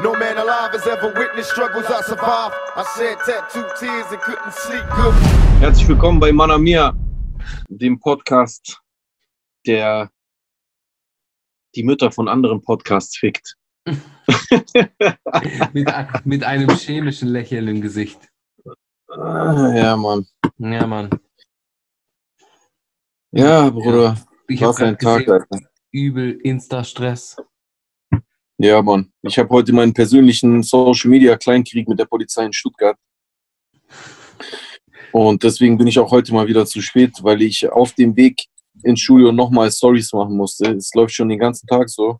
No 0.00 0.12
man 0.12 0.38
alive 0.38 0.70
has 0.74 0.86
ever 0.86 1.12
witnessed 1.12 1.50
struggles 1.50 1.86
I 1.86 2.00
survived. 2.02 2.54
I 2.76 2.84
shed 2.96 3.18
tattooed 3.26 3.68
tears 3.80 4.06
and 4.12 4.20
couldn't 4.20 4.52
sleep 4.52 4.84
good. 4.94 5.12
Herzlich 5.58 5.88
willkommen 5.88 6.20
bei 6.20 6.30
Manamia, 6.30 6.94
dem 7.68 7.98
Podcast, 7.98 8.80
der 9.66 10.08
die 11.74 11.82
Mütter 11.82 12.12
von 12.12 12.28
anderen 12.28 12.62
Podcasts 12.62 13.16
fickt. 13.18 13.56
mit, 15.72 15.90
mit 16.24 16.44
einem 16.44 16.68
chemischen 16.76 17.30
Lächeln 17.30 17.66
im 17.66 17.80
Gesicht. 17.80 18.20
Ah, 19.08 19.72
ja, 19.74 19.96
Mann. 19.96 20.28
Ja, 20.58 20.86
Mann. 20.86 21.10
Ja, 23.32 23.68
Bruder. 23.70 24.16
Ich 24.46 24.62
habe 24.62 24.76
Tag, 24.76 25.00
gesehen, 25.00 25.32
Alter. 25.32 25.46
übel 25.90 26.38
Insta-Stress. 26.40 27.36
Ja, 28.60 28.82
Mann. 28.82 29.12
Ich 29.22 29.38
habe 29.38 29.50
heute 29.50 29.72
meinen 29.72 29.94
persönlichen 29.94 30.64
Social 30.64 31.10
Media 31.10 31.36
Kleinkrieg 31.36 31.88
mit 31.88 32.00
der 32.00 32.06
Polizei 32.06 32.44
in 32.44 32.52
Stuttgart. 32.52 32.98
Und 35.12 35.44
deswegen 35.44 35.78
bin 35.78 35.86
ich 35.86 35.96
auch 36.00 36.10
heute 36.10 36.34
mal 36.34 36.48
wieder 36.48 36.66
zu 36.66 36.82
spät, 36.82 37.12
weil 37.22 37.40
ich 37.42 37.70
auf 37.70 37.92
dem 37.92 38.16
Weg 38.16 38.46
ins 38.82 39.00
Studio 39.00 39.30
nochmal 39.30 39.70
Stories 39.70 40.12
machen 40.12 40.36
musste. 40.36 40.72
Es 40.72 40.92
läuft 40.92 41.14
schon 41.14 41.28
den 41.28 41.38
ganzen 41.38 41.68
Tag 41.68 41.88
so. 41.88 42.18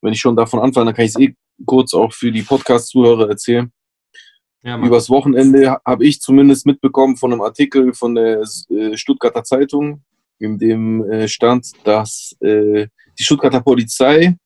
Wenn 0.00 0.14
ich 0.14 0.20
schon 0.20 0.34
davon 0.34 0.60
anfange, 0.60 0.86
dann 0.86 0.94
kann 0.94 1.04
ich 1.04 1.10
es 1.14 1.20
eh 1.20 1.34
kurz 1.66 1.92
auch 1.92 2.14
für 2.14 2.32
die 2.32 2.42
Podcast-Zuhörer 2.42 3.28
erzählen. 3.28 3.70
Ja, 4.62 4.78
Mann. 4.78 4.88
Übers 4.88 5.10
Wochenende 5.10 5.78
habe 5.84 6.06
ich 6.06 6.20
zumindest 6.20 6.64
mitbekommen 6.64 7.18
von 7.18 7.32
einem 7.32 7.42
Artikel 7.42 7.92
von 7.92 8.14
der 8.14 8.42
äh, 8.70 8.96
Stuttgarter 8.96 9.44
Zeitung, 9.44 10.02
in 10.38 10.58
dem 10.58 11.04
äh, 11.04 11.28
stand, 11.28 11.70
dass 11.84 12.34
äh, 12.40 12.86
die 13.18 13.22
Stuttgarter 13.22 13.60
Polizei 13.60 14.36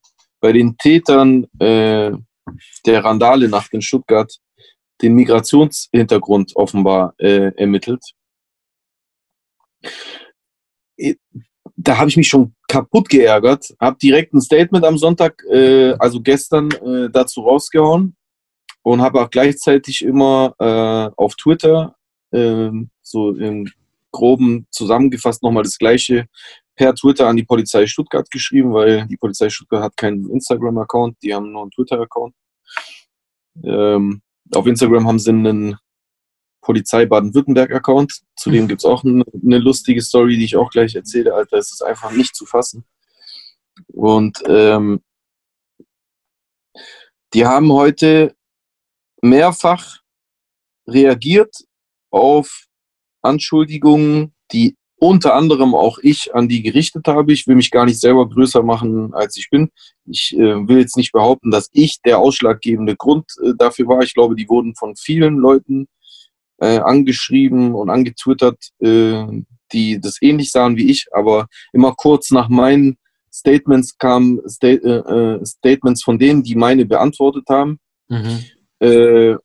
bei 0.40 0.52
den 0.52 0.76
Tätern 0.76 1.46
äh, 1.58 2.12
der 2.86 3.04
Randale-Nacht 3.04 3.72
in 3.72 3.82
Stuttgart 3.82 4.32
den 5.02 5.14
Migrationshintergrund 5.14 6.56
offenbar 6.56 7.14
äh, 7.18 7.52
ermittelt. 7.56 8.02
Da 11.76 11.98
habe 11.98 12.08
ich 12.08 12.16
mich 12.16 12.28
schon 12.28 12.54
kaputt 12.66 13.08
geärgert, 13.08 13.74
habe 13.80 13.98
direkt 13.98 14.34
ein 14.34 14.40
Statement 14.40 14.84
am 14.84 14.98
Sonntag, 14.98 15.42
äh, 15.50 15.92
also 15.98 16.20
gestern, 16.20 16.70
äh, 16.72 17.08
dazu 17.10 17.42
rausgehauen 17.42 18.16
und 18.82 19.00
habe 19.00 19.20
auch 19.20 19.30
gleichzeitig 19.30 20.02
immer 20.02 20.54
äh, 20.58 21.10
auf 21.16 21.36
Twitter 21.36 21.94
ähm, 22.32 22.90
so 23.02 23.30
im 23.30 23.70
groben 24.10 24.66
zusammengefasst 24.70 25.42
nochmal 25.42 25.62
das 25.62 25.78
gleiche 25.78 26.26
per 26.78 26.94
Twitter 26.94 27.26
an 27.26 27.36
die 27.36 27.42
Polizei 27.44 27.86
Stuttgart 27.86 28.30
geschrieben, 28.30 28.72
weil 28.72 29.06
die 29.08 29.16
Polizei 29.16 29.50
Stuttgart 29.50 29.82
hat 29.82 29.96
keinen 29.96 30.30
Instagram-Account, 30.30 31.16
die 31.22 31.34
haben 31.34 31.50
nur 31.50 31.62
einen 31.62 31.72
Twitter-Account. 31.72 32.34
Ähm, 33.64 34.22
auf 34.54 34.64
Instagram 34.64 35.08
haben 35.08 35.18
sie 35.18 35.30
einen 35.30 35.76
Polizei 36.62 37.04
Baden-Württemberg-Account. 37.04 38.22
Zudem 38.36 38.68
gibt 38.68 38.82
es 38.82 38.84
auch 38.84 39.02
eine, 39.02 39.24
lustige 39.58 40.00
Story, 40.00 40.38
die 40.38 40.44
ich 40.44 40.56
auch 40.56 40.70
gleich 40.70 40.94
erzähle. 40.94 41.34
Alter, 41.34 41.56
es 41.56 41.72
ist 41.72 41.82
einfach 41.82 42.12
nicht 42.12 42.36
zu 42.36 42.46
fassen. 42.46 42.84
Und 43.88 44.40
ähm, 44.46 45.02
die 47.34 47.44
haben 47.44 47.72
heute 47.72 48.36
mehrfach 49.20 49.98
reagiert 50.86 51.56
auf 52.10 52.66
Anschuldigungen, 53.22 54.32
die 54.52 54.76
unter 55.00 55.34
anderem 55.34 55.74
auch 55.74 55.98
ich 56.02 56.34
an 56.34 56.48
die 56.48 56.62
gerichtet 56.62 57.06
habe. 57.06 57.32
Ich 57.32 57.46
will 57.46 57.54
mich 57.54 57.70
gar 57.70 57.84
nicht 57.84 58.00
selber 58.00 58.28
größer 58.28 58.62
machen, 58.62 59.14
als 59.14 59.36
ich 59.36 59.48
bin. 59.50 59.70
Ich 60.06 60.36
äh, 60.36 60.68
will 60.68 60.78
jetzt 60.78 60.96
nicht 60.96 61.12
behaupten, 61.12 61.50
dass 61.50 61.68
ich 61.72 62.00
der 62.02 62.18
ausschlaggebende 62.18 62.96
Grund 62.96 63.26
äh, 63.42 63.52
dafür 63.56 63.86
war. 63.86 64.02
Ich 64.02 64.14
glaube, 64.14 64.34
die 64.34 64.48
wurden 64.48 64.74
von 64.74 64.96
vielen 64.96 65.36
Leuten 65.36 65.86
äh, 66.60 66.78
angeschrieben 66.78 67.74
und 67.74 67.90
angetwittert, 67.90 68.58
äh, 68.80 69.24
die 69.72 70.00
das 70.00 70.20
ähnlich 70.20 70.50
sahen 70.50 70.76
wie 70.76 70.90
ich, 70.90 71.06
aber 71.12 71.46
immer 71.72 71.94
kurz 71.94 72.30
nach 72.30 72.48
meinen 72.48 72.96
Statements 73.32 73.96
kamen 73.98 74.40
Sta 74.48 74.68
äh, 74.68 74.76
äh, 74.76 75.46
Statements 75.46 76.02
von 76.02 76.18
denen, 76.18 76.42
die 76.42 76.56
meine 76.56 76.86
beantwortet 76.86 77.44
haben. 77.48 77.78
Mhm. 78.08 78.44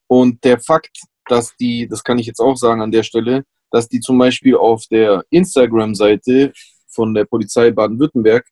Und 0.05 0.43
der 0.43 0.59
Fakt, 0.59 0.95
dass 1.25 1.55
die, 1.59 1.87
das 1.87 2.03
kann 2.03 2.19
ich 2.19 2.27
jetzt 2.27 2.39
auch 2.39 2.55
sagen 2.55 2.81
an 2.83 2.91
der 2.91 3.01
Stelle, 3.01 3.45
dass 3.73 3.89
die 3.89 3.99
zum 3.99 4.19
Beispiel 4.19 4.55
auf 4.55 4.85
der 4.85 5.25
Instagram-Seite 5.31 6.53
von 6.87 7.15
der 7.15 7.25
Polizei 7.25 7.71
Baden-Württemberg 7.71 8.45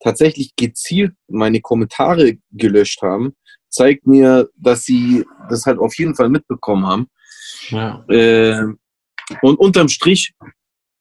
tatsächlich 0.00 0.54
gezielt 0.54 1.14
meine 1.28 1.62
Kommentare 1.62 2.36
gelöscht 2.52 3.00
haben, 3.00 3.34
zeigt 3.70 4.06
mir, 4.06 4.50
dass 4.54 4.84
sie 4.84 5.24
das 5.48 5.64
halt 5.64 5.78
auf 5.78 5.96
jeden 5.96 6.14
Fall 6.14 6.28
mitbekommen 6.28 6.86
haben. 6.86 7.06
Ja. 7.70 8.04
Äh, 8.08 8.66
und 9.40 9.58
unterm 9.58 9.88
Strich, 9.88 10.34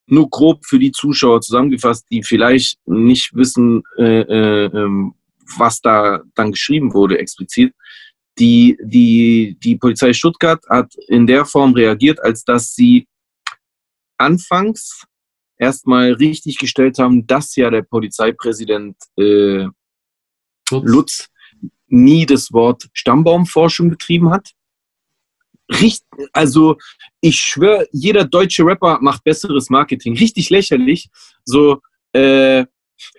nur 0.08 0.30
grob 0.30 0.66
für 0.66 0.80
die 0.80 0.94
Zuschauer 0.94 1.42
zusammengefasst, 1.42 2.06
die 2.10 2.24
vielleicht 2.24 2.80
nicht 2.86 3.36
wissen, 3.36 3.84
äh, 3.98 4.22
äh, 4.22 4.66
ähm, 4.68 5.16
was 5.58 5.82
da 5.82 6.22
dann 6.34 6.52
geschrieben 6.52 6.94
wurde 6.94 7.20
explizit. 7.20 7.74
Die, 8.40 8.78
die, 8.82 9.58
die 9.62 9.76
Polizei 9.76 10.14
Stuttgart 10.14 10.64
hat 10.70 10.94
in 11.08 11.28
der 11.28 11.44
Form 11.44 11.74
reagiert, 11.74 12.24
als 12.24 12.46
dass 12.46 12.74
sie 12.74 13.08
anfangs 14.18 15.06
erstmal 15.58 16.14
richtig 16.14 16.58
gestellt 16.58 17.00
haben, 17.00 17.26
dass 17.28 17.56
ja 17.56 17.70
der 17.70 17.82
Polizeipräsident 17.82 18.98
äh, 19.18 19.68
Lutz. 20.72 21.30
Nie 21.88 22.26
das 22.26 22.52
Wort 22.52 22.90
Stammbaumforschung 22.94 23.90
betrieben 23.90 24.32
hat. 24.32 24.52
Richt, 25.70 26.04
also 26.34 26.78
ich 27.22 27.38
schwöre, 27.38 27.88
jeder 27.92 28.26
deutsche 28.26 28.66
Rapper 28.66 29.00
macht 29.02 29.24
besseres 29.24 29.70
Marketing. 29.70 30.18
Richtig 30.18 30.50
lächerlich. 30.50 31.10
So, 31.44 31.82
äh, 32.12 32.66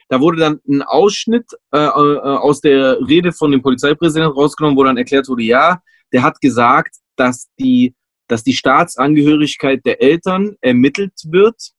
da 0.08 0.20
wurde 0.20 0.38
dann 0.38 0.60
ein 0.68 0.82
Ausschnitt 0.82 1.46
äh, 1.72 1.78
äh, 1.78 1.88
aus 1.88 2.60
der 2.60 2.98
Rede 3.06 3.32
von 3.32 3.50
dem 3.50 3.62
Polizeipräsidenten 3.62 4.32
rausgenommen, 4.32 4.76
wo 4.76 4.84
dann 4.84 4.96
erklärt 4.96 5.28
wurde, 5.28 5.42
ja, 5.42 5.80
der 6.12 6.22
hat 6.22 6.40
gesagt, 6.40 6.96
dass 7.16 7.48
die, 7.58 7.94
dass 8.28 8.42
die 8.44 8.54
Staatsangehörigkeit 8.54 9.84
der 9.84 10.02
Eltern 10.02 10.56
ermittelt 10.60 11.14
wird. 11.24 11.70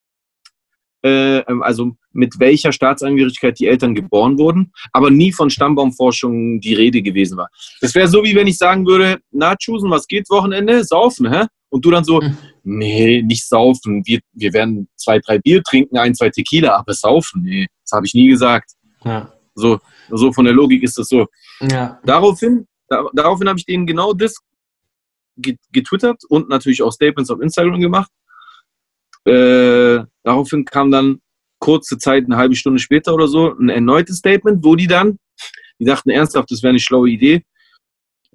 Äh, 1.04 1.44
also 1.62 1.96
mit 2.12 2.40
welcher 2.40 2.72
Staatsangehörigkeit 2.72 3.60
die 3.60 3.68
Eltern 3.68 3.94
geboren 3.94 4.38
wurden, 4.40 4.72
aber 4.92 5.12
nie 5.12 5.32
von 5.32 5.50
Stammbaumforschung 5.50 6.60
die 6.60 6.74
Rede 6.74 7.02
gewesen 7.04 7.38
war. 7.38 7.50
Das 7.82 7.94
wäre 7.94 8.08
so, 8.08 8.24
wie 8.24 8.36
wenn 8.36 8.48
ich 8.48 8.58
sagen 8.58 8.86
würde, 8.88 9.20
na, 9.32 9.56
Chusen, 9.56 9.92
was 9.92 10.08
geht 10.08 10.28
Wochenende? 10.30 10.84
Saufen, 10.84 11.32
hä? 11.32 11.46
Und 11.70 11.86
du 11.86 11.92
dann 11.92 12.04
so, 12.04 12.22
Mhm. 12.22 12.38
nee, 12.64 13.22
nicht 13.22 13.48
saufen. 13.48 14.02
Wir, 14.06 14.20
wir 14.34 14.54
werden 14.54 14.88
zwei, 14.96 15.20
drei 15.20 15.38
Bier 15.38 15.62
trinken, 15.64 15.98
ein, 15.98 16.16
zwei 16.16 16.30
Tequila, 16.30 16.76
aber 16.78 16.94
saufen, 16.94 17.44
nee, 17.44 17.68
das 17.84 17.92
habe 17.92 18.06
ich 18.08 18.14
nie 18.14 18.30
gesagt. 18.30 18.72
Ja. 19.04 19.32
So, 19.54 19.80
so 20.10 20.32
von 20.34 20.46
der 20.46 20.54
Logik 20.54 20.82
ist 20.84 20.98
das 20.98 21.10
so. 21.10 21.28
Ja. 21.62 22.00
Daraufhin, 22.06 22.66
da, 22.90 23.06
daraufhin 23.14 23.50
habe 23.50 23.60
ich 23.60 23.66
denen 23.66 23.86
genau 23.86 24.14
das 24.14 24.36
getwittert 25.38 26.24
und 26.30 26.50
natürlich 26.50 26.82
auch 26.82 26.92
Statements 26.92 27.30
auf 27.30 27.42
Instagram 27.42 27.80
gemacht. 27.80 28.12
Äh, 29.26 30.04
daraufhin 30.24 30.66
kam 30.66 30.92
dann 30.92 31.22
kurze 31.60 31.98
Zeit, 31.98 32.26
eine 32.26 32.38
halbe 32.38 32.56
Stunde 32.56 32.80
später 32.80 33.14
oder 33.14 33.28
so, 33.28 33.54
ein 33.58 33.70
erneutes 33.70 34.18
Statement, 34.18 34.64
wo 34.64 34.76
die 34.76 34.88
dann, 34.88 35.20
die 35.80 35.86
dachten 35.86 36.10
ernsthaft, 36.10 36.52
das 36.52 36.64
wäre 36.64 36.70
eine 36.70 36.80
schlaue 36.80 37.10
Idee, 37.10 37.44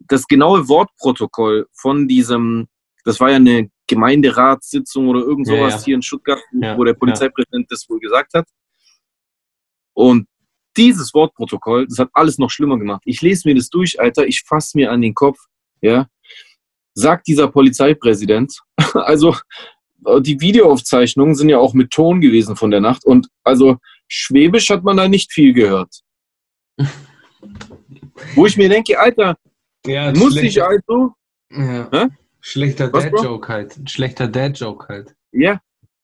das 0.08 0.26
genaue 0.26 0.68
Wortprotokoll 0.68 1.66
von 1.72 2.08
diesem, 2.08 2.68
das 3.04 3.20
war 3.20 3.30
ja 3.30 3.36
eine 3.36 3.70
Gemeinderatssitzung 3.86 5.08
oder 5.08 5.20
irgend 5.20 5.48
Ja, 5.48 5.56
sowas 5.56 5.74
ja. 5.74 5.84
hier 5.84 5.94
in 5.96 6.02
Stuttgart, 6.02 6.40
Ja, 6.52 6.76
wo 6.76 6.84
der 6.84 6.94
Polizeipräsident 6.94 7.70
das 7.70 7.88
wohl 7.88 8.00
gesagt 8.00 8.34
hat. 8.34 8.46
Und 9.94 10.26
dieses 10.76 11.12
Wortprotokoll, 11.12 11.86
das 11.86 11.98
hat 11.98 12.08
alles 12.14 12.38
noch 12.38 12.50
schlimmer 12.50 12.78
gemacht. 12.78 13.02
Ich 13.04 13.20
lese 13.20 13.48
mir 13.48 13.54
das 13.54 13.68
durch, 13.68 14.00
Alter, 14.00 14.26
ich 14.26 14.42
fasse 14.42 14.76
mir 14.76 14.90
an 14.90 15.02
den 15.02 15.14
Kopf, 15.14 15.38
ja. 15.80 16.06
Sagt 16.94 17.26
dieser 17.26 17.48
Polizeipräsident, 17.48 18.58
also 18.94 19.36
äh, 20.06 20.20
die 20.20 20.40
Videoaufzeichnungen 20.40 21.34
sind 21.34 21.48
ja 21.48 21.58
auch 21.58 21.74
mit 21.74 21.90
Ton 21.90 22.20
gewesen 22.20 22.56
von 22.56 22.70
der 22.70 22.80
Nacht 22.80 23.04
und 23.04 23.28
also 23.44 23.78
Schwäbisch 24.08 24.68
hat 24.68 24.84
man 24.84 24.98
da 24.98 25.08
nicht 25.08 25.32
viel 25.32 25.54
gehört. 25.54 26.00
Wo 28.34 28.46
ich 28.46 28.56
mir 28.58 28.68
denke, 28.68 28.98
Alter, 28.98 29.36
ja 29.86 30.12
muss 30.12 30.36
ich 30.36 30.62
also, 30.62 31.14
Ja. 31.50 31.88
Hä? 31.90 32.08
Schlechter? 32.40 32.88
Dad-Joke 32.88 33.48
halt. 33.48 33.78
Schlechter 33.88 34.28
Dad-Joke 34.28 34.86
halt. 34.88 35.14
ja, 35.32 35.60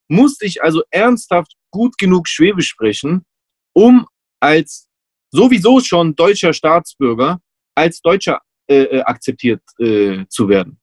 musste 0.09 0.47
ich 0.47 0.63
also 0.63 0.83
ernsthaft 0.91 1.53
gut 1.71 1.99
genug 1.99 2.29
Schwäbisch 2.29 2.69
sprechen, 2.69 3.25
um 3.75 4.07
als 4.41 4.89
sowieso 5.31 5.81
schon 5.81 6.15
deutscher 6.15 6.53
Staatsbürger 6.53 7.41
als 7.75 8.01
Deutscher 8.01 8.41
äh, 8.69 8.83
äh, 8.83 9.01
akzeptiert 9.03 9.63
äh, 9.79 10.25
zu 10.29 10.49
werden. 10.49 10.78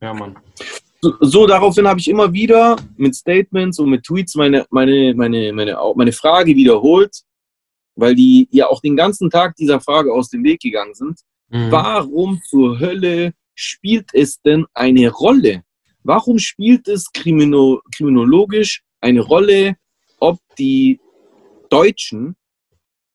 Ja, 0.00 0.14
Mann. 0.14 0.36
So, 1.00 1.14
so 1.20 1.46
daraufhin 1.46 1.86
habe 1.86 2.00
ich 2.00 2.08
immer 2.08 2.32
wieder 2.32 2.76
mit 2.96 3.14
Statements 3.14 3.78
und 3.78 3.90
mit 3.90 4.04
Tweets 4.04 4.34
meine, 4.34 4.66
meine, 4.70 5.14
meine, 5.14 5.52
meine, 5.52 5.76
meine 5.94 6.12
Frage 6.12 6.56
wiederholt, 6.56 7.22
weil 7.94 8.14
die 8.14 8.48
ja 8.50 8.68
auch 8.68 8.80
den 8.80 8.96
ganzen 8.96 9.30
Tag 9.30 9.56
dieser 9.56 9.80
Frage 9.80 10.12
aus 10.12 10.30
dem 10.30 10.42
Weg 10.44 10.60
gegangen 10.60 10.94
sind. 10.94 11.20
Mhm. 11.48 11.70
Warum 11.70 12.40
zur 12.48 12.78
Hölle 12.80 13.32
spielt 13.54 14.10
es 14.14 14.40
denn 14.42 14.66
eine 14.74 15.10
Rolle? 15.10 15.62
Warum 16.02 16.38
spielt 16.38 16.88
es 16.88 17.10
krimino 17.12 17.80
kriminologisch 17.94 18.82
eine 19.00 19.20
Rolle, 19.20 19.76
ob 20.18 20.38
die 20.58 21.00
deutschen 21.68 22.36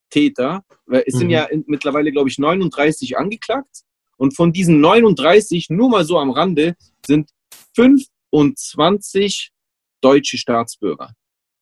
Täter, 0.10 0.64
weil 0.86 1.04
es 1.08 1.16
sind 1.16 1.28
Mhm. 1.28 1.32
ja 1.34 1.44
in, 1.46 1.64
mittlerweile, 1.68 2.12
glaube 2.12 2.30
ich, 2.30 2.38
39 2.38 3.18
angeklagt 3.18 3.84
und 4.22 4.36
von 4.36 4.54
diesen 4.54 4.82
39, 4.82 5.72
nur 5.72 5.90
mal 5.90 6.06
so 6.06 6.20
am 6.20 6.30
Rande, 6.30 6.76
sind 7.04 7.32
25 7.76 9.50
deutsche 10.00 10.38
Staatsbürger. 10.38 11.16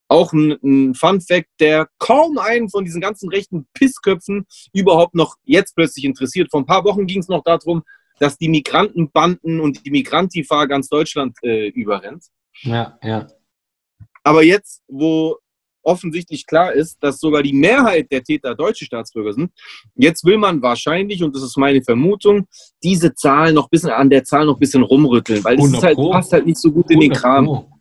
Auch 0.09 0.33
ein, 0.33 0.57
ein 0.61 0.93
Fun 0.93 1.21
Fact, 1.21 1.47
der 1.61 1.87
kaum 1.99 2.37
einen 2.37 2.69
von 2.69 2.83
diesen 2.83 2.99
ganzen 2.99 3.29
rechten 3.29 3.65
Pissköpfen 3.73 4.45
überhaupt 4.73 5.15
noch 5.15 5.37
jetzt 5.45 5.73
plötzlich 5.73 6.03
interessiert. 6.03 6.51
Vor 6.51 6.59
ein 6.59 6.65
paar 6.65 6.83
Wochen 6.83 7.07
ging 7.07 7.19
es 7.19 7.29
noch 7.29 7.43
darum, 7.45 7.81
dass 8.19 8.37
die 8.37 8.49
Migrantenbanden 8.49 9.61
und 9.61 9.85
die 9.85 9.91
Migrantifa 9.91 10.65
ganz 10.65 10.89
Deutschland 10.89 11.37
äh, 11.41 11.69
überrennt. 11.69 12.25
Ja, 12.63 12.99
ja. 13.01 13.27
Aber 14.21 14.43
jetzt, 14.43 14.83
wo 14.89 15.37
offensichtlich 15.89 16.45
klar 16.45 16.71
ist, 16.71 16.97
dass 17.01 17.19
sogar 17.19 17.41
die 17.41 17.53
Mehrheit 17.53 18.11
der 18.11 18.23
Täter 18.23 18.53
deutsche 18.53 18.85
Staatsbürger 18.85 19.33
sind, 19.33 19.51
jetzt 19.95 20.23
will 20.23 20.37
man 20.37 20.61
wahrscheinlich, 20.61 21.23
und 21.23 21.35
das 21.35 21.41
ist 21.41 21.57
meine 21.57 21.81
Vermutung, 21.81 22.47
diese 22.83 23.15
Zahl 23.15 23.53
noch 23.53 23.65
ein 23.65 23.71
bisschen 23.71 23.89
an 23.89 24.09
der 24.09 24.23
Zahl 24.23 24.45
noch 24.45 24.57
ein 24.57 24.59
bisschen 24.59 24.83
rumrütteln, 24.83 25.43
weil 25.43 25.55
das 25.55 25.65
100 25.65 25.79
ist 25.79 25.85
halt, 25.87 26.11
passt 26.11 26.33
halt 26.33 26.45
nicht 26.45 26.59
so 26.59 26.71
gut 26.71 26.91
in 26.91 26.99
den 26.99 27.11
100 27.11 27.21
Kram. 27.21 27.45
Pro. 27.45 27.71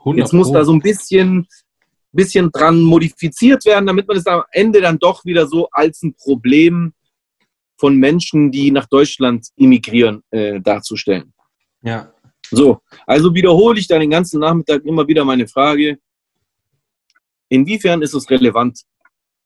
100 0.00 0.18
Jetzt 0.18 0.32
muss 0.32 0.52
da 0.52 0.64
so 0.64 0.72
ein 0.72 0.80
bisschen, 0.80 1.46
bisschen 2.12 2.50
dran 2.50 2.80
modifiziert 2.80 3.64
werden, 3.64 3.86
damit 3.86 4.08
man 4.08 4.16
es 4.16 4.26
am 4.26 4.42
Ende 4.50 4.80
dann 4.80 4.98
doch 4.98 5.24
wieder 5.24 5.46
so 5.46 5.68
als 5.70 6.02
ein 6.02 6.14
Problem 6.14 6.92
von 7.78 7.96
Menschen, 7.96 8.50
die 8.50 8.70
nach 8.70 8.86
Deutschland 8.86 9.46
immigrieren, 9.56 10.22
äh, 10.30 10.60
darzustellen. 10.60 11.32
Ja. 11.82 12.10
So, 12.50 12.80
also 13.06 13.34
wiederhole 13.34 13.78
ich 13.78 13.86
dann 13.86 14.00
den 14.00 14.10
ganzen 14.10 14.40
Nachmittag 14.40 14.84
immer 14.84 15.06
wieder 15.08 15.24
meine 15.24 15.48
Frage, 15.48 15.98
inwiefern 17.48 18.02
ist 18.02 18.14
es 18.14 18.30
relevant, 18.30 18.80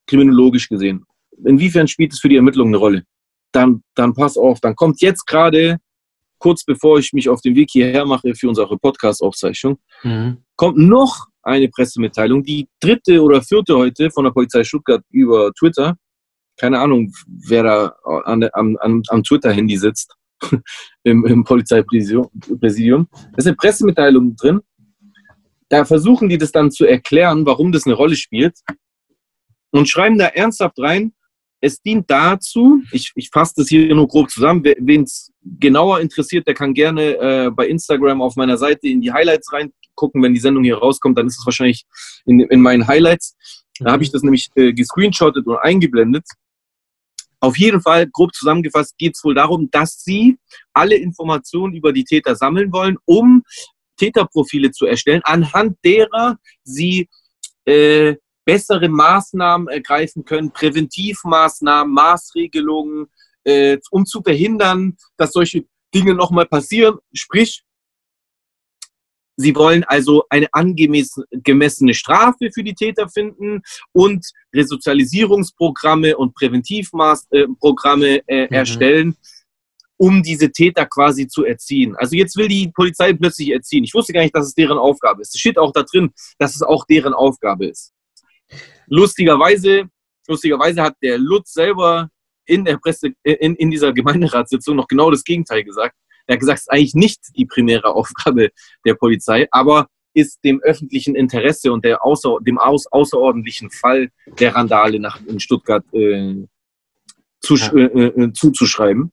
kriminologisch 0.06 0.68
gesehen? 0.68 1.04
Inwiefern 1.44 1.86
spielt 1.88 2.12
es 2.12 2.20
für 2.20 2.28
die 2.28 2.36
Ermittlung 2.36 2.68
eine 2.68 2.76
Rolle? 2.78 3.02
Dann, 3.52 3.82
dann 3.94 4.14
pass 4.14 4.36
auf, 4.36 4.60
dann 4.60 4.74
kommt 4.76 5.00
jetzt 5.00 5.26
gerade, 5.26 5.78
kurz 6.38 6.64
bevor 6.64 6.98
ich 6.98 7.12
mich 7.12 7.28
auf 7.28 7.40
den 7.40 7.54
Weg 7.54 7.68
hierher 7.70 8.04
mache 8.04 8.34
für 8.34 8.48
unsere 8.48 8.76
Podcast-Aufzeichnung, 8.78 9.78
Mhm. 10.02 10.38
kommt 10.56 10.76
noch 10.78 11.26
eine 11.42 11.68
Pressemitteilung, 11.68 12.42
die 12.42 12.68
dritte 12.80 13.22
oder 13.22 13.40
vierte 13.42 13.76
heute 13.76 14.10
von 14.10 14.24
der 14.24 14.32
Polizei 14.32 14.64
Stuttgart 14.64 15.02
über 15.10 15.50
Twitter. 15.58 15.96
Keine 16.58 16.78
Ahnung, 16.80 17.12
wer 17.26 17.62
da 17.62 17.86
an, 18.24 18.40
der- 18.40 18.54
am, 18.56 18.76
am, 18.80 19.02
Twitter-Handy 19.22 19.76
sitzt 19.78 20.14
im, 21.04 21.24
im 21.24 21.44
Polizeipräsidium. 21.44 22.28
Präsidium. 22.60 23.08
Da 23.12 23.36
ist 23.38 23.46
eine 23.46 23.56
Pressemitteilung 23.56 24.36
drin. 24.36 24.60
Da 25.68 25.84
versuchen 25.84 26.28
die 26.28 26.38
das 26.38 26.52
dann 26.52 26.70
zu 26.70 26.86
erklären, 26.86 27.44
warum 27.46 27.72
das 27.72 27.86
eine 27.86 27.94
Rolle 27.94 28.16
spielt. 28.16 28.58
Und 29.70 29.88
schreiben 29.88 30.18
da 30.18 30.26
ernsthaft 30.26 30.78
rein, 30.78 31.12
es 31.60 31.82
dient 31.82 32.08
dazu, 32.10 32.82
ich, 32.92 33.12
ich 33.16 33.30
fasse 33.30 33.54
das 33.56 33.68
hier 33.68 33.94
nur 33.94 34.06
grob 34.06 34.30
zusammen, 34.30 34.62
wen 34.64 35.02
es 35.02 35.32
genauer 35.42 36.00
interessiert, 36.00 36.46
der 36.46 36.54
kann 36.54 36.72
gerne 36.72 37.16
äh, 37.16 37.50
bei 37.50 37.66
Instagram 37.66 38.22
auf 38.22 38.36
meiner 38.36 38.56
Seite 38.56 38.88
in 38.88 39.00
die 39.00 39.12
Highlights 39.12 39.52
reingucken. 39.52 40.22
Wenn 40.22 40.34
die 40.34 40.40
Sendung 40.40 40.62
hier 40.62 40.78
rauskommt, 40.78 41.18
dann 41.18 41.26
ist 41.26 41.38
es 41.38 41.46
wahrscheinlich 41.46 41.84
in, 42.26 42.40
in 42.40 42.60
meinen 42.60 42.86
Highlights. 42.86 43.36
Da 43.80 43.92
habe 43.92 44.02
ich 44.02 44.12
das 44.12 44.22
nämlich 44.22 44.48
äh, 44.54 44.72
gescreenshottet 44.72 45.46
und 45.46 45.56
eingeblendet. 45.56 46.24
Auf 47.40 47.56
jeden 47.56 47.80
Fall, 47.80 48.08
grob 48.08 48.34
zusammengefasst, 48.34 48.96
geht 48.98 49.14
es 49.14 49.22
wohl 49.22 49.34
darum, 49.34 49.68
dass 49.70 50.02
sie 50.02 50.36
alle 50.72 50.96
Informationen 50.96 51.74
über 51.74 51.92
die 51.92 52.04
Täter 52.04 52.34
sammeln 52.34 52.72
wollen, 52.72 52.96
um 53.04 53.42
Täterprofile 53.98 54.70
zu 54.70 54.86
erstellen, 54.86 55.20
anhand 55.24 55.76
derer 55.84 56.38
sie 56.64 57.08
äh, 57.66 58.16
bessere 58.46 58.88
Maßnahmen 58.88 59.68
ergreifen 59.68 60.24
können, 60.24 60.50
Präventivmaßnahmen, 60.50 61.92
Maßregelungen, 61.92 63.06
äh, 63.44 63.76
um 63.90 64.06
zu 64.06 64.22
verhindern, 64.22 64.96
dass 65.18 65.32
solche 65.32 65.66
Dinge 65.94 66.14
nochmal 66.14 66.46
passieren. 66.46 66.96
Sprich, 67.12 67.62
sie 69.36 69.54
wollen 69.54 69.84
also 69.84 70.24
eine 70.30 70.48
angemessene 70.52 71.94
Strafe 71.94 72.50
für 72.52 72.64
die 72.64 72.74
Täter 72.74 73.08
finden 73.08 73.60
und 73.92 74.26
Resozialisierungsprogramme 74.54 76.16
und 76.16 76.34
Präventivmaßprogramme 76.34 78.22
äh, 78.26 78.46
Mhm. 78.46 78.54
erstellen, 78.54 79.16
um 79.98 80.22
diese 80.22 80.50
Täter 80.50 80.86
quasi 80.86 81.28
zu 81.28 81.44
erziehen. 81.44 81.94
Also 81.96 82.16
jetzt 82.16 82.36
will 82.36 82.48
die 82.48 82.70
Polizei 82.74 83.12
plötzlich 83.12 83.50
erziehen. 83.50 83.84
Ich 83.84 83.92
wusste 83.92 84.12
gar 84.12 84.22
nicht, 84.22 84.34
dass 84.34 84.46
es 84.46 84.54
deren 84.54 84.78
Aufgabe 84.78 85.20
ist. 85.20 85.34
Es 85.34 85.40
steht 85.40 85.58
auch 85.58 85.72
da 85.72 85.82
drin, 85.82 86.10
dass 86.38 86.54
es 86.54 86.62
auch 86.62 86.86
deren 86.86 87.12
Aufgabe 87.12 87.66
ist. 87.66 87.92
Lustigerweise, 88.86 89.88
lustigerweise 90.26 90.82
hat 90.82 90.96
der 91.02 91.18
Lutz 91.18 91.52
selber 91.52 92.08
in 92.46 92.64
der 92.64 92.78
Presse, 92.78 93.10
in, 93.22 93.56
in 93.56 93.70
dieser 93.70 93.92
Gemeinderatssitzung 93.92 94.76
noch 94.76 94.86
genau 94.86 95.10
das 95.10 95.24
Gegenteil 95.24 95.64
gesagt. 95.64 95.94
Er 96.26 96.34
hat 96.34 96.40
gesagt, 96.40 96.58
es 96.58 96.62
ist 96.62 96.72
eigentlich 96.72 96.94
nicht 96.94 97.20
die 97.36 97.46
primäre 97.46 97.94
Aufgabe 97.94 98.50
der 98.86 98.94
Polizei, 98.94 99.48
aber 99.50 99.88
ist 100.14 100.42
dem 100.44 100.60
öffentlichen 100.60 101.14
Interesse 101.14 101.72
und 101.72 101.84
der 101.84 102.04
außer, 102.04 102.38
dem 102.40 102.58
aus, 102.58 102.86
außerordentlichen 102.86 103.70
Fall 103.70 104.10
der 104.38 104.54
Randale 104.54 105.00
nach, 105.00 105.20
in 105.26 105.40
Stuttgart 105.40 105.84
äh, 105.92 106.46
zu, 107.40 107.56
Ja. 107.56 107.72
äh, 107.72 108.06
äh, 108.06 108.32
zuzuschreiben. 108.32 109.12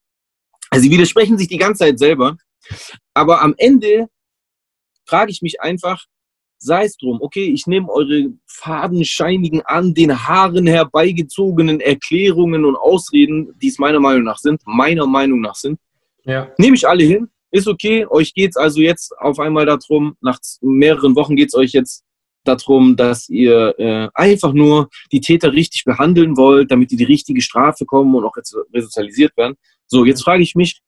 Also 0.75 0.83
sie 0.83 0.91
widersprechen 0.91 1.37
sich 1.37 1.47
die 1.47 1.57
ganze 1.57 1.85
Zeit 1.85 1.99
selber, 1.99 2.35
aber 3.13 3.41
am 3.41 3.55
Ende 3.57 4.07
frage 5.05 5.31
ich 5.31 5.41
mich 5.41 5.61
einfach, 5.61 6.03
sei 6.57 6.83
es 6.83 6.97
drum, 6.97 7.19
okay, 7.21 7.45
ich 7.45 7.65
nehme 7.65 7.89
eure 7.89 8.33
fadenscheinigen, 8.45 9.61
an 9.61 9.93
den 9.93 10.27
Haaren 10.27 10.67
herbeigezogenen 10.67 11.79
Erklärungen 11.79 12.65
und 12.65 12.75
Ausreden, 12.75 13.53
die 13.61 13.69
es 13.69 13.79
meiner 13.79 14.01
Meinung 14.01 14.23
nach 14.23 14.37
sind, 14.37 14.61
meiner 14.65 15.07
Meinung 15.07 15.39
nach 15.39 15.55
sind, 15.55 15.79
Ja. 16.25 16.51
nehme 16.57 16.75
ich 16.75 16.85
alle 16.85 17.03
hin, 17.03 17.29
ist 17.51 17.67
okay. 17.69 18.05
Euch 18.09 18.33
geht 18.33 18.49
es 18.49 18.57
also 18.57 18.81
jetzt 18.81 19.17
auf 19.17 19.39
einmal 19.39 19.65
darum, 19.65 20.17
nach 20.19 20.39
mehreren 20.61 21.15
Wochen 21.15 21.37
geht 21.37 21.49
es 21.49 21.55
euch 21.55 21.71
jetzt 21.71 22.03
darum, 22.43 22.95
dass 22.95 23.29
ihr 23.29 23.73
äh, 23.79 24.09
einfach 24.13 24.53
nur 24.53 24.89
die 25.11 25.21
Täter 25.21 25.53
richtig 25.53 25.83
behandeln 25.85 26.35
wollt, 26.35 26.69
damit 26.69 26.91
die 26.91 26.97
die 26.97 27.05
richtige 27.05 27.41
Strafe 27.41 27.85
kommen 27.85 28.13
und 28.13 28.25
auch 28.25 28.35
jetzt 28.35 28.55
resozialisiert 28.73 29.35
werden. 29.37 29.55
So, 29.87 30.05
jetzt 30.05 30.23
frage 30.23 30.43
ich 30.43 30.55
mich, 30.55 30.81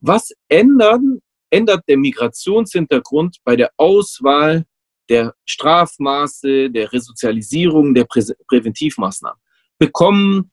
was 0.00 0.32
ändern, 0.48 1.20
ändert 1.50 1.82
der 1.88 1.96
Migrationshintergrund 1.96 3.38
bei 3.44 3.56
der 3.56 3.70
Auswahl 3.76 4.64
der 5.08 5.34
Strafmaße, 5.44 6.70
der 6.70 6.92
Resozialisierung, 6.92 7.94
der 7.94 8.04
Prä 8.04 8.22
Präventivmaßnahmen? 8.48 9.40
Bekommen 9.78 10.50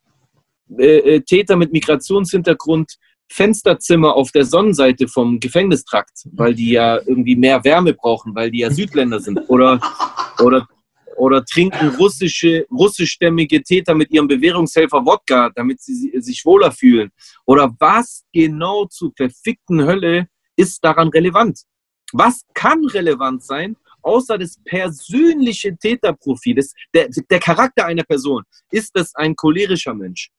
äh, 0.77 1.15
äh, 1.15 1.21
Täter 1.21 1.55
mit 1.57 1.71
Migrationshintergrund 1.71 2.97
Fensterzimmer 3.31 4.15
auf 4.15 4.31
der 4.31 4.45
Sonnenseite 4.45 5.07
vom 5.07 5.39
Gefängnistrakt, 5.39 6.27
weil 6.33 6.53
die 6.53 6.71
ja 6.71 6.97
irgendwie 7.05 7.35
mehr 7.35 7.63
Wärme 7.63 7.93
brauchen, 7.93 8.35
weil 8.35 8.51
die 8.51 8.59
ja 8.59 8.71
Südländer 8.71 9.19
sind. 9.19 9.39
Oder, 9.47 9.79
oder, 10.43 10.67
oder 11.17 11.43
trinken 11.45 11.89
russische, 11.95 12.65
russischstämmige 12.71 13.61
Täter 13.63 13.95
mit 13.95 14.11
ihrem 14.11 14.27
Bewährungshelfer 14.27 15.05
Wodka, 15.05 15.49
damit 15.55 15.81
sie 15.81 15.95
si- 15.95 16.21
sich 16.21 16.45
wohler 16.45 16.71
fühlen. 16.71 17.11
Oder 17.45 17.73
was 17.79 18.23
genau 18.33 18.85
zur 18.85 19.11
verfickten 19.15 19.85
Hölle 19.85 20.27
ist 20.55 20.83
daran 20.83 21.09
relevant? 21.09 21.61
Was 22.13 22.43
kann 22.53 22.83
relevant 22.85 23.43
sein, 23.43 23.75
außer 24.01 24.37
das 24.37 24.57
persönliche 24.65 25.77
Täterprofil, 25.77 26.55
das, 26.55 26.73
der, 26.93 27.07
der 27.29 27.39
Charakter 27.39 27.85
einer 27.85 28.03
Person? 28.03 28.43
Ist 28.71 28.91
das 28.95 29.15
ein 29.15 29.35
cholerischer 29.35 29.93
Mensch? 29.93 30.29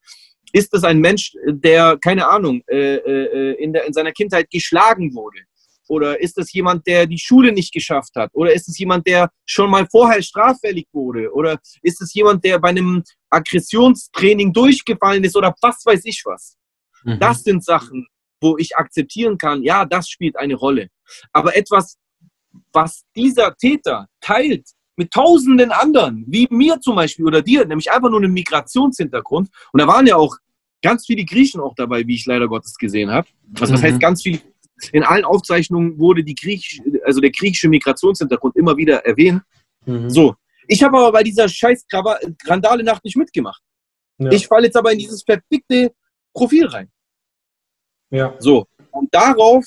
Ist 0.52 0.74
es 0.74 0.84
ein 0.84 0.98
Mensch, 0.98 1.32
der, 1.46 1.96
keine 1.98 2.28
Ahnung, 2.28 2.62
äh, 2.66 2.96
äh, 2.96 3.54
in, 3.62 3.72
der, 3.72 3.86
in 3.86 3.92
seiner 3.94 4.12
Kindheit 4.12 4.50
geschlagen 4.50 5.14
wurde? 5.14 5.38
Oder 5.92 6.18
ist 6.18 6.38
es 6.38 6.50
jemand, 6.54 6.86
der 6.86 7.06
die 7.06 7.18
Schule 7.18 7.52
nicht 7.52 7.70
geschafft 7.70 8.12
hat? 8.16 8.30
Oder 8.32 8.54
ist 8.54 8.66
es 8.66 8.78
jemand, 8.78 9.06
der 9.06 9.30
schon 9.44 9.70
mal 9.70 9.86
vorher 9.90 10.22
straffällig 10.22 10.86
wurde? 10.90 11.30
Oder 11.34 11.60
ist 11.82 12.00
es 12.00 12.14
jemand, 12.14 12.42
der 12.46 12.58
bei 12.58 12.70
einem 12.70 13.02
Aggressionstraining 13.28 14.54
durchgefallen 14.54 15.22
ist? 15.22 15.36
Oder 15.36 15.54
was 15.60 15.84
weiß 15.84 16.00
ich 16.06 16.22
was? 16.24 16.56
Mhm. 17.04 17.18
Das 17.18 17.42
sind 17.42 17.62
Sachen, 17.62 18.06
wo 18.40 18.56
ich 18.56 18.74
akzeptieren 18.74 19.36
kann, 19.36 19.62
ja, 19.62 19.84
das 19.84 20.08
spielt 20.08 20.36
eine 20.36 20.54
Rolle. 20.54 20.88
Aber 21.30 21.54
etwas, 21.54 21.98
was 22.72 23.02
dieser 23.14 23.54
Täter 23.54 24.06
teilt 24.22 24.66
mit 24.96 25.10
tausenden 25.10 25.72
anderen, 25.72 26.24
wie 26.26 26.48
mir 26.50 26.80
zum 26.80 26.96
Beispiel 26.96 27.26
oder 27.26 27.42
dir, 27.42 27.66
nämlich 27.66 27.92
einfach 27.92 28.08
nur 28.08 28.20
einen 28.20 28.32
Migrationshintergrund. 28.32 29.50
Und 29.72 29.78
da 29.78 29.86
waren 29.86 30.06
ja 30.06 30.16
auch 30.16 30.38
ganz 30.80 31.04
viele 31.04 31.26
Griechen 31.26 31.60
auch 31.60 31.74
dabei, 31.74 32.06
wie 32.06 32.14
ich 32.14 32.24
leider 32.24 32.48
Gottes 32.48 32.76
gesehen 32.78 33.10
habe. 33.10 33.28
Also 33.60 33.74
das 33.74 33.82
Mhm. 33.82 33.86
heißt, 33.86 34.00
ganz 34.00 34.22
viel, 34.22 34.40
in 34.92 35.04
allen 35.04 35.24
Aufzeichnungen 35.24 35.98
wurde 35.98 36.24
die 36.24 36.34
Griech, 36.34 36.80
also 37.04 37.20
der 37.20 37.30
griechische 37.30 37.68
Migrationshintergrund 37.68 38.56
immer 38.56 38.76
wieder 38.76 39.04
erwähnt. 39.04 39.42
Mhm. 39.86 40.10
So, 40.10 40.34
ich 40.66 40.82
habe 40.82 40.98
aber 40.98 41.12
bei 41.12 41.22
dieser 41.22 41.48
scheiß 41.48 41.86
Randale-Nacht 42.46 43.04
nicht 43.04 43.16
mitgemacht. 43.16 43.62
Ja. 44.18 44.30
Ich 44.30 44.46
falle 44.46 44.66
jetzt 44.66 44.76
aber 44.76 44.92
in 44.92 44.98
dieses 44.98 45.22
verfickte 45.22 45.92
Profil 46.34 46.66
rein. 46.66 46.90
Ja. 48.10 48.34
So, 48.38 48.66
und 48.90 49.12
darauf, 49.14 49.66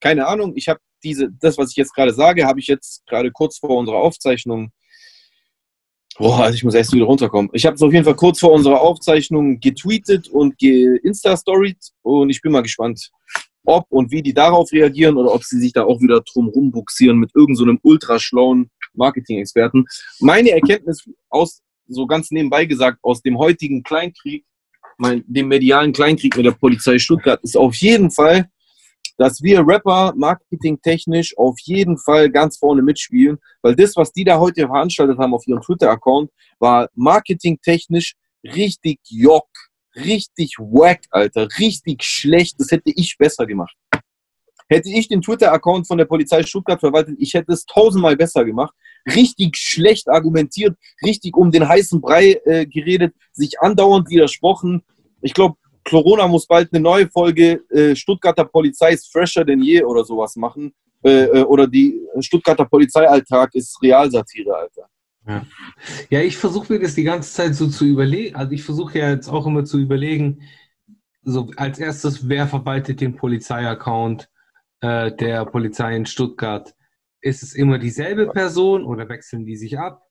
keine 0.00 0.26
Ahnung, 0.26 0.52
ich 0.56 0.68
habe 0.68 0.80
diese, 1.02 1.28
das, 1.40 1.58
was 1.58 1.70
ich 1.70 1.76
jetzt 1.76 1.94
gerade 1.94 2.12
sage, 2.12 2.46
habe 2.46 2.60
ich 2.60 2.66
jetzt 2.66 3.06
gerade 3.06 3.30
kurz 3.30 3.58
vor 3.58 3.70
unserer 3.70 3.98
Aufzeichnung, 3.98 4.70
boah, 6.18 6.40
also 6.40 6.54
ich 6.54 6.64
muss 6.64 6.74
erst 6.74 6.92
wieder 6.92 7.06
runterkommen. 7.06 7.50
Ich 7.54 7.66
habe 7.66 7.74
es 7.74 7.82
auf 7.82 7.92
jeden 7.92 8.04
Fall 8.04 8.16
kurz 8.16 8.40
vor 8.40 8.52
unserer 8.52 8.80
Aufzeichnung 8.80 9.58
getweetet 9.60 10.28
und 10.28 10.58
geinsta-storied 10.58 11.78
und 12.02 12.30
ich 12.30 12.42
bin 12.42 12.52
mal 12.52 12.62
gespannt, 12.62 13.10
ob 13.64 13.86
und 13.90 14.10
wie 14.10 14.22
die 14.22 14.34
darauf 14.34 14.72
reagieren 14.72 15.16
oder 15.16 15.32
ob 15.32 15.44
sie 15.44 15.58
sich 15.58 15.72
da 15.72 15.84
auch 15.84 16.00
wieder 16.00 16.20
drum 16.20 16.48
rumbuxieren 16.48 17.18
mit 17.18 17.30
irgendeinem 17.34 17.78
so 17.82 17.88
ultraschlauen 17.88 18.70
Marketing-Experten. 18.94 19.84
Meine 20.20 20.50
Erkenntnis 20.50 21.08
aus, 21.28 21.62
so 21.86 22.06
ganz 22.06 22.30
nebenbei 22.30 22.64
gesagt, 22.64 22.98
aus 23.02 23.22
dem 23.22 23.38
heutigen 23.38 23.82
Kleinkrieg, 23.82 24.44
mein, 24.98 25.24
dem 25.26 25.48
medialen 25.48 25.92
Kleinkrieg 25.92 26.36
mit 26.36 26.46
der 26.46 26.52
Polizei 26.52 26.98
Stuttgart, 26.98 27.42
ist 27.42 27.56
auf 27.56 27.74
jeden 27.76 28.10
Fall, 28.10 28.48
dass 29.16 29.42
wir 29.42 29.66
Rapper 29.66 30.14
marketingtechnisch 30.16 31.36
auf 31.36 31.58
jeden 31.60 31.98
Fall 31.98 32.30
ganz 32.30 32.56
vorne 32.56 32.82
mitspielen, 32.82 33.38
weil 33.60 33.76
das, 33.76 33.94
was 33.96 34.12
die 34.12 34.24
da 34.24 34.38
heute 34.38 34.66
veranstaltet 34.66 35.18
haben 35.18 35.34
auf 35.34 35.46
ihrem 35.46 35.60
Twitter-Account, 35.60 36.30
war 36.58 36.88
marketingtechnisch 36.94 38.14
richtig 38.44 38.98
jock, 39.08 39.48
richtig 39.96 40.56
wack, 40.58 41.00
Alter, 41.10 41.48
richtig 41.58 42.02
schlecht. 42.04 42.56
Das 42.58 42.70
hätte 42.70 42.90
ich 42.94 43.16
besser 43.18 43.46
gemacht. 43.46 43.74
Hätte 44.68 44.88
ich 44.88 45.08
den 45.08 45.20
Twitter-Account 45.20 45.88
von 45.88 45.98
der 45.98 46.04
Polizei 46.04 46.44
Stuttgart 46.44 46.78
verwaltet, 46.78 47.16
ich 47.18 47.34
hätte 47.34 47.52
es 47.52 47.66
tausendmal 47.66 48.16
besser 48.16 48.44
gemacht. 48.44 48.72
Richtig 49.16 49.56
schlecht 49.56 50.08
argumentiert, 50.08 50.76
richtig 51.04 51.36
um 51.36 51.50
den 51.50 51.68
heißen 51.68 52.00
Brei 52.00 52.40
äh, 52.44 52.66
geredet, 52.66 53.12
sich 53.32 53.58
andauernd 53.60 54.08
widersprochen. 54.08 54.84
Ich 55.22 55.34
glaube, 55.34 55.56
Corona 55.84 56.28
muss 56.28 56.46
bald 56.46 56.72
eine 56.72 56.82
neue 56.82 57.08
Folge 57.08 57.64
äh, 57.70 57.96
Stuttgarter 57.96 58.44
Polizei 58.44 58.92
ist 58.92 59.10
fresher 59.10 59.44
denn 59.44 59.60
je 59.60 59.82
oder 59.82 60.04
sowas 60.04 60.36
machen. 60.36 60.72
Äh, 61.02 61.24
äh 61.24 61.42
oder 61.42 61.66
die 61.66 62.00
Stuttgarter 62.20 62.64
Polizeialltag 62.64 63.54
ist 63.54 63.76
Realsatire, 63.82 64.54
Alter. 64.54 64.88
Ja, 65.30 65.46
ja 66.10 66.20
ich 66.20 66.36
versuche 66.36 66.72
mir 66.72 66.80
das 66.80 66.94
die 66.94 67.04
ganze 67.04 67.32
Zeit 67.32 67.54
so 67.54 67.68
zu 67.68 67.84
überlegen. 67.84 68.36
Also 68.36 68.52
ich 68.52 68.62
versuche 68.62 68.98
ja 68.98 69.10
jetzt 69.10 69.28
auch 69.28 69.46
immer 69.46 69.64
zu 69.64 69.78
überlegen, 69.78 70.42
so 71.22 71.50
als 71.56 71.78
erstes, 71.78 72.28
wer 72.28 72.46
verwaltet 72.46 73.00
den 73.00 73.16
Polizeiaccount 73.16 74.30
äh, 74.80 75.12
der 75.12 75.44
Polizei 75.44 75.94
in 75.96 76.06
Stuttgart? 76.06 76.74
Ist 77.20 77.42
es 77.42 77.54
immer 77.54 77.78
dieselbe 77.78 78.28
Person 78.28 78.84
oder 78.84 79.08
wechseln 79.08 79.44
die 79.44 79.56
sich 79.56 79.78
ab? 79.78 80.02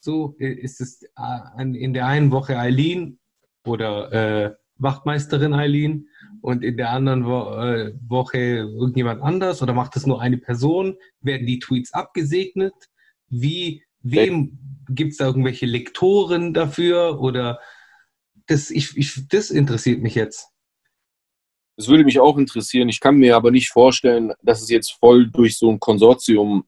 So, 0.00 0.34
ist 0.38 0.80
es 0.80 1.02
äh, 1.02 1.62
in 1.62 1.94
der 1.94 2.06
einen 2.06 2.30
Woche 2.30 2.58
Eileen 2.58 3.18
oder 3.64 4.12
äh, 4.12 4.54
Wachtmeisterin 4.76 5.54
Eileen 5.54 6.08
und 6.40 6.64
in 6.64 6.76
der 6.76 6.90
anderen 6.90 7.24
Wo 7.24 7.54
äh, 7.54 7.94
Woche 8.06 8.38
irgendjemand 8.38 9.22
anders 9.22 9.62
oder 9.62 9.72
macht 9.72 9.96
es 9.96 10.06
nur 10.06 10.20
eine 10.20 10.38
Person? 10.38 10.96
Werden 11.20 11.46
die 11.46 11.60
Tweets 11.60 11.94
abgesegnet? 11.94 12.74
Wie, 13.28 13.84
wem 14.02 14.58
gibt 14.88 15.12
es 15.12 15.18
da 15.18 15.26
irgendwelche 15.26 15.66
Lektoren 15.66 16.54
dafür 16.54 17.20
oder 17.20 17.60
das, 18.46 18.70
ich, 18.70 18.96
ich, 18.96 19.28
das 19.28 19.50
interessiert 19.50 20.00
mich 20.02 20.14
jetzt. 20.14 20.48
Das 21.76 21.88
würde 21.88 22.04
mich 22.04 22.20
auch 22.20 22.36
interessieren. 22.36 22.88
Ich 22.88 23.00
kann 23.00 23.16
mir 23.16 23.34
aber 23.34 23.50
nicht 23.50 23.70
vorstellen, 23.70 24.32
dass 24.42 24.62
es 24.62 24.68
jetzt 24.68 24.92
voll 24.92 25.30
durch 25.30 25.56
so 25.56 25.70
ein 25.70 25.80
Konsortium 25.80 26.64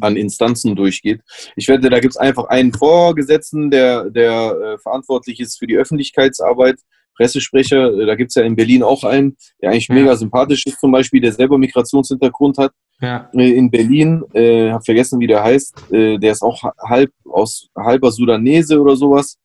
an 0.00 0.16
Instanzen 0.16 0.76
durchgeht. 0.76 1.20
Ich 1.56 1.68
wette, 1.68 1.90
da 1.90 2.00
gibt 2.00 2.14
es 2.14 2.18
einfach 2.18 2.44
einen 2.48 2.72
Vorgesetzten, 2.72 3.70
der, 3.70 4.10
der 4.10 4.56
äh, 4.76 4.78
verantwortlich 4.78 5.40
ist 5.40 5.58
für 5.58 5.66
die 5.66 5.76
Öffentlichkeitsarbeit 5.76 6.76
Pressesprecher. 7.20 7.92
Äh, 7.92 8.06
da 8.06 8.14
gibt 8.14 8.30
es 8.30 8.34
ja 8.34 8.42
in 8.42 8.56
Berlin 8.56 8.82
auch 8.82 9.04
einen, 9.04 9.36
der 9.60 9.70
eigentlich 9.70 9.88
ja. 9.88 9.94
mega 9.94 10.16
sympathisch 10.16 10.66
ist, 10.66 10.80
zum 10.80 10.92
Beispiel, 10.92 11.20
der 11.20 11.32
selber 11.32 11.58
Migrationshintergrund 11.58 12.58
hat. 12.58 12.72
Ja. 13.00 13.30
Äh, 13.34 13.52
in 13.52 13.70
Berlin, 13.70 14.24
äh, 14.32 14.70
habe 14.70 14.84
vergessen, 14.84 15.20
wie 15.20 15.26
der 15.26 15.42
heißt. 15.42 15.92
Äh, 15.92 16.18
der 16.18 16.32
ist 16.32 16.42
auch 16.42 16.62
halb 16.78 17.12
aus 17.24 17.68
halber 17.76 18.10
Sudanese 18.10 18.80
oder 18.80 18.96
sowas. 18.96 19.36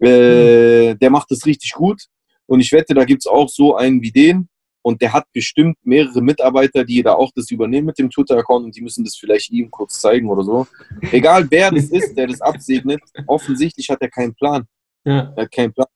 Mhm. 0.00 0.96
Der 1.00 1.10
macht 1.10 1.28
das 1.32 1.44
richtig 1.44 1.72
gut. 1.72 2.02
Und 2.46 2.60
ich 2.60 2.70
wette, 2.70 2.94
da 2.94 3.04
gibt 3.04 3.22
es 3.22 3.26
auch 3.26 3.48
so 3.48 3.74
einen 3.74 4.00
wie 4.00 4.12
den. 4.12 4.48
Und 4.88 5.02
der 5.02 5.12
hat 5.12 5.26
bestimmt 5.34 5.76
mehrere 5.84 6.22
Mitarbeiter, 6.22 6.82
die 6.82 7.02
da 7.02 7.12
auch 7.12 7.30
das 7.34 7.50
übernehmen 7.50 7.88
mit 7.88 7.98
dem 7.98 8.08
Twitter-Account 8.08 8.64
und 8.64 8.74
die 8.74 8.80
müssen 8.80 9.04
das 9.04 9.16
vielleicht 9.16 9.50
ihm 9.50 9.70
kurz 9.70 10.00
zeigen 10.00 10.30
oder 10.30 10.42
so. 10.42 10.66
Egal 11.12 11.46
wer 11.50 11.70
das 11.70 11.90
ist, 11.90 12.14
der 12.14 12.26
das 12.26 12.40
absegnet, 12.40 13.02
offensichtlich 13.26 13.90
hat 13.90 14.00
er 14.00 14.08
keinen 14.08 14.34
Plan. 14.34 14.66
Ja. 15.04 15.34
Er 15.36 15.42
hat 15.42 15.52
keinen 15.52 15.74
Plan. 15.74 15.88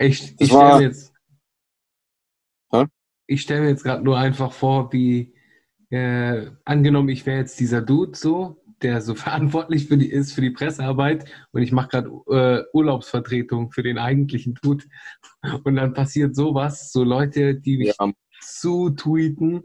Ich, 0.00 0.34
ich 0.36 0.48
stelle 0.48 0.78
mir 0.78 0.82
jetzt, 0.82 1.12
ich 3.28 3.42
stell 3.42 3.60
mir 3.60 3.68
jetzt 3.68 3.84
gerade 3.84 4.02
nur 4.02 4.18
einfach 4.18 4.50
vor, 4.50 4.92
wie 4.92 5.32
äh, 5.90 6.50
angenommen, 6.64 7.10
ich 7.10 7.26
wäre 7.26 7.38
jetzt 7.38 7.60
dieser 7.60 7.82
Dude 7.82 8.18
so, 8.18 8.60
der 8.82 9.00
so 9.00 9.14
verantwortlich 9.26 9.86
für 9.86 9.96
die, 9.96 10.10
ist 10.10 10.32
für 10.32 10.40
die 10.40 10.50
Pressearbeit 10.50 11.30
und 11.52 11.62
ich 11.62 11.70
mache 11.70 11.88
gerade 11.88 12.08
äh, 12.30 12.64
Urlaubsvertretung 12.76 13.70
für 13.70 13.84
den 13.84 13.98
eigentlichen 13.98 14.54
Dude 14.60 14.86
und 15.62 15.76
dann 15.76 15.94
passiert 15.94 16.34
sowas, 16.34 16.90
so 16.90 17.04
Leute, 17.04 17.54
die 17.54 17.78
mich 17.78 17.94
ja. 17.96 18.10
Zutweeten 18.40 19.64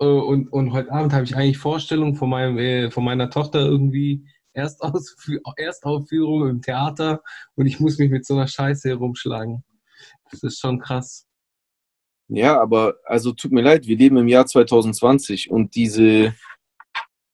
äh, 0.00 0.04
und, 0.04 0.48
und 0.52 0.72
heute 0.72 0.92
Abend 0.92 1.12
habe 1.12 1.24
ich 1.24 1.36
eigentlich 1.36 1.58
Vorstellungen 1.58 2.16
von, 2.16 2.30
meinem, 2.30 2.58
äh, 2.58 2.90
von 2.90 3.04
meiner 3.04 3.30
Tochter 3.30 3.60
irgendwie 3.60 4.26
Erstaufführung 4.52 6.48
im 6.48 6.62
Theater 6.62 7.22
und 7.54 7.66
ich 7.66 7.78
muss 7.78 7.98
mich 7.98 8.10
mit 8.10 8.26
so 8.26 8.34
einer 8.34 8.48
Scheiße 8.48 8.88
herumschlagen. 8.88 9.62
Das 10.30 10.42
ist 10.42 10.58
schon 10.58 10.78
krass. 10.78 11.26
Ja, 12.28 12.60
aber 12.60 12.94
also 13.04 13.32
tut 13.32 13.52
mir 13.52 13.62
leid, 13.62 13.86
wir 13.86 13.96
leben 13.96 14.16
im 14.16 14.28
Jahr 14.28 14.46
2020 14.46 15.50
und 15.50 15.76
diese, 15.76 16.34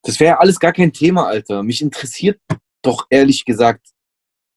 das 0.03 0.21
wäre 0.21 0.35
ja 0.35 0.39
alles 0.39 0.59
gar 0.61 0.73
kein 0.73 0.93
Thema, 0.93 1.27
Alter. 1.27 1.63
Mich 1.63 1.81
interessiert 1.81 2.41
doch 2.83 3.07
ehrlich 3.09 3.45
gesagt 3.45 3.87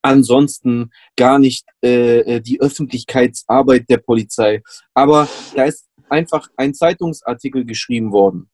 ansonsten 0.02 0.92
gar 1.16 1.40
nicht 1.40 1.66
äh, 1.84 2.20
äh 2.20 2.42
die 2.42 2.60
Öffentlichkeitsarbeit 2.60 3.90
der 3.90 3.98
Polizei. 3.98 4.62
Aber 4.94 5.28
da 5.56 5.66
ist 5.66 5.88
einfach 6.10 6.48
ein 6.58 6.74
Zeitungsartikel 6.74 7.66
geschrieben 7.66 8.12
worden, 8.12 8.50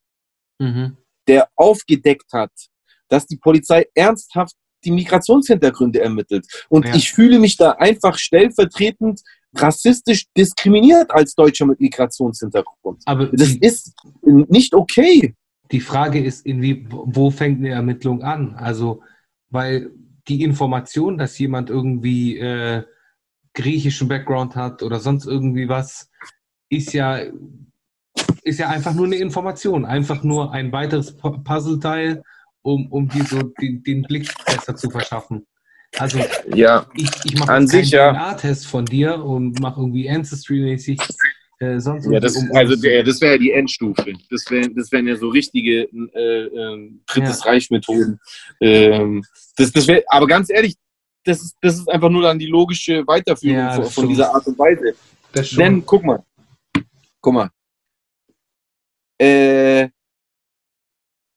mhm. 0.60 0.98
der 1.27 1.50
aufgedeckt 1.55 2.31
hat, 2.34 2.51
dass 3.08 3.27
die 3.27 3.38
Polizei 3.38 3.86
ernsthaft 3.93 4.55
die 4.84 4.91
Migrationshintergründe 4.91 6.01
ermittelt. 6.01 6.48
Und 6.70 6.86
ja. 6.86 6.96
ich 6.96 7.12
fühle 7.12 7.39
mich 7.39 7.58
da 7.58 7.72
einfach 7.72 8.17
stellvertretend 8.17 9.22
rassistisch 9.53 10.25
diskriminiert 10.36 11.12
als 11.12 11.36
Deutscher 11.36 11.65
mit 11.65 11.79
Migrationshintergrund. 11.79 13.03
Aber 13.05 13.27
das 13.27 13.55
ist 13.55 13.93
nicht 14.24 14.74
okay. 14.74 15.36
Die 15.72 15.81
Frage 15.81 16.24
ist, 16.24 16.46
inwie, 16.46 16.86
wo 16.89 17.29
fängt 17.31 17.60
eine 17.60 17.70
Ermittlung 17.70 18.24
an? 18.24 18.55
Also, 18.55 19.01
weil 19.50 19.91
die 20.27 20.43
Information, 20.43 21.17
dass 21.17 21.38
jemand 21.38 21.70
irgendwie 21.70 22.38
äh, 22.38 22.84
griechischen 23.53 24.08
Background 24.08 24.55
hat 24.55 24.84
oder 24.84 25.00
sonst 25.00 25.25
irgendwie 25.25 25.67
was, 25.67 26.10
ist 26.72 26.94
ja, 26.94 27.20
ist 28.44 28.60
ja 28.60 28.70
einfach 28.70 28.94
nur 28.94 29.06
eine 29.06 29.18
Information, 29.18 29.86
einfach 29.86 30.24
nur 30.24 30.51
ein 30.51 30.72
weiteres 30.72 31.16
Puzzleteil 31.16 32.24
um, 32.63 32.88
um 32.92 33.08
dir 33.08 33.24
so 33.25 33.42
den, 33.42 33.84
den 33.84 34.04
Blick 34.04 34.30
besser 34.46 34.75
zu 34.75 34.90
verschaffen. 34.90 35.46
Also 35.98 36.20
ja, 36.54 36.86
ich, 36.96 37.10
ich 37.25 37.38
mache 37.38 37.51
einen 37.51 37.68
DNA-Test 37.68 38.68
von 38.68 38.86
dir 38.86 39.24
und 39.24 39.60
mache 39.60 39.82
irgendwie 39.82 40.10
Ancestry-mäßig 40.10 41.00
äh, 41.60 41.80
sonst 41.80 42.10
ja, 42.10 42.20
das, 42.20 42.36
um, 42.38 42.50
also 42.54 42.75
der, 42.75 43.04
das 43.04 43.20
wäre 43.20 43.34
ja 43.34 43.38
die 43.38 43.51
Endstufe. 43.51 44.13
Das, 44.30 44.50
wär, 44.50 44.68
das 44.70 44.92
wären 44.92 45.08
ja 45.08 45.16
so 45.18 45.28
richtige 45.28 45.84
äh, 45.84 46.46
äh, 46.46 46.92
drittes 47.08 47.44
ja. 47.44 47.51
Reich-Methoden. 47.51 48.20
Ähm, 48.62 49.24
das, 49.58 49.72
das 49.72 49.88
wär, 49.88 50.01
aber 50.08 50.28
ganz 50.28 50.50
ehrlich, 50.50 50.75
das 51.24 51.42
ist, 51.42 51.56
das 51.62 51.75
ist 51.75 51.90
einfach 51.90 52.10
nur 52.10 52.24
dann 52.24 52.40
die 52.40 52.48
logische 52.48 53.06
Weiterführung 53.06 53.58
ja, 53.58 53.74
von, 53.74 53.86
von 53.86 54.08
dieser 54.08 54.34
Art 54.34 54.48
und 54.48 54.58
Weise. 54.58 54.96
Denn, 55.56 55.86
guck 55.86 56.04
mal, 56.04 56.24
guck 57.22 57.34
mal. 57.34 57.50
Äh, 59.20 59.90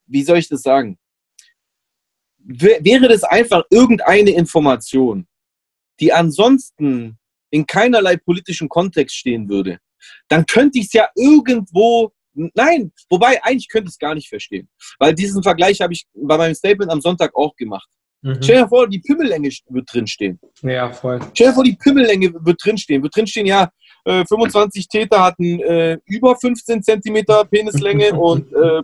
wie 0.06 0.22
soll 0.22 0.38
ich 0.38 0.48
das 0.48 0.62
sagen? 0.62 0.98
wäre 2.46 3.08
das 3.08 3.24
einfach 3.24 3.62
irgendeine 3.70 4.30
Information, 4.30 5.26
die 6.00 6.12
ansonsten 6.12 7.18
in 7.50 7.66
keinerlei 7.66 8.16
politischen 8.16 8.68
Kontext 8.68 9.16
stehen 9.16 9.48
würde, 9.48 9.78
dann 10.28 10.44
könnte 10.44 10.78
ich 10.78 10.86
es 10.86 10.92
ja 10.92 11.08
irgendwo, 11.14 12.12
nein, 12.34 12.92
wobei 13.08 13.42
eigentlich 13.42 13.68
könnte 13.68 13.88
ich 13.88 13.94
es 13.94 13.98
gar 13.98 14.14
nicht 14.14 14.28
verstehen. 14.28 14.68
Weil 14.98 15.14
diesen 15.14 15.42
Vergleich 15.42 15.80
habe 15.80 15.92
ich 15.92 16.06
bei 16.14 16.36
meinem 16.36 16.54
Statement 16.54 16.90
am 16.90 17.00
Sonntag 17.00 17.34
auch 17.34 17.54
gemacht. 17.56 17.88
Mhm. 18.22 18.42
Stell 18.42 18.62
dir 18.62 18.68
vor, 18.68 18.88
die 18.88 18.98
Pimmellänge 18.98 19.50
wird 19.68 19.92
drinstehen. 19.92 20.40
Ja, 20.62 20.92
voll. 20.92 21.20
Stell 21.32 21.48
dir 21.48 21.54
vor, 21.54 21.64
die 21.64 21.76
Pimmellänge 21.76 22.32
wird 22.34 22.62
drinstehen. 22.62 23.02
Wird 23.02 23.14
drinstehen, 23.14 23.46
ja, 23.46 23.70
äh, 24.04 24.24
25 24.26 24.88
Täter 24.88 25.22
hatten 25.22 25.60
äh, 25.60 25.98
über 26.06 26.36
15 26.36 26.82
Zentimeter 26.82 27.44
Penislänge 27.44 28.12
und 28.18 28.52
äh, 28.52 28.82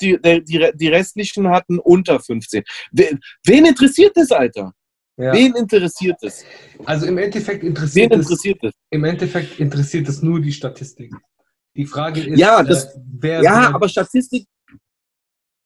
die, 0.00 0.18
die, 0.22 0.70
die 0.74 0.88
restlichen 0.88 1.48
hatten 1.48 1.78
unter 1.78 2.18
15. 2.20 2.62
Wen 2.92 3.66
interessiert 3.66 4.16
das, 4.16 4.30
Alter? 4.32 4.72
Ja. 5.16 5.34
Wen 5.34 5.54
interessiert 5.54 6.16
es? 6.22 6.44
Also 6.86 7.06
im 7.06 7.18
Endeffekt 7.18 7.62
Wen 7.62 7.68
interessiert 7.68 8.12
es, 8.12 8.18
interessiert 8.20 8.58
es? 8.64 8.72
im 8.90 9.04
Endeffekt 9.04 9.60
interessiert 9.60 10.08
es 10.08 10.22
nur 10.22 10.40
die 10.40 10.52
Statistik. 10.52 11.12
Die 11.76 11.84
Frage 11.84 12.22
ist, 12.22 12.38
Ja, 12.38 12.62
das- 12.62 12.94
äh, 12.94 12.98
wer, 13.18 13.42
Ja, 13.42 13.60
wer, 13.62 13.74
aber 13.74 13.88
Statistik. 13.88 14.46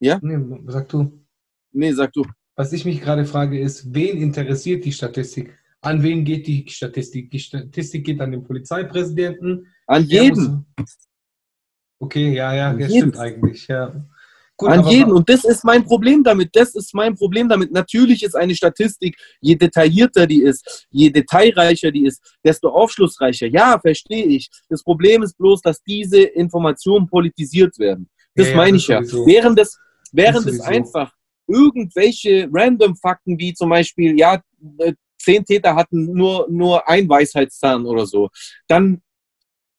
Nee, 0.00 0.38
sag 0.66 0.88
du. 0.88 1.24
Nee, 1.72 1.92
sag 1.92 2.12
du. 2.12 2.24
Was 2.56 2.72
ich 2.72 2.84
mich 2.84 3.00
gerade 3.00 3.24
frage, 3.24 3.58
ist, 3.58 3.94
wen 3.94 4.16
interessiert 4.18 4.84
die 4.84 4.92
Statistik? 4.92 5.56
An 5.84 6.02
wen 6.02 6.24
geht 6.24 6.46
die 6.46 6.64
Statistik? 6.68 7.30
Die 7.30 7.38
Statistik 7.38 8.04
geht 8.06 8.20
an 8.20 8.32
den 8.32 8.42
Polizeipräsidenten. 8.42 9.66
An 9.86 10.08
Der 10.08 10.24
jeden. 10.24 10.64
muss- 10.78 11.08
Okay, 12.00 12.34
ja, 12.34 12.54
ja, 12.54 12.70
An 12.70 12.78
das 12.78 12.88
jeden. 12.92 13.12
stimmt 13.12 13.18
eigentlich, 13.18 13.66
ja. 13.68 13.94
Gut, 14.56 14.68
An 14.70 14.86
jeden. 14.86 15.12
Und 15.12 15.28
das 15.28 15.44
ist 15.44 15.64
mein 15.64 15.84
Problem 15.84 16.22
damit. 16.24 16.50
Das 16.54 16.74
ist 16.74 16.94
mein 16.94 17.14
Problem 17.16 17.48
damit. 17.48 17.70
Natürlich 17.72 18.22
ist 18.22 18.34
eine 18.34 18.54
Statistik, 18.54 19.16
je 19.40 19.56
detaillierter 19.56 20.26
die 20.26 20.42
ist, 20.42 20.86
je 20.90 21.10
detailreicher 21.10 21.90
die 21.90 22.06
ist, 22.06 22.36
desto 22.44 22.68
aufschlussreicher. 22.68 23.48
Ja, 23.48 23.78
verstehe 23.80 24.24
ich. 24.26 24.48
Das 24.68 24.82
Problem 24.82 25.22
ist 25.22 25.36
bloß, 25.36 25.60
dass 25.60 25.82
diese 25.82 26.22
Informationen 26.22 27.06
politisiert 27.08 27.78
werden. 27.78 28.08
Das 28.34 28.46
Ja, 28.46 28.52
ja, 28.52 28.56
meine 28.58 28.72
das 28.72 28.82
ich 28.82 28.88
ja. 28.88 28.98
sowieso. 29.02 29.26
Während 29.26 29.58
es, 29.58 29.78
während 30.12 30.46
Das 30.46 30.54
es 30.54 30.60
einfach 30.60 31.12
irgendwelche 31.46 32.48
random 32.52 32.96
Fakten 32.96 33.38
wie 33.38 33.52
zum 33.54 33.68
Beispiel, 33.70 34.18
ja, 34.18 34.40
äh, 34.78 34.94
zehn 35.24 35.44
Täter 35.44 35.74
hatten 35.74 36.12
nur, 36.12 36.46
nur 36.50 36.88
ein 36.88 37.08
Weisheitszahn 37.08 37.86
oder 37.86 38.06
so, 38.06 38.28
dann 38.68 39.02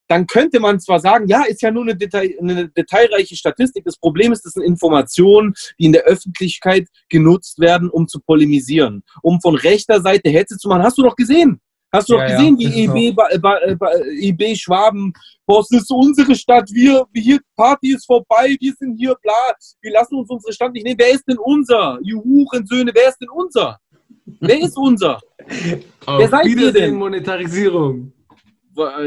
dann 0.08 0.28
könnte 0.28 0.60
man 0.60 0.80
zwar 0.80 1.00
sagen, 1.00 1.28
ja, 1.28 1.44
ist 1.44 1.62
ja 1.62 1.72
nur 1.72 1.84
eine, 1.84 1.96
Detail, 1.96 2.36
eine 2.40 2.70
detailreiche 2.70 3.36
Statistik. 3.36 3.84
Das 3.86 3.98
Problem 3.98 4.32
ist, 4.32 4.46
das 4.46 4.54
sind 4.54 4.64
Informationen, 4.64 5.54
die 5.80 5.86
in 5.86 5.94
der 5.94 6.04
Öffentlichkeit 6.04 6.88
genutzt 7.10 7.60
werden, 7.60 7.90
um 7.90 8.08
zu 8.08 8.20
polemisieren, 8.20 9.04
um 9.22 9.40
von 9.42 9.56
rechter 9.56 10.02
Seite 10.02 10.30
Hetze 10.30 10.58
zu 10.58 10.70
machen. 10.70 10.84
Hast 10.84 10.98
du 10.98 11.04
doch 11.04 11.16
gesehen? 11.16 11.60
Hast 11.92 12.10
du 12.10 12.14
Ja, 12.14 12.24
doch 12.24 12.30
ja, 12.30 12.38
gesehen, 12.38 12.58
das 12.58 12.70
ist 12.70 12.94
wie 12.94 13.08
EB, 13.08 13.16
ba, 13.16 13.90
EB 14.20 14.56
Schwaben, 14.56 15.14
boah, 15.46 15.62
es 15.62 15.72
ist 15.72 15.90
unsere 15.90 16.36
Stadt, 16.36 16.70
wir, 16.74 17.06
hier, 17.14 17.40
Party 17.56 17.94
ist 17.94 18.06
vorbei, 18.06 18.56
wir 18.60 18.74
sind 18.78 18.98
hier, 18.98 19.16
bla, 19.22 19.34
wir 19.82 19.92
lassen 19.92 20.16
uns 20.16 20.30
unsere 20.30 20.52
Stadt 20.52 20.74
nicht 20.74 20.84
nehmen. 20.84 21.00
Wer 21.00 21.12
ist 21.12 21.24
denn 21.28 21.38
unser? 21.38 21.98
Ihr 22.04 22.18
Hurensöhne, 22.18 22.92
wer 22.94 23.10
ist 23.10 23.18
denn 23.20 23.30
unser? 23.30 23.80
Wer 24.26 24.60
ist 24.62 24.78
unser? 24.78 25.20
Auf 26.06 26.30
seid 26.30 26.46
ihr 26.48 26.72
denn? 26.72 26.96
Monetarisierung. 26.96 28.12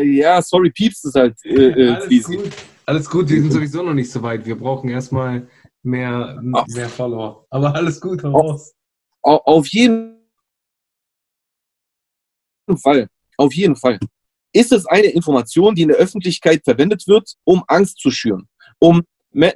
Ja, 0.03 0.41
sorry, 0.41 0.71
Pieps 0.71 1.05
ist 1.05 1.15
halt 1.15 1.37
äh, 1.45 1.51
äh, 1.51 1.91
Alles 1.91 2.25
gut. 2.25 2.51
Alles 2.87 3.11
gut, 3.11 3.29
wir 3.29 3.41
sind 3.43 3.53
sowieso 3.53 3.83
noch 3.83 3.93
nicht 3.93 4.11
so 4.11 4.23
weit. 4.23 4.47
Wir 4.47 4.57
brauchen 4.57 4.89
erstmal 4.89 5.47
mehr, 5.83 6.41
mehr 6.43 6.89
Follower. 6.89 7.45
Aber 7.51 7.75
alles 7.75 8.01
gut, 8.01 8.23
hau 8.23 8.31
raus. 8.31 8.73
Au- 9.23 9.43
Auf 9.45 9.67
jeden 9.69 10.17
Fall. 12.83 13.09
Auf 13.37 13.53
jeden 13.55 13.77
Fall. 13.77 13.99
Ist 14.53 14.73
es 14.73 14.87
eine 14.87 15.09
Information, 15.09 15.75
die 15.75 15.83
in 15.83 15.89
der 15.89 15.99
Öffentlichkeit 15.99 16.63
verwendet 16.65 17.07
wird, 17.07 17.35
um 17.45 17.63
Angst 17.67 17.99
zu 17.99 18.11
schüren? 18.11 18.49
Um 18.79 19.03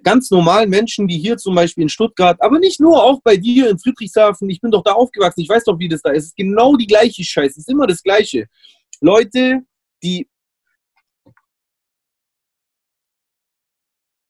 ganz 0.05 0.31
normalen 0.31 0.71
Menschen, 0.71 1.09
wie 1.09 1.19
hier 1.19 1.37
zum 1.37 1.55
Beispiel 1.55 1.83
in 1.83 1.89
Stuttgart, 1.89 2.41
aber 2.41 2.59
nicht 2.59 2.81
nur, 2.81 3.03
auch 3.03 3.21
bei 3.23 3.37
dir 3.37 3.71
in 3.71 3.79
Friedrichshafen, 3.79 4.49
ich 4.51 4.61
bin 4.61 4.71
doch 4.71 4.83
da 4.83 4.93
aufgewachsen, 4.93 5.41
ich 5.41 5.49
weiß 5.49 5.65
doch, 5.65 5.79
wie 5.79 5.89
das 5.89 6.03
da 6.03 6.11
ist. 6.11 6.19
Es 6.25 6.29
ist 6.31 6.37
genau 6.37 6.77
die 6.77 6.87
gleiche 6.87 7.25
Scheiße, 7.25 7.53
es 7.53 7.59
ist 7.59 7.69
immer 7.71 7.87
das 7.87 8.03
Gleiche. 8.03 8.47
Leute, 9.01 9.61
die, 10.03 10.29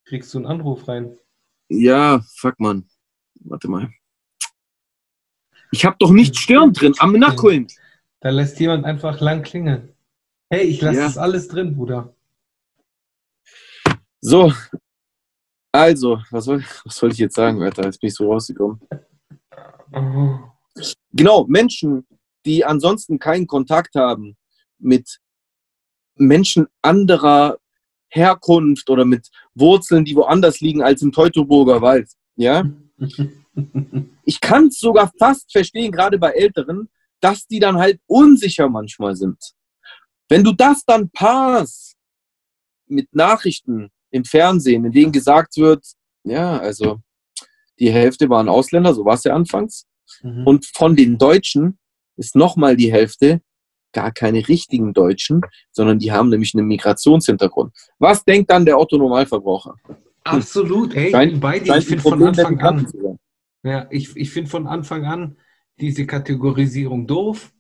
Kriegst 0.05 0.33
du 0.35 0.39
einen 0.39 0.47
Anruf 0.47 0.87
rein? 0.89 1.19
ja, 1.69 2.21
fuck 2.37 2.59
man, 2.61 2.87
warte 3.41 3.69
mal. 3.69 3.91
Ich 5.71 5.87
habe 5.87 5.97
doch 5.99 6.11
nicht 6.11 6.37
Stirn 6.37 6.73
drin, 6.75 6.93
am 6.99 7.13
Nachholen. 7.15 7.67
Da 8.21 8.29
lässt 8.29 8.61
jemand 8.61 8.85
einfach 8.85 9.21
lang 9.21 9.43
klingeln. 9.43 9.95
Hey, 10.51 10.67
ich 10.67 10.83
lasse 10.83 10.99
Ja. 10.99 11.05
das 11.07 11.17
alles 11.17 11.49
drin, 11.49 11.75
Bruder. 11.75 12.15
So, 14.21 14.53
also, 15.73 16.21
was 16.31 16.45
soll, 16.45 16.63
was 16.85 16.97
soll 16.97 17.13
ich 17.13 17.19
jetzt 17.19 17.35
sagen, 17.35 17.63
Alter? 17.63 17.85
Jetzt 17.85 18.01
bin 18.01 18.09
ich 18.09 18.15
so 18.15 18.31
rausgekommen. 18.31 18.81
Genau, 21.13 21.45
Menschen, 21.47 22.07
die 22.45 22.65
ansonsten 22.65 23.19
keinen 23.19 23.47
Kontakt 23.47 23.95
haben 23.95 24.37
mit 24.79 25.19
Menschen 26.17 26.67
anderer 26.83 27.59
Herkunft 28.09 28.91
oder 28.91 29.05
mit 29.05 29.29
Wurzeln, 29.55 30.05
die 30.05 30.15
woanders 30.15 30.61
liegen 30.61 30.83
als 30.83 31.03
im 31.03 31.13
Teutoburger 31.13 31.81
Wald. 31.81 32.11
Ja, 32.37 32.65
ich 34.25 34.41
kann 34.41 34.67
es 34.67 34.79
sogar 34.79 35.11
fast 35.19 35.51
verstehen, 35.51 35.93
gerade 35.93 36.19
bei 36.19 36.33
Älteren, 36.33 36.91
dass 37.21 37.47
die 37.47 37.61
dann 37.61 37.77
halt 37.77 38.01
unsicher 38.07 38.69
manchmal 38.69 39.17
sind. 39.17 39.39
Wenn 40.29 40.45
du 40.45 40.53
das 40.53 40.85
dann 40.85 41.11
paarst 41.11 41.97
mit 42.87 43.15
Nachrichten 43.15 43.91
im 44.13 44.25
Fernsehen, 44.25 44.85
in 44.85 44.93
denen 44.93 45.11
gesagt 45.13 45.57
wird, 45.57 45.85
ja, 46.25 46.59
also 46.59 47.01
die 47.81 47.91
Hälfte 47.91 48.29
waren 48.31 48.49
Ausländer, 48.49 48.95
so 48.95 49.05
war 49.05 49.15
es 49.15 49.25
ja 49.25 49.35
anfangs, 49.35 49.87
Mhm. 50.23 50.47
und 50.47 50.67
von 50.67 50.95
den 50.95 51.19
Deutschen 51.19 51.79
ist 52.17 52.37
nochmal 52.37 52.77
die 52.77 52.93
Hälfte 52.93 53.41
gar 53.93 54.13
keine 54.13 54.47
richtigen 54.47 54.93
Deutschen, 54.93 55.41
sondern 55.71 55.99
die 55.99 56.13
haben 56.13 56.29
nämlich 56.29 56.55
einen 56.55 56.67
Migrationshintergrund. 56.67 57.73
Was 57.99 58.25
denkt 58.25 58.51
dann 58.51 58.65
der 58.65 58.79
Otto-Normalverbraucher? 58.79 59.75
Absolut, 60.25 60.95
ey, 60.95 61.07
ich 61.07 61.11
Scheint- 61.13 61.33
bin 61.33 61.41
bei 61.41 61.59
dir. 61.59 61.67
Scheint 61.67 61.83
Ich 61.83 61.89
finde 61.89 62.03
von 62.03 62.23
Anfang 62.23 62.61
an, 62.61 62.87
ja, 63.65 63.87
ich, 63.91 64.15
ich 64.17 64.31
finde 64.31 64.51
von 64.51 64.67
Anfang 64.67 65.05
an 65.05 65.37
diese 65.81 66.07
Kategorisierung 66.07 67.07
doof. 67.07 67.53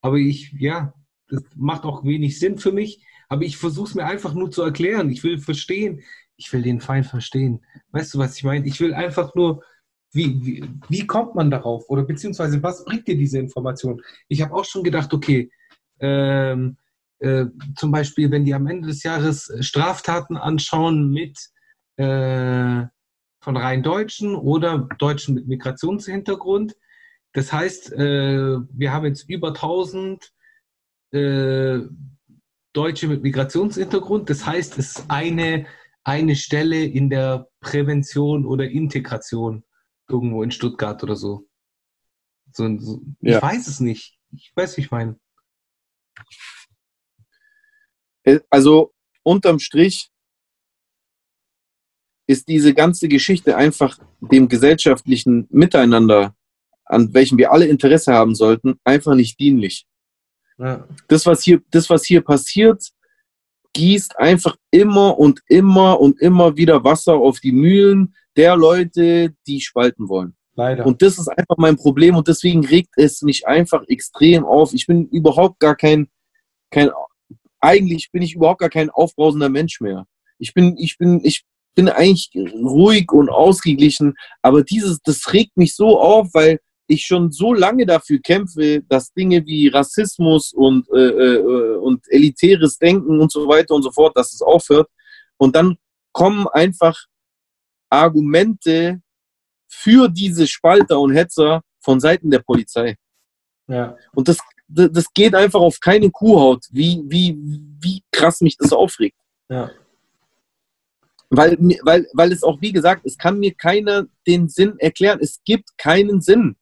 Aber 0.00 0.16
ich, 0.16 0.52
ja, 0.58 0.92
das 1.28 1.42
macht 1.56 1.84
auch 1.84 2.04
wenig 2.04 2.38
Sinn 2.38 2.58
für 2.58 2.72
mich. 2.72 3.04
Aber 3.28 3.42
ich 3.42 3.56
versuche 3.56 3.88
es 3.88 3.94
mir 3.94 4.04
einfach 4.04 4.34
nur 4.34 4.50
zu 4.50 4.62
erklären. 4.62 5.10
Ich 5.10 5.22
will 5.24 5.38
verstehen. 5.38 6.02
Ich 6.36 6.52
will 6.52 6.62
den 6.62 6.80
Feind 6.80 7.06
verstehen. 7.06 7.64
Weißt 7.90 8.14
du, 8.14 8.18
was 8.18 8.36
ich 8.36 8.44
meine? 8.44 8.66
Ich 8.66 8.80
will 8.80 8.94
einfach 8.94 9.34
nur, 9.34 9.62
wie, 10.12 10.44
wie, 10.44 10.64
wie 10.88 11.06
kommt 11.06 11.34
man 11.34 11.50
darauf? 11.50 11.84
Oder 11.88 12.04
beziehungsweise, 12.04 12.62
was 12.62 12.84
bringt 12.84 13.06
dir 13.06 13.16
diese 13.16 13.38
Information? 13.38 14.00
Ich 14.28 14.42
habe 14.42 14.54
auch 14.54 14.64
schon 14.64 14.84
gedacht, 14.84 15.12
okay, 15.12 15.50
ähm, 16.00 16.76
äh, 17.18 17.46
zum 17.76 17.90
Beispiel, 17.90 18.30
wenn 18.30 18.44
die 18.44 18.54
am 18.54 18.66
Ende 18.66 18.88
des 18.88 19.02
Jahres 19.02 19.52
Straftaten 19.60 20.36
anschauen 20.36 21.10
mit 21.10 21.38
äh, 21.96 22.84
von 23.40 23.56
rein 23.56 23.82
Deutschen 23.82 24.34
oder 24.34 24.88
Deutschen 24.98 25.34
mit 25.34 25.46
Migrationshintergrund. 25.46 26.76
Das 27.32 27.52
heißt, 27.52 27.92
äh, 27.92 28.58
wir 28.70 28.92
haben 28.92 29.06
jetzt 29.06 29.28
über 29.28 29.48
1000 29.48 30.32
äh, 31.12 31.80
Deutsche 32.74 33.08
mit 33.08 33.22
Migrationshintergrund. 33.22 34.28
Das 34.28 34.44
heißt, 34.44 34.78
es 34.78 34.98
ist 34.98 35.04
eine, 35.08 35.66
eine 36.02 36.36
Stelle 36.36 36.84
in 36.84 37.08
der 37.08 37.48
Prävention 37.60 38.44
oder 38.44 38.68
Integration 38.68 39.64
irgendwo 40.08 40.42
in 40.42 40.50
Stuttgart 40.50 41.02
oder 41.02 41.16
so. 41.16 41.48
so, 42.52 42.78
so 42.78 43.00
ich 43.20 43.32
Ja. 43.32 43.42
weiß 43.42 43.66
es 43.68 43.80
nicht. 43.80 44.18
Ich 44.32 44.52
weiß, 44.54 44.76
wie 44.76 44.82
ich 44.82 44.90
meine. 44.90 45.18
Äh, 48.24 48.40
Also 48.50 48.92
unterm 49.22 49.58
Strich 49.58 50.10
ist 52.26 52.48
diese 52.48 52.74
ganze 52.74 53.08
Geschichte 53.08 53.56
einfach 53.56 53.98
dem 54.20 54.48
gesellschaftlichen 54.48 55.46
Miteinander, 55.50 56.34
an 56.84 57.12
welchem 57.14 57.38
wir 57.38 57.52
alle 57.52 57.66
Interesse 57.66 58.12
haben 58.12 58.34
sollten, 58.34 58.80
einfach 58.82 59.14
nicht 59.14 59.38
dienlich. 59.38 59.86
Ja. 60.58 60.86
Das, 61.08 61.26
was 61.26 61.42
hier, 61.42 61.60
das, 61.70 61.90
was 61.90 62.04
hier 62.04 62.20
passiert, 62.22 62.82
gießt 63.72 64.18
einfach 64.18 64.56
immer 64.70 65.18
und 65.18 65.40
immer 65.48 66.00
und 66.00 66.20
immer 66.20 66.56
wieder 66.56 66.84
Wasser 66.84 67.14
auf 67.14 67.40
die 67.40 67.52
Mühlen 67.52 68.14
der 68.36 68.56
Leute, 68.56 69.34
die 69.46 69.60
spalten 69.60 70.08
wollen. 70.08 70.36
Leider. 70.56 70.86
Und 70.86 71.02
das 71.02 71.18
ist 71.18 71.28
einfach 71.28 71.56
mein 71.56 71.76
Problem 71.76 72.14
und 72.16 72.28
deswegen 72.28 72.64
regt 72.64 72.92
es 72.96 73.22
mich 73.22 73.46
einfach 73.46 73.82
extrem 73.88 74.44
auf. 74.44 74.72
Ich 74.72 74.86
bin 74.86 75.08
überhaupt 75.08 75.58
gar 75.58 75.74
kein, 75.74 76.08
kein 76.70 76.90
eigentlich 77.60 78.12
bin 78.12 78.22
ich 78.22 78.34
überhaupt 78.34 78.60
gar 78.60 78.70
kein 78.70 78.90
aufbrausender 78.90 79.48
Mensch 79.48 79.80
mehr. 79.80 80.06
Ich 80.38 80.54
bin, 80.54 80.76
ich 80.78 80.96
bin, 80.98 81.20
ich 81.24 81.44
bin 81.74 81.88
eigentlich 81.88 82.30
ruhig 82.34 83.10
und 83.10 83.30
ausgeglichen, 83.30 84.14
aber 84.42 84.62
dieses, 84.62 85.00
das 85.02 85.32
regt 85.32 85.56
mich 85.56 85.74
so 85.74 85.98
auf, 85.98 86.28
weil 86.34 86.60
ich 86.86 87.04
schon 87.04 87.32
so 87.32 87.54
lange 87.54 87.86
dafür 87.86 88.18
kämpfe, 88.20 88.82
dass 88.88 89.12
Dinge 89.12 89.44
wie 89.46 89.68
Rassismus 89.68 90.52
und, 90.52 90.88
äh, 90.90 90.98
äh, 90.98 91.76
und 91.76 92.04
elitäres 92.08 92.78
Denken 92.78 93.20
und 93.20 93.32
so 93.32 93.48
weiter 93.48 93.74
und 93.74 93.82
so 93.82 93.90
fort, 93.90 94.16
dass 94.16 94.32
es 94.32 94.42
aufhört. 94.42 94.88
Und 95.36 95.56
dann 95.56 95.76
kommen 96.12 96.46
einfach 96.48 96.96
Argumente 97.90 99.00
für 99.68 100.08
diese 100.08 100.46
Spalter 100.46 101.00
und 101.00 101.14
Hetzer 101.14 101.62
von 101.80 102.00
Seiten 102.00 102.30
der 102.30 102.40
Polizei. 102.40 102.96
ja. 103.68 103.96
Und 104.14 104.28
das, 104.28 104.38
das 104.68 105.12
geht 105.12 105.34
einfach 105.34 105.60
auf 105.60 105.80
keine 105.80 106.10
Kuhhaut, 106.10 106.64
wie, 106.70 107.02
wie, 107.06 107.36
wie 107.80 108.02
krass 108.10 108.40
mich 108.40 108.56
das 108.56 108.72
aufregt. 108.72 109.18
Ja. 109.48 109.70
Weil, 111.30 111.56
weil, 111.82 112.06
weil 112.12 112.32
es 112.32 112.42
auch, 112.42 112.60
wie 112.60 112.72
gesagt, 112.72 113.04
es 113.04 113.18
kann 113.18 113.38
mir 113.38 113.54
keiner 113.54 114.06
den 114.26 114.48
Sinn 114.48 114.78
erklären. 114.78 115.18
Es 115.20 115.40
gibt 115.44 115.76
keinen 115.78 116.20
Sinn. 116.20 116.56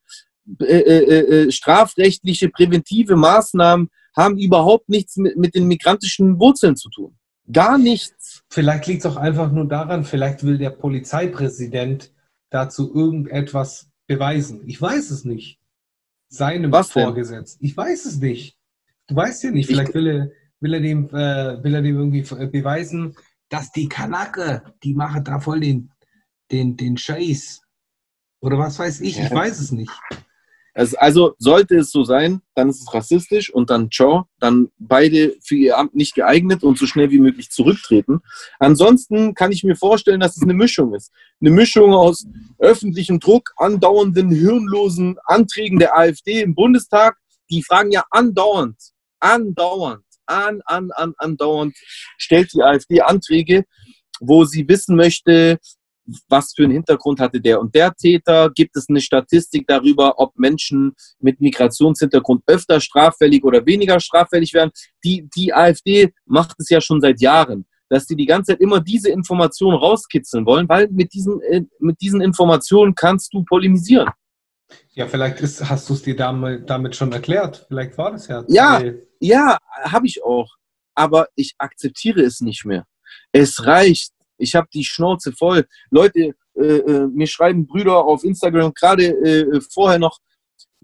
Äh, 0.61 0.64
äh, 0.64 1.44
äh, 1.46 1.52
strafrechtliche 1.52 2.48
präventive 2.48 3.16
Maßnahmen 3.16 3.88
haben 4.16 4.38
überhaupt 4.38 4.88
nichts 4.88 5.16
mit, 5.16 5.37
mit 5.37 5.55
den 5.55 5.66
migrantischen 5.68 6.38
Wurzeln 6.38 6.76
zu 6.76 6.90
tun. 6.90 7.16
Gar 7.50 7.78
nichts. 7.78 8.42
Vielleicht 8.50 8.87
liegt 8.87 9.05
es 9.05 9.11
auch 9.11 9.16
einfach 9.16 9.50
nur 9.50 9.66
daran, 9.66 10.05
vielleicht 10.05 10.44
will 10.44 10.59
der 10.59 10.70
Polizeipräsident 10.70 12.12
dazu 12.50 12.94
irgendetwas 12.94 13.88
beweisen. 14.07 14.62
Ich 14.66 14.81
weiß 14.81 15.11
es 15.11 15.24
nicht. 15.24 15.59
Seinem 16.28 16.72
Was? 16.72 16.90
Vorgesetzten. 16.90 17.64
Ich 17.64 17.76
weiß 17.76 18.05
es 18.07 18.16
nicht. 18.18 18.57
Du 19.07 19.16
weißt 19.16 19.44
ja 19.44 19.50
nicht. 19.50 19.68
Ich- 19.68 19.76
Vielleicht 19.76 19.94
will 19.94 20.07
er, 20.07 20.31
will 20.61 20.74
er, 20.74 20.81
dem, 20.81 21.09
äh, 21.11 21.62
will 21.62 21.74
er 21.74 21.83
dem 21.83 21.96
irgendwie 21.96 22.22
beweisen, 22.22 23.14
dass 23.48 23.70
die 23.72 23.88
Kanake, 23.88 24.62
die 24.83 24.94
machen 24.94 25.24
da 25.24 25.40
voll 25.40 25.61
den, 25.61 25.90
den, 26.50 26.76
den 26.76 26.96
Scheiß. 26.96 27.61
Oder 28.40 28.59
was 28.59 28.78
weiß 28.78 29.00
ich. 29.02 29.18
Ich 29.18 29.31
weiß 29.31 29.61
es 29.61 29.72
nicht. 29.72 29.92
Also, 30.74 30.96
also 30.96 31.35
sollte 31.38 31.76
es 31.76 31.90
so 31.90 32.02
sein, 32.02 32.40
dann 32.54 32.70
ist 32.70 32.80
es 32.80 32.94
rassistisch 32.94 33.52
und 33.52 33.68
dann 33.68 33.90
ciao, 33.90 34.26
dann 34.38 34.68
beide 34.78 35.37
für 35.42 35.54
ihr 35.54 35.76
Amt 35.76 35.94
nicht 35.94 36.14
geeignet 36.14 36.64
und 36.64 36.78
so 36.78 36.87
schnell 36.87 37.11
wie 37.11 37.18
möglich 37.18 37.50
zurücktreten. 37.50 38.20
Ansonsten 38.58 39.35
kann 39.35 39.52
ich 39.52 39.64
mir 39.64 39.76
vorstellen, 39.76 40.20
dass 40.20 40.37
es 40.37 40.42
eine 40.42 40.54
Mischung 40.54 40.94
ist. 40.94 41.12
Eine 41.40 41.50
Mischung 41.50 41.92
aus 41.92 42.26
öffentlichem 42.58 43.20
Druck, 43.20 43.52
andauernden, 43.56 44.30
hirnlosen 44.30 45.18
Anträgen 45.26 45.78
der 45.78 45.96
AfD 45.96 46.40
im 46.40 46.54
Bundestag. 46.54 47.18
Die 47.50 47.62
fragen 47.62 47.90
ja 47.90 48.04
andauernd, 48.11 48.76
andauernd, 49.20 50.04
an, 50.24 50.62
an, 50.64 50.90
an, 50.92 51.12
andauernd 51.18 51.76
stellt 52.16 52.52
die 52.54 52.62
AfD 52.62 53.02
Anträge, 53.02 53.64
wo 54.20 54.44
sie 54.44 54.66
wissen 54.68 54.96
möchte, 54.96 55.58
was 56.28 56.52
für 56.54 56.64
einen 56.64 56.72
Hintergrund 56.72 57.20
hatte 57.20 57.40
der 57.40 57.60
und 57.60 57.74
der 57.74 57.94
Täter? 57.94 58.50
Gibt 58.54 58.76
es 58.76 58.88
eine 58.88 59.00
Statistik 59.00 59.66
darüber, 59.66 60.18
ob 60.18 60.38
Menschen 60.38 60.94
mit 61.20 61.40
Migrationshintergrund 61.40 62.42
öfter 62.46 62.80
straffällig 62.80 63.44
oder 63.44 63.64
weniger 63.66 64.00
straffällig 64.00 64.52
werden? 64.54 64.70
Die, 65.04 65.28
die 65.34 65.52
AfD 65.54 66.12
macht 66.26 66.56
es 66.58 66.68
ja 66.70 66.80
schon 66.80 67.00
seit 67.00 67.20
Jahren, 67.20 67.66
dass 67.88 68.06
sie 68.06 68.16
die 68.16 68.26
ganze 68.26 68.52
Zeit 68.52 68.60
immer 68.60 68.80
diese 68.80 69.10
Informationen 69.10 69.76
rauskitzeln 69.76 70.46
wollen, 70.46 70.68
weil 70.68 70.88
mit 70.88 71.12
diesen, 71.12 71.40
äh, 71.42 71.62
mit 71.78 72.00
diesen 72.00 72.20
Informationen 72.20 72.94
kannst 72.94 73.32
du 73.34 73.44
polemisieren. 73.44 74.10
Ja, 74.94 75.06
vielleicht 75.06 75.40
ist, 75.40 75.68
hast 75.68 75.88
du 75.88 75.94
es 75.94 76.02
dir 76.02 76.16
damit, 76.16 76.68
damit 76.68 76.96
schon 76.96 77.12
erklärt. 77.12 77.66
Vielleicht 77.68 77.96
war 77.98 78.12
das 78.12 78.28
ja. 78.28 78.44
Ja. 78.48 78.82
Ja, 79.20 79.58
habe 79.84 80.06
ich 80.06 80.22
auch. 80.24 80.56
Aber 80.94 81.28
ich 81.34 81.54
akzeptiere 81.58 82.22
es 82.22 82.40
nicht 82.40 82.64
mehr. 82.64 82.86
Es 83.32 83.66
reicht. 83.66 84.12
Ich 84.42 84.55
habe 84.55 84.68
die 84.72 84.85
Schnauze 84.85 85.33
voll. 85.33 85.66
Leute, 85.90 86.35
äh, 86.55 86.62
äh, 86.62 87.07
mir 87.07 87.26
schreiben 87.26 87.66
Brüder 87.66 88.05
auf 88.05 88.24
Instagram 88.24 88.74
gerade 88.74 89.05
äh, 89.05 89.61
vorher 89.70 89.98
noch, 89.98 90.18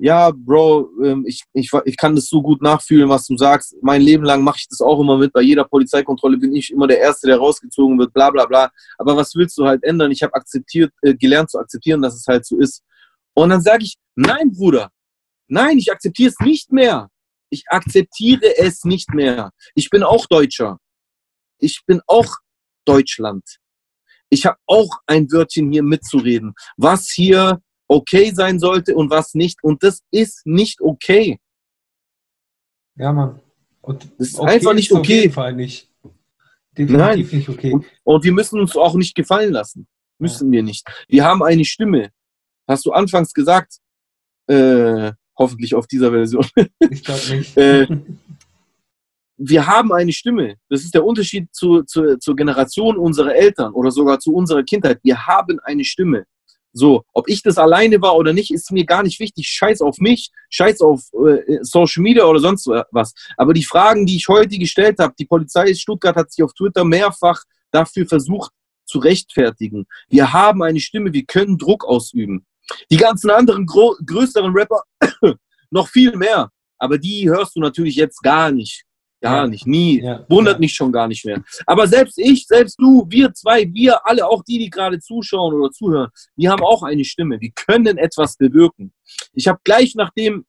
ja, 0.01 0.31
Bro, 0.31 0.91
ähm, 1.05 1.25
ich, 1.27 1.43
ich, 1.53 1.71
ich 1.85 1.97
kann 1.97 2.15
das 2.15 2.27
so 2.27 2.41
gut 2.41 2.63
nachfühlen, 2.63 3.09
was 3.09 3.27
du 3.27 3.37
sagst. 3.37 3.75
Mein 3.83 4.01
Leben 4.01 4.23
lang 4.23 4.43
mache 4.43 4.59
ich 4.61 4.69
das 4.69 4.81
auch 4.81 5.01
immer 5.01 5.19
mit. 5.19 5.33
Bei 5.33 5.41
jeder 5.41 5.65
Polizeikontrolle 5.65 6.37
bin 6.37 6.55
ich 6.55 6.71
immer 6.71 6.87
der 6.87 7.01
Erste, 7.01 7.27
der 7.27 7.39
rausgezogen 7.39 7.99
wird, 7.99 8.13
bla 8.13 8.31
bla 8.31 8.47
bla. 8.47 8.71
Aber 8.97 9.17
was 9.17 9.35
willst 9.35 9.59
du 9.59 9.67
halt 9.67 9.83
ändern? 9.83 10.13
Ich 10.13 10.23
habe 10.23 10.35
akzeptiert, 10.35 10.93
äh, 11.03 11.15
gelernt 11.15 11.51
zu 11.51 11.59
akzeptieren, 11.59 12.01
dass 12.01 12.15
es 12.15 12.27
halt 12.29 12.47
so 12.47 12.57
ist. 12.59 12.83
Und 13.35 13.51
dann 13.51 13.61
sage 13.61 13.85
ich, 13.85 13.97
nein, 14.15 14.53
Bruder, 14.53 14.91
nein, 15.49 15.79
ich 15.79 15.91
akzeptiere 15.91 16.31
es 16.31 16.39
nicht 16.47 16.73
mehr. 16.73 17.09
Ich 17.51 17.65
akzeptiere 17.69 18.57
es 18.59 18.85
nicht 18.85 19.13
mehr. 19.13 19.51
Ich 19.75 19.91
bin 19.91 20.05
auch 20.05 20.27
Deutscher. 20.27 20.79
Ich 21.59 21.83
bin 21.87 22.01
auch 22.07 22.37
Deutschland. 22.89 23.45
Ich 24.31 24.47
habe 24.47 24.59
auch 24.67 24.91
ein 25.07 25.31
Wörtchen 25.31 25.73
hier 25.73 25.83
mitzureden, 25.83 26.55
was 26.77 27.09
hier 27.09 27.61
okay 27.87 28.31
sein 28.35 28.59
sollte 28.59 28.95
und 28.95 29.11
was 29.11 29.35
nicht. 29.35 29.63
Und 29.63 29.83
das 29.83 30.03
ist 30.11 30.47
nicht 30.47 30.81
okay. 30.81 31.41
Ja, 32.97 33.13
Mann. 33.13 33.41
Und 33.81 34.05
Das 34.19 34.29
ist 34.29 34.41
einfach 34.41 34.75
nicht 34.75 34.91
ist 34.91 34.93
Auf 34.93 35.01
okay. 35.01 35.21
jeden 35.23 35.33
Fall 35.33 35.55
nicht. 35.55 35.89
Definitiv 36.77 37.33
nicht 37.33 37.49
okay. 37.49 37.79
Und 38.05 38.25
wir 38.25 38.33
müssen 38.33 38.61
uns 38.61 38.77
auch 38.77 38.95
nicht 38.95 39.15
gefallen 39.15 39.53
lassen. 39.53 39.89
Müssen 40.19 40.51
wir 40.53 40.63
nicht. 40.63 40.87
Wir 41.09 41.25
haben 41.25 41.43
eine 41.43 41.65
Stimme. 41.65 42.11
Hast 42.69 42.85
du 42.85 42.93
anfangs 42.93 43.33
gesagt? 43.33 43.79
Äh, 44.47 45.13
hoffentlich 45.37 45.75
auf 45.75 45.87
dieser 45.87 46.11
Version. 46.11 46.47
Ich 46.91 47.05
glaube 47.05 47.37
nicht. 47.37 47.57
Äh, 47.57 47.87
wir 49.39 49.67
haben 49.67 49.93
eine 49.93 50.13
Stimme. 50.13 50.57
Das 50.69 50.83
ist 50.83 50.95
der 50.95 51.05
Unterschied 51.05 51.49
zu, 51.55 51.83
zu, 51.85 52.19
zur 52.19 52.37
Generation 52.37 52.99
unserer 52.99 53.35
Eltern 53.35 53.73
oder 53.73 53.91
sogar 53.91 54.19
zu 54.19 54.35
unserer 54.35 54.65
Kindheit. 54.65 54.99
Wir 55.03 55.27
haben 55.27 55.61
eine 55.61 55.85
Stimme. 55.85 56.25
So, 56.73 57.03
ob 57.13 57.29
ich 57.29 57.43
das 57.43 57.57
alleine 57.57 58.01
war 58.03 58.15
oder 58.17 58.33
nicht, 58.33 58.53
ist 58.53 58.71
mir 58.73 58.85
gar 58.85 59.03
nicht 59.03 59.21
wichtig. 59.21 59.47
Scheiß 59.47 59.81
auf 59.81 59.99
mich, 59.99 60.31
scheiß 60.51 60.81
auf 60.83 61.03
äh, 61.15 61.59
Social 61.63 62.03
Media 62.03 62.25
oder 62.25 62.41
sonst 62.41 62.67
was. 62.91 63.15
Aber 63.37 63.55
die 63.55 63.65
Fragen, 63.65 64.07
die 64.07 64.17
ich 64.17 64.29
heute 64.29 64.59
gestellt 64.59 64.99
habe, 64.99 65.15
die 65.19 65.25
Polizei 65.25 65.73
Stuttgart 65.75 66.17
hat 66.17 66.31
sich 66.31 66.45
auf 66.45 66.53
Twitter 66.53 66.85
mehrfach 66.85 67.43
dafür 67.71 68.07
versucht 68.07 68.53
zu 68.85 68.99
rechtfertigen. 68.99 69.87
Wir 70.09 70.33
haben 70.33 70.63
eine 70.63 70.81
Stimme, 70.81 71.13
wir 71.13 71.25
können 71.25 71.59
Druck 71.59 71.85
ausüben. 71.85 72.45
Die 72.91 72.97
ganzen 72.97 73.31
anderen 73.31 73.67
größeren 73.67 74.53
Rapper 74.53 74.83
noch 75.71 75.89
viel 75.89 76.17
mehr. 76.17 76.51
Aber 76.79 76.99
die 76.99 77.29
hörst 77.29 77.57
du 77.57 77.61
natürlich 77.61 77.97
jetzt 77.97 78.23
gar 78.23 78.51
nicht. 78.51 78.85
Gar 79.21 79.37
Ja. 79.45 79.47
nicht, 79.49 79.67
nie. 79.67 80.01
Ja. 80.03 80.25
Wundert 80.29 80.55
Ja. 80.55 80.61
mich 80.61 80.75
schon 80.75 80.93
gar 80.93 81.09
nicht 81.09 81.25
mehr. 81.25 81.43
Aber 81.67 81.87
selbst 81.89 82.19
ich, 82.19 82.47
selbst 82.47 82.77
du, 82.81 83.05
wir 83.09 83.33
zwei, 83.35 83.69
wir 83.73 84.07
alle, 84.07 84.27
auch 84.27 84.43
die, 84.45 84.59
die 84.59 84.71
gerade 84.71 85.01
zuschauen 85.01 85.55
oder 85.55 85.71
zuhören, 85.71 86.11
wir 86.37 86.51
haben 86.51 86.63
auch 86.63 86.83
eine 86.83 87.05
Stimme. 87.05 87.41
Wir 87.41 87.51
können 87.55 87.99
etwas 87.99 88.37
bewirken. 88.37 88.93
Ich 89.33 89.49
habe 89.49 89.59
gleich 89.65 89.95
nachdem 89.97 90.45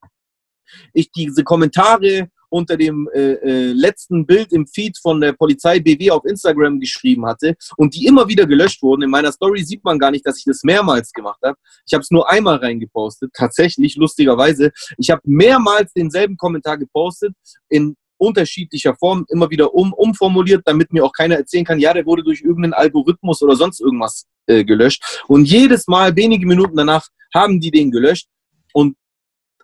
ich 0.94 1.12
diese 1.12 1.44
Kommentare 1.44 2.30
unter 2.52 2.78
dem 2.78 3.08
äh, 3.14 3.34
äh, 3.34 3.72
letzten 3.74 4.26
Bild 4.26 4.52
im 4.52 4.66
Feed 4.68 4.98
von 5.00 5.22
der 5.22 5.34
Polizei 5.34 5.80
BW 5.80 6.12
auf 6.12 6.26
Instagram 6.26 6.80
geschrieben 6.80 7.26
hatte 7.26 7.56
und 7.78 7.96
die 7.96 8.06
immer 8.08 8.28
wieder 8.28 8.46
gelöscht 8.48 8.82
wurden. 8.82 9.04
In 9.04 9.10
meiner 9.10 9.32
Story 9.32 9.64
sieht 9.64 9.84
man 9.84 10.00
gar 10.00 10.12
nicht, 10.12 10.26
dass 10.26 10.40
ich 10.40 10.46
das 10.46 10.64
mehrmals 10.64 11.12
gemacht 11.12 11.40
habe. 11.44 11.58
Ich 11.86 11.94
habe 11.94 12.02
es 12.02 12.10
nur 12.12 12.30
einmal 12.30 12.58
reingepostet, 12.58 13.32
tatsächlich, 13.34 13.96
lustigerweise. 13.98 14.72
Ich 14.98 15.10
habe 15.12 15.22
mehrmals 15.26 15.94
denselben 15.94 16.38
Kommentar 16.38 16.78
gepostet, 16.78 17.34
in 17.70 17.96
unterschiedlicher 18.20 18.96
Form, 18.96 19.26
immer 19.30 19.50
wieder 19.50 19.74
um, 19.74 19.94
umformuliert, 19.94 20.62
damit 20.66 20.94
mir 20.94 21.04
auch 21.04 21.14
keiner 21.14 21.36
erzählen 21.36 21.66
kann, 21.66 21.80
ja, 21.80 21.94
der 21.94 22.06
wurde 22.06 22.24
durch 22.24 22.42
irgendeinen 22.42 22.74
Algorithmus 22.74 23.42
oder 23.42 23.56
sonst 23.56 23.80
irgendwas 23.80 24.26
äh, 24.48 24.64
gelöscht. 24.64 25.22
Und 25.28 25.46
jedes 25.46 25.88
Mal, 25.88 26.16
wenige 26.16 26.46
Minuten 26.46 26.76
danach, 26.76 27.08
haben 27.34 27.60
die 27.60 27.72
den 27.72 27.92
gelöscht. 27.92 28.28
Und 28.74 28.96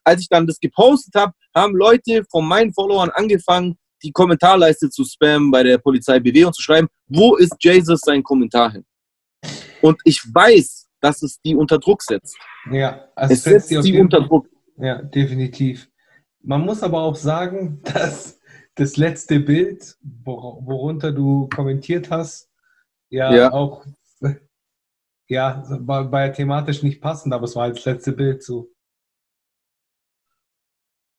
als 0.03 0.21
ich 0.21 0.29
dann 0.29 0.47
das 0.47 0.59
gepostet 0.59 1.15
habe, 1.15 1.33
haben 1.53 1.75
Leute 1.75 2.23
von 2.29 2.47
meinen 2.47 2.73
Followern 2.73 3.09
angefangen, 3.09 3.77
die 4.03 4.11
Kommentarleiste 4.11 4.89
zu 4.89 5.03
spammen 5.03 5.51
bei 5.51 5.63
der 5.63 5.77
Polizei 5.77 6.19
BW 6.19 6.45
und 6.45 6.55
zu 6.55 6.61
schreiben, 6.61 6.87
wo 7.07 7.35
ist 7.35 7.55
Jesus 7.59 8.01
sein 8.01 8.21
Kommentar 8.23 8.71
hin? 8.71 8.85
Und 9.81 9.99
ich 10.03 10.21
weiß, 10.31 10.87
dass 11.01 11.21
es 11.21 11.39
die 11.41 11.55
unter 11.55 11.77
Druck 11.77 12.01
setzt. 12.01 12.37
Ja, 12.71 13.07
also 13.15 13.33
Es 13.33 13.43
setzt 13.43 13.71
die 13.71 13.75
jeden 13.75 14.01
unter 14.01 14.21
Druck. 14.21 14.47
Ja, 14.77 15.01
definitiv. 15.01 15.87
Man 16.41 16.61
muss 16.61 16.83
aber 16.83 17.01
auch 17.01 17.15
sagen, 17.15 17.81
dass 17.93 18.39
das 18.75 18.97
letzte 18.97 19.39
Bild, 19.39 19.97
wor 20.01 20.65
worunter 20.65 21.11
du 21.11 21.47
kommentiert 21.49 22.09
hast, 22.11 22.49
ja, 23.09 23.33
Ja. 23.35 23.51
auch 23.51 23.85
ja, 25.27 25.63
war, 25.81 26.11
war 26.11 26.25
ja 26.27 26.31
thematisch 26.31 26.83
nicht 26.83 27.01
passend, 27.01 27.33
aber 27.33 27.45
es 27.45 27.55
war 27.55 27.69
das 27.69 27.85
letzte 27.85 28.11
Bild 28.11 28.43
so. 28.43 28.69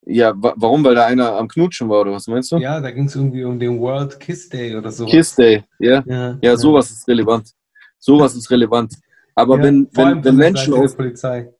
Ja, 0.08 0.32
wa 0.36 0.54
warum? 0.56 0.84
Weil 0.84 0.94
da 0.94 1.06
einer 1.06 1.32
am 1.32 1.48
Knutschen 1.48 1.88
war, 1.88 2.02
oder 2.02 2.12
was 2.12 2.28
meinst 2.28 2.52
du? 2.52 2.58
Ja, 2.58 2.80
da 2.80 2.92
ging 2.92 3.06
es 3.06 3.16
irgendwie 3.16 3.42
um 3.44 3.58
den 3.58 3.80
World 3.80 4.20
Kiss 4.20 4.48
Day 4.48 4.76
oder 4.76 4.92
so. 4.92 5.04
Kiss 5.06 5.34
Day, 5.34 5.64
ja. 5.80 6.04
Ja, 6.06 6.38
Ja, 6.40 6.56
sowas 6.56 6.90
ist 6.92 7.08
relevant. 7.08 7.52
Sowas 7.98 8.36
ist 8.36 8.48
relevant. 8.50 8.94
Aber 9.34 9.56
Ja, 9.56 9.64
wenn, 9.64 9.88
wenn, 9.92 10.24
wenn 10.24 10.36
Menschen 10.36 10.74
aus 10.74 10.90
der 10.92 10.96
Polizei. 10.96 11.52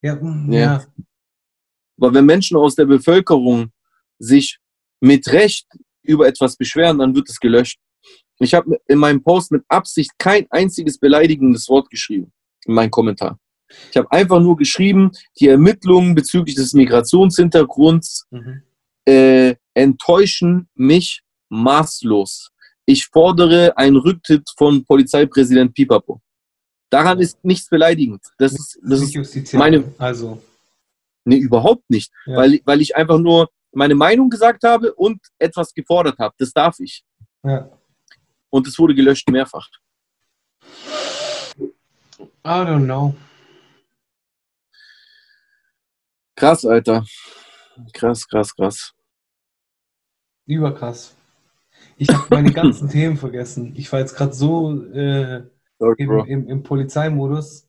Mm, 0.00 0.52
Ja. 0.52 0.60
ja. 0.60 0.84
Aber 1.98 2.14
wenn 2.14 2.24
Menschen 2.24 2.56
aus 2.56 2.74
der 2.74 2.86
Bevölkerung 2.86 3.70
sich 4.18 4.58
mit 5.00 5.26
Recht 5.32 5.66
über 6.02 6.26
etwas 6.26 6.56
beschweren, 6.56 6.98
dann 6.98 7.14
wird 7.14 7.28
es 7.28 7.38
gelöscht. 7.40 7.78
Ich 8.38 8.54
habe 8.54 8.78
in 8.86 8.98
meinem 8.98 9.22
Post 9.22 9.50
mit 9.50 9.64
Absicht 9.68 10.10
kein 10.18 10.46
einziges 10.50 10.98
beleidigendes 10.98 11.68
Wort 11.68 11.88
geschrieben, 11.90 12.32
in 12.66 12.74
meinem 12.74 12.90
Kommentar. 12.90 13.38
Ich 13.90 13.96
habe 13.96 14.10
einfach 14.12 14.40
nur 14.40 14.56
geschrieben, 14.56 15.10
die 15.40 15.48
Ermittlungen 15.48 16.14
bezüglich 16.14 16.54
des 16.54 16.72
Migrationshintergrunds 16.74 18.26
Mhm. 18.30 18.62
äh, 19.08 19.54
enttäuschen 19.74 20.68
mich 20.74 21.22
maßlos. 21.48 22.50
Ich 22.86 23.06
fordere 23.06 23.76
einen 23.76 23.96
Rücktritt 23.96 24.48
von 24.56 24.84
Polizeipräsident 24.84 25.74
Pipapo. 25.74 26.20
Daran 26.90 27.18
ist 27.20 27.44
nichts 27.44 27.68
beleidigend. 27.68 28.20
Das 28.38 28.52
ist, 28.52 28.78
das 28.82 29.00
ist 29.02 29.54
meine- 29.54 29.92
Also, 29.98 30.40
Nee, 31.28 31.38
überhaupt 31.38 31.90
nicht. 31.90 32.12
Ja. 32.26 32.36
Weil, 32.36 32.60
weil 32.64 32.80
ich 32.80 32.94
einfach 32.94 33.18
nur 33.18 33.48
meine 33.76 33.94
Meinung 33.94 34.30
gesagt 34.30 34.64
habe 34.64 34.94
und 34.94 35.20
etwas 35.38 35.72
gefordert 35.72 36.18
habe. 36.18 36.34
Das 36.38 36.52
darf 36.52 36.78
ich. 36.80 37.04
ja. 37.44 37.70
Und 38.48 38.66
es 38.66 38.78
wurde 38.78 38.94
gelöscht 38.94 39.28
mehrfach. 39.28 39.68
I 41.58 42.64
don't 42.64 42.84
know. 42.84 43.14
Krass, 46.36 46.64
Alter. 46.64 47.04
Krass, 47.92 48.26
krass, 48.26 48.54
krass. 48.54 48.92
Überkrass. 50.46 51.14
Ich 51.96 52.08
habe 52.08 52.26
meine 52.30 52.52
ganzen 52.52 52.88
Themen 52.96 53.16
vergessen. 53.16 53.74
Ich 53.76 53.92
war 53.92 54.00
jetzt 54.00 54.14
gerade 54.14 54.32
so 54.32 54.82
äh, 54.92 55.42
Sorry, 55.78 55.96
im, 55.98 56.24
im, 56.26 56.48
im 56.48 56.62
Polizeimodus. 56.62 57.65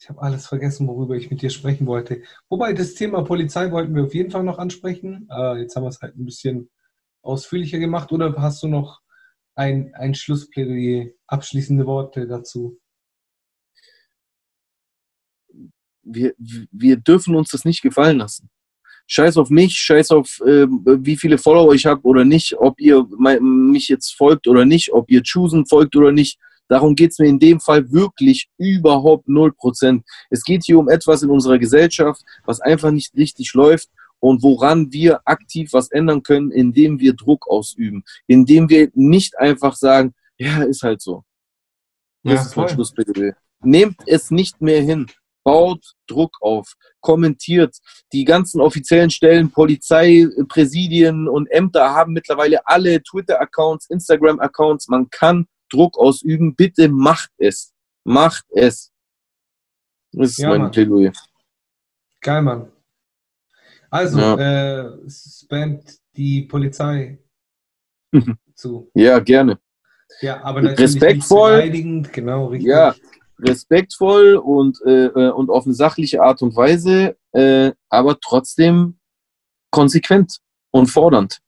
Ich 0.00 0.08
habe 0.08 0.22
alles 0.22 0.46
vergessen, 0.46 0.86
worüber 0.86 1.16
ich 1.16 1.30
mit 1.30 1.42
dir 1.42 1.50
sprechen 1.50 1.86
wollte. 1.86 2.22
Wobei 2.48 2.72
das 2.72 2.94
Thema 2.94 3.22
Polizei 3.22 3.70
wollten 3.72 3.94
wir 3.96 4.04
auf 4.04 4.14
jeden 4.14 4.30
Fall 4.30 4.44
noch 4.44 4.58
ansprechen. 4.58 5.28
Äh, 5.30 5.62
jetzt 5.62 5.74
haben 5.74 5.82
wir 5.82 5.88
es 5.88 6.00
halt 6.00 6.16
ein 6.16 6.24
bisschen 6.24 6.70
ausführlicher 7.22 7.78
gemacht. 7.78 8.12
Oder 8.12 8.32
hast 8.36 8.62
du 8.62 8.68
noch 8.68 9.00
ein, 9.56 9.92
ein 9.94 10.14
Schlussplädoyer, 10.14 11.10
abschließende 11.26 11.84
Worte 11.84 12.28
dazu? 12.28 12.78
Wir, 16.02 16.32
wir 16.38 16.96
dürfen 16.96 17.34
uns 17.34 17.50
das 17.50 17.64
nicht 17.64 17.82
gefallen 17.82 18.18
lassen. 18.18 18.50
Scheiß 19.08 19.36
auf 19.36 19.50
mich, 19.50 19.74
scheiß 19.78 20.12
auf, 20.12 20.40
äh, 20.42 20.66
wie 20.68 21.16
viele 21.16 21.38
Follower 21.38 21.74
ich 21.74 21.86
habe 21.86 22.02
oder 22.02 22.24
nicht, 22.24 22.54
ob 22.56 22.78
ihr 22.78 23.04
mich 23.40 23.88
jetzt 23.88 24.14
folgt 24.14 24.46
oder 24.46 24.64
nicht, 24.64 24.92
ob 24.92 25.10
ihr 25.10 25.22
Choosen 25.22 25.66
folgt 25.66 25.96
oder 25.96 26.12
nicht. 26.12 26.38
Darum 26.68 26.94
geht 26.94 27.12
es 27.12 27.18
mir 27.18 27.28
in 27.28 27.38
dem 27.38 27.60
Fall 27.60 27.90
wirklich 27.90 28.48
überhaupt 28.58 29.26
0%. 29.28 30.02
Es 30.30 30.44
geht 30.44 30.64
hier 30.64 30.78
um 30.78 30.88
etwas 30.88 31.22
in 31.22 31.30
unserer 31.30 31.58
Gesellschaft, 31.58 32.22
was 32.44 32.60
einfach 32.60 32.90
nicht 32.90 33.14
richtig 33.16 33.54
läuft 33.54 33.88
und 34.20 34.42
woran 34.42 34.92
wir 34.92 35.20
aktiv 35.24 35.72
was 35.72 35.90
ändern 35.90 36.22
können, 36.22 36.50
indem 36.50 37.00
wir 37.00 37.14
Druck 37.14 37.48
ausüben, 37.48 38.04
indem 38.26 38.68
wir 38.68 38.90
nicht 38.94 39.38
einfach 39.38 39.74
sagen, 39.74 40.14
ja, 40.36 40.62
ist 40.62 40.82
halt 40.82 41.00
so. 41.00 41.24
Das 42.22 42.46
ist 42.46 42.56
mein 42.56 42.68
Schlussplädoyer. 42.68 43.34
Nehmt 43.60 43.96
es 44.06 44.30
nicht 44.30 44.60
mehr 44.60 44.82
hin. 44.82 45.06
Baut 45.44 45.94
Druck 46.06 46.36
auf. 46.40 46.74
Kommentiert. 47.00 47.76
Die 48.12 48.24
ganzen 48.24 48.60
offiziellen 48.60 49.10
Stellen, 49.10 49.50
Polizei, 49.50 50.26
Präsidien 50.48 51.26
und 51.26 51.50
Ämter 51.50 51.94
haben 51.94 52.12
mittlerweile 52.12 52.66
alle 52.66 53.02
Twitter-Accounts, 53.02 53.88
Instagram-Accounts. 53.88 54.88
Man 54.88 55.08
kann 55.10 55.46
Druck 55.68 55.98
ausüben. 55.98 56.54
Bitte 56.54 56.88
macht 56.88 57.30
es. 57.38 57.72
Macht 58.04 58.44
es. 58.50 58.92
Das 60.12 60.30
ist 60.30 60.38
Ja, 60.38 60.48
mein 60.50 60.62
Mann. 60.62 60.70
Plädoyer. 60.70 61.12
Geil, 62.20 62.42
Mann. 62.42 62.72
Also, 63.90 64.18
Ja. 64.18 64.84
äh, 64.86 65.10
spamt 65.10 65.98
die 66.16 66.42
Polizei 66.42 67.18
zu. 68.54 68.90
Ja, 68.94 69.18
gerne. 69.18 69.58
Ja, 70.20 70.42
aber 70.42 70.62
natürlich 70.62 70.94
Respektvoll. 70.94 71.52
beleidigend, 71.56 72.12
genau, 72.12 72.46
richtig. 72.46 72.68
Ja. 72.70 72.94
Respektvoll 73.40 74.36
und, 74.36 74.80
äh, 74.84 75.06
äh, 75.06 75.30
und 75.30 75.48
auf 75.50 75.64
eine 75.64 75.74
sachliche 75.74 76.22
Art 76.22 76.42
und 76.42 76.56
Weise, 76.56 77.16
äh, 77.32 77.72
aber 77.88 78.18
trotzdem 78.20 78.98
konsequent 79.70 80.38
und 80.72 80.86
fordernd. 80.88 81.38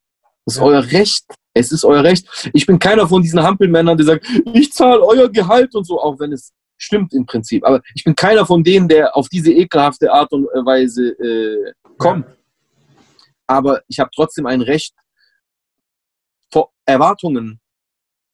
Das 0.45 0.55
ist 0.55 0.61
Ja. 0.61 0.67
euer 0.67 0.85
Recht. 0.93 1.25
Es 1.53 1.73
ist 1.73 1.85
euer 1.85 2.05
Recht. 2.05 2.51
Ich 2.53 2.67
bin 2.67 2.79
keiner 2.79 3.09
von 3.09 3.23
diesen 3.23 3.43
Hampelmännern, 3.43 3.97
der 3.97 4.07
sagt, 4.07 4.27
ich 4.53 4.73
zahle 4.73 5.03
euer 5.03 5.29
Gehalt 5.29 5.75
und 5.75 5.85
so, 5.85 6.01
auch 6.01 6.19
wenn 6.19 6.33
es 6.33 6.53
stimmt 6.77 7.13
im 7.13 7.27
Prinzip. 7.27 7.65
Aber 7.65 7.81
ich 7.95 8.05
bin 8.05 8.15
keiner 8.15 8.47
von 8.47 8.65
denen, 8.65 8.89
der 8.89 9.17
auf 9.17 9.29
diese 9.29 9.53
ekelhafte 9.53 10.13
Art 10.13 10.33
und 10.33 10.45
Weise 10.45 11.09
äh, 11.19 11.73
kommt. 11.99 12.27
Aber 13.47 13.83
ich 13.89 13.99
habe 13.99 14.11
trotzdem 14.15 14.47
ein 14.47 14.61
Recht, 14.61 14.95
vor 16.53 16.73
Erwartungen 16.85 17.61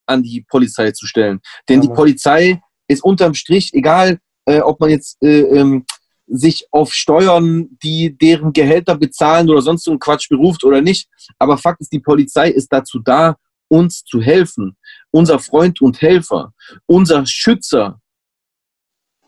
an 0.06 0.22
die 0.22 0.44
Polizei 0.48 0.92
zu 0.92 1.06
stellen. 1.06 1.40
Denn 1.68 1.82
Ja, 1.82 1.88
die. 1.88 1.94
Polizei 1.94 2.62
ist 2.88 3.02
unterm 3.02 3.34
Strich, 3.34 3.72
egal 3.74 4.18
äh, 4.46 4.60
ob 4.60 4.80
man 4.80 4.90
jetzt 4.90 5.20
äh, 5.22 5.40
ähm, 5.40 5.84
sich 6.26 6.66
auf 6.70 6.92
Steuern, 6.92 7.76
die 7.82 8.16
deren 8.16 8.52
Gehälter 8.52 8.96
bezahlen 8.96 9.48
oder 9.48 9.62
sonst 9.62 9.84
so 9.84 9.90
einen 9.92 10.00
Quatsch 10.00 10.28
beruft 10.28 10.64
oder 10.64 10.80
nicht. 10.82 11.08
Aber 11.38 11.56
Fakt 11.58 11.80
ist, 11.80 11.92
die 11.92 12.00
Polizei 12.00 12.50
ist 12.50 12.72
dazu 12.72 12.98
da, 12.98 13.36
uns 13.68 14.04
zu 14.04 14.20
helfen. 14.20 14.76
Unser 15.10 15.38
Freund 15.38 15.80
und 15.80 16.00
Helfer, 16.00 16.52
unser 16.86 17.24
Schützer. 17.26 18.00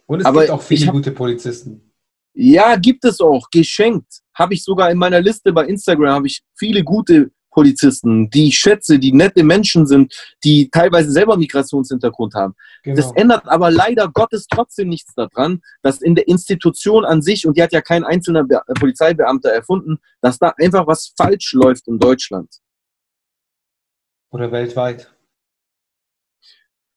Und 0.07 0.21
es 0.21 0.27
Aber 0.27 0.41
gibt 0.41 0.51
auch 0.53 0.63
viele 0.63 0.87
hab- 0.87 0.95
gute 0.95 1.13
Polizisten. 1.13 1.93
Ja, 2.35 2.77
gibt 2.77 3.05
es 3.05 3.21
auch, 3.21 3.51
geschenkt. 3.51 4.21
Habe 4.35 4.55
ich 4.55 4.63
sogar 4.63 4.91
in 4.91 4.99
meiner 4.99 5.21
Liste 5.21 5.53
bei 5.53 5.67
Instagram, 5.67 6.15
habe 6.15 6.27
ich 6.29 6.43
viele 6.57 6.85
gute 6.85 7.33
Polizisten, 7.51 8.31
die 8.31 8.49
ich 8.49 8.59
schätze, 8.59 8.99
die 8.99 9.13
nette 9.13 9.43
Menschen 9.43 9.87
sind, 9.87 10.15
die 10.45 10.71
teilweise 10.71 11.11
selber 11.11 11.37
Migrationshintergrund 11.37 12.35
haben. 12.35 12.55
Das 12.85 13.09
Genau. 13.09 13.21
ändert 13.21 13.49
aber 13.49 13.71
leider 13.71 14.09
Gottes 14.09 14.47
trotzdem 14.47 14.89
nichts 14.89 15.15
daran, 15.15 15.61
dass 15.83 16.01
in 16.01 16.15
der 16.15 16.29
Institution 16.29 17.05
an 17.05 17.23
sich, 17.23 17.47
und 17.47 17.57
die 17.57 17.63
hat 17.63 17.73
ja 17.73 17.81
kein 17.81 18.05
einzelner 18.05 18.45
Be 18.45 18.61
Polizeibeamter 18.79 19.51
erfunden, 19.51 19.99
dass 20.21 20.39
da 20.39 20.55
einfach 20.59 20.87
was 20.87 21.13
falsch 21.17 21.53
läuft 21.53 21.89
in 21.89 21.99
Deutschland. 21.99 22.49
Oder 24.31 24.53
weltweit. 24.53 25.11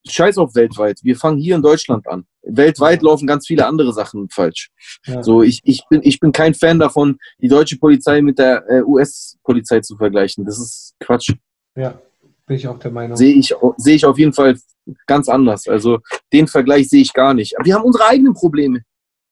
Scheiß 0.07 0.37
auf 0.37 0.55
weltweit. 0.55 0.99
Wir 1.03 1.15
fangen 1.15 1.37
hier 1.37 1.55
in 1.55 1.61
Deutschland 1.61 2.07
an. 2.07 2.25
Weltweit 2.43 3.01
laufen 3.01 3.27
ganz 3.27 3.47
viele 3.47 3.67
andere 3.67 3.93
Sachen 3.93 4.29
falsch. 4.29 4.69
Ja. 5.05 5.21
So, 5.23 5.43
ich, 5.43 5.61
ich, 5.63 5.83
bin, 5.89 6.01
ich 6.03 6.19
bin 6.19 6.31
kein 6.31 6.53
Fan 6.53 6.79
davon, 6.79 7.17
die 7.39 7.47
deutsche 7.47 7.77
Polizei 7.77 8.21
mit 8.21 8.39
der 8.39 8.63
äh, 8.69 8.81
US-Polizei 8.81 9.81
zu 9.81 9.95
vergleichen. 9.97 10.45
Das 10.45 10.59
ist 10.59 10.95
Quatsch. 10.99 11.33
ja, 11.75 11.99
bin 12.45 12.57
ich 12.57 12.67
auch 12.67 12.79
der 12.79 12.91
Meinung. 12.91 13.15
Sehe 13.15 13.35
ich, 13.35 13.53
sehe 13.77 13.95
ich 13.95 14.05
auf 14.05 14.17
jeden 14.17 14.33
Fall 14.33 14.57
ganz 15.05 15.29
anders. 15.29 15.67
Also 15.67 15.99
den 16.33 16.47
Vergleich 16.47 16.89
sehe 16.89 17.01
ich 17.01 17.13
gar 17.13 17.33
nicht. 17.33 17.57
Aber 17.57 17.65
wir 17.65 17.75
haben 17.75 17.83
unsere 17.83 18.05
eigenen 18.05 18.33
Probleme. 18.33 18.81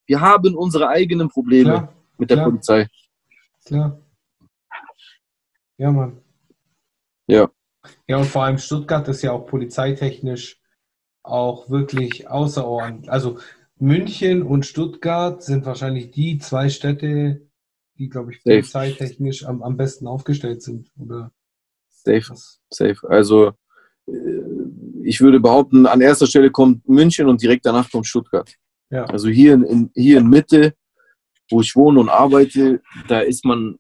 Wir 0.06 0.22
haben 0.22 0.56
unsere 0.56 0.88
eigenen 0.88 1.30
Probleme 1.30 1.70
Klar, 1.72 1.94
mit 2.18 2.30
der 2.30 2.38
klar. 2.38 2.50
Polizei. 2.50 2.88
klar. 3.66 4.00
Ja, 5.78 5.92
Mann. 5.92 6.22
Ja. 7.28 7.50
Ja, 8.08 8.18
und 8.18 8.26
vor 8.26 8.44
allem 8.44 8.58
Stuttgart 8.58 9.08
ist 9.08 9.22
ja 9.22 9.32
auch 9.32 9.46
polizeitechnisch 9.46 10.59
auch 11.30 11.70
wirklich 11.70 12.28
außerordentlich. 12.28 13.12
Also 13.12 13.40
München 13.78 14.44
und 14.44 14.66
Stuttgart 14.66 15.42
sind 15.42 15.66
wahrscheinlich 15.66 16.12
die 16.12 16.38
zwei 16.38 16.70
Städte, 16.70 17.48
die, 17.98 18.10
glaube 18.10 18.34
ich, 18.34 18.44
polizeitechnisch 18.44 19.46
am, 19.46 19.64
am 19.64 19.78
besten 19.78 20.08
aufgestellt 20.08 20.62
sind. 20.62 20.92
Oder 20.98 21.32
Safe, 21.90 22.30
was? 22.30 22.62
safe. 22.70 22.98
Also 23.10 23.52
äh, 24.08 24.12
ich 25.04 25.22
würde 25.22 25.40
behaupten, 25.40 25.86
an 25.86 26.02
erster 26.02 26.28
Stelle 26.28 26.52
kommt 26.52 26.88
München 26.88 27.28
und 27.28 27.42
direkt 27.42 27.66
danach 27.66 27.90
kommt 27.92 28.08
Stuttgart. 28.08 28.54
Ja, 28.90 29.06
Also 29.06 29.30
hier 29.30 29.54
in, 29.54 29.64
in, 29.64 29.92
hier 29.94 30.20
in 30.20 30.28
Mitte, 30.28 30.74
wo 31.50 31.62
ich 31.62 31.76
wohne 31.76 32.00
und 32.00 32.10
arbeite, 32.10 32.82
da 33.08 33.20
ist 33.20 33.46
man, 33.46 33.78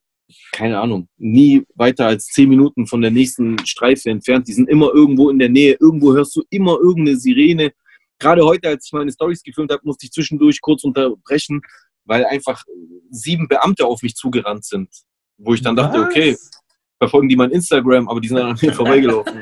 keine 0.51 0.79
Ahnung, 0.79 1.07
nie 1.17 1.63
weiter 1.75 2.07
als 2.07 2.27
zehn 2.27 2.49
Minuten 2.49 2.87
von 2.87 3.01
der 3.01 3.11
nächsten 3.11 3.57
Streife 3.65 4.09
entfernt. 4.09 4.47
Die 4.47 4.53
sind 4.53 4.69
immer 4.69 4.93
irgendwo 4.93 5.29
in 5.29 5.39
der 5.39 5.49
Nähe. 5.49 5.77
Irgendwo 5.79 6.13
hörst 6.13 6.35
du 6.35 6.43
immer 6.49 6.77
irgendeine 6.79 7.17
Sirene. 7.17 7.71
Gerade 8.19 8.43
heute, 8.45 8.69
als 8.69 8.85
ich 8.85 8.93
meine 8.93 9.11
Stories 9.11 9.43
gefilmt 9.43 9.71
habe, 9.71 9.81
musste 9.85 10.05
ich 10.05 10.11
zwischendurch 10.11 10.61
kurz 10.61 10.83
unterbrechen, 10.83 11.61
weil 12.05 12.25
einfach 12.25 12.63
sieben 13.09 13.47
Beamte 13.47 13.85
auf 13.85 14.01
mich 14.01 14.15
zugerannt 14.15 14.65
sind. 14.65 14.89
Wo 15.37 15.53
ich 15.53 15.61
dann 15.61 15.75
dachte, 15.75 15.99
Was? 15.99 16.07
okay, 16.07 16.37
verfolgen 16.97 17.29
die 17.29 17.35
mein 17.35 17.51
Instagram, 17.51 18.09
aber 18.09 18.19
die 18.19 18.27
sind 18.27 18.37
dann 18.37 18.51
an 18.51 18.57
mir 18.61 18.73
vorbeigelaufen. 18.73 19.41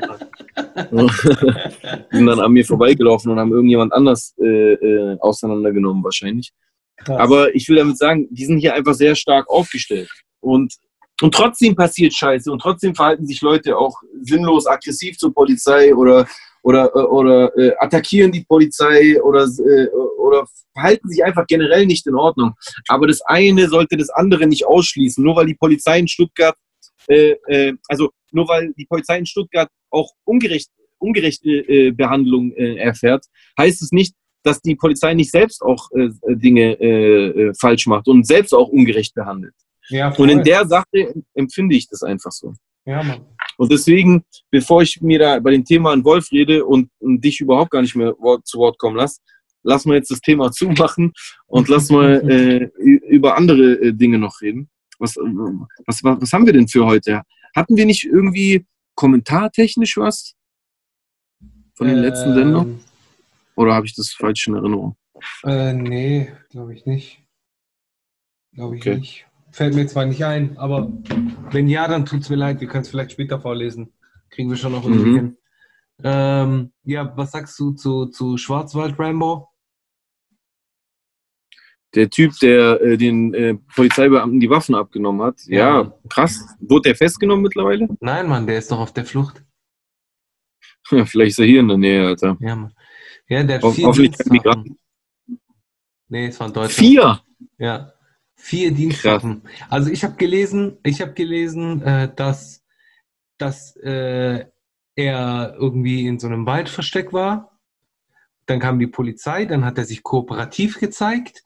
die 2.12 2.16
sind 2.16 2.26
dann 2.26 2.40
an 2.40 2.52
mir 2.52 2.64
vorbeigelaufen 2.64 3.32
und 3.32 3.38
haben 3.38 3.52
irgendjemand 3.52 3.92
anders 3.92 4.34
äh, 4.40 4.74
äh, 4.74 5.18
auseinandergenommen 5.18 6.04
wahrscheinlich. 6.04 6.52
Krass. 6.96 7.18
Aber 7.18 7.54
ich 7.54 7.68
will 7.68 7.76
damit 7.76 7.98
sagen, 7.98 8.28
die 8.30 8.44
sind 8.44 8.58
hier 8.58 8.74
einfach 8.74 8.94
sehr 8.94 9.14
stark 9.14 9.48
aufgestellt. 9.50 10.08
Und, 10.40 10.74
und 11.20 11.34
trotzdem 11.34 11.74
passiert 11.74 12.14
Scheiße 12.14 12.50
und 12.50 12.60
trotzdem 12.60 12.94
verhalten 12.94 13.26
sich 13.26 13.40
Leute 13.40 13.76
auch 13.76 14.00
sinnlos 14.22 14.66
aggressiv 14.66 15.18
zur 15.18 15.34
Polizei 15.34 15.94
oder, 15.94 16.26
oder, 16.62 16.94
äh, 16.94 16.98
oder 16.98 17.58
äh, 17.58 17.74
attackieren 17.78 18.32
die 18.32 18.44
Polizei 18.44 19.20
oder, 19.22 19.44
äh, 19.44 19.88
oder 20.18 20.46
verhalten 20.72 21.08
sich 21.08 21.24
einfach 21.24 21.46
generell 21.46 21.86
nicht 21.86 22.06
in 22.06 22.14
Ordnung. 22.14 22.54
Aber 22.88 23.06
das 23.06 23.20
eine 23.22 23.68
sollte 23.68 23.96
das 23.96 24.10
andere 24.10 24.46
nicht 24.46 24.66
ausschließen. 24.66 25.22
Nur 25.22 25.36
weil 25.36 25.46
die 25.46 25.54
Polizei 25.54 25.98
in 25.98 26.08
Stuttgart, 26.08 26.56
äh, 27.08 27.32
äh, 27.48 27.74
also 27.88 28.10
nur 28.32 28.48
weil 28.48 28.72
die 28.76 28.86
Polizei 28.86 29.18
in 29.18 29.26
Stuttgart 29.26 29.68
auch 29.90 30.12
ungerecht, 30.24 30.70
ungerechte 30.98 31.48
äh, 31.50 31.90
Behandlung 31.90 32.52
äh, 32.52 32.76
erfährt, 32.76 33.24
heißt 33.58 33.82
es 33.82 33.92
nicht, 33.92 34.14
dass 34.42 34.60
die 34.60 34.76
Polizei 34.76 35.14
nicht 35.14 35.30
selbst 35.30 35.62
auch 35.62 35.90
äh, 35.92 36.10
Dinge 36.28 36.80
äh, 36.80 37.26
äh, 37.48 37.54
falsch 37.58 37.86
macht 37.86 38.08
und 38.08 38.26
selbst 38.26 38.52
auch 38.52 38.68
ungerecht 38.68 39.14
behandelt. 39.14 39.54
Ja, 39.88 40.14
Und 40.14 40.28
in 40.28 40.42
der 40.42 40.66
Sache 40.66 41.14
empfinde 41.34 41.76
ich 41.76 41.88
das 41.88 42.02
einfach 42.02 42.32
so. 42.32 42.54
ja, 42.84 43.02
Mann. 43.02 43.24
Und 43.56 43.72
deswegen, 43.72 44.24
bevor 44.50 44.82
ich 44.82 45.00
mir 45.00 45.18
da 45.18 45.40
bei 45.40 45.50
dem 45.50 45.64
Thema 45.64 45.92
an 45.92 46.04
Wolf 46.04 46.30
rede 46.30 46.64
und, 46.64 46.90
und 47.00 47.24
dich 47.24 47.40
überhaupt 47.40 47.72
gar 47.72 47.82
nicht 47.82 47.96
mehr 47.96 48.14
Wort, 48.20 48.46
zu 48.46 48.58
Wort 48.58 48.78
kommen 48.78 48.96
lasse, 48.96 49.20
lass 49.64 49.84
mal 49.84 49.96
jetzt 49.96 50.10
das 50.12 50.20
Thema 50.20 50.52
zumachen 50.52 51.12
und 51.46 51.68
lass 51.68 51.90
mal 51.90 52.22
äh, 52.30 52.64
über 53.08 53.36
andere 53.36 53.72
äh, 53.80 53.92
Dinge 53.92 54.18
noch 54.18 54.40
reden. 54.40 54.70
Was, 55.00 55.16
äh, 55.16 55.20
was, 55.86 56.04
was, 56.04 56.20
was 56.20 56.32
haben 56.32 56.46
wir 56.46 56.52
denn 56.52 56.68
für 56.68 56.86
heute? 56.86 57.22
Hatten 57.56 57.76
wir 57.76 57.84
nicht 57.86 58.04
irgendwie 58.04 58.64
kommentartechnisch 58.94 59.96
was 59.96 60.34
von 61.74 61.88
den 61.88 61.98
letzten 61.98 62.34
Sendungen? 62.34 62.74
Ähm, 62.74 62.80
Oder 63.56 63.74
habe 63.74 63.86
ich 63.86 63.94
das 63.94 64.12
falsch 64.12 64.46
in 64.46 64.54
Erinnerung? 64.54 64.96
Äh, 65.44 65.72
nee, 65.72 66.32
glaube 66.50 66.74
ich 66.74 66.86
nicht. 66.86 67.24
Glaube 68.54 68.76
ich 68.76 68.82
Okay. 68.82 68.96
nicht. 68.98 69.26
Fällt 69.50 69.74
mir 69.74 69.86
zwar 69.86 70.06
nicht 70.06 70.24
ein, 70.24 70.56
aber 70.58 70.92
wenn 71.50 71.68
ja, 71.68 71.88
dann 71.88 72.06
tut 72.06 72.20
es 72.22 72.30
mir 72.30 72.36
leid. 72.36 72.60
Wir 72.60 72.68
können 72.68 72.82
es 72.82 72.88
vielleicht 72.88 73.12
später 73.12 73.40
vorlesen. 73.40 73.92
Kriegen 74.30 74.50
wir 74.50 74.56
schon 74.56 74.72
noch 74.72 74.84
irgendwie 74.84 75.10
Mhm. 75.10 75.14
hin. 75.16 75.36
Ähm, 76.04 76.72
ja, 76.84 77.12
was 77.16 77.32
sagst 77.32 77.58
du 77.58 77.72
zu, 77.72 78.06
zu 78.06 78.36
Schwarzwald 78.36 78.98
Rambo? 78.98 79.48
Der 81.94 82.10
Typ, 82.10 82.32
der 82.40 82.80
äh, 82.82 82.96
den 82.98 83.32
äh, 83.34 83.54
Polizeibeamten 83.74 84.38
die 84.40 84.50
Waffen 84.50 84.74
abgenommen 84.74 85.22
hat. 85.22 85.40
Ja. 85.46 85.82
Ja, 85.82 85.92
krass. 86.08 86.44
Wurde 86.60 86.90
der 86.90 86.96
festgenommen 86.96 87.42
mittlerweile? 87.42 87.88
Nein, 88.00 88.28
Mann, 88.28 88.46
der 88.46 88.58
ist 88.58 88.70
doch 88.70 88.78
auf 88.78 88.92
der 88.92 89.06
Flucht. 89.06 89.42
Ja, 90.90 91.04
vielleicht 91.06 91.30
ist 91.30 91.38
er 91.38 91.46
hier 91.46 91.60
in 91.60 91.68
der 91.68 91.78
Nähe, 91.78 92.06
Alter. 92.06 92.36
Ja, 92.40 92.54
Mann. 92.56 92.74
Ja, 93.28 93.42
der 93.42 93.56
hat 93.56 93.62
Ho- 93.62 93.72
vier 93.72 93.86
hoffentlich 93.86 94.16
Dienstwaffen. 94.16 94.78
Nee, 96.08 96.26
es 96.28 96.38
war 96.40 96.46
ein 96.48 96.52
Deutscher. 96.52 96.78
Vier! 96.78 97.20
Ja, 97.58 97.92
vier 98.38 98.72
Dienstwaffen. 98.72 99.42
Also 99.68 99.90
ich 99.90 100.04
habe 100.04 100.14
gelesen, 100.14 100.78
ich 100.84 101.02
habe 101.02 101.12
gelesen, 101.12 101.82
äh, 101.82 102.14
dass, 102.14 102.64
dass 103.36 103.76
äh, 103.76 104.46
er 104.94 105.54
irgendwie 105.58 106.06
in 106.06 106.18
so 106.18 106.28
einem 106.28 106.46
Waldversteck 106.46 107.12
war. 107.12 107.58
Dann 108.46 108.60
kam 108.60 108.78
die 108.78 108.86
Polizei, 108.86 109.44
dann 109.44 109.64
hat 109.64 109.76
er 109.76 109.84
sich 109.84 110.02
kooperativ 110.02 110.78
gezeigt 110.78 111.42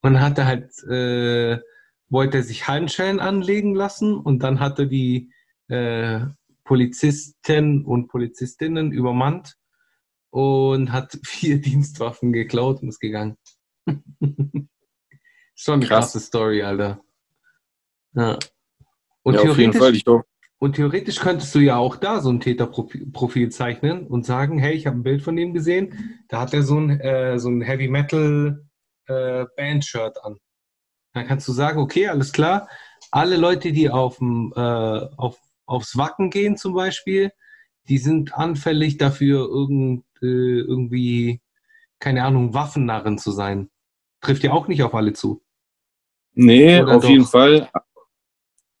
und 0.00 0.20
hat 0.20 0.38
er 0.38 0.46
halt, 0.46 0.82
äh, 0.84 1.58
wollte 2.08 2.38
er 2.38 2.42
sich 2.44 2.68
Handschellen 2.68 3.20
anlegen 3.20 3.74
lassen 3.74 4.16
und 4.16 4.42
dann 4.42 4.60
hat 4.60 4.78
er 4.78 4.86
die 4.86 5.30
äh, 5.68 6.20
Polizisten 6.64 7.84
und 7.84 8.08
Polizistinnen 8.08 8.92
übermannt 8.92 9.56
und 10.30 10.92
hat 10.92 11.18
vier 11.24 11.60
Dienstwaffen 11.60 12.32
geklaut 12.32 12.82
und 12.82 12.88
ist 12.88 13.00
gegangen. 13.00 13.36
Schon 15.56 15.80
krasse 15.80 16.20
Story, 16.20 16.62
Alter. 16.62 17.00
Ja. 18.12 18.38
Und, 19.22 19.34
ja, 19.34 19.40
auf 19.40 19.58
jeden 19.58 19.72
theoretisch, 19.72 20.04
Fall. 20.04 20.22
Und 20.58 20.76
theoretisch 20.76 21.18
könntest 21.18 21.54
du 21.54 21.58
ja 21.58 21.76
auch 21.76 21.96
da 21.96 22.20
so 22.20 22.30
ein 22.30 22.40
Täterprofil 22.40 23.10
Profil 23.10 23.50
zeichnen 23.50 24.06
und 24.06 24.24
sagen, 24.24 24.58
hey, 24.58 24.74
ich 24.74 24.86
habe 24.86 24.98
ein 24.98 25.02
Bild 25.02 25.22
von 25.22 25.34
dem 25.34 25.52
gesehen, 25.52 26.22
da 26.28 26.40
hat 26.40 26.54
er 26.54 26.62
so 26.62 26.78
ein, 26.78 27.00
äh, 27.00 27.38
so 27.38 27.48
ein 27.48 27.60
Heavy 27.62 27.88
Metal 27.88 28.64
äh, 29.06 29.46
Band-Shirt 29.56 30.22
an. 30.22 30.36
Dann 31.12 31.26
kannst 31.26 31.48
du 31.48 31.52
sagen, 31.52 31.80
okay, 31.80 32.08
alles 32.08 32.32
klar, 32.32 32.68
alle 33.10 33.36
Leute, 33.36 33.72
die 33.72 33.86
äh, 33.86 33.90
auf, 33.90 34.18
aufs 35.66 35.96
Wacken 35.96 36.30
gehen 36.30 36.56
zum 36.56 36.74
Beispiel, 36.74 37.32
die 37.88 37.98
sind 37.98 38.34
anfällig 38.34 38.98
dafür, 38.98 39.48
irgend, 39.48 40.04
äh, 40.22 40.60
irgendwie, 40.60 41.40
keine 41.98 42.24
Ahnung, 42.24 42.54
Waffennarren 42.54 43.18
zu 43.18 43.30
sein. 43.30 43.70
Trifft 44.20 44.42
ja 44.42 44.52
auch 44.52 44.68
nicht 44.68 44.82
auf 44.82 44.94
alle 44.94 45.12
zu. 45.12 45.42
Nee, 46.36 46.80
Oder 46.80 46.96
auf 46.96 47.02
doch? 47.02 47.10
jeden 47.10 47.26
Fall. 47.26 47.68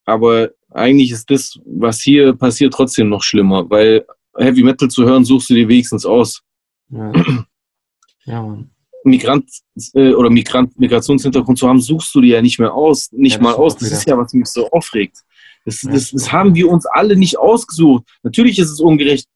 Aber 0.04 0.50
eigentlich 0.70 1.10
ist 1.10 1.28
das, 1.30 1.58
was 1.64 2.00
hier 2.00 2.32
passiert, 2.34 2.72
trotzdem 2.72 3.08
noch 3.08 3.22
schlimmer, 3.22 3.68
weil 3.68 4.06
Heavy 4.36 4.62
Metal 4.62 4.88
zu 4.88 5.04
hören, 5.04 5.24
suchst 5.24 5.50
du 5.50 5.54
dir 5.54 5.68
wenigstens 5.68 6.06
aus. 6.06 6.42
Ja, 6.90 7.12
ja 8.26 8.42
Mann. 8.42 8.70
Migrant 9.04 9.48
äh, 9.94 10.12
oder 10.14 10.30
Migrant, 10.30 10.78
Migrationshintergrund 10.78 11.58
zu 11.58 11.68
haben, 11.68 11.80
suchst 11.80 12.14
du 12.14 12.20
dir 12.20 12.36
ja 12.36 12.42
nicht 12.42 12.58
mehr 12.58 12.74
aus, 12.74 13.10
nicht 13.12 13.36
Ja, 13.36 13.42
mal 13.42 13.54
aus. 13.54 13.74
Das 13.76 13.88
wieder. 13.88 13.98
ist 13.98 14.06
ja, 14.08 14.18
was 14.18 14.32
mich 14.32 14.48
so 14.48 14.68
aufregt. 14.70 15.18
Das, 15.64 15.82
Ja, 15.82 15.92
das, 15.92 16.10
das 16.10 16.32
haben 16.32 16.54
wir 16.54 16.68
uns 16.68 16.86
alle 16.86 17.16
nicht 17.16 17.38
ausgesucht. 17.38 18.04
Natürlich 18.22 18.58
ist 18.58 18.70
es 18.70 18.80
ungerecht, 18.80 19.28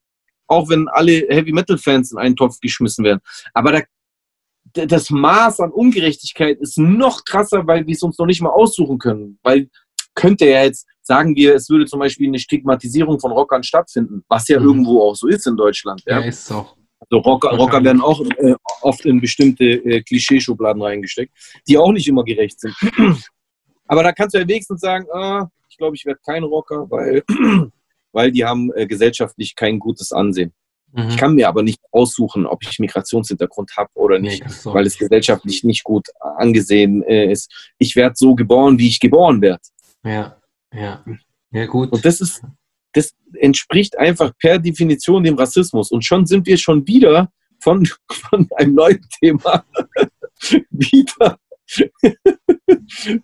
auch 0.49 0.69
wenn 0.69 0.89
alle 0.89 1.27
Heavy 1.29 1.53
Metal 1.53 1.79
Fans 1.79 2.11
in 2.13 2.19
einen 2.19 2.37
Topf 2.37 2.59
geschmissen 2.61 3.05
werden. 3.05 3.21
Aber 3.55 3.73
da, 3.73 3.81
das 4.73 5.11
Maß 5.11 5.61
an 5.61 5.71
Ungerechtigkeit 5.73 6.59
ist 6.61 6.79
noch 6.79 7.25
krasser, 7.25 7.67
weil 7.67 7.87
wir 7.87 7.95
es 7.95 8.03
uns 8.03 8.19
noch 8.19 8.27
nicht 8.27 8.41
mal 8.41 8.51
aussuchen 8.51 8.99
können. 8.99 9.39
Weil 9.43 9.69
könnte 10.15 10.47
ja 10.47 10.65
jetzt, 10.65 10.87
sagen 11.03 11.35
wir, 11.35 11.55
es 11.55 11.69
würde 11.71 11.87
zum 11.87 12.01
Beispiel 12.01 12.29
eine 12.29 12.39
Stigmatisierung 12.39 13.19
von 13.19 13.33
Rockern 13.33 13.63
stattfinden, 13.63 14.23
was 14.29 14.49
ja 14.49 14.59
Mhm. 14.61 14.67
irgendwo 14.67 15.03
auch 15.03 15.17
so 15.17 15.29
ist 15.29 15.47
in 15.47 15.57
Deutschland. 15.57 16.03
Ja, 16.07 16.21
Ja? 16.21 16.27
ist 16.27 16.51
auch. 16.53 16.77
Also 17.01 17.23
Rocker, 17.23 17.57
Rocker 17.57 17.83
werden 17.83 18.03
auch 18.03 18.21
äh, 18.21 18.55
oft 18.83 19.07
in 19.07 19.21
bestimmte 19.21 19.65
äh, 19.65 20.03
Klischeeschubladen 20.03 20.83
reingesteckt, 20.83 21.33
die 21.67 21.79
auch 21.79 21.93
nicht 21.93 22.07
immer 22.07 22.25
gerecht 22.25 22.61
sind. 22.61 22.75
Aber 23.87 24.03
da 24.03 24.13
kannst 24.13 24.35
du 24.35 24.39
ja 24.39 24.47
wenigstens 24.47 24.83
sagen, 24.83 25.07
ah, 25.13 25.49
ich 25.69 25.79
glaube, 25.79 25.97
ich 25.97 26.05
werde 26.05 26.21
kein 26.25 26.45
Rocker, 26.45 26.87
weil, 26.91 27.25
weil 28.13 28.31
die 28.31 28.45
haben 28.45 28.71
äh, 28.75 28.87
gesellschaftlich 28.87 29.57
kein 29.57 29.79
gutes 29.79 30.13
Ansehen. 30.13 30.53
Mhm. 30.93 31.09
Ich 31.09 31.17
kann 31.17 31.35
mir 31.35 31.49
aber 31.49 31.63
nicht 31.63 31.81
aussuchen, 31.93 32.47
ob 32.47 32.63
ich 32.65 32.79
Migrationshintergrund 32.79 33.73
habe 33.77 33.91
oder 33.95 34.19
Nee, 34.19 34.29
nicht, 34.31 34.65
du 34.65 34.71
auch 34.71 34.75
weil 34.75 34.87
es 34.87 34.99
gesellschaftlich 34.99 35.63
nicht 35.65 35.85
gut 35.85 36.09
angesehen 36.21 37.03
äh, 37.05 37.31
ist. 37.31 37.71
Ich 37.79 37.95
werde 37.97 38.15
so 38.17 38.35
geboren, 38.35 38.79
wie 38.79 38.89
ich 38.89 38.99
geboren 39.01 39.41
werde. 39.41 39.63
Ja, 40.05 40.37
ja. 40.73 41.05
Ja, 41.53 41.67
gut. 41.67 41.93
Und 41.93 42.05
das 42.05 42.21
ist, 42.21 42.43
das 42.93 43.13
entspricht 43.35 43.99
einfach 43.99 44.33
per 44.39 44.59
Definition 44.59 45.23
dem 45.23 45.35
Rassismus. 45.37 45.91
Und 45.91 46.05
schon 46.05 46.27
sind 46.27 46.47
wir 46.47 46.57
schon 46.57 46.87
wieder 46.87 47.31
von, 47.61 47.87
von 48.11 48.49
einem 48.57 48.75
neuen 48.75 49.05
Thema 49.21 49.65
wieder, 50.71 51.39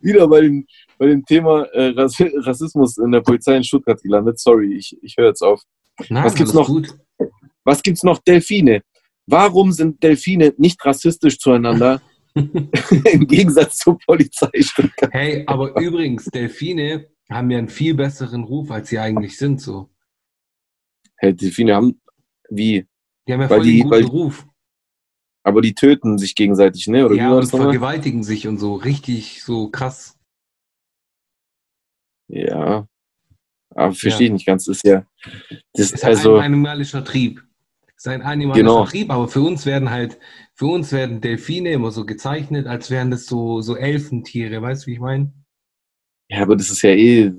wieder 0.01 0.29
bei 0.29 0.41
dem, 0.41 0.67
bei 0.99 1.07
dem 1.07 1.25
Thema 1.25 1.63
äh, 1.73 1.89
Rass- 1.97 2.21
Rassismus 2.21 2.99
in 2.99 3.13
der 3.13 3.21
Polizei 3.21 3.57
in 3.57 3.65
Stuttgart 3.65 4.01
gelandet. 4.03 4.39
Sorry, 4.39 4.75
ich, 4.77 4.97
ich 5.03 5.17
höre 5.17 5.29
jetzt 5.29 5.43
auf. 5.43 5.63
Nein, 6.09 6.25
was 6.25 6.35
gibt's 6.35 6.53
noch? 6.53 6.67
Gut. 6.67 6.97
Was 7.67 7.83
gibt's 7.83 8.03
noch? 8.05 8.19
Delfine. 8.21 8.83
Warum 9.27 9.73
sind 9.73 10.03
Delfine 10.03 10.55
nicht 10.57 10.83
rassistisch 10.85 11.39
zueinander 11.39 12.01
im 12.35 13.27
Gegensatz 13.27 13.79
zur 13.79 13.99
Polizei? 13.99 14.51
Hey, 15.11 15.43
aber 15.47 15.79
übrigens, 15.81 16.27
Delfine 16.27 17.11
haben 17.29 17.51
ja 17.51 17.59
einen 17.59 17.69
viel 17.69 17.95
besseren 17.95 18.45
Ruf, 18.45 18.71
als 18.71 18.89
sie 18.89 18.99
eigentlich 19.01 19.37
sind. 19.37 19.61
So. 19.61 19.91
Hey, 21.17 21.35
Delfine 21.35 21.75
haben 21.75 22.01
wie? 22.49 22.87
Die 23.27 23.33
haben 23.33 23.41
ja 23.41 23.51
Weil 23.51 23.59
voll 23.59 23.67
die- 23.67 23.73
den 23.79 23.83
guten 23.83 23.91
weil- 23.95 24.05
Ruf. 24.05 24.47
Aber 25.43 25.61
die 25.61 25.75
töten 25.75 26.19
sich 26.19 26.35
gegenseitig, 26.35 26.87
ne? 26.89 27.05
Oder 27.07 27.15
Ja, 27.15 27.33
und 27.33 27.47
vergewaltigen 27.49 28.25
sich 28.25 28.49
und 28.49 28.59
so. 28.59 28.75
Richtig 28.75 29.43
so 29.45 29.71
krass. 29.71 30.17
Ja. 32.29 32.89
Aber 33.71 33.93
verstehe 33.93 34.23
Ja. 34.23 34.27
ich 34.27 34.33
nicht 34.33 34.47
ganz. 34.47 34.65
Das 34.65 34.77
ist 34.79 34.85
ja. 34.85 35.07
Das, 35.73 35.93
ist 35.93 36.05
halt 36.05 36.17
also, 36.17 36.37
ein 36.37 36.47
animalischer 36.53 37.05
Trieb. 37.05 37.43
Ist 37.97 38.09
ein 38.09 38.23
animalischer 38.23 38.61
Genau. 38.63 38.85
Trieb, 38.85 39.11
aber 39.11 39.27
für 39.29 39.41
uns 39.41 39.65
werden 39.65 39.91
halt, 39.91 40.19
für 40.55 40.67
uns 40.67 40.93
werden 40.93 41.21
Delfine 41.23 41.71
immer 41.73 41.91
so 41.91 42.05
gezeichnet, 42.05 42.67
als 42.67 42.91
wären 42.91 43.11
das 43.11 43.25
so, 43.27 43.63
so 43.63 43.75
Elfentiere. 43.77 44.61
Weißt 44.61 44.83
du, 44.83 44.87
wie 44.89 44.93
ich 44.95 45.01
meine? 45.01 45.33
ja, 46.29 46.43
aber 46.43 46.57
das 46.57 46.71
ist 46.71 46.83
ja 46.83 46.91
eh 46.91 47.33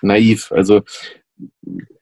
naiv. 0.00 0.50
Also, 0.52 0.82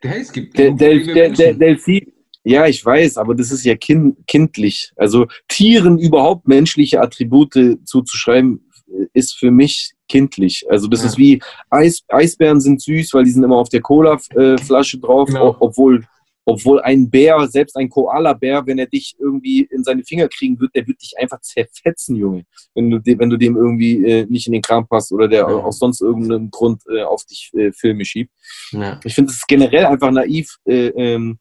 Hey, 0.02 0.20
es 0.20 0.32
gibt 0.32 0.56
liebe 0.56 0.76
der, 0.76 0.94
Menschen. 0.94 1.36
der 1.36 1.54
Delfin. 1.54 2.12
Ja, 2.44 2.66
ich 2.66 2.84
weiß, 2.84 3.16
aber 3.18 3.34
das 3.34 3.50
ist 3.50 3.64
ja 3.64 3.74
kind, 3.76 4.16
kindlich. 4.26 4.92
Also, 4.96 5.26
Tieren 5.48 5.98
überhaupt 5.98 6.46
menschliche 6.48 7.00
Attribute 7.00 7.78
zuzuschreiben, 7.84 8.66
ist 9.12 9.36
für 9.36 9.50
mich 9.50 9.92
kindlich. 10.08 10.64
Also, 10.70 10.88
das 10.88 11.00
Ja. 11.02 11.06
ist 11.08 11.18
wie 11.18 11.42
Eis, 11.70 12.02
Eisbären 12.08 12.60
sind 12.60 12.80
süß, 12.82 13.12
weil 13.14 13.24
die 13.24 13.30
sind 13.30 13.42
immer 13.44 13.56
auf 13.56 13.68
der 13.68 13.80
Cola-Flasche 13.82 14.98
drauf, 14.98 15.28
Genau. 15.28 15.56
obwohl. 15.60 16.04
Obwohl 16.46 16.80
ein 16.80 17.10
Bär, 17.10 17.46
selbst 17.48 17.76
ein 17.76 17.90
Koala-Bär, 17.90 18.66
wenn 18.66 18.78
er 18.78 18.86
dich 18.86 19.14
irgendwie 19.18 19.68
in 19.70 19.84
seine 19.84 20.02
Finger 20.04 20.28
kriegen 20.28 20.58
wird, 20.58 20.74
der 20.74 20.86
wird 20.86 21.00
dich 21.02 21.12
einfach 21.18 21.40
zerfetzen, 21.40 22.16
Junge. 22.16 22.44
Wenn 22.74 22.90
du, 22.90 22.98
dem, 22.98 23.18
wenn 23.18 23.30
du 23.30 23.36
dem 23.36 23.56
irgendwie 23.56 24.04
äh, 24.04 24.26
nicht 24.26 24.46
in 24.46 24.52
den 24.54 24.62
Kram 24.62 24.88
passt 24.88 25.12
oder 25.12 25.28
der 25.28 25.40
Ja. 25.40 25.46
aus 25.46 25.78
sonst 25.78 26.00
irgendeinem 26.00 26.50
Grund 26.50 26.82
äh, 26.88 27.02
auf 27.02 27.24
dich 27.24 27.50
äh, 27.54 27.72
Filme 27.72 28.04
schiebt. 28.04 28.32
ja. 28.72 28.98
Ich 29.04 29.14
finde 29.14 29.30
es 29.32 29.46
generell 29.46 29.86
einfach 29.86 30.10
naiv, 30.10 30.56
äh, 30.64 30.88
ähm, 30.88 31.38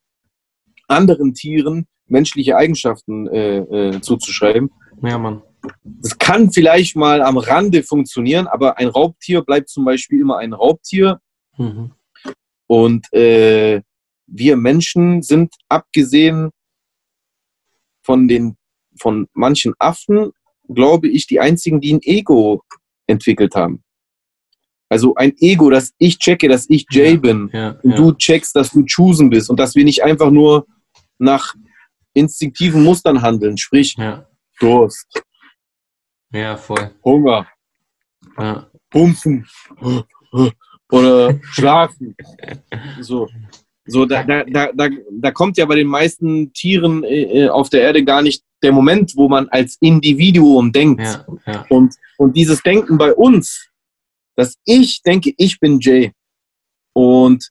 anderen 0.87 1.33
Tieren 1.33 1.87
menschliche 2.07 2.57
Eigenschaften 2.57 3.27
äh, 3.27 3.57
äh, 3.57 4.01
zuzuschreiben. 4.01 4.69
ja, 5.01 5.17
Mann. 5.17 5.41
Das 5.83 6.17
kann 6.17 6.51
vielleicht 6.51 6.95
mal 6.95 7.21
am 7.21 7.37
Rande 7.37 7.83
funktionieren, 7.83 8.47
aber 8.47 8.77
ein 8.77 8.87
Raubtier 8.87 9.41
bleibt 9.41 9.69
zum 9.69 9.83
Beispiel 9.85 10.21
immer 10.21 10.37
ein 10.37 10.53
Raubtier. 10.53 11.19
Mhm. 11.57 11.91
Und 12.67 13.11
äh, 13.13 13.81
wir 14.31 14.55
Menschen 14.57 15.21
sind 15.21 15.53
abgesehen 15.67 16.51
von 18.03 18.27
den 18.27 18.55
von 18.99 19.27
manchen 19.33 19.73
Affen, 19.79 20.31
glaube 20.67 21.07
ich, 21.07 21.25
die 21.27 21.39
einzigen, 21.39 21.79
die 21.79 21.93
ein 21.93 22.01
Ego 22.01 22.61
entwickelt 23.07 23.55
haben. 23.55 23.83
Also 24.89 25.15
ein 25.15 25.33
Ego, 25.37 25.69
dass 25.69 25.93
ich 25.99 26.17
checke, 26.17 26.47
dass 26.49 26.67
ich 26.69 26.85
Jay 26.89 27.13
Ja. 27.13 27.19
bin 27.19 27.49
Ja, 27.53 27.69
und 27.83 27.91
ja. 27.91 27.97
du 27.97 28.11
checkst, 28.13 28.55
dass 28.55 28.71
du 28.71 28.83
Choosen 28.85 29.29
bist 29.29 29.49
und 29.49 29.59
dass 29.59 29.75
wir 29.75 29.83
nicht 29.85 30.03
einfach 30.03 30.31
nur 30.31 30.65
nach 31.19 31.53
instinktiven 32.13 32.83
Mustern 32.83 33.21
handeln, 33.21 33.57
sprich. 33.57 33.95
Durst, 34.59 35.23
ja, 36.33 36.57
voll. 36.57 36.93
Hunger, 37.03 37.47
Ja. 38.37 38.69
Pumpfen 38.89 39.47
oder 40.91 41.39
Schlafen. 41.43 42.15
So. 43.01 43.27
So, 43.91 44.05
da, 44.05 44.23
da, 44.23 44.43
da, 44.43 44.71
da, 44.73 44.89
da 45.11 45.31
kommt 45.31 45.57
ja 45.57 45.65
bei 45.65 45.75
den 45.75 45.87
meisten 45.87 46.53
Tieren 46.53 47.03
äh, 47.03 47.45
äh, 47.45 47.49
auf 47.49 47.69
der 47.69 47.81
Erde 47.81 48.03
gar 48.03 48.21
nicht 48.21 48.43
der 48.61 48.71
Moment, 48.71 49.13
wo 49.15 49.29
man 49.29 49.47
als 49.49 49.77
Individuum 49.81 50.71
denkt. 50.71 51.01
Ja, 51.01 51.25
ja. 51.45 51.65
Und, 51.69 51.95
und 52.17 52.35
dieses 52.35 52.61
Denken 52.61 52.97
bei 52.97 53.13
uns, 53.13 53.67
dass 54.35 54.55
ich 54.65 55.01
denke, 55.03 55.33
ich 55.37 55.59
bin 55.59 55.79
Jay. 55.79 56.11
Und 56.93 57.49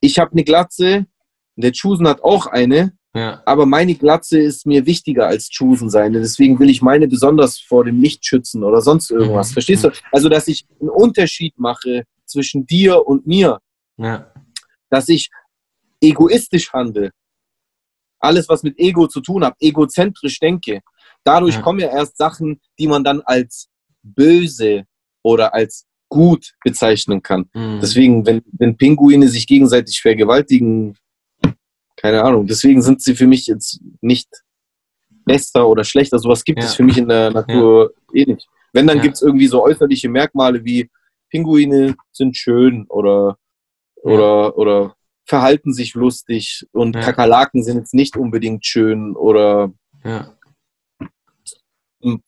ich 0.00 0.18
habe 0.18 0.32
eine 0.32 0.44
Glatze, 0.44 1.06
der 1.56 1.72
Chusen 1.72 2.06
hat 2.08 2.22
auch 2.22 2.46
eine, 2.46 2.92
Ja. 3.14 3.42
aber 3.46 3.64
meine 3.66 3.94
Glatze 3.94 4.38
ist 4.40 4.66
mir 4.66 4.86
wichtiger 4.86 5.26
als 5.28 5.48
Chusen 5.48 5.88
seine. 5.90 6.20
Deswegen 6.20 6.58
will 6.58 6.68
ich 6.70 6.82
meine 6.82 7.06
besonders 7.08 7.60
vor 7.60 7.84
dem 7.84 8.00
Licht 8.00 8.26
schützen 8.26 8.64
oder 8.64 8.80
sonst 8.80 9.10
irgendwas. 9.10 9.50
Mhm. 9.50 9.52
Verstehst 9.54 9.84
du? 9.84 9.90
Also, 10.12 10.28
dass 10.28 10.48
ich 10.48 10.66
einen 10.80 10.90
Unterschied 10.90 11.58
mache 11.58 12.04
zwischen 12.26 12.66
dir 12.66 13.06
und 13.06 13.26
mir, 13.26 13.60
Ja. 13.96 14.32
dass 14.90 15.08
ich 15.08 15.30
egoistisch 16.04 16.72
handle. 16.72 17.10
Alles, 18.20 18.48
was 18.48 18.62
mit 18.62 18.78
Ego 18.78 19.06
zu 19.06 19.20
tun 19.20 19.44
hat, 19.44 19.54
egozentrisch 19.60 20.38
denke. 20.38 20.80
Dadurch 21.24 21.56
Ja. 21.56 21.62
kommen 21.62 21.80
ja 21.80 21.88
erst 21.88 22.16
Sachen, 22.16 22.60
die 22.78 22.86
man 22.86 23.04
dann 23.04 23.20
als 23.22 23.68
böse 24.02 24.84
oder 25.22 25.54
als 25.54 25.86
gut 26.08 26.54
bezeichnen 26.62 27.22
kann. 27.22 27.48
Mhm. 27.54 27.80
Deswegen, 27.80 28.26
wenn, 28.26 28.42
wenn 28.52 28.76
Pinguine 28.76 29.28
sich 29.28 29.46
gegenseitig 29.46 30.00
vergewaltigen, 30.00 30.96
keine 31.96 32.22
Ahnung, 32.22 32.46
deswegen 32.46 32.82
sind 32.82 33.02
sie 33.02 33.14
für 33.14 33.26
mich 33.26 33.46
jetzt 33.46 33.80
nicht 34.00 34.28
besser 35.26 35.66
oder 35.66 35.84
schlechter. 35.84 36.18
Sowas 36.18 36.44
gibt 36.44 36.60
Ja. 36.60 36.66
es 36.66 36.74
für 36.74 36.82
mich 36.82 36.98
in 36.98 37.08
der 37.08 37.30
Natur 37.30 37.92
eh 38.12 38.24
nicht. 38.26 38.46
Wenn, 38.72 38.86
dann 38.86 38.98
Ja. 38.98 39.02
gibt 39.02 39.14
es 39.16 39.22
irgendwie 39.22 39.46
so 39.46 39.62
äußerliche 39.62 40.08
Merkmale 40.08 40.64
wie 40.64 40.90
Pinguine 41.30 41.96
sind 42.12 42.36
schön 42.36 42.86
oder, 42.88 43.38
oder, 44.02 44.56
oder 44.58 44.94
verhalten 45.24 45.72
sich 45.72 45.94
lustig 45.94 46.66
und 46.72 46.94
Ja. 46.96 47.02
Kakerlaken 47.02 47.62
sind 47.62 47.78
jetzt 47.78 47.94
nicht 47.94 48.16
unbedingt 48.16 48.64
schön 48.66 49.16
oder 49.16 49.72
ja. 50.04 50.36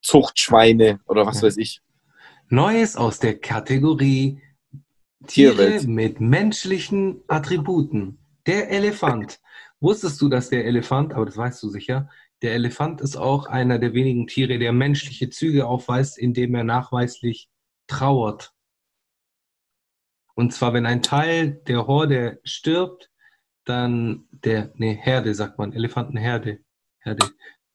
Zuchtschweine 0.03 1.01
oder 1.07 1.27
was 1.27 1.41
Ja. 1.41 1.49
weiß 1.49 1.57
ich. 1.59 1.81
Neues 2.49 2.97
aus 2.97 3.19
der 3.19 3.39
Kategorie 3.39 4.41
Tiere 5.27 5.57
Tierwelt. 5.57 5.87
mit 5.89 6.21
menschlichen 6.21 7.23
Attributen. 7.27 8.19
Der 8.47 8.71
Elefant. 8.71 9.41
Wusstest 9.81 10.21
du, 10.23 10.29
dass 10.29 10.49
der 10.49 10.65
Elefant, 10.65 11.13
aber 11.13 11.27
das 11.27 11.37
weißt 11.37 11.63
du 11.63 11.69
sicher, 11.69 12.09
der 12.43 12.55
Elefant 12.55 13.01
ist 13.01 13.17
auch 13.17 13.47
einer 13.47 13.79
der 13.79 13.93
wenigen 13.93 14.27
Tiere, 14.27 14.59
der 14.59 14.73
menschliche 14.73 15.29
Züge 15.31 15.67
aufweist, 15.67 16.17
indem 16.19 16.55
er 16.55 16.65
nachweislich 16.65 17.49
trauert. 17.89 18.53
Und 20.37 20.53
zwar, 20.53 20.75
wenn 20.75 20.85
ein 20.85 21.03
Teil 21.03 21.63
der 21.67 21.87
Horde 21.87 22.41
stirbt, 22.45 23.11
dann 23.65 24.27
der, 24.31 24.71
nee, 24.77 24.95
Herde 24.95 25.35
sagt 25.35 25.59
man, 25.59 25.73
Elefantenherde. 25.73 26.61
Herde. 27.01 27.27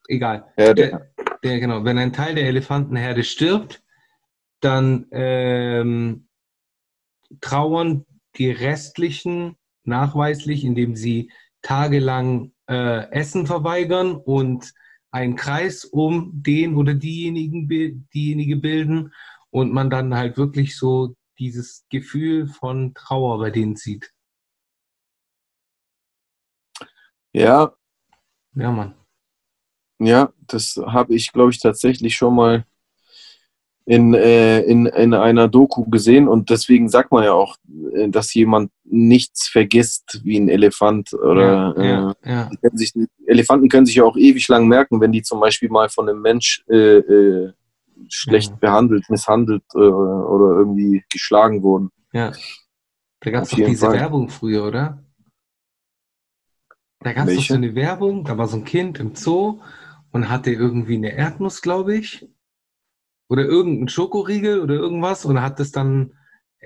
Egal. 0.08 0.46
Ja, 0.56 0.72
der, 0.72 1.12
Der, 1.42 1.58
genau, 1.58 1.84
wenn 1.84 1.98
ein 1.98 2.12
Teil 2.12 2.36
der 2.36 2.46
Elefantenherde 2.46 3.24
stirbt, 3.24 3.82
dann 4.60 5.06
ähm, 5.10 6.28
trauern 7.40 8.06
die 8.36 8.50
restlichen 8.50 9.56
nachweislich, 9.82 10.64
indem 10.64 10.94
sie 10.94 11.32
tagelang 11.62 12.52
äh, 12.68 13.10
Essen 13.10 13.46
verweigern 13.46 14.14
und 14.14 14.72
einen 15.10 15.34
Kreis 15.34 15.84
um 15.84 16.30
den 16.32 16.76
oder 16.76 16.94
diejenigen, 16.94 17.68
diejenige 18.14 18.56
bilden 18.56 19.12
und 19.50 19.72
man 19.72 19.90
dann 19.90 20.14
halt 20.14 20.36
wirklich 20.38 20.76
so 20.76 21.16
dieses 21.38 21.86
Gefühl 21.90 22.46
von 22.46 22.94
Trauer 22.94 23.38
bei 23.38 23.50
denen 23.50 23.76
sieht. 23.76 24.12
ja, 27.32 27.72
Ja, 28.54 28.70
Mann. 28.70 28.94
Ja, 29.98 30.32
das 30.46 30.80
habe 30.84 31.14
ich, 31.14 31.32
glaube 31.32 31.50
ich, 31.50 31.60
tatsächlich 31.60 32.16
schon 32.16 32.34
mal 32.34 32.66
in, 33.84 34.14
äh, 34.14 34.60
in, 34.60 34.86
in 34.86 35.14
einer 35.14 35.48
Doku 35.48 35.84
gesehen 35.84 36.28
und 36.28 36.50
deswegen 36.50 36.88
sagt 36.88 37.10
man 37.10 37.24
ja 37.24 37.32
auch, 37.32 37.56
äh, 37.94 38.08
dass 38.08 38.32
jemand 38.34 38.70
nichts 38.84 39.48
vergisst 39.48 40.20
wie 40.24 40.38
ein 40.38 40.48
Elefant 40.48 41.12
oder 41.14 41.74
ja, 41.76 41.84
ja, 41.84 42.14
äh, 42.22 42.30
ja, 42.30 42.50
können 42.60 42.78
sich, 42.78 42.92
Elefanten 43.26 43.68
können 43.68 43.86
sich 43.86 43.96
ja 43.96 44.04
auch 44.04 44.16
ewig 44.16 44.46
lang 44.48 44.68
merken, 44.68 45.00
wenn 45.00 45.12
die 45.12 45.22
zum 45.22 45.40
Beispiel 45.40 45.68
mal 45.68 45.88
von 45.88 46.08
einem 46.08 46.20
Mensch 46.20 46.64
äh, 46.68 46.98
äh, 46.98 47.52
schlecht 48.08 48.52
Mhm. 48.52 48.58
behandelt, 48.60 49.10
misshandelt 49.10 49.64
äh, 49.74 49.78
oder 49.78 50.58
irgendwie 50.58 51.04
geschlagen 51.10 51.62
wurden. 51.62 51.90
ja. 52.12 52.32
Da 53.24 53.30
gab 53.30 53.44
es 53.44 53.50
doch 53.50 53.56
diese 53.58 53.86
Fall. 53.86 53.94
Werbung 54.00 54.28
früher, 54.30 54.64
oder? 54.64 55.04
Da 57.00 57.12
gab 57.12 57.28
es 57.28 57.36
doch 57.36 57.42
so 57.44 57.54
eine 57.54 57.74
Werbung, 57.76 58.24
da 58.24 58.36
war 58.36 58.48
so 58.48 58.56
ein 58.56 58.64
Kind 58.64 58.98
im 58.98 59.14
Zoo 59.14 59.60
und 60.10 60.28
hatte 60.28 60.50
irgendwie 60.50 60.96
eine 60.96 61.12
Erdnuss, 61.12 61.62
glaube 61.62 61.96
ich. 61.96 62.28
Oder 63.28 63.44
irgendein 63.44 63.88
Schokoriegel 63.88 64.60
oder 64.60 64.74
irgendwas 64.74 65.24
und 65.24 65.40
hat 65.40 65.60
es 65.60 65.70
dann 65.70 66.14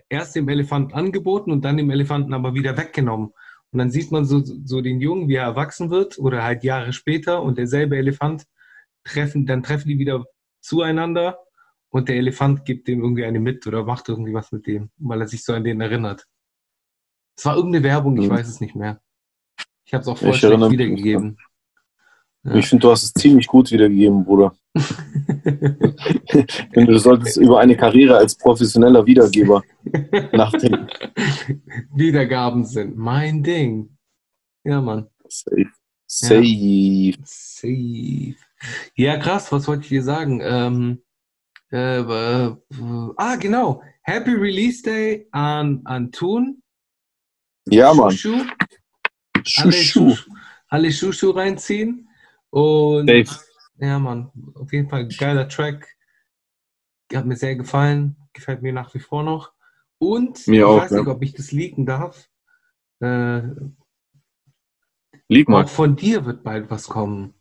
erst 0.09 0.35
dem 0.35 0.49
Elefanten 0.49 0.95
angeboten 0.95 1.51
und 1.53 1.63
dann 1.65 1.77
dem 1.77 1.91
Elefanten 1.91 2.33
aber 2.33 2.55
wieder 2.55 2.77
weggenommen. 2.79 3.33
Und 3.71 3.79
dann 3.79 3.91
sieht 3.91 4.11
man 4.11 4.25
so, 4.25 4.41
so 4.43 4.81
den 4.81 5.01
Jungen, 5.01 5.29
wie 5.29 5.35
er 5.35 5.45
erwachsen 5.45 5.91
wird 5.91 6.19
oder 6.19 6.43
halt 6.43 6.65
Jahre 6.65 6.93
später 6.95 7.43
und 7.43 7.59
derselbe 7.59 7.97
Elefant 7.99 8.47
treffen, 9.05 9.45
dann 9.45 9.63
treffen 9.63 9.89
die 9.89 9.99
wieder 9.99 10.25
zueinander 10.67 11.39
und 11.91 12.09
der 12.09 12.17
Elefant 12.17 12.65
gibt 12.65 12.89
dem 12.89 13.01
irgendwie 13.01 13.25
eine 13.25 13.41
mit 13.41 13.67
oder 13.67 13.85
macht 13.85 14.09
irgendwie 14.09 14.35
was 14.35 14.53
mit 14.53 14.67
dem, 14.67 14.91
weil 14.99 15.21
er 15.21 15.29
sich 15.29 15.45
so 15.45 15.53
an 15.53 15.65
den 15.65 15.81
erinnert. 15.81 16.27
Es 17.37 17.45
war 17.45 17.57
irgendeine 17.57 17.85
Werbung, 17.85 18.17
ich 18.21 18.29
Mhm. 18.29 18.33
weiß 18.33 18.49
es 18.49 18.61
nicht 18.61 18.75
mehr. 18.75 19.01
Ich 19.85 19.95
habe 19.95 20.03
es 20.03 20.09
auch 20.09 20.21
Ich 20.21 20.39
schlecht 20.39 20.71
wiedergegeben. 20.71 21.39
Ja. 22.45 22.55
Ich 22.55 22.67
finde, 22.69 22.83
du 22.83 22.91
hast 22.91 23.03
es 23.05 23.13
ziemlich 23.13 23.47
gut 23.47 23.71
wiedergegeben, 23.71 24.25
Bruder. 24.25 24.55
Du 26.73 26.99
solltest 26.99 27.37
über 27.39 27.61
eine 27.61 27.77
Karriere 27.77 28.17
als 28.17 28.37
professioneller 28.37 29.05
Wiedergeber 29.07 29.63
nachdenken. 30.33 30.87
Wiedergaben 31.95 32.65
sind 32.65 32.97
mein 32.97 33.43
Ding. 33.43 33.97
Ja, 34.65 34.81
Mann. 34.81 35.09
Safe. 35.29 35.67
Safe. 36.07 37.15
Safe. 37.25 38.35
Ja, 38.95 39.19
krass, 39.19 39.53
was 39.53 39.69
wollte 39.69 39.83
ich 39.83 39.89
dir 39.89 40.03
sagen? 40.03 40.41
Ähm, 40.43 41.03
äh, 41.73 42.01
äh, 42.01 42.47
äh, 42.47 42.57
ah, 43.17 43.37
genau. 43.37 43.83
Happy 44.03 44.33
Release 44.33 44.83
Day 44.83 45.29
an, 45.33 45.83
an 45.85 46.13
Thun. 46.13 46.63
Ja, 47.69 47.93
Mann. 47.93 48.13
Schuschu. 48.13 48.45
Alle 49.57 49.73
Schuschu. 49.73 50.11
Schuschu, 50.11 50.31
alle 50.69 50.93
Schuschu 50.93 51.31
reinziehen. 51.31 52.09
Und 52.51 53.09
Safe. 53.09 53.45
ja, 53.79 53.99
Mann, 53.99 54.31
auf 54.55 54.73
jeden 54.73 54.89
Fall 54.89 55.09
geiler 55.09 55.49
Track. 55.49 55.89
Hat 57.13 57.27
mir 57.27 57.37
sehr 57.37 57.57
gefallen. 57.57 58.17
Gefällt 58.33 58.63
mir 58.63 58.73
nach 58.73 58.95
wie 58.95 59.01
vor 59.01 59.23
noch. 59.23 59.53
Und 59.99 60.47
Mir 60.47 60.59
ich 60.59 60.65
auch, 60.65 60.79
weiß 60.83 60.91
nicht, 60.93 61.07
ja. 61.07 61.13
ob 61.13 61.23
ich 61.23 61.33
das 61.35 61.53
leaken 61.53 61.87
darf. 61.87 62.29
Äh, 63.01 63.43
Lieg 65.29 65.49
mal. 65.49 65.65
Auch 65.65 65.69
von 65.69 65.97
dir 65.97 66.25
wird 66.25 66.45
bald 66.45 66.71
was 66.71 66.87
kommen. 66.87 67.35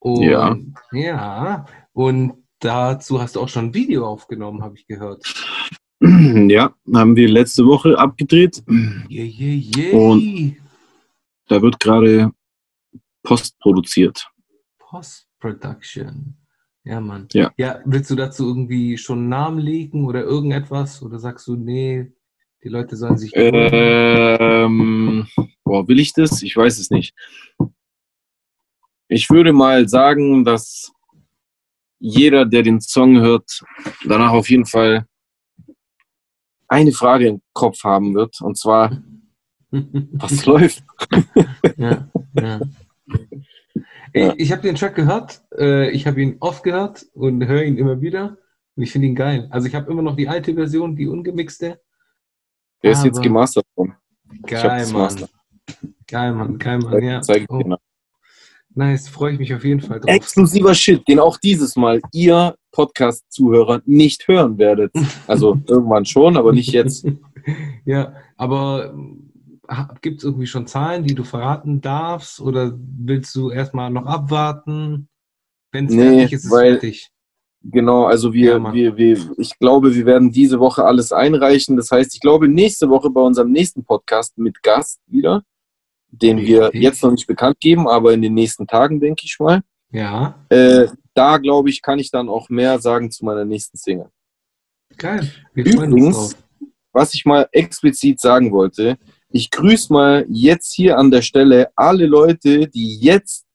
Und, 0.00 0.22
Ja. 0.22 0.56
Ja. 0.92 1.66
Und 1.92 2.44
dazu 2.60 3.20
hast 3.20 3.36
du 3.36 3.40
auch 3.40 3.48
schon 3.48 3.66
ein 3.66 3.74
Video 3.74 4.06
aufgenommen, 4.06 4.62
habe 4.62 4.76
ich 4.76 4.86
gehört. 4.86 5.24
Ja, 6.00 6.72
haben 6.94 7.16
wir 7.16 7.28
letzte 7.28 7.66
Woche 7.66 7.98
abgedreht. 7.98 8.62
Yeah, 9.10 9.24
yeah, 9.24 9.62
yeah. 9.76 9.96
Und- 9.98 10.56
Da 11.48 11.60
wird 11.60 11.80
gerade 11.80 12.30
Post 13.24 13.58
produziert. 13.58 14.28
Post-Production. 14.78 16.36
Ja, 16.84 17.00
Mann. 17.00 17.26
Ja. 17.32 17.50
Ja, 17.56 17.80
willst 17.84 18.10
du 18.10 18.14
dazu 18.14 18.46
irgendwie 18.46 18.96
schon 18.96 19.18
einen 19.18 19.28
Namen 19.28 19.58
legen 19.58 20.04
oder 20.06 20.22
irgendetwas? 20.22 21.02
Oder 21.02 21.18
sagst 21.18 21.48
du, 21.48 21.56
nee, 21.56 22.12
die 22.62 22.68
Leute 22.68 22.96
sollen 22.96 23.18
sich. 23.18 23.32
Ähm, 23.34 25.26
boah, 25.64 25.88
will 25.88 25.98
ich 25.98 26.12
das? 26.12 26.42
Ich 26.42 26.56
weiß 26.56 26.78
es 26.78 26.90
nicht. 26.90 27.14
Ich 29.08 29.30
würde 29.30 29.52
mal 29.52 29.88
sagen, 29.88 30.44
dass 30.44 30.92
jeder, 31.98 32.44
der 32.44 32.62
den 32.62 32.80
Song 32.80 33.18
hört, 33.20 33.64
danach 34.04 34.32
auf 34.32 34.50
jeden 34.50 34.66
Fall 34.66 35.06
eine 36.68 36.92
Frage 36.92 37.28
im 37.28 37.42
Kopf 37.54 37.82
haben 37.84 38.14
wird. 38.14 38.40
Und 38.40 38.58
zwar, 38.58 39.02
was 39.70 40.44
läuft? 40.44 40.84
ja, 41.76 42.08
ja. 42.34 42.60
Ich, 44.12 44.32
ich 44.36 44.52
habe 44.52 44.62
den 44.62 44.74
Track 44.74 44.94
gehört, 44.94 45.42
äh, 45.56 45.90
ich 45.90 46.06
habe 46.06 46.22
ihn 46.22 46.36
oft 46.40 46.62
gehört 46.62 47.06
und 47.14 47.46
höre 47.46 47.64
ihn 47.64 47.76
immer 47.78 48.00
wieder. 48.00 48.36
Und 48.76 48.82
ich 48.82 48.92
finde 48.92 49.08
ihn 49.08 49.14
geil. 49.14 49.48
Also 49.50 49.66
ich 49.66 49.74
habe 49.74 49.90
immer 49.90 50.02
noch 50.02 50.16
die 50.16 50.28
alte 50.28 50.54
Version, 50.54 50.96
die 50.96 51.08
ungemixte. 51.08 51.80
Der 52.82 52.92
ist 52.92 53.04
jetzt 53.04 53.22
gemastert 53.22 53.66
worden. 53.74 53.96
Geil, 54.46 54.86
Mann. 54.92 55.28
Geil, 56.06 56.32
Mann, 56.32 56.58
geil, 56.58 56.78
Mann, 56.78 57.02
ja. 57.02 57.20
Zeig 57.20 57.42
ich 57.42 57.50
Oh, 57.50 57.58
dir 57.58 57.68
nach. 57.70 57.78
Nice, 58.78 59.08
freue 59.08 59.32
ich 59.34 59.38
mich 59.38 59.54
auf 59.54 59.64
jeden 59.64 59.80
Fall 59.80 60.00
drauf. 60.00 60.08
Exklusiver 60.10 60.74
Shit, 60.74 61.06
den 61.08 61.18
auch 61.20 61.36
dieses 61.36 61.76
Mal 61.76 62.00
ihr 62.12 62.54
Podcast-Zuhörer 62.72 63.82
nicht 63.84 64.26
hören 64.28 64.56
werdet. 64.58 64.92
Also 65.26 65.58
irgendwann 65.66 66.04
schon, 66.06 66.36
aber 66.36 66.52
nicht 66.52 66.72
jetzt. 66.72 67.06
ja, 67.84 68.14
aber 68.36 68.94
gibt 70.00 70.18
es 70.18 70.24
irgendwie 70.24 70.46
schon 70.46 70.66
Zahlen, 70.66 71.04
die 71.04 71.14
du 71.14 71.24
verraten 71.24 71.80
darfst? 71.80 72.40
Oder 72.40 72.72
willst 72.78 73.34
du 73.34 73.50
erstmal 73.50 73.90
noch 73.90 74.06
abwarten? 74.06 75.08
Wenn 75.72 75.86
es 75.86 75.92
Nee, 75.94 76.02
fertig 76.02 76.32
ist, 76.32 76.38
ist 76.40 76.44
es 76.46 76.50
weil- 76.50 76.72
fertig. 76.72 77.08
Genau, 77.60 78.04
also 78.04 78.32
wir, 78.32 78.52
Ja, 78.56 78.72
wir, 78.72 78.96
wir, 78.96 79.18
ich 79.36 79.58
glaube, 79.58 79.92
wir 79.92 80.06
werden 80.06 80.30
diese 80.30 80.60
Woche 80.60 80.84
alles 80.84 81.10
einreichen. 81.10 81.76
Das 81.76 81.90
heißt, 81.90 82.14
ich 82.14 82.20
glaube, 82.20 82.46
nächste 82.46 82.88
Woche 82.88 83.10
bei 83.10 83.20
unserem 83.20 83.50
nächsten 83.50 83.84
Podcast 83.84 84.38
mit 84.38 84.62
Gast 84.62 85.00
wieder, 85.08 85.42
den 86.10 86.38
wir 86.38 86.70
jetzt 86.72 87.02
noch 87.02 87.10
nicht 87.10 87.26
bekannt 87.26 87.60
geben, 87.60 87.88
aber 87.88 88.12
in 88.12 88.22
den 88.22 88.34
nächsten 88.34 88.66
Tagen, 88.66 89.00
denke 89.00 89.22
ich 89.24 89.36
mal. 89.38 89.62
Ja, 89.90 90.44
Äh, 90.48 90.88
da, 91.14 91.38
glaube 91.38 91.70
ich, 91.70 91.82
kann 91.82 91.98
ich 91.98 92.10
dann 92.10 92.28
auch 92.28 92.48
mehr 92.48 92.78
sagen 92.78 93.10
zu 93.10 93.24
meiner 93.24 93.44
nächsten 93.44 93.76
Single. 93.76 94.10
geil. 94.96 95.30
Wir 95.54 95.66
Übrigens, 95.66 96.36
was 96.92 97.14
ich 97.14 97.24
mal 97.24 97.48
explizit 97.52 98.20
sagen 98.20 98.52
wollte, 98.52 98.98
ich 99.30 99.50
grüße 99.50 99.92
mal 99.92 100.24
jetzt 100.28 100.74
hier 100.74 100.96
an 100.96 101.10
der 101.10 101.22
Stelle 101.22 101.68
alle 101.76 102.06
Leute, 102.06 102.68
die 102.68 102.98
jetzt 103.00 103.46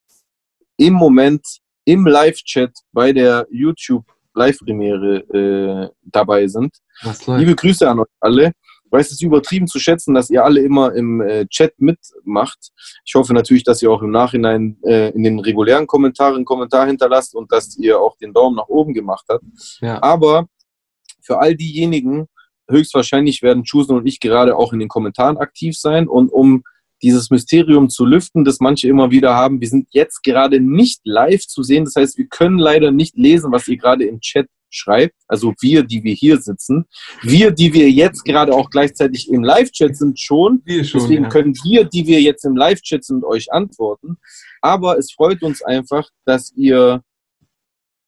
im 0.77 0.93
Moment 0.93 1.45
im 1.85 2.05
Live-Chat 2.05 2.71
bei 2.91 3.11
der 3.11 3.47
YouTube 3.49 4.05
Live-Premiere 4.35 5.17
äh, 5.33 5.89
dabei 6.03 6.47
sind. 6.47 6.75
Liebe 7.39 7.55
Grüße 7.55 7.89
an 7.89 7.99
euch 7.99 8.07
alle. 8.19 8.51
Weiß 8.93 9.07
es 9.07 9.13
ist 9.13 9.23
übertrieben 9.23 9.65
zu 9.65 9.79
schätzen, 9.79 10.13
dass 10.13 10.29
ihr 10.29 10.45
alle 10.45 10.61
immer 10.61 10.93
im 10.93 11.19
äh, 11.19 11.47
Chat 11.47 11.73
mitmacht. 11.79 12.69
Ich 13.03 13.15
hoffe 13.15 13.33
natürlich, 13.33 13.63
dass 13.63 13.81
ihr 13.81 13.89
auch 13.89 14.03
im 14.03 14.11
Nachhinein 14.11 14.77
äh, 14.83 15.09
in 15.09 15.23
den 15.23 15.39
regulären 15.39 15.87
Kommentaren 15.87 16.35
einen 16.35 16.45
Kommentar 16.45 16.85
hinterlasst 16.85 17.33
und 17.33 17.51
dass 17.51 17.75
ihr 17.75 17.99
auch 17.99 18.17
den 18.17 18.33
Daumen 18.33 18.55
nach 18.55 18.67
oben 18.67 18.93
gemacht 18.93 19.25
habt. 19.29 19.43
Ja, 19.81 20.01
Aber 20.03 20.45
für 21.21 21.39
all 21.39 21.55
diejenigen, 21.55 22.27
höchstwahrscheinlich 22.69 23.41
werden 23.41 23.63
Chusen 23.63 23.97
und 23.97 24.05
ich 24.05 24.19
gerade 24.19 24.55
auch 24.55 24.73
in 24.73 24.79
den 24.79 24.89
Kommentaren 24.89 25.37
aktiv 25.37 25.75
sein. 25.75 26.07
Und 26.07 26.29
um 26.29 26.63
dieses 27.01 27.31
Mysterium 27.31 27.89
zu 27.89 28.05
lüften, 28.05 28.45
das 28.45 28.59
manche 28.59 28.87
immer 28.87 29.09
wieder 29.09 29.33
haben, 29.33 29.59
wir 29.59 29.67
sind 29.69 29.87
jetzt 29.91 30.21
gerade 30.21 30.59
nicht 30.59 31.01
live 31.03 31.47
zu 31.47 31.63
sehen. 31.63 31.85
Das 31.85 31.95
heißt, 31.95 32.17
wir 32.19 32.27
können 32.27 32.59
leider 32.59 32.91
nicht 32.91 33.17
lesen, 33.17 33.51
was 33.51 33.67
ihr 33.67 33.77
gerade 33.77 34.05
im 34.05 34.19
Chat 34.19 34.47
schreibt. 34.75 35.15
Also 35.27 35.53
wir, 35.61 35.83
die 35.83 36.03
wir 36.03 36.13
hier 36.13 36.39
sitzen. 36.39 36.85
Wir, 37.21 37.51
die 37.51 37.73
wir 37.73 37.89
jetzt 37.89 38.23
gerade 38.23 38.53
auch 38.53 38.69
gleichzeitig 38.69 39.29
im 39.29 39.43
Live-Chat 39.43 39.95
sind, 39.95 40.19
schon. 40.19 40.61
wir 40.65 40.83
schon. 40.83 41.01
Deswegen 41.01 41.23
ja. 41.23 41.29
können 41.29 41.53
wir, 41.63 41.85
die 41.85 42.07
wir 42.07 42.21
jetzt 42.21 42.45
im 42.45 42.55
Live-Chat 42.55 43.03
sind, 43.03 43.23
euch 43.23 43.51
antworten. 43.51 44.17
Aber 44.61 44.97
es 44.97 45.11
freut 45.11 45.43
uns 45.43 45.61
einfach, 45.61 46.09
dass 46.25 46.51
ihr 46.55 47.01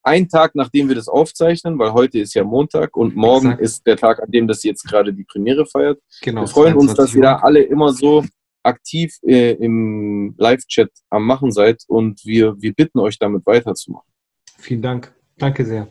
einen 0.05 0.29
Tag, 0.29 0.53
nachdem 0.53 0.87
wir 0.87 0.95
das 0.95 1.07
aufzeichnen, 1.07 1.79
weil 1.79 1.93
heute 1.93 2.19
ist 2.19 2.35
ja 2.35 2.43
Montag 2.43 2.95
und 2.95 3.15
morgen 3.15 3.47
Exakt. 3.47 3.63
ist 3.63 3.87
der 3.87 3.97
Tag, 3.97 4.21
an 4.21 4.31
dem 4.31 4.47
das 4.47 4.63
jetzt 4.63 4.83
gerade 4.83 5.13
die 5.13 5.23
Premiere 5.23 5.65
feiert. 5.65 5.99
genau, 6.21 6.41
wir 6.41 6.47
freuen 6.47 6.75
uns, 6.75 6.93
dass 6.93 7.11
22 7.11 7.15
ihr 7.15 7.21
da 7.23 7.37
alle 7.37 7.61
immer 7.61 7.91
so 7.91 8.23
aktiv 8.63 9.15
äh, 9.23 9.53
im 9.53 10.35
Live-Chat 10.37 10.91
am 11.09 11.25
Machen 11.25 11.51
seid 11.51 11.83
und 11.87 12.23
wir, 12.25 12.55
wir 12.61 12.73
bitten 12.73 12.99
euch 12.99 13.17
damit 13.17 13.45
weiterzumachen. 13.45 14.11
Vielen 14.57 14.81
Dank. 14.81 15.13
Danke 15.37 15.65
sehr. 15.65 15.87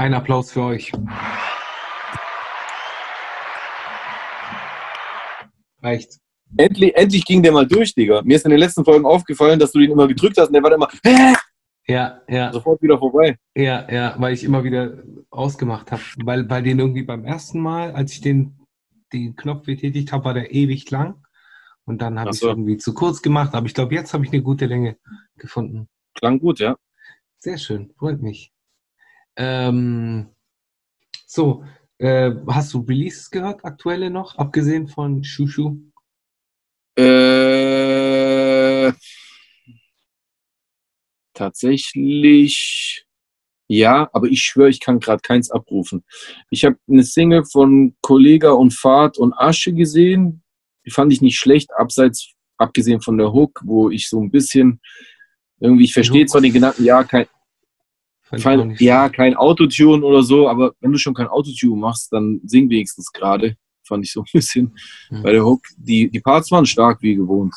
Ein 0.00 0.14
Applaus 0.14 0.50
für 0.52 0.62
euch. 0.62 0.92
Reicht. 5.82 6.18
Endlich, 6.56 6.96
endlich 6.96 7.26
ging 7.26 7.42
der 7.42 7.52
mal 7.52 7.66
durch, 7.66 7.94
Digga. 7.94 8.22
Mir 8.22 8.36
ist 8.36 8.46
in 8.46 8.50
den 8.50 8.60
letzten 8.60 8.82
Folgen 8.82 9.04
aufgefallen, 9.04 9.58
dass 9.58 9.72
du 9.72 9.78
den 9.78 9.90
immer 9.90 10.08
gedrückt 10.08 10.38
hast 10.38 10.46
und 10.46 10.54
der 10.54 10.62
war 10.62 10.70
dann 10.70 10.78
immer 10.78 10.88
"Hä?" 11.04 11.34
Ja, 11.86 12.22
ja, 12.30 12.50
sofort 12.50 12.80
wieder 12.80 12.98
vorbei. 12.98 13.36
ja, 13.54 13.86
ja, 13.92 14.14
weil 14.16 14.32
ich 14.32 14.42
immer 14.42 14.64
wieder 14.64 15.02
ausgemacht 15.28 15.92
habe. 15.92 16.00
Weil 16.24 16.44
bei 16.44 16.62
den 16.62 16.78
irgendwie 16.78 17.02
beim 17.02 17.26
ersten 17.26 17.60
Mal, 17.60 17.92
als 17.92 18.12
ich 18.12 18.22
den, 18.22 18.58
den 19.12 19.36
Knopf 19.36 19.66
betätigt 19.66 20.12
habe, 20.12 20.24
war 20.24 20.32
der 20.32 20.54
ewig 20.54 20.90
lang. 20.90 21.22
Und 21.84 22.00
dann 22.00 22.18
habe 22.18 22.30
ich 22.30 22.36
es 22.36 22.42
irgendwie 22.42 22.78
zu 22.78 22.94
kurz 22.94 23.20
gemacht. 23.20 23.52
Aber 23.52 23.66
ich 23.66 23.74
glaube, 23.74 23.94
jetzt 23.94 24.14
habe 24.14 24.24
ich 24.24 24.32
eine 24.32 24.42
gute 24.42 24.64
Länge 24.64 24.96
gefunden. 25.36 25.90
Klang 26.14 26.38
gut, 26.38 26.58
ja. 26.58 26.78
Sehr 27.38 27.58
schön, 27.58 27.92
freut 27.98 28.22
mich. 28.22 28.50
Ähm, 29.42 30.26
so, 31.26 31.64
äh, 31.96 32.30
hast 32.48 32.74
du 32.74 32.80
Releases 32.80 33.30
gehört, 33.30 33.64
aktuelle 33.64 34.10
noch, 34.10 34.36
abgesehen 34.36 34.86
von 34.86 35.24
Shushu? 35.24 35.78
Äh, 36.94 37.32
tatsächlich 41.32 43.06
ja, 43.66 44.10
aber 44.12 44.26
ich 44.26 44.42
schwöre, 44.42 44.68
ich 44.68 44.80
kann 44.80 44.98
gerade 44.98 45.22
keins 45.22 45.50
abrufen. 45.50 46.04
Ich 46.50 46.64
habe 46.64 46.76
eine 46.88 47.04
Single 47.04 47.44
von 47.44 47.94
Kollega 48.02 48.50
und 48.50 48.74
Fahrt 48.74 49.16
und 49.16 49.32
Asche 49.32 49.72
gesehen. 49.72 50.42
Die 50.84 50.90
fand 50.90 51.12
ich 51.12 51.22
nicht 51.22 51.38
schlecht, 51.38 51.70
abseits, 51.72 52.32
abgesehen 52.58 53.00
von 53.00 53.16
der 53.16 53.32
Hook, 53.32 53.62
wo 53.64 53.88
ich 53.88 54.08
so 54.08 54.20
ein 54.20 54.32
bisschen 54.32 54.80
irgendwie, 55.60 55.84
ich 55.84 55.92
verstehe 55.92 56.26
zwar 56.26 56.40
den 56.40 56.52
Gedanken, 56.52 56.84
ja, 56.84 57.04
kein, 57.04 57.26
Nicht 58.32 58.80
ja, 58.80 59.08
kein 59.08 59.34
Autotune 59.34 60.04
oder 60.04 60.22
so, 60.22 60.48
aber 60.48 60.72
wenn 60.80 60.92
du 60.92 60.98
schon 60.98 61.14
kein 61.14 61.28
Autotune 61.28 61.76
machst, 61.80 62.12
dann 62.12 62.40
sing 62.44 62.68
wenigstens 62.70 63.10
gerade. 63.12 63.56
Fand 63.82 64.04
ich 64.04 64.12
so 64.12 64.20
ein 64.20 64.26
bisschen 64.32 64.76
Mhm. 65.10 65.22
bei 65.22 65.32
der 65.32 65.44
Hook. 65.44 65.62
Die, 65.76 66.10
die 66.10 66.20
Parts 66.20 66.50
waren 66.50 66.66
stark 66.66 67.02
wie 67.02 67.16
gewohnt. 67.16 67.54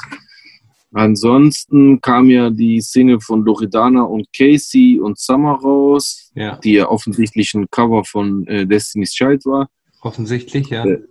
Ansonsten 0.91 1.99
kam 2.01 2.29
ja 2.29 2.49
die 2.51 2.79
Single 2.81 3.19
von 3.19 3.43
Loredana 3.43 4.03
und 4.03 4.27
Casey 4.35 4.99
und 4.99 5.17
Summer 5.17 5.53
raus, 5.59 6.31
Ja, 6.35 6.57
die 6.57 6.73
ja 6.73 6.87
offensichtlich 6.89 7.53
ein 7.55 7.67
Cover 7.71 8.03
von 8.03 8.45
äh, 8.47 8.65
Destiny's 8.67 9.11
Child 9.13 9.45
war. 9.45 9.69
offensichtlich, 10.01 10.69
ja. 10.69 10.85
Äh, 10.85 11.01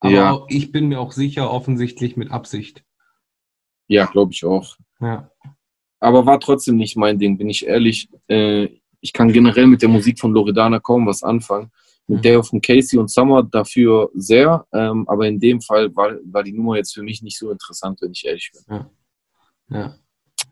Aber 0.00 0.12
ja. 0.12 0.30
auch, 0.32 0.46
ich 0.48 0.70
bin 0.72 0.88
mir 0.88 1.00
auch 1.00 1.12
sicher, 1.12 1.50
offensichtlich 1.50 2.16
mit 2.16 2.30
Absicht. 2.30 2.84
Ja, 3.88 4.06
glaube 4.06 4.32
ich 4.32 4.44
auch. 4.44 4.76
Ja, 5.00 5.30
Aber 5.98 6.24
war 6.26 6.38
trotzdem 6.38 6.76
nicht 6.76 6.96
mein 6.96 7.18
Ding, 7.18 7.36
bin 7.36 7.48
ich 7.50 7.66
ehrlich. 7.66 8.08
Äh, 8.28 8.68
ich 9.00 9.12
kann 9.12 9.32
generell 9.32 9.66
mit 9.66 9.82
der 9.82 9.88
Musik 9.88 10.18
von 10.18 10.32
Loredana 10.32 10.78
kaum 10.80 11.06
was 11.06 11.22
anfangen. 11.22 11.70
Mit 12.06 12.18
Mhm. 12.18 12.22
der 12.22 12.42
von 12.42 12.60
Casey 12.60 12.98
und 12.98 13.08
Summer 13.10 13.42
dafür 13.44 14.10
sehr, 14.14 14.66
ähm, 14.72 15.04
aber 15.08 15.28
in 15.28 15.38
dem 15.38 15.60
Fall 15.60 15.94
war, 15.94 16.16
war 16.24 16.42
die 16.42 16.52
Nummer 16.52 16.76
jetzt 16.76 16.92
für 16.94 17.02
mich 17.02 17.22
nicht 17.22 17.38
so 17.38 17.50
interessant, 17.50 18.00
wenn 18.02 18.10
ich 18.12 18.24
ehrlich 18.26 18.50
bin. 18.52 18.84
ja. 19.70 19.94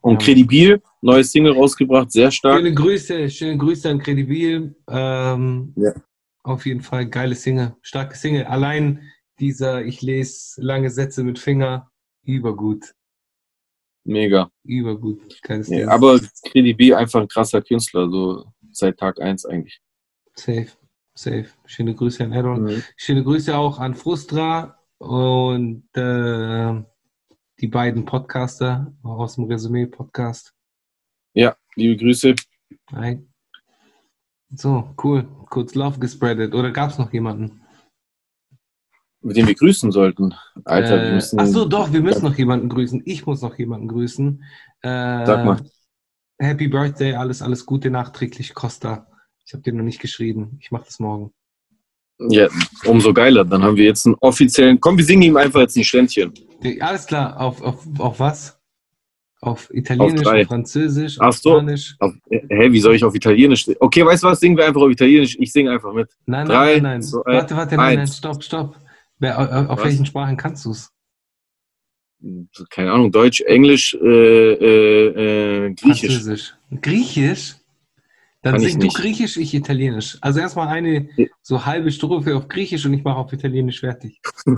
Und 0.01 0.13
Ja. 0.13 0.19
Credibil, 0.27 0.81
neues 1.01 1.33
Single 1.33 1.53
rausgebracht, 1.55 2.13
sehr 2.13 2.31
stark. 2.31 2.59
Schöne 2.59 2.75
Grüße, 2.75 3.29
schöne 3.31 3.59
Grüße 3.59 3.91
an 3.91 3.99
Credibil. 3.99 4.77
Ähm, 4.89 5.73
Ja. 5.77 5.93
Auf 6.45 6.65
jeden 6.67 6.81
Fall 6.83 7.07
geile 7.07 7.35
Single, 7.35 7.75
starke 7.83 8.17
Single. 8.17 8.45
Allein 8.45 9.03
dieser, 9.41 9.85
ich 9.85 10.01
lese 10.01 10.63
lange 10.63 10.89
Sätze 10.91 11.25
mit 11.25 11.39
Finger, 11.39 11.91
übergut, 12.23 12.95
Mega. 14.09 14.51
übergut. 14.65 15.21
Ding. 15.47 15.87
aber 15.87 16.19
Credibil 16.51 16.95
einfach 16.95 17.21
ein 17.21 17.29
krasser 17.29 17.61
Künstler, 17.61 18.09
so 18.09 18.47
seit 18.73 18.97
Tag 18.97 19.21
1 19.21 19.45
eigentlich. 19.45 19.83
Safe, 20.35 20.69
safe. 21.15 21.49
Schöne 21.67 21.95
Grüße 21.95 22.25
an 22.25 22.33
Aaron. 22.33 22.63
Mhm. 22.63 22.83
Schöne 22.97 23.23
Grüße 23.23 23.55
auch 23.55 23.79
an 23.79 23.95
Frustra 23.95 24.79
und 24.97 25.85
äh, 25.95 26.83
die 27.61 27.67
beiden 27.67 28.07
Podcaster 28.07 28.95
aus 29.03 29.35
dem 29.35 29.45
Resümee-Podcast. 29.45 30.55
Ja, 31.35 31.57
liebe 31.75 31.97
Grüße. 31.97 32.35
Hi. 32.93 33.23
So, 34.55 34.95
cool. 35.05 35.29
Kurz 35.51 35.75
Love 35.75 35.99
gespreadet. 35.99 36.55
Oder 36.55 36.71
gab 36.71 36.91
es 36.91 36.99
noch 36.99 37.13
jemanden? 37.13 37.61
Mit 39.21 39.37
dem 39.37 39.47
wir 39.49 39.55
grüßen 39.55 39.91
sollten. 39.91 40.35
Alter, 40.65 41.03
wir 41.03 41.09
äh, 41.09 41.15
müssen. 41.15 41.41
ach 41.41 41.47
so, 41.47 41.65
doch, 41.65 41.93
wir 41.93 42.01
müssen 42.01 42.25
noch 42.25 42.37
jemanden 42.37 42.69
grüßen. 42.69 43.03
Ich 43.05 43.27
muss 43.27 43.43
noch 43.43 43.59
jemanden 43.59 43.89
grüßen. 43.89 44.43
Äh, 44.83 45.27
Sag 45.27 45.45
mal. 45.45 45.61
Happy 46.39 46.69
Birthday, 46.69 47.15
alles, 47.15 47.43
alles 47.43 47.67
Gute 47.67 47.91
nachträglich, 47.91 48.55
Costa. 48.55 49.09
Ich 49.45 49.53
habe 49.55 49.63
dir 49.63 49.73
noch 49.73 49.83
nicht 49.83 50.01
geschrieben. 50.01 50.59
Ich 50.61 50.71
mache 50.71 50.85
das 50.85 51.01
morgen. 51.01 51.33
Ja, 52.31 52.49
umso 52.85 53.13
geiler. 53.13 53.45
Dann 53.45 53.63
haben 53.63 53.77
wir 53.77 53.85
jetzt 53.85 54.07
einen 54.07 54.17
offiziellen. 54.21 54.81
Komm, 54.81 54.99
wir 54.99 55.05
singen 55.05 55.23
ihm 55.23 55.37
einfach 55.37 55.61
jetzt 55.61 55.77
ein 55.77 55.85
Ständchen. 55.85 56.33
Alles 56.81 57.07
klar, 57.07 57.41
auf, 57.41 57.63
auf, 57.63 57.87
auf 57.99 58.21
was? 58.21 58.59
Auf 59.41 59.73
Italienisch, 59.73 60.21
Auf 60.21 60.33
drei. 60.33 60.43
auf 60.43 60.49
Französisch, 60.49 61.17
Ach 61.21 61.29
auf 61.29 61.39
so. 61.39 61.51
Spanisch? 61.53 61.97
Auf, 62.01 62.13
hä, 62.29 62.73
wie 62.73 62.81
soll 62.81 62.97
ich 62.97 63.05
auf 63.05 63.15
Italienisch? 63.15 63.67
Okay, 63.79 64.05
weißt 64.05 64.25
du 64.25 64.27
was? 64.29 64.41
Singen 64.41 64.57
wir 64.57 64.67
einfach 64.67 64.81
auf 64.81 64.91
Italienisch. 64.91 65.37
Ich 65.39 65.53
singe 65.53 65.71
einfach 65.71 65.93
mit. 65.93 66.11
Nein, 66.27 66.47
Drei, 66.47 66.55
nein, 66.55 66.83
nein, 66.83 66.83
nein. 66.83 67.03
zwei, 67.03 67.21
warte, 67.25 67.57
warte, 67.57 67.77
nein, 67.77 67.99
nein, 67.99 68.07
stopp, 68.09 68.43
stopp. 68.43 68.77
Wer, 69.19 69.71
auf 69.71 69.79
Was? 69.79 69.85
welchen 69.85 70.07
Sprachen 70.07 70.37
kannst 70.37 70.65
du 70.65 70.71
es? 70.71 70.93
Keine 72.71 72.93
Ahnung, 72.93 73.13
Deutsch, 73.13 73.41
Englisch, 73.43 73.95
äh, 73.95 74.53
äh, 74.53 75.67
äh, 75.67 75.75
Griechisch. 75.75 76.15
Französisch. 76.15 76.55
Griechisch? 76.81 77.57
Dann 78.43 78.55
Kann 78.55 78.63
sing 78.63 78.81
du. 78.81 78.89
Griechisch, 78.89 79.37
ich 79.37 79.55
Italienisch. 79.55 80.19
Also 80.21 80.41
erstmal 80.41 80.69
eine 80.69 81.09
so 81.43 81.65
halbe 81.65 81.91
Strophe 81.91 82.37
auf 82.37 82.49
Griechisch 82.49 82.87
und 82.87 82.95
ich 82.95 83.03
mache 83.03 83.17
auf 83.17 83.33
Italienisch 83.33 83.81
fertig. 83.81 84.21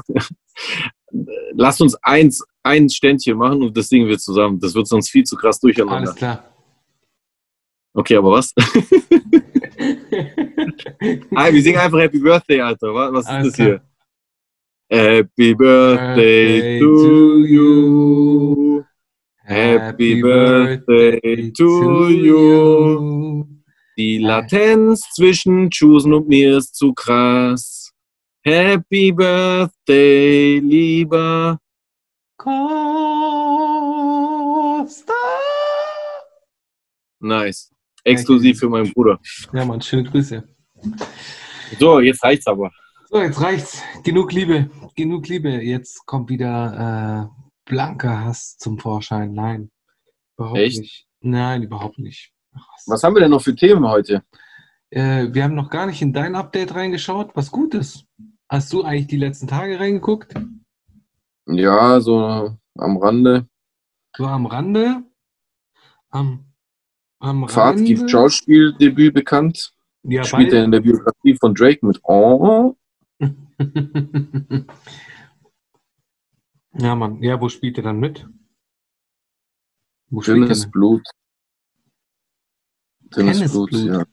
Lass 1.55 1.81
uns 1.81 1.95
eins, 2.03 2.45
ein 2.63 2.89
Ständchen 2.89 3.37
machen 3.37 3.63
und 3.63 3.77
das 3.77 3.89
singen 3.89 4.09
wir 4.09 4.19
zusammen. 4.19 4.61
Das 4.61 4.75
wird 4.75 4.87
sonst 4.87 5.11
viel 5.11 5.25
zu 5.25 5.37
krass 5.37 5.59
durcheinander. 5.61 5.97
Alles 5.97 6.15
klar. 6.15 6.45
Okay, 7.93 8.17
aber 8.17 8.33
was? 8.33 8.55
Wir 11.01 11.63
singen 11.63 11.79
einfach 11.79 11.99
Happy 11.99 12.19
Birthday, 12.19 12.61
Alter. 12.61 12.95
Was, 12.95 13.25
ist 13.25 13.31
Alles 13.31 13.49
das 13.49 13.57
hier? 13.57 13.83
Happy 14.91 15.55
Birthday 15.55 16.81
to 16.81 17.47
you. 17.47 18.85
Happy 19.45 20.21
Birthday 20.21 21.53
to 21.53 22.09
you. 22.09 23.47
Die 23.97 24.19
Latenz 24.19 25.03
zwischen 25.15 25.71
Chusen 25.71 26.13
und 26.13 26.27
mir 26.27 26.57
ist 26.57 26.75
zu 26.75 26.93
krass. 26.93 27.93
Happy 28.45 29.13
Birthday, 29.13 30.59
lieber. 30.59 31.61
Costa. 32.37 32.83
Nice. 37.21 37.71
Exklusiv 38.03 38.59
für 38.59 38.69
meinen 38.69 38.93
Bruder. 38.93 39.21
Ja, 39.53 39.65
Mann, 39.65 39.81
schöne 39.81 40.03
Grüße. 40.11 40.43
So, 41.79 42.01
jetzt 42.01 42.25
reicht's 42.25 42.49
aber. 42.49 42.73
So, 43.13 43.21
jetzt 43.21 43.41
reicht's. 43.41 43.83
Genug 44.05 44.33
Liebe. 44.33 44.71
Genug 44.95 45.27
Liebe. 45.27 45.51
Jetzt 45.63 46.07
kommt 46.07 46.31
wieder 46.31 47.29
äh, 47.35 47.51
blanker 47.69 48.25
Hass 48.25 48.57
zum 48.57 48.79
Vorschein. 48.79 49.33
Nein. 49.33 49.73
Überhaupt 50.37 50.59
Echt? 50.59 50.79
nicht. 50.79 51.09
Nein, 51.21 51.65
überhaupt 51.65 51.99
nicht. 51.99 52.33
Ach, 52.55 52.65
was. 52.73 52.85
Was 52.87 53.03
haben 53.03 53.17
wir 53.17 53.21
denn 53.21 53.33
noch 53.33 53.43
für 53.43 53.57
Themen 53.57 53.85
heute? 53.89 54.23
Äh, 54.91 55.27
wir 55.33 55.43
haben 55.43 55.57
noch 55.57 55.71
gar 55.71 55.87
nicht 55.87 56.01
in 56.03 56.13
dein 56.13 56.37
Update 56.37 56.77
reingeschaut, 56.77 57.33
was 57.35 57.51
gut 57.51 57.75
ist. 57.75 58.05
Hast 58.49 58.73
du 58.73 58.85
eigentlich 58.85 59.09
die 59.09 59.17
letzten 59.19 59.49
Tage 59.49 59.81
reingeguckt? 59.81 60.33
Ja, 61.47 62.01
so 62.01 62.57
am 62.79 62.97
Rande. 62.97 63.49
So 64.17 64.25
am 64.27 64.47
Rande? 64.47 65.03
Am, 66.11 66.45
am 67.19 67.49
Fahrt 67.49 67.75
Rande? 67.77 67.85
gibt 67.85 68.09
Schauspieldebüt 68.09 69.15
bekannt. 69.15 69.73
Ja, 70.05 70.23
Spielt 70.23 70.53
er 70.53 70.65
in 70.65 70.71
der 70.71 70.81
Biografie 70.81 71.35
von 71.35 71.57
Drake 71.57 71.85
mit 71.85 71.99
Oh. 72.05 72.77
ja, 76.79 76.95
Mann. 76.95 77.23
Ja, 77.23 77.41
wo 77.41 77.49
spielt 77.49 77.77
er 77.79 77.85
dann 77.85 78.01
mit? 78.01 78.27
Wo 80.09 80.21
Dünnes? 80.23 80.71
Blut. 80.71 81.07
Dünnes 83.15 83.53
Blut, 83.53 83.71
Blut. 83.71 83.85
ja. 83.85 84.05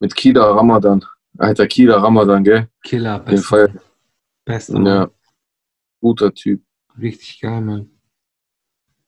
Mit 0.00 0.14
Kida 0.14 0.44
Ramadan. 0.54 1.04
Alter, 1.38 1.66
Kida 1.66 1.98
Ramadan, 2.02 2.44
gell? 2.44 2.68
Killer, 2.82 3.18
Den 3.20 3.24
bester, 3.34 3.48
Fall. 3.48 3.80
bester. 4.44 4.80
Ja. 4.82 5.10
Guter 6.00 6.32
Typ. 6.32 6.62
Richtig 6.98 7.40
geil, 7.40 7.60
Mann. 7.60 7.90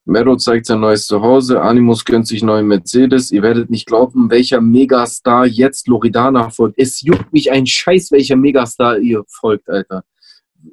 Mero 0.09 0.37
zeigt 0.37 0.65
sein 0.65 0.81
neues 0.81 1.07
Zuhause. 1.07 1.61
Animus 1.61 2.03
gönnt 2.03 2.27
sich 2.27 2.43
neuen 2.43 2.67
Mercedes. 2.67 3.31
Ihr 3.31 3.43
werdet 3.43 3.69
nicht 3.69 3.87
glauben, 3.87 4.31
welcher 4.31 4.63
Megastar 4.63 5.45
jetzt 5.47 5.87
Loredana 5.87 6.49
folgt. 6.49 6.79
Es 6.79 7.03
juckt 7.03 7.31
mich 7.31 7.53
ein 7.53 7.67
Scheiß, 7.67 8.11
welcher 8.11 8.37
Megastar 8.37 8.99
ihr 8.99 9.23
folgt, 9.29 9.69
Alter. 9.69 10.05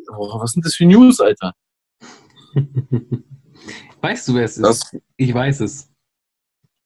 Oh, 0.09 0.39
was 0.39 0.53
sind 0.53 0.65
das 0.65 0.75
für 0.75 0.85
News, 0.85 1.19
Alter? 1.19 1.53
weißt 4.01 4.29
du, 4.29 4.35
wer 4.35 4.45
es 4.45 4.55
ist? 4.57 4.63
Das, 4.63 4.95
Ich 5.17 5.33
weiß 5.33 5.59
es. 5.61 5.89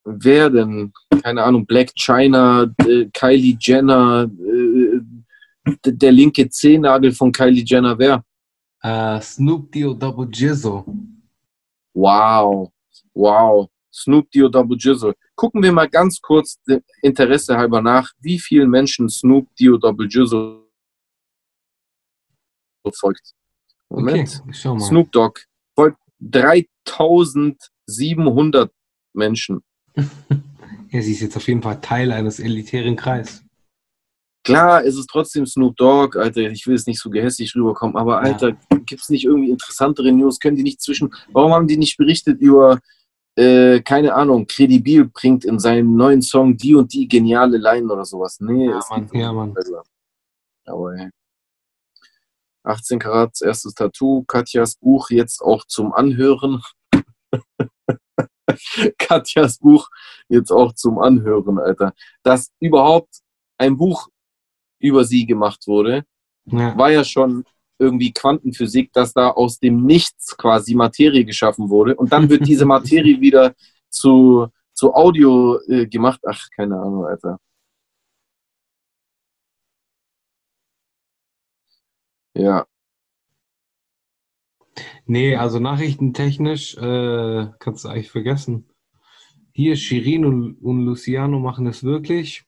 wer 0.04 0.50
denn? 0.50 0.92
Keine 1.22 1.44
Ahnung, 1.44 1.68
Black 1.68 1.92
China, 1.96 2.64
äh, 2.88 3.06
Kylie 3.14 3.58
Jenner, 3.60 4.28
äh, 4.28 5.02
der 5.86 6.12
linke 6.12 6.50
Zehennagel 6.50 7.12
von 7.12 7.32
Kylie 7.32 7.64
Jenner, 7.64 8.00
wer? 8.00 8.24
Äh, 8.82 9.22
Snoop 9.22 9.72
Dio 9.72 9.94
Double 9.94 10.28
Jizzle. 10.32 10.84
Wow, 12.00 12.72
wow. 13.14 13.70
Snoop 13.92 14.32
Dio 14.32 14.48
Double 14.48 14.78
Jizzle. 14.78 15.14
Gucken 15.36 15.62
wir 15.62 15.74
mal 15.74 15.90
ganz 15.90 16.22
kurz 16.22 16.58
Interesse 17.02 17.58
halber 17.58 17.82
nach, 17.82 18.14
wie 18.20 18.40
vielen 18.40 18.70
Menschen 18.70 19.10
Snoop 19.10 19.54
Dio 19.58 19.76
Double 19.78 20.08
Jizzle 20.08 20.64
folgt. 22.94 23.34
Moment. 23.90 24.42
Okay, 24.42 24.54
schau 24.54 24.76
mal. 24.76 24.86
Snoop 24.86 25.12
Dogg 25.12 25.42
folgt 25.76 26.00
3700 26.20 28.72
Menschen. 29.14 29.62
Ja, 30.92 31.04
sie 31.04 31.12
ist 31.12 31.22
jetzt 31.22 31.38
auf 31.38 31.48
jeden 31.48 31.62
Fall 31.62 31.80
Teil 31.82 32.12
eines 32.12 32.40
elitären 32.40 32.96
Kreis. 32.96 33.44
Klar, 34.54 34.84
es 34.86 34.96
ist 34.98 35.08
trotzdem 35.10 35.46
Snoop 35.46 35.76
Dogg, 35.78 36.18
Alter, 36.18 36.42
ich 36.42 36.66
will 36.68 36.76
es 36.76 36.88
nicht 36.88 37.00
so 37.00 37.10
gehässig 37.10 37.56
rüberkommen, 37.56 37.96
aber 37.96 38.14
Ja. 38.26 38.34
Alter, 38.34 38.52
gibt 38.86 39.02
es 39.02 39.10
nicht 39.10 39.26
irgendwie 39.26 39.50
interessantere 39.50 40.12
News? 40.12 40.40
Können 40.40 40.58
die 40.58 40.64
nicht 40.64 40.82
zwischen, 40.82 41.14
warum 41.32 41.54
haben 41.54 41.68
die 41.68 41.78
nicht 41.78 41.98
berichtet 41.98 42.40
über, 42.42 42.80
äh, 43.36 43.82
keine 43.82 44.14
Ahnung, 44.16 44.48
Credibil 44.48 45.06
bringt 45.06 45.46
in 45.46 45.60
seinem 45.60 45.96
neuen 45.96 46.22
Song 46.22 46.58
die 46.58 46.76
und 46.76 46.94
die 46.94 47.08
geniale 47.08 47.58
Line 47.58 47.92
oder 47.92 48.06
sowas? 48.06 48.40
Nee, 48.40 48.70
Ja, 48.70 48.80
es 48.80 48.90
Mann, 48.90 49.10
ja, 49.14 49.32
Mann. 49.34 49.54
besser. 49.54 49.84
Aber 50.66 50.94
ey. 50.96 51.10
18 52.64 53.00
Karat, 53.00 53.42
erstes 53.42 53.74
Tattoo, 53.74 54.24
Katjas 54.26 54.76
Buch 54.76 55.10
jetzt 55.10 55.42
auch 55.42 55.66
zum 55.66 55.94
Anhören. 55.94 56.62
Katjas 58.98 59.60
Buch 59.60 59.88
jetzt 60.28 60.52
auch 60.52 60.74
zum 60.74 61.00
Anhören, 61.00 61.60
Alter. 61.60 61.94
Dass 62.24 62.52
überhaupt 62.60 63.20
ein 63.58 63.78
Buch 63.78 64.10
über 64.80 65.04
sie 65.04 65.26
gemacht 65.26 65.68
wurde, 65.68 66.04
Ja. 66.46 66.78
war 66.78 66.92
ja 66.92 67.04
schon 67.04 67.44
irgendwie 67.80 68.12
Quantenphysik, 68.12 68.92
dass 68.94 69.14
da 69.14 69.30
aus 69.32 69.60
dem 69.60 69.86
Nichts 69.86 70.36
quasi 70.38 70.76
Materie 70.76 71.24
geschaffen 71.26 71.70
wurde. 71.70 71.96
Und 71.96 72.12
dann 72.12 72.30
wird 72.30 72.48
diese 72.48 72.66
Materie 72.66 73.22
wieder 73.22 73.54
zu, 73.90 74.48
zu 74.74 74.94
Audio 74.94 75.60
äh, 75.68 75.88
gemacht. 75.88 76.20
Ach, 76.28 76.48
keine 76.56 76.76
Ahnung, 76.80 77.06
Alter. 77.06 77.40
Ja, 82.34 82.66
Nee, 85.06 85.36
also 85.36 85.60
nachrichtentechnisch 85.60 86.78
äh, 86.78 87.48
kannst 87.60 87.84
du 87.84 87.90
eigentlich 87.90 88.12
vergessen. 88.12 88.70
Hier 89.54 89.76
Shirin 89.76 90.26
und, 90.26 90.54
und 90.62 90.86
Luciano 90.86 91.40
machen 91.40 91.68
es 91.68 91.84
wirklich. 91.84 92.46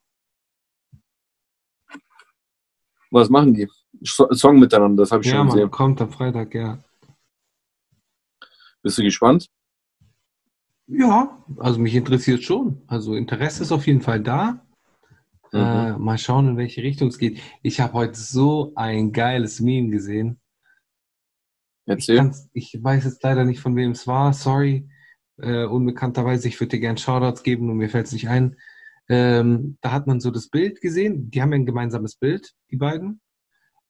Was 3.11 3.29
machen 3.29 3.53
die? 3.53 3.69
So 4.01 4.31
Song 4.31 4.59
miteinander, 4.59 5.03
das 5.03 5.11
habe 5.11 5.23
ich 5.23 5.29
Ja, 5.29 5.37
schon 5.37 5.47
gesehen. 5.47 5.69
kommt 5.71 6.01
am 6.01 6.09
Freitag, 6.11 6.55
ja. 6.55 6.79
Bist 8.81 8.97
du 8.97 9.03
gespannt? 9.03 9.47
Ja, 10.87 11.43
also 11.57 11.79
mich 11.79 11.93
interessiert 11.95 12.41
schon. 12.43 12.81
Also 12.87 13.13
Interesse 13.15 13.63
ist 13.63 13.71
auf 13.71 13.85
jeden 13.85 14.01
Fall 14.01 14.21
da. 14.21 14.65
Mhm. 15.51 15.59
Äh, 15.59 15.97
mal 15.97 16.17
schauen, 16.17 16.47
in 16.49 16.57
welche 16.57 16.81
Richtung 16.81 17.09
es 17.09 17.17
geht. 17.17 17.39
Ich 17.61 17.79
habe 17.79 17.93
heute 17.93 18.19
so 18.19 18.71
ein 18.75 19.11
geiles 19.11 19.59
Meme 19.59 19.89
gesehen. 19.89 20.39
Ich, 21.85 21.91
Erzähl. 21.93 22.17
kann's, 22.17 22.49
ich 22.53 22.77
weiß 22.81 23.03
jetzt 23.05 23.21
leider 23.23 23.43
nicht, 23.45 23.59
von 23.59 23.75
wem 23.75 23.91
es 23.91 24.07
war. 24.07 24.33
Sorry. 24.33 24.89
Äh, 25.37 25.65
unbekannterweise, 25.65 26.47
ich 26.47 26.59
würde 26.59 26.69
dir 26.77 26.79
gerne 26.79 26.97
Shoutouts 26.97 27.43
geben 27.43 27.69
und 27.69 27.77
mir 27.77 27.89
fällt 27.89 28.07
es 28.07 28.13
nicht 28.13 28.29
ein. 28.29 28.57
Ähm, 29.11 29.77
da 29.81 29.91
hat 29.91 30.07
man 30.07 30.21
so 30.21 30.31
das 30.31 30.47
Bild 30.47 30.79
gesehen. 30.79 31.29
Die 31.29 31.41
haben 31.41 31.51
ja 31.51 31.59
ein 31.59 31.65
gemeinsames 31.65 32.15
Bild, 32.15 32.53
die 32.71 32.77
beiden. 32.77 33.19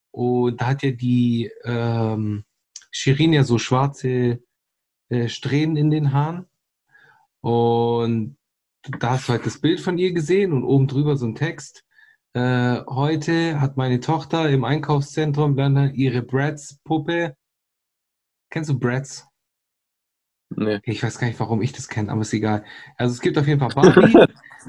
Und 0.09 0.59
da 0.59 0.67
hat 0.67 0.81
ja 0.81 0.89
die 0.89 1.51
ähm, 1.63 2.43
Shirin 2.89 3.31
ja 3.31 3.43
so 3.43 3.59
schwarze 3.59 4.41
äh, 5.09 5.29
Strähnen 5.29 5.77
in 5.77 5.91
den 5.91 6.11
Haaren. 6.11 6.47
Und 7.41 8.37
da 8.99 9.11
hast 9.11 9.27
du 9.27 9.33
halt 9.33 9.45
das 9.45 9.61
Bild 9.61 9.79
von 9.79 9.99
ihr 9.99 10.11
gesehen 10.11 10.53
und 10.53 10.63
oben 10.63 10.87
drüber 10.87 11.15
so 11.15 11.27
ein 11.27 11.35
Text. 11.35 11.85
Äh, 12.33 12.81
heute 12.87 13.61
hat 13.61 13.77
meine 13.77 13.99
Tochter 13.99 14.49
im 14.49 14.63
Einkaufszentrum 14.63 15.55
dann 15.55 15.93
ihre 15.93 16.23
Bratz-Puppe. 16.23 17.35
Kennst 18.49 18.71
du 18.71 18.79
Bratz? 18.79 19.30
Nee. 20.55 20.79
Ich 20.83 21.01
weiß 21.01 21.17
gar 21.17 21.27
nicht, 21.27 21.39
warum 21.39 21.61
ich 21.61 21.71
das 21.71 21.87
kenne, 21.87 22.11
aber 22.11 22.21
ist 22.21 22.33
egal. 22.33 22.63
Also 22.97 23.13
es 23.13 23.21
gibt 23.21 23.37
auf 23.37 23.47
jeden 23.47 23.59
Fall 23.59 23.71
Barbie. 23.71 24.17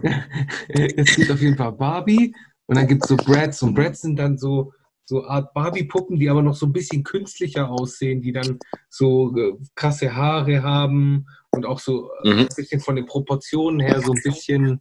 es 0.68 1.14
gibt 1.14 1.30
auf 1.30 1.40
jeden 1.40 1.56
Fall 1.56 1.72
Barbie 1.72 2.34
und 2.66 2.76
dann 2.76 2.86
gibt 2.86 3.02
es 3.02 3.08
so 3.08 3.16
Bratz 3.16 3.62
und 3.62 3.74
Bratz 3.74 4.02
sind 4.02 4.16
dann 4.16 4.38
so 4.38 4.72
so 5.04 5.24
Art 5.26 5.52
Barbie-Puppen, 5.52 6.18
die 6.18 6.30
aber 6.30 6.42
noch 6.42 6.54
so 6.54 6.64
ein 6.64 6.72
bisschen 6.72 7.02
künstlicher 7.02 7.68
aussehen, 7.68 8.22
die 8.22 8.32
dann 8.32 8.58
so 8.88 9.36
äh, 9.36 9.54
krasse 9.74 10.14
Haare 10.14 10.62
haben 10.62 11.26
und 11.50 11.66
auch 11.66 11.80
so 11.80 12.10
äh, 12.22 12.28
Mhm. 12.28 12.38
ein 12.38 12.48
bisschen 12.56 12.80
von 12.80 12.96
den 12.96 13.06
Proportionen 13.06 13.80
her 13.80 14.00
so 14.00 14.12
ein 14.12 14.22
bisschen 14.22 14.80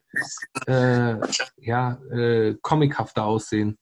äh, 0.67 1.15
ja, 1.57 1.99
äh, 2.11 2.55
comichafter 2.61 3.25
aussehen. 3.25 3.77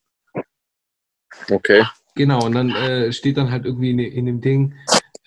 Okay. 1.52 1.84
Genau, 2.16 2.46
und 2.46 2.54
dann 2.54 2.70
äh, 2.72 3.12
steht 3.12 3.38
dann 3.38 3.52
halt 3.52 3.66
irgendwie 3.66 3.92
in, 3.92 4.00
in 4.00 4.26
dem 4.26 4.42
Ding, 4.42 4.76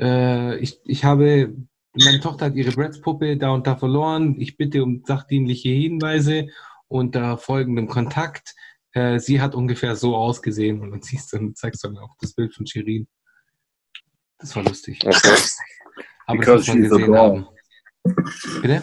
äh, 0.01 0.57
ich, 0.59 0.81
ich 0.85 1.05
habe, 1.05 1.55
meine 1.95 2.21
Tochter 2.21 2.47
hat 2.47 2.55
ihre 2.55 2.73
Bratz-Puppe 2.73 3.37
da 3.37 3.51
und 3.51 3.67
da 3.67 3.77
verloren, 3.77 4.41
ich 4.41 4.57
bitte 4.57 4.83
um 4.83 5.03
sachdienliche 5.05 5.69
Hinweise 5.69 6.49
unter 6.89 7.37
folgendem 7.39 7.89
Kontakt. 7.89 8.55
Äh, 8.93 9.19
sie 9.19 9.41
hat 9.41 9.55
ungefähr 9.55 9.97
so 9.97 10.17
ausgesehen 10.17 10.81
und 10.81 10.91
dann 10.91 11.03
siehst 11.03 11.33
du 11.33 11.39
und 11.39 11.57
zeigst 11.57 11.83
du 11.85 11.89
dann 11.89 11.99
auch 11.99 12.15
das 12.21 12.35
Bild 12.35 12.55
von 12.55 12.67
Shirin. 12.67 13.07
Das 14.39 14.55
war 14.57 14.65
lustig. 14.65 14.99
okay. 15.07 15.37
Aber 16.27 16.39
Because 16.39 16.67
das 16.67 16.75
muss 16.77 16.77
man 16.77 16.83
she's 16.83 16.93
a 16.93 16.97
gesehen 16.97 17.13
doll. 17.13 17.19
haben. 17.19 17.47
Bitte? 18.63 18.83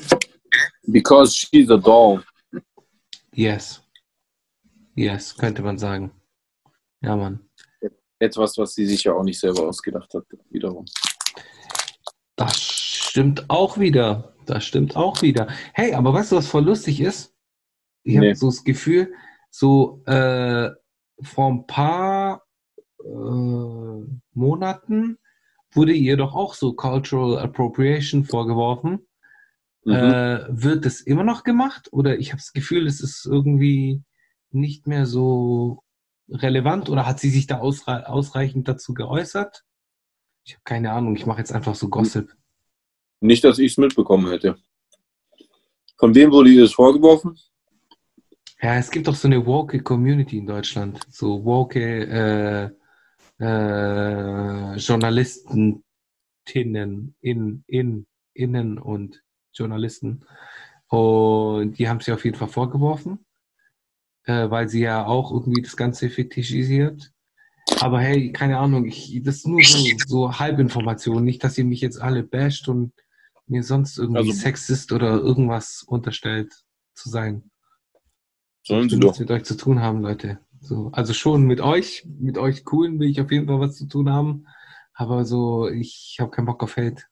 Because 0.84 1.36
she's 1.36 1.70
a 1.70 1.78
doll. 1.78 2.24
Yes. 3.34 3.82
Yes, 4.96 5.36
könnte 5.36 5.62
man 5.62 5.78
sagen. 5.78 6.12
Ja, 7.02 7.16
Mann. 7.16 7.40
Etwas, 8.20 8.58
was 8.58 8.74
sie 8.74 8.86
sich 8.86 9.04
ja 9.06 9.14
auch 9.14 9.24
nicht 9.24 9.40
selber 9.40 9.68
ausgedacht 9.68 10.14
hat, 10.14 10.26
wiederum. 10.50 10.86
Das 12.40 12.58
stimmt 12.58 13.50
auch 13.50 13.78
wieder. 13.78 14.34
Das 14.46 14.64
stimmt 14.64 14.96
auch 14.96 15.22
wieder. 15.22 15.50
Hey, 15.74 15.94
aber 15.94 16.14
weißt 16.14 16.32
du, 16.32 16.38
was 16.38 16.48
voll 16.48 16.64
lustig 16.64 17.02
ist? 17.02 17.36
Ich 18.04 18.16
nee. 18.16 18.30
habe 18.30 18.36
so 18.36 18.48
das 18.48 18.64
Gefühl, 18.64 19.14
so 19.52 20.02
äh, 20.06 20.70
vor 21.22 21.52
ein 21.52 21.68
paar 21.68 22.44
äh, 23.04 23.08
Monaten 24.34 25.18
wurde 25.72 25.92
ihr 25.92 26.16
doch 26.16 26.34
auch 26.34 26.54
so 26.54 26.74
Cultural 26.74 27.40
Appropriation 27.40 28.24
vorgeworfen. 28.24 29.06
Mhm. 29.84 29.94
Äh, 29.94 30.46
wird 30.50 30.86
das 30.86 31.02
immer 31.02 31.26
noch 31.26 31.44
gemacht? 31.44 31.90
Oder 31.92 32.20
ich 32.20 32.32
habe 32.32 32.42
das 32.42 32.54
Gefühl, 32.54 32.88
es 32.88 33.02
ist 33.02 33.26
irgendwie 33.26 34.02
nicht 34.50 34.88
mehr 34.88 35.06
so 35.06 35.84
relevant 36.30 36.90
oder 36.90 37.06
hat 37.06 37.20
sie 37.20 37.32
sich 37.32 37.48
da 37.48 37.58
ausre 37.60 38.08
ausreichend 38.08 38.70
dazu 38.70 38.94
geäußert? 38.94 39.66
Ich 40.50 40.56
habe 40.56 40.64
keine 40.64 40.92
Ahnung, 40.92 41.16
ich 41.16 41.28
mache 41.28 41.38
jetzt 41.38 41.52
einfach 41.52 41.76
so 41.76 41.90
Gossip. 41.90 42.36
Nicht, 43.20 43.44
dass 43.44 43.60
ich 43.60 43.74
es 43.74 43.78
mitbekommen 43.78 44.32
hätte. 44.32 44.58
Von 46.00 46.16
wem 46.16 46.32
wurde 46.32 46.50
ihr 46.50 46.64
das 46.64 46.74
vorgeworfen? 46.74 47.38
Ja, 48.60 48.78
es 48.78 48.90
gibt 48.90 49.08
doch 49.08 49.14
so 49.14 49.28
eine 49.28 49.46
woke 49.46 49.84
Community 49.84 50.40
in 50.40 50.48
Deutschland. 50.48 51.02
So 51.12 51.46
woke 51.46 51.80
äh, 51.80 52.72
äh, 53.40 54.76
Journalisten, 54.78 55.84
in, 56.52 57.14
in, 57.68 58.08
innen 58.34 58.80
und 58.80 59.22
Journalisten. 59.54 60.26
Und 60.88 61.78
die 61.78 61.88
haben 61.88 62.00
sie 62.00 62.12
auf 62.12 62.26
jeden 62.26 62.38
Fall 62.38 62.48
vorgeworfen, 62.48 63.24
äh, 64.24 64.50
weil 64.50 64.68
sie 64.68 64.82
ja 64.82 65.06
auch 65.06 65.32
irgendwie 65.32 65.62
das 65.62 65.78
Ganze 65.78 66.10
fetischisiert. 66.10 67.14
Aber 67.80 68.00
hey, 68.00 68.32
keine 68.32 68.60
Ahnung, 68.60 68.86
ich, 68.86 69.22
das 69.24 69.38
ist 69.38 69.48
nur 69.48 69.64
so, 69.64 69.88
so 70.08 70.40
Halbinformation. 70.40 71.24
Nicht, 71.24 71.44
dass 71.44 71.58
ihr 71.58 71.66
mich 71.66 71.82
jetzt 71.82 72.02
alle 72.02 72.24
basht 72.24 72.68
und 72.68 72.94
mir 73.48 73.64
sonst 73.64 73.98
irgendwie 73.98 74.20
also, 74.20 74.32
Sexist 74.32 74.92
oder 74.92 75.18
irgendwas 75.18 75.84
unterstellt 75.88 76.54
zu 76.94 77.10
sein. 77.10 77.50
Sollen 78.64 78.90
sie 78.90 79.00
doch. 79.00 79.18
mit 79.18 79.32
euch 79.32 79.44
zu 79.44 79.56
tun 79.56 79.82
haben, 79.82 80.02
Leute. 80.02 80.40
So, 80.62 80.90
also 80.92 81.14
schon 81.14 81.44
mit 81.44 81.62
euch, 81.62 82.06
mit 82.20 82.38
euch 82.38 82.66
coolen 82.66 83.00
will 83.00 83.10
ich 83.10 83.22
auf 83.22 83.32
jeden 83.32 83.48
Fall 83.48 83.60
was 83.60 83.78
zu 83.78 83.88
tun 83.88 84.10
haben. 84.10 84.46
Aber 84.94 85.24
so, 85.24 85.70
ich 85.70 86.18
habe 86.20 86.32
keinen 86.32 86.46
Bock 86.46 86.62
auf 86.62 86.76
Hate. 86.76 87.04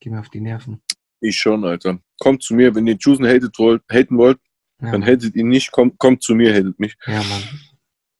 Geh 0.00 0.10
mir 0.10 0.20
auf 0.20 0.28
die 0.28 0.40
Nerven. 0.40 0.82
Ich 1.20 1.36
schon, 1.36 1.64
Alter. 1.64 2.00
Kommt 2.18 2.42
zu 2.42 2.54
mir, 2.54 2.74
wenn 2.74 2.86
ihr 2.86 2.96
Jusen 2.98 3.26
hatet 3.26 3.56
wollt, 3.58 3.82
haten 3.90 4.18
wollt, 4.18 4.40
ja, 4.80 4.90
dann 4.90 5.04
hatet 5.04 5.36
ihn 5.36 5.48
nicht, 5.48 5.70
kommt, 5.70 5.98
kommt 5.98 6.24
zu 6.24 6.34
mir, 6.34 6.52
hatet 6.52 6.80
mich. 6.80 6.96
Ja, 7.06 7.22
Mann. 7.22 7.42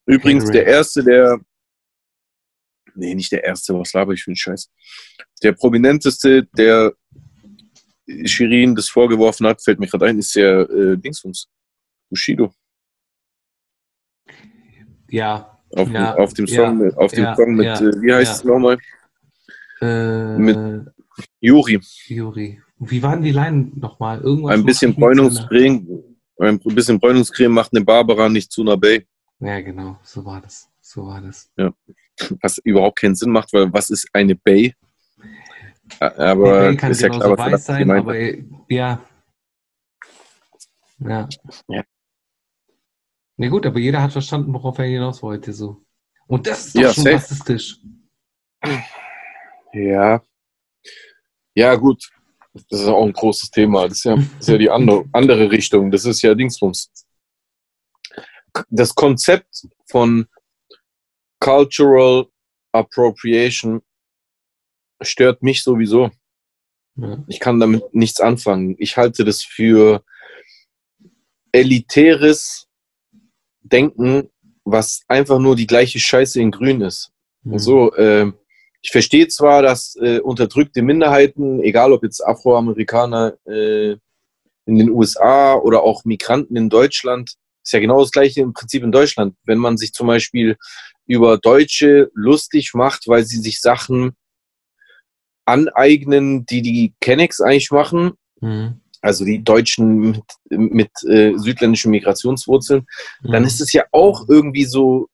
Übrigens, 0.06 0.50
der 0.50 0.66
Erste, 0.66 1.02
der. 1.04 1.40
Nee, 2.94 3.14
nicht 3.14 3.32
der 3.32 3.44
Erste, 3.44 3.74
was 3.78 3.92
laber 3.92 4.12
ich 4.12 4.22
für 4.22 4.30
einen 4.30 4.36
Scheiß. 4.36 4.70
Der 5.42 5.52
Prominenteste, 5.52 6.44
der 6.56 6.92
Shirin 8.24 8.74
das 8.74 8.88
vorgeworfen 8.88 9.46
hat, 9.46 9.62
fällt 9.62 9.80
mir 9.80 9.86
gerade 9.86 10.06
ein, 10.06 10.18
ist 10.18 10.34
der 10.36 10.68
äh, 10.68 10.96
Dingsums. 10.98 11.48
Bushido. 12.10 12.52
Ja. 15.08 15.58
Auf, 15.74 15.88
ja, 15.88 16.14
auf 16.16 16.34
dem 16.34 16.46
Song, 16.46 16.84
ja, 16.84 16.96
auf 16.96 17.12
dem 17.12 17.24
ja, 17.24 17.34
Song 17.34 17.54
mit, 17.54 17.66
äh, 17.66 18.02
wie 18.02 18.12
heißt 18.12 18.36
es 18.36 18.44
nochmal? 18.44 18.76
Äh, 19.80 20.36
mit 20.36 20.92
Juri. 21.40 21.80
Juri. 22.06 22.60
Wie 22.78 23.02
waren 23.02 23.22
die 23.22 23.30
Line 23.30 23.72
nochmal? 23.76 24.20
Irgendwas 24.20 24.52
ein 24.52 24.64
bisschen 24.64 24.94
Bräunungscreme, 24.94 26.04
ein 26.38 26.58
bisschen 26.58 27.00
Bräunungscreme 27.00 27.52
macht 27.52 27.74
eine 27.74 27.84
Barbara 27.84 28.28
nicht 28.28 28.52
zu 28.52 28.60
einer 28.62 28.76
Bay. 28.76 29.06
Ja, 29.42 29.60
genau, 29.60 29.98
so 30.04 30.24
war 30.24 30.40
das. 30.40 30.70
So 30.80 31.06
war 31.06 31.20
das. 31.20 31.50
Ja. 31.56 31.74
Was 32.40 32.58
überhaupt 32.58 33.00
keinen 33.00 33.16
Sinn 33.16 33.30
macht, 33.30 33.52
weil 33.52 33.72
was 33.72 33.90
ist 33.90 34.08
eine 34.12 34.36
Bay? 34.36 34.74
Aber 35.98 36.60
Bay 36.60 36.76
kann 36.76 36.92
ist 36.92 37.00
ja 37.00 37.08
klar, 37.08 37.36
was 37.36 37.52
weiß 37.52 37.64
sein, 37.66 37.90
aber 37.90 38.16
ja. 38.68 39.04
Ja. 40.98 41.28
ja. 41.68 41.82
Na 43.36 43.48
gut, 43.48 43.66
aber 43.66 43.80
jeder 43.80 44.00
hat 44.00 44.12
verstanden, 44.12 44.54
worauf 44.54 44.78
er 44.78 44.84
hinaus 44.84 45.20
wollte. 45.24 45.52
So. 45.52 45.84
Und 46.28 46.46
das 46.46 46.66
ist 46.66 46.76
doch 46.76 46.82
ja, 46.82 46.92
schon 46.92 47.04
safe. 47.04 47.16
rassistisch. 47.16 47.80
Ja. 49.72 50.22
Ja, 51.54 51.74
gut. 51.74 52.08
Das 52.70 52.80
ist 52.80 52.86
auch 52.86 53.04
ein 53.04 53.12
großes 53.12 53.50
Thema. 53.50 53.88
Das 53.88 53.98
ist 53.98 54.04
ja, 54.04 54.14
das 54.14 54.26
ist 54.38 54.48
ja 54.48 54.58
die 54.58 54.70
andere, 54.70 55.04
andere 55.12 55.50
Richtung. 55.50 55.90
Das 55.90 56.04
ist 56.04 56.22
ja 56.22 56.32
Dingsbums. 56.32 56.92
Das 58.70 58.94
Konzept 58.94 59.66
von 59.86 60.26
Cultural 61.40 62.26
Appropriation 62.72 63.82
stört 65.00 65.42
mich 65.42 65.62
sowieso. 65.62 66.10
Ja. 66.96 67.22
Ich 67.26 67.40
kann 67.40 67.60
damit 67.60 67.94
nichts 67.94 68.20
anfangen. 68.20 68.76
Ich 68.78 68.96
halte 68.96 69.24
das 69.24 69.42
für 69.42 70.04
elitäres 71.52 72.68
Denken, 73.62 74.30
was 74.64 75.02
einfach 75.08 75.38
nur 75.38 75.56
die 75.56 75.66
gleiche 75.66 75.98
Scheiße 75.98 76.40
in 76.40 76.50
Grün 76.50 76.80
ist. 76.80 77.12
Mhm. 77.42 77.58
So, 77.58 77.94
äh, 77.94 78.30
ich 78.82 78.90
verstehe 78.90 79.28
zwar, 79.28 79.62
dass 79.62 79.96
äh, 79.96 80.18
unterdrückte 80.20 80.82
Minderheiten, 80.82 81.60
egal 81.60 81.92
ob 81.92 82.02
jetzt 82.02 82.20
Afroamerikaner 82.20 83.36
äh, 83.46 83.96
in 84.64 84.78
den 84.78 84.90
USA 84.90 85.54
oder 85.54 85.82
auch 85.82 86.04
Migranten 86.04 86.56
in 86.56 86.68
Deutschland, 86.68 87.36
ist 87.62 87.72
ja 87.72 87.80
genau 87.80 88.00
das 88.00 88.10
gleiche 88.10 88.40
im 88.40 88.52
Prinzip 88.52 88.82
in 88.82 88.92
Deutschland. 88.92 89.34
Wenn 89.44 89.58
man 89.58 89.76
sich 89.76 89.92
zum 89.92 90.06
Beispiel 90.06 90.56
über 91.06 91.38
Deutsche 91.38 92.10
lustig 92.14 92.74
macht, 92.74 93.08
weil 93.08 93.24
sie 93.24 93.38
sich 93.38 93.60
Sachen 93.60 94.16
aneignen, 95.44 96.46
die 96.46 96.62
die 96.62 96.94
Kennex 97.00 97.40
eigentlich 97.40 97.70
machen, 97.70 98.12
mhm 98.40 98.82
also 99.02 99.24
die 99.24 99.42
Deutschen 99.42 99.96
mit, 99.96 100.22
mit 100.48 100.90
äh, 101.08 101.36
südländischen 101.36 101.90
Migrationswurzeln, 101.90 102.86
mhm. 103.22 103.32
dann 103.32 103.44
ist 103.44 103.60
es 103.60 103.72
ja 103.72 103.84
auch 103.90 104.28
irgendwie 104.28 104.64
so, 104.64 105.08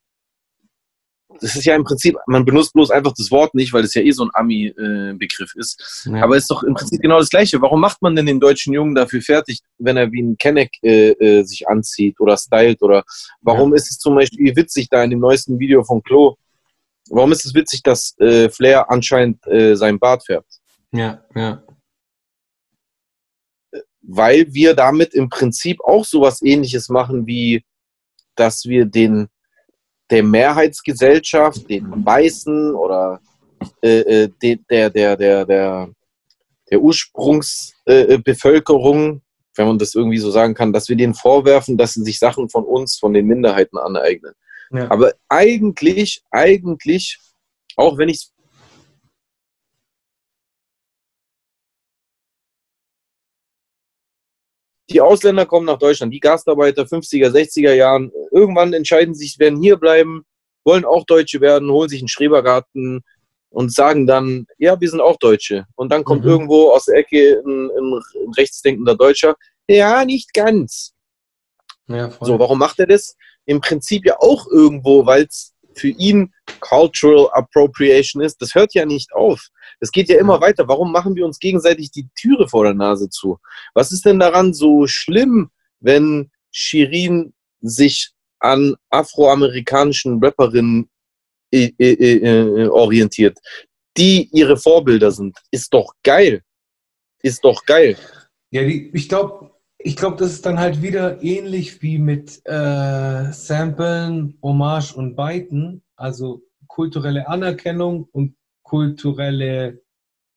das 1.41 1.55
ist 1.55 1.65
ja 1.65 1.75
im 1.75 1.83
Prinzip, 1.83 2.15
man 2.27 2.45
benutzt 2.45 2.73
bloß 2.73 2.91
einfach 2.91 3.13
das 3.17 3.31
Wort 3.31 3.55
nicht, 3.55 3.73
weil 3.73 3.83
es 3.83 3.93
ja 3.93 4.01
eh 4.01 4.11
so 4.11 4.23
ein 4.23 4.29
Ami-Begriff 4.33 5.53
äh, 5.55 5.59
ist. 5.59 6.07
Ja. 6.11 6.23
Aber 6.23 6.35
es 6.35 6.43
ist 6.43 6.51
doch 6.51 6.63
im 6.63 6.73
Prinzip 6.73 7.01
genau 7.01 7.19
das 7.19 7.29
Gleiche. 7.29 7.61
Warum 7.61 7.81
macht 7.81 8.01
man 8.01 8.15
denn 8.15 8.25
den 8.25 8.39
deutschen 8.39 8.73
Jungen 8.73 8.95
dafür 8.95 9.21
fertig, 9.21 9.59
wenn 9.77 9.97
er 9.97 10.11
wie 10.11 10.21
ein 10.21 10.37
Kenneck 10.37 10.71
äh, 10.83 11.11
äh, 11.11 11.43
sich 11.43 11.67
anzieht 11.67 12.19
oder 12.19 12.37
stylt? 12.37 12.81
Oder 12.81 13.03
warum 13.41 13.71
ja. 13.71 13.75
ist 13.75 13.89
es 13.89 13.97
zum 13.97 14.15
Beispiel 14.15 14.55
witzig 14.55 14.89
da 14.89 15.03
in 15.03 15.09
dem 15.09 15.19
neuesten 15.19 15.59
Video 15.59 15.83
von 15.83 16.03
Klo? 16.03 16.35
Warum 17.09 17.31
ist 17.31 17.45
es 17.45 17.53
witzig, 17.53 17.81
dass 17.83 18.17
äh, 18.19 18.49
Flair 18.49 18.89
anscheinend 18.91 19.45
äh, 19.47 19.75
seinen 19.75 19.99
Bart 19.99 20.25
färbt? 20.25 20.59
Ja, 20.91 21.23
ja 21.35 21.63
weil 24.01 24.51
wir 24.53 24.73
damit 24.73 25.13
im 25.13 25.29
Prinzip 25.29 25.81
auch 25.81 26.03
sowas 26.03 26.41
ähnliches 26.41 26.89
machen, 26.89 27.27
wie 27.27 27.63
dass 28.35 28.65
wir 28.65 28.85
den 28.85 29.27
der 30.09 30.23
Mehrheitsgesellschaft, 30.23 31.69
den 31.69 32.05
Weißen 32.05 32.73
oder 32.75 33.19
äh, 33.81 33.99
äh 33.99 34.29
der, 34.41 34.89
der, 34.89 35.15
der, 35.15 35.45
der, 35.45 35.89
der 36.71 36.81
Ursprungsbevölkerung, 36.81 39.17
äh, 39.17 39.19
wenn 39.55 39.67
man 39.67 39.77
das 39.77 39.93
irgendwie 39.95 40.19
so 40.19 40.31
sagen 40.31 40.53
kann, 40.53 40.73
dass 40.73 40.89
wir 40.89 40.95
denen 40.95 41.13
vorwerfen, 41.13 41.77
dass 41.77 41.93
sie 41.93 42.03
sich 42.03 42.19
Sachen 42.19 42.49
von 42.49 42.63
uns, 42.63 42.97
von 42.97 43.13
den 43.13 43.27
Minderheiten 43.27 43.77
aneignen. 43.77 44.33
Ja. 44.71 44.89
Aber 44.91 45.13
eigentlich, 45.27 46.21
eigentlich, 46.31 47.19
auch 47.75 47.97
wenn 47.97 48.09
ich 48.09 48.29
Die 54.89 55.01
Ausländer 55.01 55.45
kommen 55.45 55.67
nach 55.67 55.77
Deutschland, 55.77 56.13
die 56.13 56.19
Gastarbeiter 56.19 56.83
50er, 56.83 57.29
60er 57.29 57.73
Jahren, 57.73 58.11
irgendwann 58.31 58.73
entscheiden 58.73 59.13
sich, 59.13 59.37
werden 59.37 59.61
hier 59.61 59.77
bleiben, 59.77 60.25
wollen 60.63 60.85
auch 60.85 61.05
Deutsche 61.05 61.41
werden, 61.41 61.69
holen 61.69 61.89
sich 61.89 62.01
einen 62.01 62.07
Schrebergarten 62.07 63.01
und 63.49 63.73
sagen 63.73 64.07
dann, 64.07 64.45
ja, 64.57 64.79
wir 64.79 64.89
sind 64.89 65.01
auch 65.01 65.17
Deutsche. 65.17 65.65
Und 65.75 65.91
dann 65.91 66.03
kommt 66.03 66.23
mhm. 66.23 66.29
irgendwo 66.31 66.71
aus 66.71 66.85
der 66.85 66.97
Ecke 66.97 67.41
ein, 67.45 67.69
ein 67.69 68.01
rechtsdenkender 68.37 68.95
Deutscher, 68.95 69.35
ja, 69.67 70.03
nicht 70.03 70.33
ganz. 70.33 70.93
Ja, 71.87 72.11
so, 72.21 72.39
warum 72.39 72.59
macht 72.59 72.79
er 72.79 72.87
das? 72.87 73.15
Im 73.45 73.61
Prinzip 73.61 74.05
ja 74.05 74.17
auch 74.19 74.47
irgendwo, 74.47 75.05
weil 75.05 75.23
es 75.23 75.53
für 75.75 75.89
ihn 75.89 76.33
Cultural 76.59 77.29
Appropriation 77.31 78.21
ist. 78.21 78.41
Das 78.41 78.55
hört 78.55 78.73
ja 78.73 78.85
nicht 78.85 79.13
auf. 79.13 79.47
Es 79.79 79.91
geht 79.91 80.09
ja 80.09 80.19
immer 80.19 80.41
weiter. 80.41 80.67
Warum 80.67 80.91
machen 80.91 81.15
wir 81.15 81.25
uns 81.25 81.39
gegenseitig 81.39 81.91
die 81.91 82.07
Türe 82.19 82.47
vor 82.47 82.63
der 82.65 82.73
Nase 82.73 83.09
zu? 83.09 83.39
Was 83.73 83.91
ist 83.91 84.05
denn 84.05 84.19
daran 84.19 84.53
so 84.53 84.87
schlimm, 84.87 85.49
wenn 85.79 86.31
Shirin 86.51 87.33
sich 87.61 88.11
an 88.39 88.75
afroamerikanischen 88.89 90.23
Rapperinnen 90.23 90.89
äh, 91.51 91.71
äh, 91.77 91.93
äh, 91.93 92.67
orientiert, 92.67 93.37
die 93.97 94.29
ihre 94.31 94.57
Vorbilder 94.57 95.11
sind? 95.11 95.37
Ist 95.51 95.73
doch 95.73 95.93
geil. 96.03 96.41
Ist 97.21 97.43
doch 97.43 97.65
geil. 97.65 97.97
Ja, 98.51 98.63
die, 98.63 98.89
ich 98.93 99.07
glaube, 99.07 99.48
ich 99.81 99.95
glaube, 99.95 100.17
das 100.17 100.33
ist 100.33 100.45
dann 100.45 100.59
halt 100.59 100.81
wieder 100.81 101.23
ähnlich 101.23 101.81
wie 101.81 101.99
mit 101.99 102.41
äh, 102.45 103.31
Samplen, 103.31 104.37
Hommage 104.43 104.93
und 104.93 105.15
Byten, 105.15 105.83
also 105.95 106.43
kulturelle 106.67 107.27
Anerkennung 107.27 108.07
und 108.11 108.35
kulturelle 108.63 109.81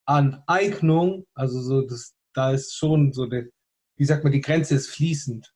Aneignung, 0.07 1.27
also 1.35 1.61
so, 1.61 1.83
das, 1.83 2.15
da 2.35 2.53
ist 2.53 2.75
schon 2.75 3.13
so, 3.13 3.27
der, 3.27 3.47
wie 3.97 4.05
sagt 4.05 4.23
man, 4.23 4.33
die 4.33 4.41
Grenze 4.41 4.77
ist 4.77 4.89
fließend. 4.89 5.53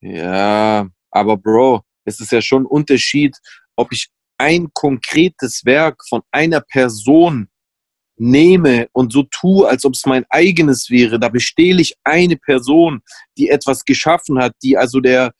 Ja, 0.00 0.88
aber 1.10 1.36
Bro, 1.38 1.82
es 2.04 2.20
ist 2.20 2.32
ja 2.32 2.42
schon 2.42 2.62
ein 2.62 2.66
Unterschied, 2.66 3.36
ob 3.76 3.92
ich 3.92 4.10
ein 4.38 4.68
konkretes 4.74 5.64
Werk 5.64 6.02
von 6.06 6.22
einer 6.30 6.60
Person 6.60 7.48
nehme 8.16 8.88
und 8.92 9.12
so 9.12 9.24
tue, 9.24 9.68
als 9.68 9.84
ob 9.84 9.94
es 9.94 10.06
mein 10.06 10.24
eigenes 10.30 10.90
wäre. 10.90 11.18
Da 11.18 11.28
bestehle 11.28 11.80
ich 11.82 11.96
eine 12.04 12.36
Person, 12.36 13.00
die 13.36 13.48
etwas 13.48 13.84
geschaffen 13.84 14.38
hat, 14.38 14.54
die 14.62 14.76
also 14.76 15.00
der 15.00 15.32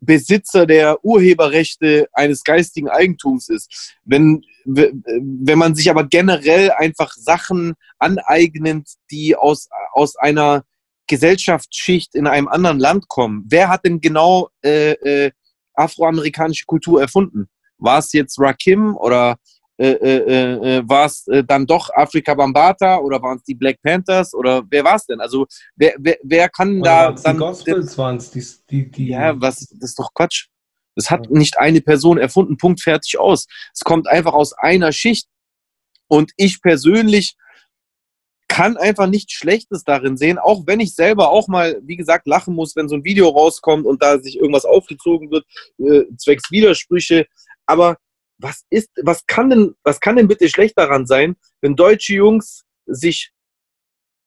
Besitzer 0.00 0.66
der 0.66 1.04
Urheberrechte 1.04 2.08
eines 2.12 2.44
geistigen 2.44 2.88
Eigentums 2.88 3.48
ist. 3.48 3.96
Wenn, 4.04 4.42
wenn 4.64 5.58
man 5.58 5.74
sich 5.74 5.90
aber 5.90 6.04
generell 6.04 6.70
einfach 6.72 7.12
Sachen 7.14 7.74
aneignet, 7.98 8.88
die 9.10 9.36
aus, 9.36 9.68
aus 9.92 10.16
einer 10.16 10.64
Gesellschaftsschicht 11.06 12.14
in 12.14 12.26
einem 12.26 12.48
anderen 12.48 12.78
Land 12.78 13.08
kommen, 13.08 13.44
wer 13.48 13.68
hat 13.68 13.84
denn 13.84 14.00
genau 14.00 14.48
äh, 14.62 14.92
äh, 14.92 15.30
afroamerikanische 15.74 16.66
Kultur 16.66 17.00
erfunden? 17.00 17.48
War 17.78 17.98
es 17.98 18.12
jetzt 18.12 18.38
Rakim 18.38 18.96
oder 18.96 19.36
äh, 19.76 19.90
äh, 19.90 20.16
äh, 20.18 20.78
äh 20.78 20.88
war 20.88 21.06
es 21.06 21.24
dann 21.46 21.66
doch 21.66 21.90
Afrika 21.94 22.34
Bambata 22.34 22.98
oder 22.98 23.20
waren 23.20 23.38
es 23.38 23.44
die 23.44 23.54
Black 23.54 23.80
Panthers 23.82 24.34
oder 24.34 24.62
wer 24.70 24.84
war 24.84 24.96
es 24.96 25.06
denn? 25.06 25.20
Also 25.20 25.46
wer, 25.76 25.94
wer, 25.98 26.16
wer 26.22 26.48
kann 26.48 26.80
oder 26.80 26.84
da 26.90 27.12
dann... 27.12 27.36
Die 27.36 27.40
Gospels 27.40 27.98
waren 27.98 28.16
es, 28.16 28.30
die, 28.30 28.44
die, 28.70 28.90
die... 28.90 29.08
Ja, 29.08 29.40
was, 29.40 29.60
das 29.60 29.90
ist 29.90 29.98
doch 29.98 30.12
Quatsch. 30.14 30.46
Das 30.96 31.10
hat 31.10 31.30
nicht 31.30 31.58
eine 31.58 31.80
Person 31.80 32.18
erfunden, 32.18 32.56
Punkt, 32.56 32.80
fertig 32.80 33.18
aus. 33.18 33.46
Es 33.72 33.80
kommt 33.80 34.06
einfach 34.06 34.32
aus 34.32 34.52
einer 34.52 34.92
Schicht. 34.92 35.26
Und 36.06 36.32
ich 36.36 36.62
persönlich 36.62 37.36
kann 38.46 38.76
einfach 38.76 39.08
nichts 39.08 39.32
Schlechtes 39.32 39.82
darin 39.82 40.16
sehen, 40.16 40.38
auch 40.38 40.62
wenn 40.66 40.78
ich 40.78 40.94
selber 40.94 41.30
auch 41.30 41.48
mal, 41.48 41.80
wie 41.82 41.96
gesagt, 41.96 42.28
lachen 42.28 42.54
muss, 42.54 42.76
wenn 42.76 42.88
so 42.88 42.94
ein 42.94 43.02
Video 43.02 43.28
rauskommt 43.28 43.84
und 43.86 44.00
da 44.02 44.20
sich 44.20 44.36
irgendwas 44.36 44.64
aufgezogen 44.64 45.30
wird, 45.30 45.44
äh, 45.78 46.04
zwecks 46.16 46.50
Widersprüche. 46.52 47.26
Aber 47.66 47.96
was 48.44 48.64
ist, 48.68 48.90
was 49.02 49.26
kann 49.26 49.50
denn, 49.50 49.74
was 49.82 50.00
kann 50.00 50.16
denn 50.16 50.28
bitte 50.28 50.48
schlecht 50.48 50.78
daran 50.78 51.06
sein, 51.06 51.36
wenn 51.62 51.74
deutsche 51.74 52.14
Jungs 52.14 52.64
sich 52.86 53.32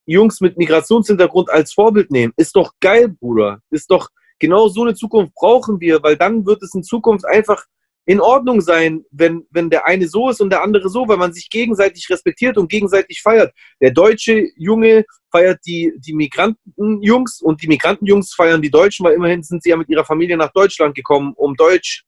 Jungs 0.06 0.42
mit 0.42 0.58
Migrationshintergrund 0.58 1.50
als 1.50 1.72
Vorbild 1.74 2.12
nehmen? 2.12 2.34
Ist 2.36 2.56
doch 2.56 2.74
geil, 2.82 3.10
Bruder. 3.10 3.62
Ist 3.70 3.92
doch 3.92 4.10
genau 4.40 4.68
so 4.70 4.82
eine 4.82 4.96
Zukunft 4.96 5.34
brauchen 5.36 5.80
wir, 5.80 6.02
weil 6.02 6.18
dann 6.18 6.46
wird 6.46 6.64
es 6.64 6.74
in 6.74 6.84
Zukunft 6.84 7.26
einfach 7.26 7.66
in 8.06 8.22
Ordnung 8.22 8.62
sein, 8.62 9.04
wenn, 9.12 9.46
wenn 9.52 9.70
der 9.70 9.86
eine 9.86 10.08
so 10.08 10.30
ist 10.30 10.42
und 10.42 10.50
der 10.50 10.64
andere 10.64 10.90
so, 10.90 11.08
weil 11.08 11.18
man 11.18 11.34
sich 11.34 11.50
gegenseitig 11.50 12.10
respektiert 12.10 12.58
und 12.58 12.70
gegenseitig 12.70 13.22
feiert. 13.22 13.54
Der 13.82 13.92
deutsche 13.92 14.48
Junge 14.56 15.06
feiert 15.30 15.60
die, 15.68 15.94
die 15.98 16.14
Migrantenjungs 16.14 17.42
und 17.42 17.62
die 17.62 17.68
Migrantenjungs 17.68 18.34
feiern 18.34 18.62
die 18.62 18.72
Deutschen, 18.72 19.06
weil 19.06 19.14
immerhin 19.14 19.44
sind 19.44 19.62
sie 19.62 19.70
ja 19.70 19.78
mit 19.78 19.90
ihrer 19.90 20.06
Familie 20.06 20.38
nach 20.38 20.54
Deutschland 20.54 20.96
gekommen, 20.96 21.34
um 21.36 21.56
Deutsch 21.56 22.06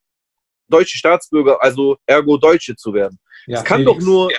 deutsche 0.70 0.98
Staatsbürger, 0.98 1.62
also 1.62 1.98
ergo 2.06 2.38
Deutsche 2.38 2.76
zu 2.76 2.94
werden. 2.94 3.20
Ja, 3.48 3.58
das 3.58 3.66
kann 3.66 3.82
Felix, 3.82 3.98
doch 3.98 4.06
nur. 4.06 4.32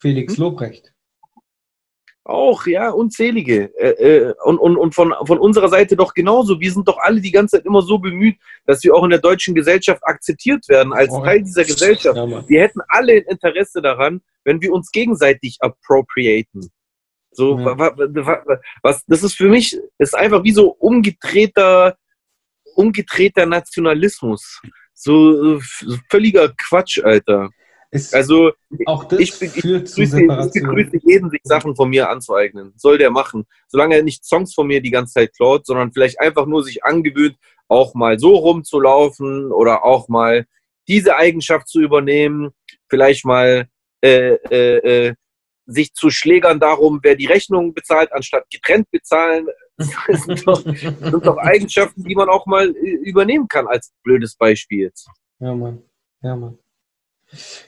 Felix 0.00 0.36
hm? 0.36 0.44
Lobrecht. 0.44 0.94
Auch, 2.26 2.66
ja, 2.66 2.88
unzählige. 2.88 3.70
Äh, 3.76 3.90
äh, 3.90 4.34
und 4.44 4.58
und, 4.58 4.78
und 4.78 4.94
von, 4.94 5.12
von 5.26 5.38
unserer 5.38 5.68
Seite 5.68 5.94
doch 5.94 6.14
genauso. 6.14 6.58
Wir 6.58 6.72
sind 6.72 6.88
doch 6.88 6.96
alle 6.96 7.20
die 7.20 7.30
ganze 7.30 7.58
Zeit 7.58 7.66
immer 7.66 7.82
so 7.82 7.98
bemüht, 7.98 8.38
dass 8.64 8.82
wir 8.82 8.94
auch 8.94 9.04
in 9.04 9.10
der 9.10 9.18
deutschen 9.18 9.54
Gesellschaft 9.54 10.02
akzeptiert 10.04 10.66
werden 10.70 10.94
als 10.94 11.10
oh, 11.12 11.22
Teil 11.22 11.42
dieser 11.42 11.64
Gesellschaft. 11.64 12.16
Ja, 12.16 12.48
wir 12.48 12.60
hätten 12.62 12.80
alle 12.88 13.12
ein 13.12 13.24
Interesse 13.24 13.82
daran, 13.82 14.22
wenn 14.42 14.62
wir 14.62 14.72
uns 14.72 14.90
gegenseitig 14.90 15.58
appropriaten. 15.60 16.70
So, 17.30 17.58
ja. 17.58 17.76
was, 18.82 19.04
das 19.06 19.22
ist 19.22 19.34
für 19.34 19.48
mich, 19.48 19.78
ist 19.98 20.14
einfach 20.14 20.44
wie 20.44 20.52
so 20.52 20.70
umgedrehter, 20.70 21.98
umgedrehter 22.74 23.44
Nationalismus. 23.44 24.62
So, 24.94 25.58
so 25.58 25.96
völliger 26.10 26.52
Quatsch, 26.56 27.02
Alter. 27.02 27.50
Ist 27.90 28.12
also, 28.12 28.50
auch 28.86 29.04
das 29.04 29.20
ich, 29.20 29.40
ich, 29.40 29.52
führt 29.52 29.88
Separation. 29.88 30.48
Ich 30.48 30.62
begrüße 30.62 30.98
jeden, 31.04 31.30
sich 31.30 31.40
Sachen 31.44 31.76
von 31.76 31.90
mir 31.90 32.08
anzueignen. 32.08 32.72
Soll 32.74 32.98
der 32.98 33.12
machen. 33.12 33.46
Solange 33.68 33.94
er 33.94 34.02
nicht 34.02 34.24
Songs 34.24 34.52
von 34.52 34.66
mir 34.66 34.80
die 34.80 34.90
ganze 34.90 35.14
Zeit 35.14 35.36
klaut, 35.36 35.64
sondern 35.64 35.92
vielleicht 35.92 36.20
einfach 36.20 36.46
nur 36.46 36.64
sich 36.64 36.82
angewöhnt, 36.82 37.36
auch 37.68 37.94
mal 37.94 38.18
so 38.18 38.34
rumzulaufen 38.34 39.52
oder 39.52 39.84
auch 39.84 40.08
mal 40.08 40.46
diese 40.88 41.16
Eigenschaft 41.16 41.68
zu 41.68 41.80
übernehmen. 41.80 42.50
Vielleicht 42.88 43.24
mal 43.24 43.68
äh, 44.02 44.34
äh, 44.50 45.06
äh, 45.06 45.14
sich 45.66 45.94
zu 45.94 46.10
schlägern 46.10 46.58
darum, 46.58 46.98
wer 47.02 47.14
die 47.14 47.26
Rechnung 47.26 47.74
bezahlt, 47.74 48.12
anstatt 48.12 48.50
getrennt 48.50 48.90
bezahlen. 48.90 49.46
Das 50.06 50.22
sind 50.24 50.46
doch, 50.46 50.62
sind 50.62 51.26
doch 51.26 51.36
Eigenschaften, 51.38 52.04
die 52.04 52.14
man 52.14 52.28
auch 52.28 52.46
mal 52.46 52.68
übernehmen 52.68 53.48
kann 53.48 53.66
als 53.66 53.92
blödes 54.02 54.36
Beispiel 54.36 54.82
jetzt. 54.82 55.08
Ja, 55.40 55.54
Mann. 55.54 55.82
Ja, 56.22 56.36
Mann. 56.36 56.58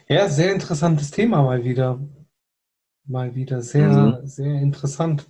Ja, 0.09 0.29
sehr 0.29 0.53
interessantes 0.53 1.11
Thema 1.11 1.43
mal 1.43 1.65
wieder. 1.65 2.01
Mal 3.05 3.35
wieder 3.35 3.61
sehr, 3.63 3.89
mhm. 3.89 4.27
sehr 4.27 4.55
interessant. 4.61 5.29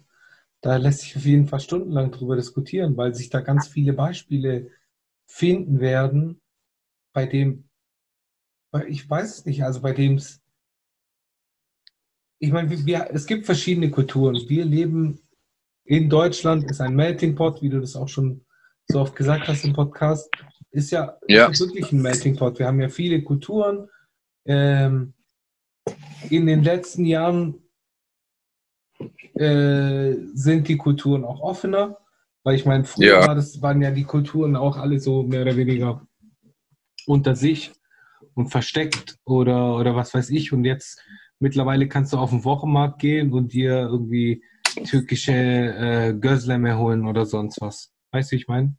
Da 0.61 0.77
lässt 0.77 1.01
sich 1.01 1.17
auf 1.17 1.25
jeden 1.25 1.47
Fall 1.47 1.61
stundenlang 1.61 2.11
drüber 2.11 2.37
diskutieren, 2.37 2.97
weil 2.97 3.15
sich 3.15 3.31
da 3.31 3.41
ganz 3.41 3.69
viele 3.69 3.93
Beispiele 3.93 4.71
finden 5.27 5.81
werden, 5.81 6.41
bei 7.13 7.27
dem, 7.27 7.69
ich 8.89 9.09
weiß 9.09 9.39
es 9.39 9.45
nicht, 9.47 9.65
also 9.65 9.81
bei 9.81 9.93
dem 9.93 10.17
es, 10.17 10.43
ich 12.39 12.53
meine, 12.53 12.71
wir, 12.71 13.09
es 13.13 13.27
gibt 13.27 13.47
verschiedene 13.47 13.91
Kulturen. 13.91 14.37
Wir 14.49 14.65
leben 14.65 15.26
in 15.87 16.11
Deutschland 16.11 16.71
ist 16.71 16.81
ein 16.81 16.95
Melting 16.95 17.35
Pot, 17.35 17.63
wie 17.63 17.69
du 17.69 17.81
das 17.81 17.97
auch 17.97 18.09
schon 18.09 18.45
so 18.89 19.01
oft 19.01 19.17
gesagt 19.17 19.49
hast 19.49 19.65
im 19.65 19.73
Podcast, 19.73 20.31
ist 20.71 20.91
ja, 20.91 21.17
ja. 21.27 21.47
Ist 21.47 21.61
wirklich 21.61 21.91
ein 21.93 22.03
Melting 22.03 22.37
Pot. 22.37 22.59
Wir 22.59 22.67
haben 22.67 22.81
ja 22.81 22.89
viele 22.89 23.23
Kulturen. 23.23 23.89
Ähm, 24.45 25.15
in 26.29 26.47
den 26.47 26.63
letzten 26.63 27.05
Jahren 27.05 27.63
äh, 29.35 30.15
sind 30.35 30.69
die 30.69 30.77
Kulturen 30.77 31.25
auch 31.25 31.41
offener, 31.41 31.99
weil 32.43 32.57
ich 32.57 32.67
meine, 32.67 32.85
früher 32.85 33.21
ja. 33.21 33.27
war 33.27 33.35
das, 33.35 33.63
waren 33.63 33.81
ja 33.81 33.91
die 33.91 34.05
Kulturen 34.05 34.57
auch 34.57 34.77
alle 34.77 35.01
so 35.01 35.23
mehr 35.23 35.43
oder 35.43 35.57
weniger 35.57 36.07
unter 37.07 37.37
sich 37.37 37.73
und 38.35 38.49
versteckt 38.49 39.19
oder, 39.25 39.77
oder 39.77 39.97
was 39.97 40.15
weiß 40.15 40.31
ich. 40.31 40.53
Und 40.53 40.65
jetzt 40.65 41.03
mittlerweile 41.39 41.89
kannst 41.89 42.13
du 42.13 42.19
auf 42.19 42.31
den 42.31 42.45
Wochenmarkt 42.45 42.99
gehen 42.99 43.33
und 43.33 43.53
dir 43.53 43.81
irgendwie 43.81 44.43
türkische 44.85 45.33
äh, 45.33 46.15
Gözleme 46.15 46.79
holen 46.79 47.07
oder 47.07 47.27
sonst 47.27 47.61
was. 47.61 47.93
Weißt 48.13 48.31
du, 48.31 48.37
wie 48.37 48.41
ich 48.41 48.49
meine? 48.49 48.77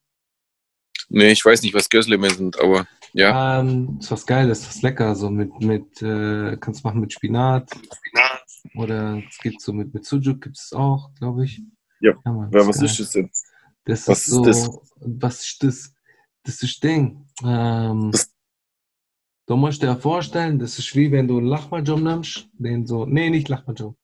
Nee, 1.09 1.31
ich 1.31 1.45
weiß 1.45 1.61
nicht, 1.61 1.73
was 1.73 1.89
Gözleme 1.89 2.29
sind, 2.29 2.59
aber 2.59 2.87
ja. 3.13 3.59
Ähm, 3.59 3.97
ist 3.99 4.11
was 4.11 4.25
Geiles, 4.25 4.67
was 4.67 4.81
lecker, 4.81 5.15
so 5.15 5.29
mit, 5.29 5.59
mit 5.61 6.01
äh, 6.01 6.57
kannst 6.57 6.83
du 6.83 6.87
machen 6.87 7.01
mit 7.01 7.13
Spinat. 7.13 7.69
Spinat. 7.71 8.43
Oder 8.75 9.23
es 9.27 9.37
gibt 9.37 9.61
so 9.61 9.73
mit, 9.73 9.93
mit 9.93 10.05
Sujuk 10.05 10.41
gibt 10.41 10.57
es 10.57 10.73
auch, 10.73 11.13
glaube 11.15 11.45
ich. 11.45 11.61
Ja, 12.01 12.13
ja 12.25 12.31
Mann, 12.31 12.51
ja 12.51 12.67
was 12.67 12.81
ist 12.81 12.99
das 12.99 13.11
denn? 13.11 13.29
Das 13.85 14.07
was 14.07 14.19
ist 14.19 14.27
so, 14.27 14.43
das? 14.43 14.69
was 14.99 15.43
ist 15.43 15.63
das? 15.63 15.93
Das 16.43 16.55
ist 16.55 16.63
das 16.63 16.79
Ding. 16.79 17.25
Ähm, 17.43 18.11
das 18.11 18.31
Du 19.47 19.55
musst 19.55 19.81
dir 19.81 19.95
vorstellen, 19.95 20.59
das 20.59 20.77
ist 20.77 20.93
wie 20.93 21.09
wenn 21.09 21.29
du 21.29 21.37
einen 21.37 21.47
Lachmajom 21.47 22.03
nimmst, 22.03 22.49
den 22.59 22.85
so, 22.85 23.05
nee, 23.05 23.29
nicht 23.29 23.47
Lachmajom, 23.47 23.95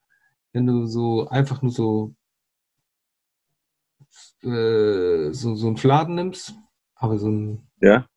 wenn 0.54 0.68
du 0.68 0.86
so 0.86 1.28
einfach 1.28 1.62
nur 1.62 1.72
so, 1.72 2.16
äh, 4.43 5.32
so, 5.32 5.56
so 5.56 5.68
einen 5.68 5.78
Fladen 5.78 6.16
nimmst, 6.16 6.54
aber 6.95 7.18
so 7.18 7.30
ein, 7.30 7.68
ja. 7.82 8.08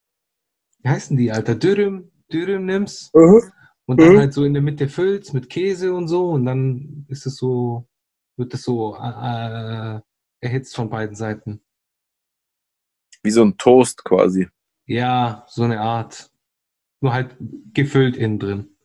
wie 0.81 0.89
heißen 0.89 1.17
die, 1.17 1.33
Alter, 1.33 1.55
Dürüm, 1.55 2.13
Dürüm 2.33 2.67
nimmst 2.67 3.13
uh 3.15 3.19
-huh. 3.19 3.53
und 3.87 4.01
dann 4.01 4.09
uh 4.09 4.13
-huh. 4.13 4.19
halt 4.19 4.35
so 4.35 4.45
in 4.45 4.53
der 4.53 4.63
Mitte 4.63 4.89
füllst 4.89 5.35
mit 5.35 5.49
Käse 5.49 5.95
und 5.95 6.09
so 6.09 6.31
und 6.31 6.45
dann 6.45 7.07
ist 7.09 7.27
es 7.27 7.37
so, 7.37 7.89
wird 8.37 8.53
es 8.53 8.63
so 8.63 8.97
äh, 8.97 10.01
erhitzt 10.41 10.77
von 10.77 10.91
beiden 10.91 11.17
Seiten. 11.17 11.63
Wie 13.23 13.31
so 13.31 13.43
ein 13.43 13.57
Toast 13.57 14.05
quasi. 14.05 14.49
Ja, 14.85 15.45
so 15.49 15.65
eine 15.65 15.81
Art. 15.81 16.31
Nur 17.01 17.13
halt 17.13 17.37
gefüllt 17.73 18.17
innen 18.17 18.39
drin. 18.39 18.77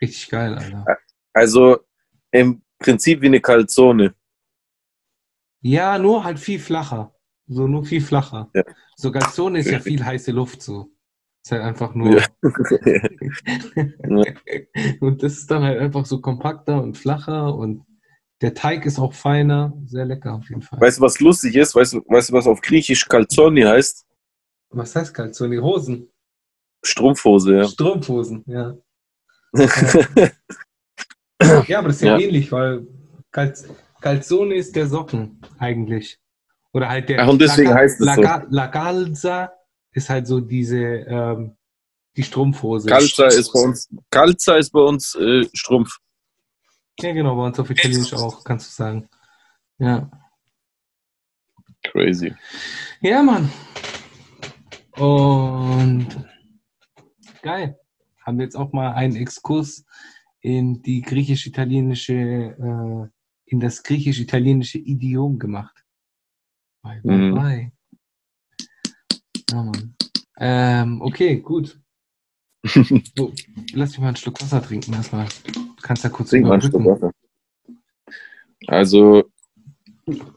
Richtig 0.00 0.30
geil, 0.30 0.54
Alter. 0.54 0.98
Also 1.32 1.80
im 2.30 2.63
Prinzip 2.78 3.22
wie 3.22 3.26
eine 3.26 3.40
Calzone. 3.40 4.14
Ja, 5.60 5.98
nur 5.98 6.24
halt 6.24 6.38
viel 6.38 6.58
flacher. 6.58 7.14
So 7.46 7.66
nur 7.66 7.84
viel 7.84 8.00
flacher. 8.00 8.50
Ja. 8.54 8.62
So 8.96 9.10
Calzone 9.10 9.60
ist 9.60 9.70
ja 9.70 9.80
viel 9.80 10.04
heiße 10.04 10.32
Luft 10.32 10.62
so. 10.62 10.90
Ist 11.44 11.52
halt 11.52 11.62
einfach 11.62 11.94
nur. 11.94 12.18
Ja. 12.18 12.26
und 15.00 15.22
das 15.22 15.34
ist 15.34 15.50
dann 15.50 15.62
halt 15.62 15.78
einfach 15.78 16.06
so 16.06 16.20
kompakter 16.20 16.82
und 16.82 16.96
flacher 16.96 17.54
und 17.54 17.84
der 18.40 18.54
Teig 18.54 18.86
ist 18.86 18.98
auch 18.98 19.12
feiner. 19.12 19.72
Sehr 19.86 20.04
lecker 20.04 20.34
auf 20.34 20.48
jeden 20.48 20.62
Fall. 20.62 20.80
Weißt 20.80 20.98
du, 20.98 21.02
was 21.02 21.20
lustig 21.20 21.56
ist? 21.56 21.74
Weißt 21.74 21.94
du, 21.94 22.04
weißt 22.06 22.32
was 22.32 22.46
auf 22.46 22.60
Griechisch 22.60 23.06
Calzone 23.06 23.68
heißt? 23.68 24.06
Was 24.70 24.96
heißt 24.96 25.14
Calzone? 25.14 25.62
Hosen. 25.62 26.08
Strumpfhose, 26.84 27.56
ja. 27.56 27.64
Strumpfhosen, 27.64 28.44
ja. 28.46 28.76
Ja, 31.66 31.78
aber 31.78 31.88
das 31.88 31.96
ist 31.96 32.02
ja, 32.02 32.16
Ja. 32.16 32.24
ähnlich, 32.26 32.52
weil 32.52 32.86
Calz 33.30 33.68
Calzone 34.00 34.54
ist 34.54 34.76
der 34.76 34.86
Socken 34.86 35.40
eigentlich. 35.58 36.18
Oder 36.72 36.88
halt 36.88 37.08
der 37.08 37.22
Ach, 37.22 37.28
und 37.28 37.40
deswegen 37.40 37.70
La, 37.70 37.76
heißt 37.76 38.00
es 38.00 38.06
La, 38.06 38.14
so. 38.14 38.22
La, 38.50 38.68
Calza 38.68 39.52
ist 39.92 40.10
halt 40.10 40.26
so 40.26 40.40
diese 40.40 40.78
ähm, 40.78 41.56
die 42.16 42.22
Strumpfhose. 42.22 42.88
Kalza 42.88 43.26
ist 43.26 43.52
bei 43.52 43.60
uns, 43.60 43.88
Kalza 44.10 44.56
ist 44.56 44.70
bei 44.70 44.80
uns 44.80 45.14
äh, 45.14 45.44
Strumpf. 45.54 45.98
Ja, 47.00 47.12
genau, 47.12 47.34
bei 47.36 47.46
uns 47.46 47.58
auf 47.58 47.70
Italienisch 47.70 48.12
auch, 48.14 48.44
kannst 48.44 48.68
du 48.68 48.74
sagen. 48.74 49.08
Ja. 49.78 50.10
Crazy. 51.82 52.34
Ja, 53.00 53.22
Mann. 53.22 53.50
Und 54.96 56.08
geil. 57.42 57.78
Haben 58.24 58.38
wir 58.38 58.44
jetzt 58.44 58.56
auch 58.56 58.72
mal 58.72 58.92
einen 58.92 59.16
Exkurs 59.16 59.84
in 60.44 60.82
die 60.82 61.00
griechisch-italienische, 61.00 62.12
äh, 62.12 63.08
in 63.46 63.60
das 63.60 63.82
griechisch-italienische 63.82 64.78
Idiom 64.78 65.38
gemacht. 65.38 65.84
Bye, 66.82 67.00
bye, 67.02 67.16
Mhm. 67.16 67.34
bye. 67.34 67.72
Ja. 69.50 69.72
Ähm, 70.38 71.00
okay, 71.00 71.40
gut. 71.40 71.80
So, 73.16 73.32
lass 73.72 73.90
mich 73.92 74.00
mal 74.00 74.08
einen 74.08 74.16
Schluck 74.16 74.40
Wasser 74.42 74.62
trinken 74.62 74.92
erstmal. 74.92 75.28
Du 75.52 75.60
kannst 75.82 76.04
ja 76.04 76.10
kurz 76.10 76.28
Trink 76.30 76.44
mal 76.46 76.54
einen 76.54 76.62
Schluck. 76.62 76.84
Wasser. 76.84 77.10
Also, 78.66 79.24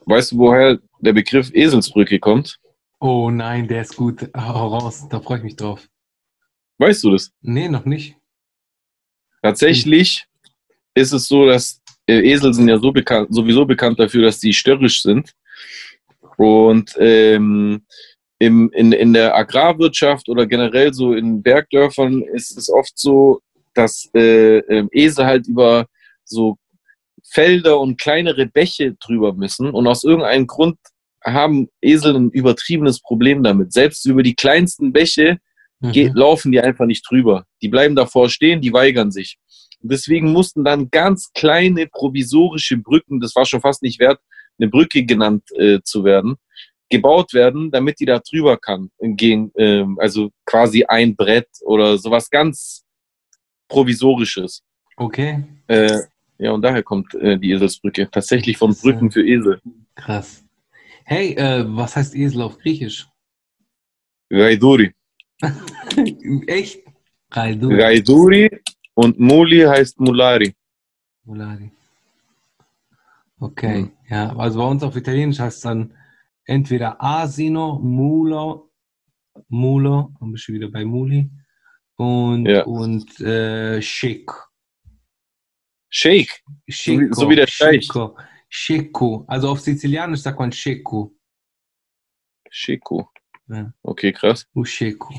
weißt 0.05 0.31
du, 0.31 0.37
woher 0.37 0.79
der 1.01 1.13
Begriff 1.13 1.51
Eselsbrücke 1.53 2.19
kommt? 2.19 2.59
Oh 2.99 3.29
nein, 3.29 3.67
der 3.67 3.81
ist 3.81 3.95
gut. 3.97 4.29
Hau 4.35 4.67
raus, 4.69 5.07
da 5.09 5.19
freue 5.19 5.39
ich 5.39 5.43
mich 5.43 5.55
drauf. 5.57 5.87
Weißt 6.77 7.03
du 7.03 7.11
das? 7.11 7.31
Nee, 7.41 7.67
noch 7.67 7.85
nicht. 7.85 8.15
Tatsächlich 9.47 10.25
ist 10.93 11.13
es 11.13 11.29
so, 11.29 11.45
dass 11.45 11.81
äh, 12.05 12.19
Esel 12.19 12.53
sind 12.53 12.67
ja 12.67 12.77
so 12.79 12.91
bekannt, 12.91 13.29
sowieso 13.31 13.65
bekannt 13.65 13.97
dafür, 13.97 14.23
dass 14.23 14.39
die 14.39 14.53
störrisch 14.53 15.01
sind. 15.01 15.31
Und 16.35 16.93
ähm, 16.99 17.85
im, 18.39 18.69
in, 18.73 18.91
in 18.91 19.13
der 19.13 19.37
Agrarwirtschaft 19.37 20.27
oder 20.27 20.45
generell 20.47 20.93
so 20.93 21.13
in 21.13 21.41
Bergdörfern 21.41 22.23
ist 22.23 22.57
es 22.57 22.69
oft 22.69 22.91
so, 22.99 23.39
dass 23.73 24.09
äh, 24.13 24.57
ähm, 24.57 24.89
Esel 24.91 25.25
halt 25.25 25.47
über 25.47 25.87
so 26.25 26.57
Felder 27.23 27.79
und 27.79 28.01
kleinere 28.01 28.47
Bäche 28.47 28.97
drüber 28.99 29.31
müssen. 29.33 29.69
Und 29.69 29.87
aus 29.87 30.03
irgendeinem 30.03 30.45
Grund 30.45 30.77
haben 31.23 31.69
Esel 31.81 32.17
ein 32.17 32.31
übertriebenes 32.31 32.99
Problem 32.99 33.43
damit. 33.43 33.71
Selbst 33.71 34.05
über 34.05 34.23
die 34.23 34.35
kleinsten 34.35 34.91
Bäche 34.91 35.39
Mhm. 35.79 36.11
laufen 36.15 36.51
die 36.51 36.59
einfach 36.59 36.85
nicht 36.85 37.05
drüber. 37.09 37.45
Die 37.61 37.69
bleiben 37.69 37.95
davor 37.95 38.29
stehen, 38.29 38.61
die 38.61 38.73
weigern 38.73 39.11
sich. 39.11 39.37
Und 39.79 39.91
deswegen 39.91 40.31
mussten 40.31 40.63
dann 40.63 40.89
ganz 40.89 41.31
kleine 41.33 41.87
provisorische 41.87 42.77
Brücken, 42.77 43.19
das 43.19 43.35
war 43.35 43.45
schon 43.45 43.61
fast 43.61 43.83
nicht 43.83 43.99
wert, 43.99 44.19
eine 44.59 44.69
Brücke 44.69 45.05
genannt 45.05 45.43
äh, 45.55 45.79
zu 45.83 46.03
werden, 46.03 46.35
gebaut 46.89 47.33
werden, 47.33 47.69
damit 47.69 47.99
die 47.99 48.05
da 48.05 48.19
drüber 48.19 48.57
kann. 48.57 48.89
Gegen, 48.99 49.51
ähm, 49.55 49.99
also 49.99 50.31
quasi 50.45 50.83
ein 50.83 51.15
Brett 51.15 51.47
oder 51.61 51.97
sowas 51.99 52.29
ganz 52.29 52.83
provisorisches. 53.67 54.63
Okay, 54.95 55.43
Äh, 55.67 55.99
ja, 56.39 56.51
und 56.51 56.61
daher 56.61 56.81
kommt 56.81 57.13
äh, 57.15 57.37
die 57.37 57.51
Eselsbrücke. 57.51 58.09
Tatsächlich 58.09 58.57
von 58.57 58.73
Brücken 58.75 59.11
für 59.11 59.23
Esel. 59.27 59.61
krass. 59.95 60.43
Hey, 61.03 61.33
äh, 61.35 61.63
was 61.67 61.95
heißt 61.95 62.15
Esel 62.15 62.41
auf 62.41 62.57
Griechisch? 62.57 63.07
Raiduri. 64.31 64.93
Echt? 66.47 66.83
Raidu. 67.31 67.69
Raiduri 67.69 68.49
und 68.93 69.19
Muli 69.19 69.61
heißt 69.61 69.99
Mulari. 69.99 70.55
Mulari. 71.23 71.71
Okay, 73.39 73.81
Mhm. 73.83 73.91
ja, 74.09 74.35
also 74.35 74.59
bei 74.59 74.65
uns 74.65 74.81
auf 74.83 74.95
Italienisch 74.95 75.39
heißt 75.39 75.57
es 75.57 75.61
dann 75.63 75.93
entweder 76.45 77.01
Asino, 77.03 77.77
Mulo, 77.79 78.71
Mulo, 79.49 80.11
dann 80.19 80.31
bist 80.31 80.47
du 80.47 80.53
wieder 80.53 80.69
bei 80.69 80.83
Muli, 80.85 81.29
und, 81.97 82.45
Ja. 82.47 82.63
und 82.63 83.19
äh, 83.19 83.81
Schick. 83.81 84.31
Shake. 85.89 86.43
Schicco, 86.67 87.13
so 87.13 87.29
wie 87.29 87.35
der 87.35 87.47
Scheich. 87.47 87.87
Schicco. 88.49 89.25
Also 89.27 89.49
auf 89.49 89.59
Sizilianisch 89.59 90.21
sagt 90.21 90.39
man 90.39 90.51
Schicco. 90.51 91.13
Shiko. 92.49 93.09
Ja. 93.49 93.73
Okay, 93.83 94.11
krass. 94.11 94.47
Schicco. 94.63 95.13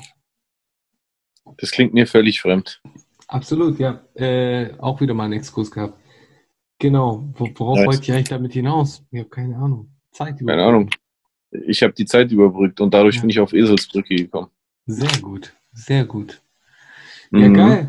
Das 1.57 1.71
klingt 1.71 1.95
mir 1.95 2.07
völlig 2.07 2.41
fremd. 2.41 2.83
Absolut, 3.27 3.79
ja. 3.79 4.05
Äh, 4.15 4.75
auch 4.79 5.01
wieder 5.01 5.15
mal 5.15 5.25
einen 5.25 5.35
Exkurs 5.35 5.71
gehabt. 5.71 5.99
Genau. 6.79 7.29
Wo- 7.35 7.51
Worauf 7.55 7.79
Nice. 7.79 7.87
wollte 7.87 8.03
ich 8.03 8.13
eigentlich 8.13 8.29
damit 8.29 8.53
hinaus? 8.53 9.03
Ich 9.11 9.19
habe 9.21 9.31
keine 9.31 9.57
Ahnung. 9.57 9.91
Zeit 10.13 10.39
Keine 10.39 10.65
Ahnung. 10.65 10.91
Ich 11.51 11.83
habe 11.83 11.93
die 11.95 12.05
Zeit 12.05 12.31
überbrückt 12.31 12.81
und 12.81 12.93
dadurch 12.93 13.17
Ja. 13.17 13.21
bin 13.23 13.31
ich 13.31 13.41
auf 13.41 13.53
Eselsbrücke 13.53 14.15
gekommen. 14.15 14.51
Sehr 14.87 15.21
gut. 15.21 15.55
Sehr 15.73 16.05
gut. 16.05 16.43
Ja, 17.33 17.49
Mhm. 17.49 17.55
geil. 17.55 17.87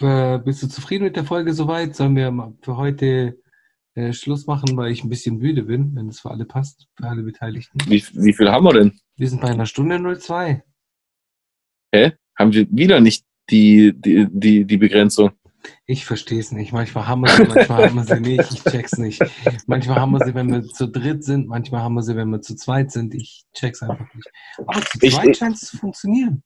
Äh, 0.00 0.38
bist 0.38 0.62
du 0.62 0.68
zufrieden 0.68 1.04
mit 1.04 1.16
der 1.16 1.24
Folge 1.24 1.52
soweit? 1.52 1.94
Sollen 1.96 2.16
wir 2.16 2.30
mal 2.30 2.54
für 2.62 2.76
heute 2.76 3.38
äh, 3.94 4.12
Schluss 4.12 4.46
machen, 4.46 4.76
weil 4.76 4.92
ich 4.92 5.02
ein 5.04 5.08
bisschen 5.08 5.36
müde 5.38 5.64
bin, 5.64 5.94
wenn 5.96 6.08
es 6.08 6.20
für 6.20 6.30
alle 6.30 6.44
passt, 6.44 6.86
für 6.96 7.08
alle 7.08 7.22
Beteiligten? 7.22 7.78
Wie, 7.86 8.04
wie 8.12 8.32
viel 8.32 8.50
haben 8.50 8.64
wir 8.64 8.72
denn? 8.72 8.98
Wir 9.16 9.28
sind 9.28 9.40
bei 9.42 9.48
einer 9.48 9.66
Stunde 9.66 9.98
02. 10.18 10.62
Hä? 11.92 12.12
Haben 12.38 12.52
wir 12.52 12.66
wieder 12.70 13.00
nicht 13.00 13.24
die, 13.50 13.92
die, 13.94 14.26
die, 14.30 14.64
die 14.64 14.76
Begrenzung? 14.76 15.32
Ich 15.84 16.06
verstehe 16.06 16.40
es 16.40 16.52
nicht. 16.52 16.72
Manchmal 16.72 17.06
haben 17.06 17.20
wir 17.20 17.28
sie, 17.30 17.44
manchmal 17.44 17.88
haben 17.88 17.96
wir 17.96 18.04
sie 18.04 18.20
nicht. 18.20 18.50
Ich 18.52 18.62
check's 18.64 18.96
nicht. 18.96 19.20
Manchmal 19.66 20.00
haben 20.00 20.12
wir 20.12 20.24
sie, 20.24 20.34
wenn 20.34 20.50
wir 20.50 20.62
zu 20.64 20.86
dritt 20.88 21.22
sind, 21.22 21.48
manchmal 21.48 21.82
haben 21.82 21.94
wir 21.94 22.02
sie, 22.02 22.16
wenn 22.16 22.30
wir 22.30 22.40
zu 22.40 22.56
zweit 22.56 22.90
sind. 22.90 23.14
Ich 23.14 23.44
check's 23.52 23.82
einfach 23.82 24.06
nicht. 24.14 24.30
Aber 24.56 24.80
zu 24.80 24.98
Ich- 25.02 25.14
zweit 25.14 25.36
scheint 25.36 25.56
es 25.56 25.62
zu 25.68 25.76
funktionieren. 25.76 26.42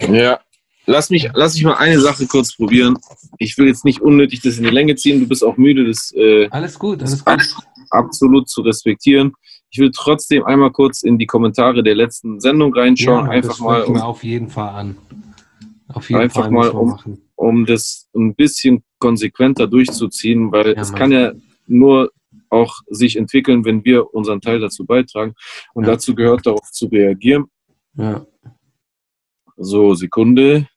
Ja. 0.00 0.40
Lass 0.86 1.10
mich, 1.10 1.28
lass 1.34 1.54
mich 1.54 1.64
mal 1.64 1.74
eine 1.74 2.00
Sache 2.00 2.26
kurz 2.26 2.54
probieren. 2.56 2.96
Ich 3.38 3.58
will 3.58 3.66
jetzt 3.66 3.84
nicht 3.84 4.00
unnötig 4.00 4.40
das 4.42 4.58
in 4.58 4.64
die 4.64 4.70
Länge 4.70 4.94
ziehen. 4.94 5.20
Du 5.20 5.26
bist 5.26 5.44
auch 5.44 5.56
müde, 5.56 5.84
das 5.86 6.12
äh, 6.14 6.48
Alles 6.50 6.78
gut, 6.78 7.00
alles 7.02 7.24
gut. 7.24 7.34
ab- 7.34 7.40
absolut 7.90 8.48
zu 8.48 8.60
respektieren. 8.62 9.32
Ich 9.70 9.78
will 9.80 9.90
trotzdem 9.94 10.44
einmal 10.44 10.70
kurz 10.70 11.02
in 11.02 11.18
die 11.18 11.26
Kommentare 11.26 11.82
der 11.82 11.96
letzten 11.96 12.40
Sendung 12.40 12.72
reinschauen. 12.72 13.26
Ja, 13.26 13.32
einfach 13.32 13.50
das 13.50 13.60
mal, 13.60 13.82
um, 13.82 13.96
auf 13.96 14.22
jeden 14.22 14.48
Fall 14.48 14.68
an. 14.68 14.96
Auf 15.88 16.08
jeden 16.08 16.20
Einfach 16.22 16.42
Fall 16.42 16.50
mal 16.52 16.68
um- 16.68 17.18
um 17.34 17.66
das 17.66 18.08
ein 18.14 18.34
bisschen 18.36 18.84
konsequenter 18.98 19.66
durchzuziehen, 19.66 20.52
weil 20.52 20.74
Ja, 20.74 20.80
es 20.80 20.90
Mann. 20.92 20.98
kann 21.00 21.12
ja 21.12 21.32
nur 21.66 22.10
auch 22.48 22.76
sich 22.88 23.16
entwickeln, 23.16 23.64
wenn 23.64 23.84
wir 23.84 24.14
unseren 24.14 24.40
Teil 24.40 24.60
dazu 24.60 24.86
beitragen. 24.86 25.34
Und 25.74 25.84
Ja. 25.84 25.92
dazu 25.92 26.14
gehört 26.14 26.46
darauf 26.46 26.70
zu 26.70 26.86
reagieren. 26.86 27.46
Ja. 27.94 28.24
So, 29.56 29.94
Sekunde. 29.94 30.68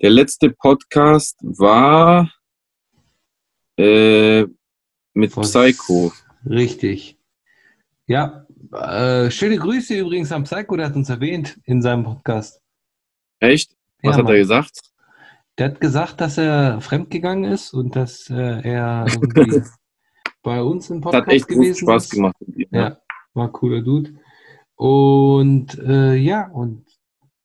Der 0.00 0.10
letzte 0.10 0.50
Podcast 0.50 1.36
war 1.42 2.30
äh, 3.76 4.44
mit 5.14 5.36
Was- 5.36 5.50
Psycho. 5.52 6.12
Richtig. 6.48 7.18
Ja, 8.06 8.46
äh, 8.72 9.30
schöne 9.30 9.56
Grüße 9.58 9.98
übrigens 9.98 10.32
an 10.32 10.44
Psycho, 10.44 10.76
der 10.76 10.86
hat 10.86 10.96
uns 10.96 11.10
erwähnt 11.10 11.58
in 11.64 11.82
seinem 11.82 12.04
Podcast. 12.04 12.60
Echt? 13.40 13.76
Was 14.02 14.12
Ja, 14.16 14.18
hat 14.18 14.18
er 14.18 14.24
Mann. 14.24 14.34
gesagt? 14.36 14.80
Der 15.58 15.70
hat 15.70 15.80
gesagt, 15.80 16.20
dass 16.20 16.38
er 16.38 16.80
fremdgegangen 16.80 17.50
ist 17.50 17.74
und 17.74 17.96
dass 17.96 18.30
äh, 18.30 18.60
er 18.62 19.06
bei 20.42 20.62
uns 20.62 20.88
im 20.90 21.00
Das 21.00 21.12
Podcast 21.12 21.26
hat 21.26 21.32
echt 21.34 21.48
gewesen 21.48 21.74
Spaß 21.74 22.04
ist. 22.04 22.10
gemacht. 22.12 22.36
mit 22.46 22.56
ihm, 22.56 22.68
Ja, 22.70 23.00
war 23.34 23.50
cooler 23.52 23.82
Dude. 23.82 24.14
Und 24.76 25.76
äh, 25.80 26.14
ja, 26.14 26.48
und 26.48 26.86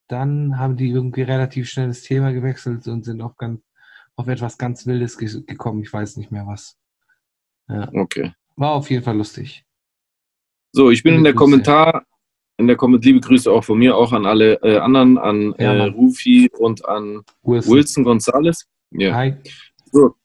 dann 0.08 0.60
haben 0.60 0.76
die 0.76 0.90
irgendwie 0.90 1.22
relativ 1.22 1.70
schnell 1.70 1.88
das 1.88 2.02
Thema 2.02 2.32
gewechselt 2.32 2.88
und 2.88 3.06
sind 3.06 3.22
auf, 3.22 3.38
ganz, 3.38 3.62
auf 4.16 4.28
etwas 4.28 4.58
ganz 4.58 4.86
Wildes 4.86 5.18
ge 5.18 5.30
gekommen. 5.46 5.82
Ich 5.82 5.92
weiß 5.92 6.18
nicht 6.18 6.32
mehr 6.32 6.46
was. 6.46 6.78
Okay. 7.68 8.34
War 8.56 8.72
auf 8.72 8.90
jeden 8.90 9.04
Fall 9.04 9.18
lustig. 9.18 9.66
So, 10.72 10.92
ich 10.92 11.04
bin 11.04 11.14
Liebe 11.14 11.20
in 11.20 11.24
der 11.24 11.34
Grüße. 11.34 11.44
Kommentar, 11.44 12.06
in 12.58 12.68
der 12.68 12.76
Kommentar, 12.76 13.06
liebe 13.06 13.20
Grüße 13.22 13.52
auch 13.52 13.64
von 13.64 13.80
mir, 13.80 13.96
auch 13.96 14.12
an 14.12 14.26
alle 14.26 14.56
äh, 14.64 14.78
anderen, 14.78 15.18
an 15.18 15.56
Ja, 15.58 15.74
äh. 15.74 15.86
Rufi 15.86 16.50
und 16.58 16.86
an 16.86 17.24
Wilson. 17.44 17.74
Wilson 17.74 18.04
Gonzalez. 18.04 18.68
Ja. 18.92 19.16
Hi. 19.16 19.36
So. 19.92 20.16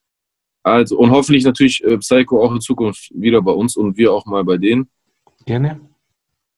Also, 0.63 0.99
und 0.99 1.11
hoffentlich 1.11 1.45
natürlich 1.45 1.83
äh, 1.85 1.97
Psycho 1.99 2.43
auch 2.43 2.53
in 2.53 2.61
Zukunft 2.61 3.11
wieder 3.15 3.41
bei 3.41 3.53
uns 3.53 3.77
und 3.77 3.97
wir 3.97 4.13
auch 4.13 4.27
mal 4.27 4.45
bei 4.45 4.59
denen. 4.59 4.91
Gerne. 5.47 5.81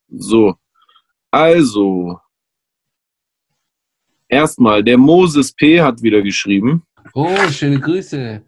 So. 0.09 0.55
Also. 1.29 2.19
Erstmal, 4.31 4.81
der 4.81 4.97
Moses 4.97 5.51
P. 5.51 5.81
hat 5.81 6.01
wieder 6.01 6.21
geschrieben. 6.21 6.83
Oh, 7.13 7.35
schöne 7.51 7.81
Grüße. 7.81 8.41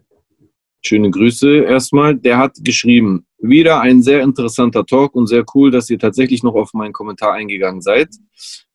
Schöne 0.80 1.10
Grüße 1.10 1.58
erstmal. 1.58 2.16
Der 2.16 2.38
hat 2.38 2.56
geschrieben, 2.62 3.26
wieder 3.38 3.82
ein 3.82 4.02
sehr 4.02 4.22
interessanter 4.22 4.86
Talk 4.86 5.14
und 5.14 5.26
sehr 5.26 5.44
cool, 5.54 5.70
dass 5.70 5.90
ihr 5.90 5.98
tatsächlich 5.98 6.42
noch 6.42 6.54
auf 6.54 6.72
meinen 6.72 6.94
Kommentar 6.94 7.34
eingegangen 7.34 7.82
seid. 7.82 8.08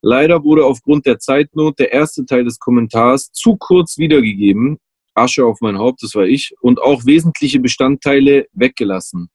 Leider 0.04 0.44
wurde 0.44 0.66
aufgrund 0.66 1.08
der 1.08 1.18
Zeitnot 1.18 1.80
der 1.80 1.92
erste 1.92 2.28
Teil 2.28 2.44
des 2.44 2.60
Kommentars 2.60 3.32
zu 3.32 3.58
kurz 3.58 3.98
wiedergegeben, 3.98 4.78
Asche 5.16 5.46
auf 5.46 5.62
mein 5.62 5.80
Haupt, 5.80 6.04
das 6.04 6.14
war 6.14 6.28
ich, 6.28 6.54
und 6.62 6.80
auch 6.80 7.08
wesentliche 7.08 7.60
Bestandteile 7.60 8.46
weggelassen. 8.54 9.30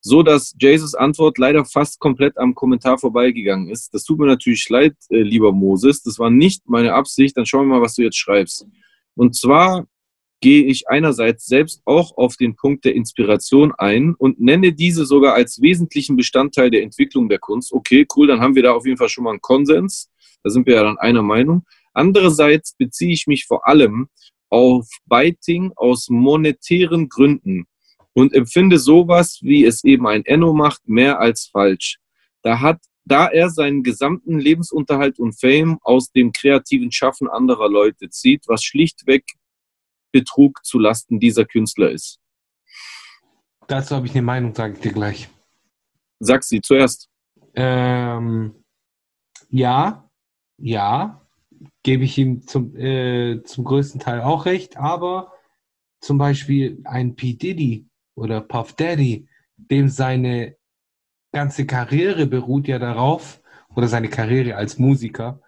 So 0.00 0.22
dass 0.22 0.54
Jesus 0.58 0.94
Antwort 0.94 1.38
leider 1.38 1.64
fast 1.64 1.98
komplett 2.00 2.38
am 2.38 2.54
Kommentar 2.54 2.98
vorbeigegangen 2.98 3.68
ist. 3.68 3.92
Das 3.92 4.04
tut 4.04 4.18
mir 4.18 4.26
natürlich 4.26 4.68
leid, 4.68 4.94
äh, 5.10 5.22
lieber 5.22 5.52
Moses. 5.52 6.02
Das 6.02 6.18
war 6.18 6.30
nicht 6.30 6.68
meine 6.68 6.94
Absicht. 6.94 7.36
Dann 7.36 7.46
schauen 7.46 7.68
wir 7.68 7.76
mal, 7.76 7.82
was 7.82 7.94
du 7.94 8.02
jetzt 8.02 8.16
schreibst. 8.16 8.66
Und 9.14 9.36
zwar 9.36 9.86
gehe 10.40 10.64
ich 10.64 10.88
einerseits 10.88 11.46
selbst 11.46 11.82
auch 11.84 12.16
auf 12.16 12.36
den 12.36 12.56
Punkt 12.56 12.84
der 12.84 12.94
Inspiration 12.94 13.72
ein 13.76 14.14
und 14.14 14.40
nenne 14.40 14.72
diese 14.72 15.04
sogar 15.04 15.34
als 15.34 15.60
wesentlichen 15.60 16.16
Bestandteil 16.16 16.70
der 16.70 16.82
Entwicklung 16.82 17.28
der 17.28 17.38
Kunst. 17.38 17.72
Okay, 17.72 18.06
cool, 18.16 18.26
dann 18.26 18.40
haben 18.40 18.54
wir 18.54 18.62
da 18.62 18.72
auf 18.72 18.86
jeden 18.86 18.96
Fall 18.96 19.10
schon 19.10 19.24
mal 19.24 19.30
einen 19.30 19.42
Konsens. 19.42 20.10
Da 20.42 20.50
sind 20.50 20.66
wir 20.66 20.76
ja 20.76 20.82
dann 20.82 20.98
einer 20.98 21.22
Meinung. 21.22 21.66
Andererseits 21.92 22.74
beziehe 22.74 23.12
ich 23.12 23.26
mich 23.26 23.44
vor 23.46 23.68
allem 23.68 24.08
auf 24.48 24.88
Biting 25.06 25.72
aus 25.76 26.08
monetären 26.08 27.08
Gründen 27.08 27.66
und 28.14 28.34
empfinde 28.34 28.78
sowas, 28.78 29.38
wie 29.42 29.64
es 29.64 29.84
eben 29.84 30.06
ein 30.06 30.24
Enno 30.24 30.52
macht, 30.52 30.88
mehr 30.88 31.20
als 31.20 31.46
falsch. 31.46 31.98
Da 32.42 32.60
hat, 32.60 32.80
da 33.04 33.28
er 33.28 33.50
seinen 33.50 33.82
gesamten 33.82 34.38
Lebensunterhalt 34.38 35.18
und 35.18 35.38
Fame 35.38 35.78
aus 35.82 36.10
dem 36.10 36.32
kreativen 36.32 36.92
Schaffen 36.92 37.28
anderer 37.28 37.68
Leute 37.68 38.08
zieht, 38.08 38.44
was 38.46 38.64
schlichtweg 38.64 39.24
Betrug 40.12 40.64
zu 40.64 40.78
Lasten 40.78 41.20
dieser 41.20 41.44
Künstler 41.44 41.90
ist. 41.90 42.18
Dazu 43.68 43.94
habe 43.94 44.06
ich 44.06 44.12
eine 44.12 44.22
Meinung, 44.22 44.54
sage 44.54 44.74
ich 44.74 44.80
dir 44.80 44.92
gleich. 44.92 45.28
Sag 46.18 46.42
sie 46.42 46.60
zuerst. 46.60 47.08
Ähm, 47.54 48.64
ja, 49.48 50.10
ja, 50.58 51.26
gebe 51.82 52.04
ich 52.04 52.18
ihm 52.18 52.46
zum, 52.46 52.76
äh, 52.76 53.42
zum 53.44 53.64
größten 53.64 54.00
Teil 54.00 54.20
auch 54.22 54.44
recht, 54.46 54.76
aber 54.76 55.32
zum 56.00 56.18
Beispiel 56.18 56.80
ein 56.84 57.14
P. 57.14 57.34
Diddy 57.34 57.89
oder 58.14 58.40
Puff 58.40 58.74
Daddy, 58.74 59.28
dem 59.56 59.88
seine 59.88 60.56
ganze 61.32 61.66
Karriere 61.66 62.26
beruht 62.26 62.68
ja 62.68 62.78
darauf, 62.78 63.40
oder 63.74 63.88
seine 63.88 64.08
Karriere 64.08 64.56
als 64.56 64.78
Musiker, 64.78 65.40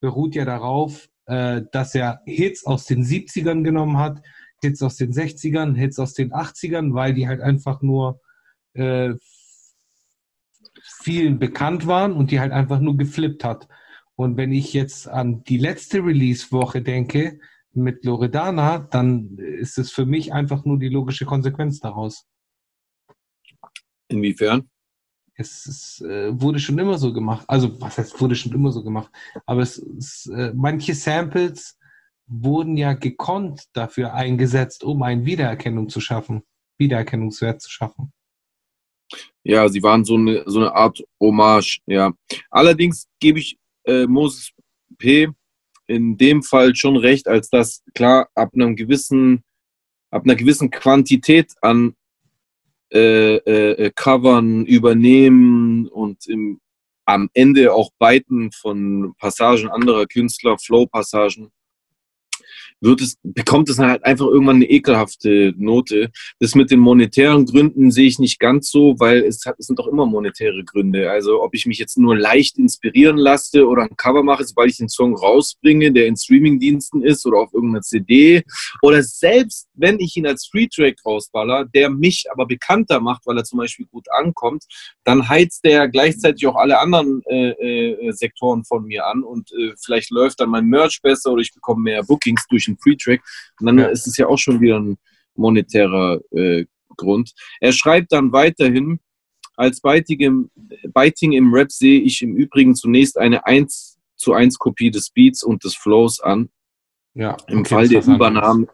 beruht 0.00 0.34
ja 0.34 0.44
darauf, 0.44 1.08
äh, 1.26 1.62
dass 1.72 1.94
er 1.94 2.22
Hits 2.26 2.64
aus 2.66 2.86
den 2.86 3.04
70ern 3.04 3.62
genommen 3.62 3.98
hat, 3.98 4.22
Hits 4.60 4.82
aus 4.82 4.96
den 4.96 5.12
60ern, 5.12 5.76
Hits 5.76 5.98
aus 5.98 6.14
den 6.14 6.32
80ern, 6.32 6.94
weil 6.94 7.14
die 7.14 7.28
halt 7.28 7.40
einfach 7.40 7.82
nur 7.82 8.20
äh, 8.74 9.14
vielen 10.82 11.38
bekannt 11.38 11.86
waren 11.86 12.12
und 12.12 12.30
die 12.30 12.40
halt 12.40 12.52
einfach 12.52 12.80
nur 12.80 12.96
geflippt 12.96 13.44
hat. 13.44 13.68
Und 14.16 14.36
wenn 14.36 14.52
ich 14.52 14.72
jetzt 14.72 15.08
an 15.08 15.44
die 15.44 15.58
letzte 15.58 16.04
Release-Woche 16.04 16.82
denke 16.82 17.38
mit 17.78 18.04
Loredana, 18.04 18.78
dann 18.78 19.38
ist 19.38 19.78
es 19.78 19.90
für 19.90 20.06
mich 20.06 20.32
einfach 20.32 20.64
nur 20.64 20.78
die 20.78 20.88
logische 20.88 21.24
Konsequenz 21.24 21.80
daraus. 21.80 22.26
Inwiefern? 24.08 24.68
Es, 25.34 25.66
es 25.66 26.00
äh, 26.00 26.30
wurde 26.40 26.58
schon 26.58 26.78
immer 26.78 26.98
so 26.98 27.12
gemacht. 27.12 27.44
Also, 27.48 27.80
was 27.80 27.98
heißt, 27.98 28.20
wurde 28.20 28.34
schon 28.34 28.52
immer 28.52 28.72
so 28.72 28.82
gemacht? 28.82 29.12
Aber 29.46 29.62
es, 29.62 29.78
es, 29.78 30.26
äh, 30.26 30.52
manche 30.54 30.94
Samples 30.94 31.78
wurden 32.26 32.76
ja 32.76 32.92
gekonnt 32.94 33.64
dafür 33.72 34.14
eingesetzt, 34.14 34.84
um 34.84 35.02
eine 35.02 35.24
Wiedererkennung 35.24 35.88
zu 35.88 36.00
schaffen, 36.00 36.42
Wiedererkennungswert 36.78 37.62
zu 37.62 37.70
schaffen. 37.70 38.12
Ja, 39.42 39.68
sie 39.68 39.82
waren 39.82 40.04
so 40.04 40.16
eine, 40.16 40.42
so 40.46 40.60
eine 40.60 40.74
Art 40.74 41.02
Hommage, 41.20 41.80
ja. 41.86 42.12
Allerdings 42.50 43.06
gebe 43.20 43.38
ich 43.38 43.58
äh, 43.84 44.06
Moses 44.06 44.52
P. 44.98 45.28
in 45.88 46.16
dem 46.16 46.42
Fall 46.42 46.76
schon 46.76 46.96
recht, 46.96 47.26
als 47.26 47.50
dass 47.50 47.82
klar 47.94 48.28
ab 48.34 48.50
einem 48.54 48.76
gewissen, 48.76 49.42
ab 50.10 50.22
einer 50.24 50.36
gewissen 50.36 50.70
Quantität 50.70 51.54
an 51.62 51.96
äh, 52.92 53.36
äh, 53.36 53.86
äh 53.86 53.90
Covern 53.94 54.64
übernehmen 54.66 55.88
und 55.88 56.26
im, 56.26 56.60
am 57.06 57.30
Ende 57.32 57.72
auch 57.72 57.90
Beiten 57.98 58.52
von 58.52 59.14
Passagen 59.18 59.68
anderer 59.68 60.06
Künstler, 60.06 60.58
Flow-Passagen, 60.58 61.50
wird 62.80 63.00
es, 63.00 63.16
bekommt 63.22 63.68
es 63.68 63.78
halt 63.78 64.04
einfach 64.04 64.26
irgendwann 64.26 64.56
eine 64.56 64.70
ekelhafte 64.70 65.54
Note. 65.56 66.10
Das 66.38 66.54
mit 66.54 66.70
den 66.70 66.80
monetären 66.80 67.46
Gründen 67.46 67.90
sehe 67.90 68.06
ich 68.06 68.18
nicht 68.18 68.38
ganz 68.38 68.70
so, 68.70 68.98
weil 68.98 69.24
es, 69.24 69.44
hat, 69.46 69.56
es 69.58 69.66
sind 69.66 69.78
doch 69.78 69.86
immer 69.86 70.06
monetäre 70.06 70.64
Gründe. 70.64 71.10
Also 71.10 71.42
ob 71.42 71.54
ich 71.54 71.66
mich 71.66 71.78
jetzt 71.78 71.98
nur 71.98 72.16
leicht 72.16 72.58
inspirieren 72.58 73.16
lasse 73.16 73.66
oder 73.66 73.82
ein 73.82 73.96
Cover 73.96 74.22
mache, 74.22 74.44
sobald 74.44 74.70
ich 74.70 74.76
den 74.76 74.88
Song 74.88 75.16
rausbringe, 75.16 75.92
der 75.92 76.06
in 76.06 76.16
Streamingdiensten 76.16 77.02
ist 77.02 77.26
oder 77.26 77.38
auf 77.38 77.52
irgendeiner 77.52 77.82
CD 77.82 78.42
oder 78.82 79.02
selbst 79.02 79.68
wenn 79.74 79.98
ich 80.00 80.16
ihn 80.16 80.26
als 80.26 80.46
Free-Track 80.46 81.04
rausballer, 81.04 81.64
der 81.64 81.90
mich 81.90 82.26
aber 82.32 82.46
bekannter 82.46 83.00
macht, 83.00 83.26
weil 83.26 83.36
er 83.36 83.44
zum 83.44 83.58
Beispiel 83.58 83.86
gut 83.86 84.06
ankommt, 84.10 84.64
dann 85.04 85.28
heizt 85.28 85.64
der 85.64 85.88
gleichzeitig 85.88 86.46
auch 86.46 86.56
alle 86.56 86.78
anderen 86.78 87.22
äh, 87.26 87.50
äh, 87.50 88.12
Sektoren 88.12 88.64
von 88.64 88.84
mir 88.84 89.06
an 89.06 89.22
und 89.22 89.50
äh, 89.52 89.74
vielleicht 89.82 90.10
läuft 90.10 90.40
dann 90.40 90.50
mein 90.50 90.66
Merch 90.66 91.00
besser 91.02 91.32
oder 91.32 91.42
ich 91.42 91.54
bekomme 91.54 91.82
mehr 91.82 92.02
Bookings 92.02 92.46
durch 92.48 92.67
ein 92.68 92.78
Free-Track. 92.78 93.22
Und 93.60 93.66
dann 93.66 93.78
ja. 93.78 93.86
ist 93.86 94.06
es 94.06 94.16
ja 94.16 94.26
auch 94.26 94.38
schon 94.38 94.60
wieder 94.60 94.78
ein 94.78 94.96
monetärer 95.34 96.20
äh, 96.32 96.66
Grund. 96.96 97.32
Er 97.60 97.72
schreibt 97.72 98.12
dann 98.12 98.32
weiterhin, 98.32 99.00
als 99.56 99.80
Biting 99.80 100.20
im, 100.20 100.50
Biting 100.94 101.32
im 101.32 101.52
Rap 101.52 101.72
sehe 101.72 102.00
ich 102.00 102.22
im 102.22 102.36
Übrigen 102.36 102.74
zunächst 102.74 103.18
eine 103.18 103.44
1 103.44 103.98
zu 104.16 104.32
1 104.32 104.58
Kopie 104.58 104.90
des 104.90 105.10
Beats 105.10 105.42
und 105.42 105.64
des 105.64 105.74
Flows 105.74 106.20
an. 106.20 106.50
Ja, 107.14 107.36
Im 107.48 107.64
Fall 107.64 107.88
der 107.88 108.04
Übernahme, 108.04 108.68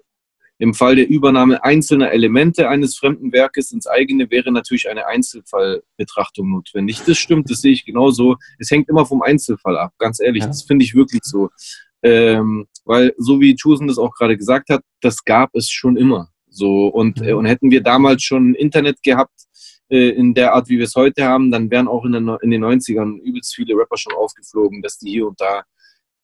im 0.59 0.75
Fall 0.75 0.97
der 0.97 1.09
Übernahme 1.09 1.65
einzelner 1.65 2.13
Elemente 2.13 2.69
eines 2.69 2.97
fremden 2.97 3.33
Werkes 3.33 3.73
ins 3.73 3.87
eigene 3.87 4.31
wäre 4.31 4.53
natürlich 4.53 4.89
eine 4.89 5.07
Einzelfallbetrachtung 5.07 6.51
notwendig. 6.51 7.01
Das 7.07 7.19
stimmt, 7.19 7.51
das 7.51 7.61
sehe 7.61 7.73
ich 7.73 7.85
genauso. 7.85 8.37
Es 8.59 8.71
hängt 8.71 8.89
immer 8.89 9.07
vom 9.07 9.23
Einzelfall 9.23 9.79
ab, 9.79 9.95
ganz 9.99 10.21
ehrlich. 10.21 10.43
Ja. 10.43 10.49
Das 10.49 10.63
finde 10.63 10.85
ich 10.85 10.95
wirklich 10.95 11.23
so. 11.25 11.49
Ähm, 12.05 12.67
weil, 12.85 13.15
so 13.17 13.41
wie 13.41 13.57
Chusen 13.57 13.89
das 13.89 13.99
auch 13.99 14.13
gerade 14.13 14.37
gesagt 14.37 14.69
hat, 14.69 14.83
das 15.01 15.25
gab 15.25 15.51
es 15.55 15.71
schon 15.71 15.97
immer. 15.97 16.29
So, 16.49 16.87
und, 16.87 17.21
äh, 17.23 17.33
und 17.33 17.47
hätten 17.47 17.71
wir 17.71 17.83
damals 17.83 18.23
schon 18.23 18.55
Internet 18.55 19.03
gehabt, 19.03 19.33
äh, 19.89 20.11
in 20.11 20.35
der 20.35 20.55
Art, 20.55 20.69
wie 20.69 20.77
wir 20.79 20.85
es 20.85 20.95
heute 20.95 21.25
haben, 21.25 21.51
dann 21.51 21.71
wären 21.71 21.89
auch 21.89 22.05
in, 22.05 22.13
den, 22.13 22.29
in 22.43 22.51
den 22.51 22.65
90ern 22.65 23.19
übelst 23.21 23.55
viele 23.55 23.75
Rapper 23.75 23.97
schon 23.97 24.13
aufgeflogen, 24.13 24.83
dass 24.83 24.99
die 24.99 25.11
hier 25.11 25.27
und 25.27 25.41
da 25.41 25.63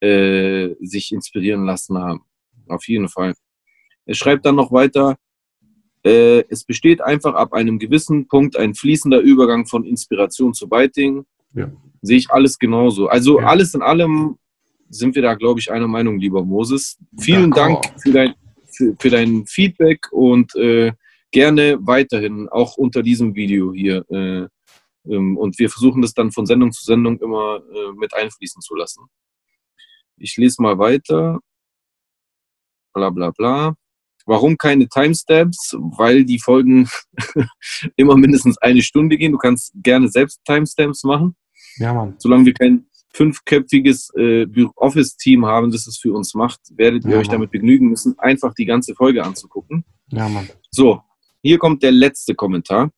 äh, 0.00 0.74
sich 0.80 1.12
inspirieren 1.12 1.64
lassen 1.64 1.98
haben. 1.98 2.22
Auf 2.68 2.86
jeden 2.86 3.08
Fall. 3.08 3.34
Er 4.06 4.14
schreibt 4.14 4.44
dann 4.46 4.56
noch 4.56 4.72
weiter, 4.72 5.16
äh, 6.04 6.44
es 6.48 6.64
besteht 6.64 7.00
einfach 7.00 7.34
ab 7.34 7.52
einem 7.52 7.78
gewissen 7.78 8.28
Punkt 8.28 8.56
ein 8.56 8.74
fließender 8.74 9.20
Übergang 9.20 9.66
von 9.66 9.84
Inspiration 9.84 10.54
zu 10.54 10.68
Biting. 10.68 11.24
Ja. 11.54 11.70
Sehe 12.02 12.16
ich 12.16 12.30
alles 12.30 12.58
genauso. 12.58 13.08
Also 13.08 13.40
ja. 13.40 13.46
alles 13.46 13.74
in 13.74 13.82
allem 13.82 14.38
sind 14.90 15.14
wir 15.14 15.22
da, 15.22 15.34
glaube 15.34 15.60
ich, 15.60 15.70
einer 15.70 15.88
Meinung, 15.88 16.18
lieber 16.18 16.44
Moses. 16.44 16.98
Vielen 17.18 17.50
Dank 17.52 17.84
für 18.02 18.12
dein, 18.12 18.34
für, 18.66 18.94
für 18.98 19.10
dein 19.10 19.46
Feedback 19.46 20.08
und 20.12 20.54
äh, 20.56 20.92
gerne 21.30 21.78
weiterhin, 21.80 22.48
auch 22.48 22.76
unter 22.76 23.02
diesem 23.02 23.34
Video 23.34 23.72
hier. 23.72 24.04
Äh, 24.10 24.48
ähm, 25.06 25.36
und 25.36 25.58
wir 25.58 25.70
versuchen 25.70 26.02
das 26.02 26.12
dann 26.12 26.32
von 26.32 26.46
Sendung 26.46 26.72
zu 26.72 26.84
Sendung 26.84 27.18
immer 27.20 27.62
äh, 27.72 27.92
mit 27.96 28.12
einfließen 28.14 28.60
zu 28.60 28.74
lassen. 28.74 29.06
Ich 30.16 30.36
lese 30.36 30.62
mal 30.62 30.78
weiter. 30.78 31.40
Bla 32.92 33.10
bla 33.10 33.30
bla. 33.30 33.74
Warum 34.26 34.58
keine 34.58 34.88
Timestamps? 34.88 35.74
Weil 35.78 36.24
die 36.24 36.38
Folgen 36.38 36.88
immer 37.96 38.16
mindestens 38.16 38.58
eine 38.58 38.82
Stunde 38.82 39.16
gehen. 39.16 39.32
Du 39.32 39.38
kannst 39.38 39.72
gerne 39.76 40.08
selbst 40.08 40.40
Timestamps 40.44 41.04
machen. 41.04 41.36
Ja, 41.76 41.94
Mann. 41.94 42.14
Solange 42.18 42.44
wir 42.44 42.54
kein, 42.54 42.86
fünfköpfiges 43.12 44.10
äh, 44.16 44.46
Office-Team 44.76 45.46
haben, 45.46 45.70
das 45.70 45.86
es 45.86 45.98
für 45.98 46.12
uns 46.12 46.34
macht, 46.34 46.60
werdet 46.76 47.04
ihr 47.04 47.12
ja, 47.12 47.18
euch 47.18 47.26
Mann. 47.26 47.36
damit 47.36 47.50
begnügen 47.50 47.88
müssen, 47.88 48.18
einfach 48.18 48.54
die 48.54 48.66
ganze 48.66 48.94
Folge 48.94 49.24
anzugucken. 49.24 49.84
Ja, 50.08 50.28
Mann. 50.28 50.48
So, 50.70 51.02
hier 51.42 51.58
kommt 51.58 51.82
der 51.82 51.92
letzte 51.92 52.34
Kommentar. 52.34 52.90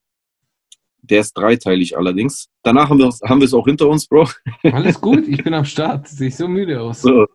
Der 1.05 1.20
ist 1.20 1.32
dreiteilig 1.32 1.97
allerdings. 1.97 2.48
Danach 2.62 2.89
haben 2.89 2.98
wir, 2.98 3.09
haben 3.28 3.43
es 3.43 3.55
auch 3.55 3.66
hinter 3.66 3.89
uns, 3.89 4.06
Bro. 4.06 4.28
Alles 4.62 5.01
gut, 5.01 5.26
ich 5.26 5.43
bin 5.43 5.55
am 5.55 5.64
Start. 5.64 6.09
Sehe 6.09 6.28
ich 6.28 6.36
so 6.36 6.47
müde 6.47 6.80
aus. 6.80 7.02
So. 7.02 7.26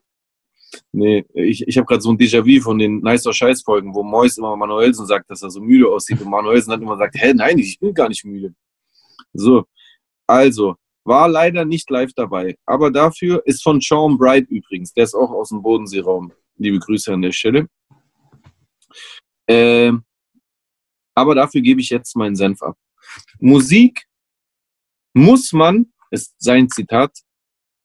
Nee, 0.91 1.25
ich, 1.33 1.67
ich 1.67 1.77
habe 1.77 1.85
gerade 1.85 2.01
so 2.01 2.11
ein 2.11 2.17
Déjà-vu 2.17 2.61
von 2.61 2.77
den 2.77 2.99
Nicer 2.99 3.33
Scheiß-Folgen, 3.33 3.93
wo 3.93 4.03
Mois 4.03 4.37
immer 4.37 4.55
Manuelsen 4.55 5.05
sagt, 5.05 5.29
dass 5.29 5.41
er 5.41 5.49
so 5.49 5.61
müde 5.61 5.87
aussieht 5.87 6.21
und 6.21 6.29
Manuelsen 6.29 6.71
hat 6.73 6.81
immer 6.81 6.97
sagt, 6.97 7.15
hä, 7.17 7.33
nein, 7.33 7.57
ich 7.57 7.79
bin 7.79 7.93
gar 7.93 8.09
nicht 8.09 8.25
müde. 8.25 8.53
So, 9.33 9.65
also, 10.25 10.75
war 11.07 11.29
leider 11.29 11.63
nicht 11.63 11.89
live 11.89 12.11
dabei. 12.13 12.57
Aber 12.65 12.91
dafür 12.91 13.41
ist 13.45 13.63
von 13.63 13.79
Sean 13.79 14.17
Bright 14.17 14.49
übrigens. 14.49 14.93
Der 14.93 15.05
ist 15.05 15.15
auch 15.15 15.31
aus 15.31 15.49
dem 15.49 15.61
Bodenseeraum. 15.61 16.33
Liebe 16.57 16.79
Grüße 16.79 17.13
an 17.13 17.21
der 17.21 17.31
Stelle. 17.31 17.67
Ähm, 19.47 20.03
aber 21.15 21.33
dafür 21.33 21.61
gebe 21.61 21.79
ich 21.79 21.89
jetzt 21.89 22.15
meinen 22.15 22.35
Senf 22.35 22.61
ab. 22.61 22.77
Musik 23.39 24.03
muss 25.13 25.53
man, 25.53 25.93
ist 26.11 26.35
sein 26.37 26.69
Zitat, 26.69 27.17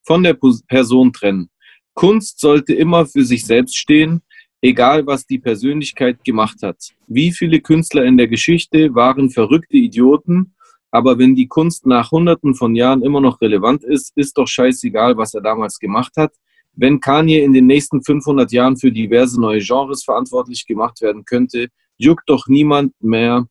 von 0.05 0.23
der 0.25 0.37
Person 0.67 1.13
trennen. 1.13 1.49
Kunst 1.95 2.41
sollte 2.41 2.75
immer 2.75 3.07
für 3.07 3.25
sich 3.25 3.47
selbst 3.47 3.77
stehen. 3.77 4.23
egal 4.65 5.05
was 5.07 5.27
die 5.27 5.41
Persönlichkeit 5.41 6.23
gemacht 6.25 6.63
hat. 6.63 6.79
Wie 7.09 7.33
viele 7.33 7.61
Künstler 7.61 8.05
in 8.05 8.17
der 8.17 8.29
Geschichte 8.29 8.95
waren 8.95 9.29
verrückte 9.29 9.77
Idioten, 9.77 10.55
aber 10.93 11.19
wenn 11.19 11.35
die 11.35 11.49
Kunst 11.49 11.87
nach 11.87 12.11
hunderten 12.11 12.55
von 12.55 12.77
Jahren 12.77 13.03
immer 13.03 13.21
noch 13.21 13.41
relevant 13.41 13.83
ist, 13.83 14.13
ist 14.15 14.37
doch 14.37 14.47
scheißegal, 14.47 15.17
was 15.17 15.33
er 15.33 15.41
damals 15.41 15.79
gemacht 15.79 16.13
hat. 16.17 16.35
Wenn 16.75 17.01
Kanye 17.01 17.43
in 17.43 17.55
den 17.55 17.67
nächsten 17.67 18.05
500 18.05 18.53
Jahren 18.53 18.77
für 18.77 18.93
diverse 18.93 19.41
neue 19.41 19.61
Genres 19.61 20.05
verantwortlich 20.05 20.67
gemacht 20.67 21.01
werden 21.01 21.25
könnte, 21.25 21.69
juckt 21.97 22.29
doch 22.29 22.47
niemand 22.47 22.93
mehr, 23.03 23.47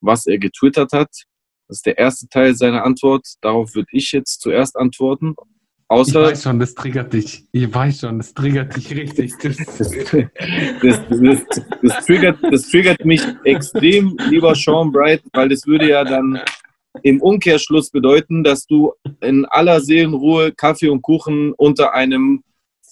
was 0.00 0.26
er 0.26 0.38
getwittert 0.38 0.92
hat. 0.92 1.10
Das 1.68 1.78
ist 1.78 1.86
der 1.86 1.98
erste 1.98 2.26
Teil 2.28 2.54
seiner 2.54 2.84
Antwort. 2.84 3.26
Darauf 3.42 3.74
würde 3.74 3.88
ich 3.92 4.12
jetzt 4.12 4.40
zuerst 4.40 4.74
antworten. 4.76 5.34
Außer, 5.88 6.24
ich 6.24 6.30
weiß 6.32 6.42
schon, 6.42 6.58
das 6.58 6.74
triggert 6.74 7.12
dich. 7.12 7.46
Ich 7.52 7.74
weiß 7.74 8.00
schon, 8.00 8.18
das 8.18 8.32
triggert 8.32 8.74
dich 8.76 8.94
richtig. 8.94 9.34
Das, 10.80 11.00
das, 11.08 11.20
das, 11.20 11.64
das, 11.82 12.06
triggert, 12.06 12.38
das 12.50 12.68
triggert 12.68 13.04
mich 13.04 13.22
extrem, 13.44 14.16
lieber 14.30 14.54
Sean 14.54 14.92
Bright, 14.92 15.22
weil 15.32 15.48
das 15.48 15.66
würde 15.66 15.88
ja 15.88 16.04
dann 16.04 16.40
im 17.02 17.20
Umkehrschluss 17.20 17.90
bedeuten, 17.90 18.44
dass 18.44 18.66
du 18.66 18.92
in 19.20 19.44
aller 19.46 19.80
Seelenruhe 19.80 20.52
Kaffee 20.52 20.88
und 20.88 21.02
Kuchen 21.02 21.52
unter 21.52 21.94
einem 21.94 22.42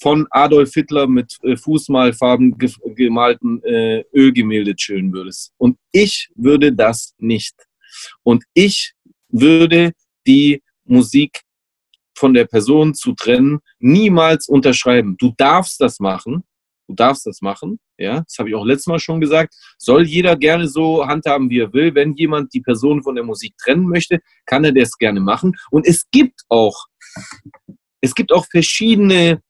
von 0.01 0.27
Adolf 0.31 0.73
Hitler 0.74 1.07
mit 1.07 1.37
äh, 1.43 1.57
Fußmalfarben 1.57 2.59
ge 2.59 2.70
gemalten 2.95 3.62
äh, 3.65 4.05
Ölgemälde 4.12 4.74
chillen 4.74 5.12
würdest. 5.12 5.53
Und 5.57 5.78
ich 5.93 6.28
würde 6.35 6.73
das 6.73 7.15
nicht. 7.19 7.55
Und 8.23 8.45
ich 8.53 8.93
würde 9.28 9.93
die 10.27 10.62
Musik 10.85 11.41
von 12.15 12.35
der 12.35 12.47
Person 12.47 12.95
zu 12.95 13.12
trennen 13.12 13.61
niemals 13.78 14.49
unterschreiben. 14.49 15.16
Du 15.19 15.35
darfst 15.37 15.81
das 15.81 16.01
machen. 16.01 16.45
Du 16.88 16.94
darfst 16.94 17.26
das 17.26 17.40
machen. 17.40 17.78
Ja, 17.98 18.20
das 18.20 18.36
habe 18.38 18.48
ich 18.48 18.54
auch 18.54 18.64
letztes 18.64 18.86
Mal 18.86 18.98
schon 18.98 19.20
gesagt. 19.20 19.54
Soll 19.78 20.06
jeder 20.06 20.36
gerne 20.36 20.68
so 20.68 21.06
handhaben, 21.06 21.50
wie 21.50 21.60
er 21.60 21.72
will. 21.72 21.94
Wenn 21.94 22.14
jemand 22.14 22.52
die 22.54 22.60
Person 22.60 23.02
von 23.02 23.14
der 23.14 23.24
Musik 23.24 23.54
trennen 23.58 23.88
möchte, 23.88 24.20
kann 24.44 24.64
er 24.64 24.72
das 24.72 24.96
gerne 24.98 25.20
machen. 25.20 25.56
Und 25.70 25.86
es 25.86 26.08
gibt 26.10 26.42
auch, 26.48 26.86
es 28.00 28.14
gibt 28.14 28.32
auch 28.32 28.46
verschiedene 28.50 29.40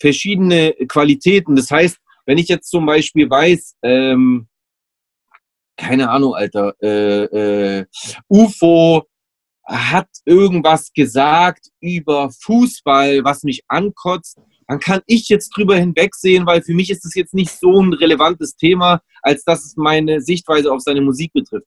verschiedene 0.00 0.72
Qualitäten. 0.88 1.54
Das 1.54 1.70
heißt, 1.70 1.98
wenn 2.26 2.38
ich 2.38 2.48
jetzt 2.48 2.70
zum 2.70 2.86
Beispiel 2.86 3.28
weiß, 3.28 3.76
ähm, 3.82 4.48
keine 5.76 6.10
Ahnung, 6.10 6.34
Alter, 6.34 6.74
äh, 6.82 7.78
äh, 7.78 7.86
UFO 8.28 9.04
hat 9.64 10.08
irgendwas 10.24 10.92
gesagt 10.92 11.68
über 11.80 12.30
Fußball, 12.42 13.24
was 13.24 13.44
mich 13.44 13.62
ankotzt, 13.68 14.38
dann 14.70 14.78
kann 14.78 15.00
ich 15.06 15.28
jetzt 15.28 15.48
drüber 15.48 15.74
hinwegsehen, 15.74 16.46
weil 16.46 16.62
für 16.62 16.74
mich 16.74 16.90
ist 16.90 17.04
es 17.04 17.16
jetzt 17.16 17.34
nicht 17.34 17.50
so 17.50 17.82
ein 17.82 17.92
relevantes 17.92 18.54
Thema, 18.54 19.02
als 19.20 19.42
dass 19.42 19.64
es 19.64 19.76
meine 19.76 20.20
Sichtweise 20.20 20.72
auf 20.72 20.80
seine 20.80 21.00
Musik 21.00 21.32
betrifft. 21.32 21.66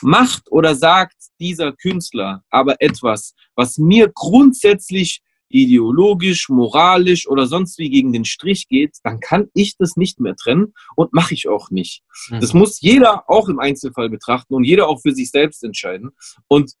Macht 0.00 0.50
oder 0.50 0.74
sagt 0.74 1.16
dieser 1.38 1.72
Künstler 1.74 2.42
aber 2.48 2.80
etwas, 2.80 3.34
was 3.54 3.76
mir 3.76 4.10
grundsätzlich 4.14 5.20
ideologisch, 5.50 6.48
moralisch 6.48 7.28
oder 7.28 7.46
sonst 7.46 7.78
wie 7.78 7.90
gegen 7.90 8.14
den 8.14 8.24
Strich 8.24 8.66
geht, 8.66 8.96
dann 9.02 9.20
kann 9.20 9.50
ich 9.52 9.76
das 9.76 9.96
nicht 9.96 10.18
mehr 10.18 10.36
trennen 10.36 10.72
und 10.96 11.12
mache 11.12 11.34
ich 11.34 11.48
auch 11.48 11.68
nicht. 11.70 12.02
Mhm. 12.30 12.40
Das 12.40 12.54
muss 12.54 12.80
jeder 12.80 13.28
auch 13.28 13.50
im 13.50 13.58
Einzelfall 13.58 14.08
betrachten 14.08 14.54
und 14.54 14.64
jeder 14.64 14.88
auch 14.88 15.02
für 15.02 15.12
sich 15.12 15.30
selbst 15.30 15.62
entscheiden. 15.62 16.12
Und 16.48 16.72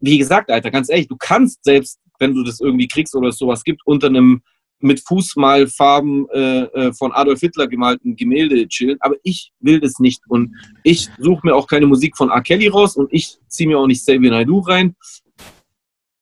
wie 0.00 0.16
gesagt, 0.16 0.50
Alter, 0.50 0.70
ganz 0.70 0.88
ehrlich, 0.88 1.08
du 1.08 1.16
kannst 1.18 1.64
selbst, 1.64 2.00
wenn 2.18 2.34
du 2.34 2.44
das 2.44 2.60
irgendwie 2.60 2.88
kriegst 2.88 3.14
oder 3.14 3.28
es 3.28 3.38
sowas 3.38 3.64
gibt, 3.64 3.82
unter 3.86 4.08
einem 4.08 4.42
mit 4.80 5.00
Fußmalfarben 5.06 6.28
äh, 6.30 6.62
äh, 6.62 6.92
von 6.92 7.12
Adolf 7.12 7.40
Hitler 7.40 7.66
gemalten 7.66 8.14
Gemälde 8.14 8.68
chillen, 8.68 8.96
aber 9.00 9.16
ich 9.22 9.52
will 9.60 9.80
das 9.80 9.98
nicht 9.98 10.22
und 10.28 10.54
ich 10.84 11.08
suche 11.18 11.46
mir 11.46 11.54
auch 11.54 11.66
keine 11.66 11.86
Musik 11.86 12.16
von 12.16 12.30
R. 12.30 12.42
Kelly 12.42 12.68
raus 12.68 12.96
und 12.96 13.12
ich 13.12 13.38
ziehe 13.48 13.68
mir 13.68 13.78
auch 13.78 13.86
nicht 13.86 14.02
Xavier 14.02 14.30
Naidoo 14.30 14.60
rein. 14.60 14.94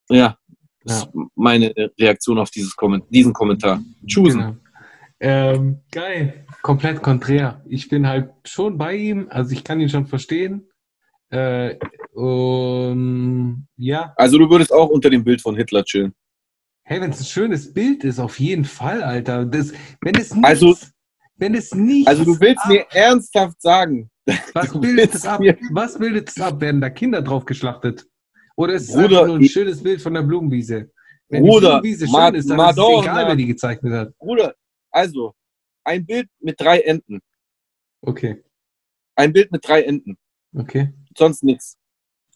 Ja, 0.09 0.39
ja. 0.85 1.09
meine 1.35 1.75
Reaktion 1.99 2.39
auf 2.39 2.51
dieses 2.51 2.75
Komment 2.75 3.05
diesen 3.11 3.33
Kommentar. 3.33 3.83
Choosen. 4.07 4.41
Genau. 4.41 4.57
Ähm, 5.19 5.81
geil, 5.91 6.47
komplett 6.63 7.03
konträr. 7.03 7.63
Ich 7.67 7.89
bin 7.89 8.07
halt 8.07 8.31
schon 8.45 8.77
bei 8.77 8.95
ihm, 8.95 9.29
also 9.31 9.53
ich 9.53 9.65
kann 9.65 9.81
ihn 9.81 9.89
schon 9.89 10.07
verstehen. 10.07 10.69
Äh, 11.31 11.77
um, 12.13 13.67
ja. 13.77 14.15
Also 14.17 14.39
du 14.39 14.49
würdest 14.49 14.73
auch 14.73 14.89
unter 14.89 15.11
dem 15.11 15.25
Bild 15.25 15.41
von 15.43 15.57
Hitler 15.57 15.85
chillen. 15.85 16.15
Hey, 16.83 17.01
wenn 17.01 17.11
es 17.11 17.21
ein 17.21 17.25
schönes 17.25 17.75
Bild 17.75 18.05
ist, 18.05 18.21
auf 18.21 18.39
jeden 18.39 18.65
Fall, 18.65 19.03
Alter. 19.03 19.45
Das, 19.45 19.73
wenn 20.03 20.15
es 20.15 20.35
nicht, 20.35 20.45
also, 20.45 20.77
wenn 21.37 21.55
es 21.55 21.75
nicht. 21.75 22.07
Also 22.07 22.25
du 22.25 22.39
willst 22.39 22.63
ab, 22.63 22.69
mir 22.71 22.87
ernsthaft 22.91 23.61
sagen. 23.61 24.09
Was 24.55 24.79
bildet 24.81 25.15
es 25.15 25.27
ab? 25.27 25.41
Was 25.73 25.99
bildet 25.99 26.29
es 26.29 26.41
ab? 26.41 26.61
Werden 26.61 26.81
da 26.81 26.91
Kinder 26.91 27.23
drauf 27.23 27.45
geschlachtet? 27.45 28.07
Oder 28.57 28.75
ist 28.75 28.89
es 28.89 28.95
Bruder, 28.95 29.27
nur 29.27 29.37
ein 29.37 29.45
schönes 29.45 29.83
Bild 29.83 30.01
von 30.01 30.15
der 30.15 30.23
Blumenwiese? 30.23 30.91
Wenn 31.29 31.43
Bruder, 31.43 31.81
die 31.81 31.91
Blumenwiese 31.91 32.07
schön 32.07 32.35
ist, 32.37 32.51
dann 32.51 32.57
Madonna, 32.57 32.95
ist 32.95 32.99
es 32.99 33.05
egal, 33.05 33.29
wer 33.29 33.37
die 33.37 33.47
gezeichnet 33.47 33.93
hat. 33.93 34.19
Bruder, 34.19 34.55
also, 34.91 35.35
ein 35.85 36.07
Bild 36.07 36.29
mit 36.41 36.61
drei 36.61 36.81
Enden. 36.81 37.21
Okay. 38.01 38.45
Ein 39.17 39.33
Bild 39.33 39.51
mit 39.51 39.67
drei 39.67 39.83
Enden. 39.83 40.17
Okay. 40.55 40.93
Sonst 41.17 41.43
nichts. 41.43 41.77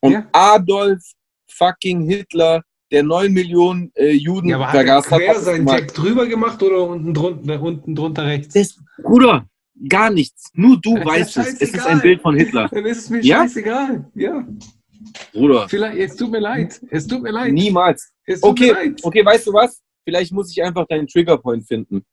Und 0.00 0.12
ja. 0.12 0.28
Adolf 0.32 1.02
fucking 1.48 2.08
Hitler, 2.08 2.62
der 2.90 3.02
neun 3.02 3.32
Millionen 3.32 3.92
äh, 3.94 4.12
Juden 4.12 4.48
ja, 4.48 4.56
aber 4.56 4.70
vergaß 4.70 5.10
hat. 5.10 5.20
Hat 5.20 5.20
er 5.20 5.40
seinen 5.40 5.66
Text 5.66 5.96
drüber 5.96 6.26
gemacht 6.26 6.62
oder 6.62 6.82
unten 6.88 7.14
drunter, 7.14 7.60
unten 7.60 7.94
drunter 7.94 8.26
rechts? 8.26 8.54
Das, 8.54 8.78
Bruder, 9.02 9.46
gar 9.88 10.10
nichts. 10.10 10.50
Nur 10.54 10.80
du 10.80 10.94
das 10.96 11.06
weißt 11.06 11.36
es. 11.38 11.60
Es 11.60 11.74
ist 11.74 11.86
ein 11.86 12.00
Bild 12.00 12.22
von 12.22 12.36
Hitler. 12.36 12.68
Dann 12.72 12.86
ist 12.86 12.98
es 12.98 13.10
mir 13.10 13.20
ja? 13.20 13.42
scheißegal. 13.42 14.10
Ja. 14.14 14.46
Bruder. 15.32 15.68
Vielleicht, 15.68 15.98
es 15.98 16.16
tut 16.16 16.30
mir 16.30 16.40
leid. 16.40 16.80
Es 16.90 17.06
tut 17.06 17.22
mir 17.22 17.30
leid. 17.30 17.52
Niemals. 17.52 18.12
okay, 18.42 18.70
leid. 18.70 19.00
okay, 19.02 19.24
weißt 19.24 19.46
du 19.46 19.52
was? 19.52 19.82
Vielleicht 20.04 20.32
muss 20.32 20.50
ich 20.50 20.62
einfach 20.62 20.86
deinen 20.86 21.06
Triggerpoint 21.06 21.66
finden. 21.66 22.04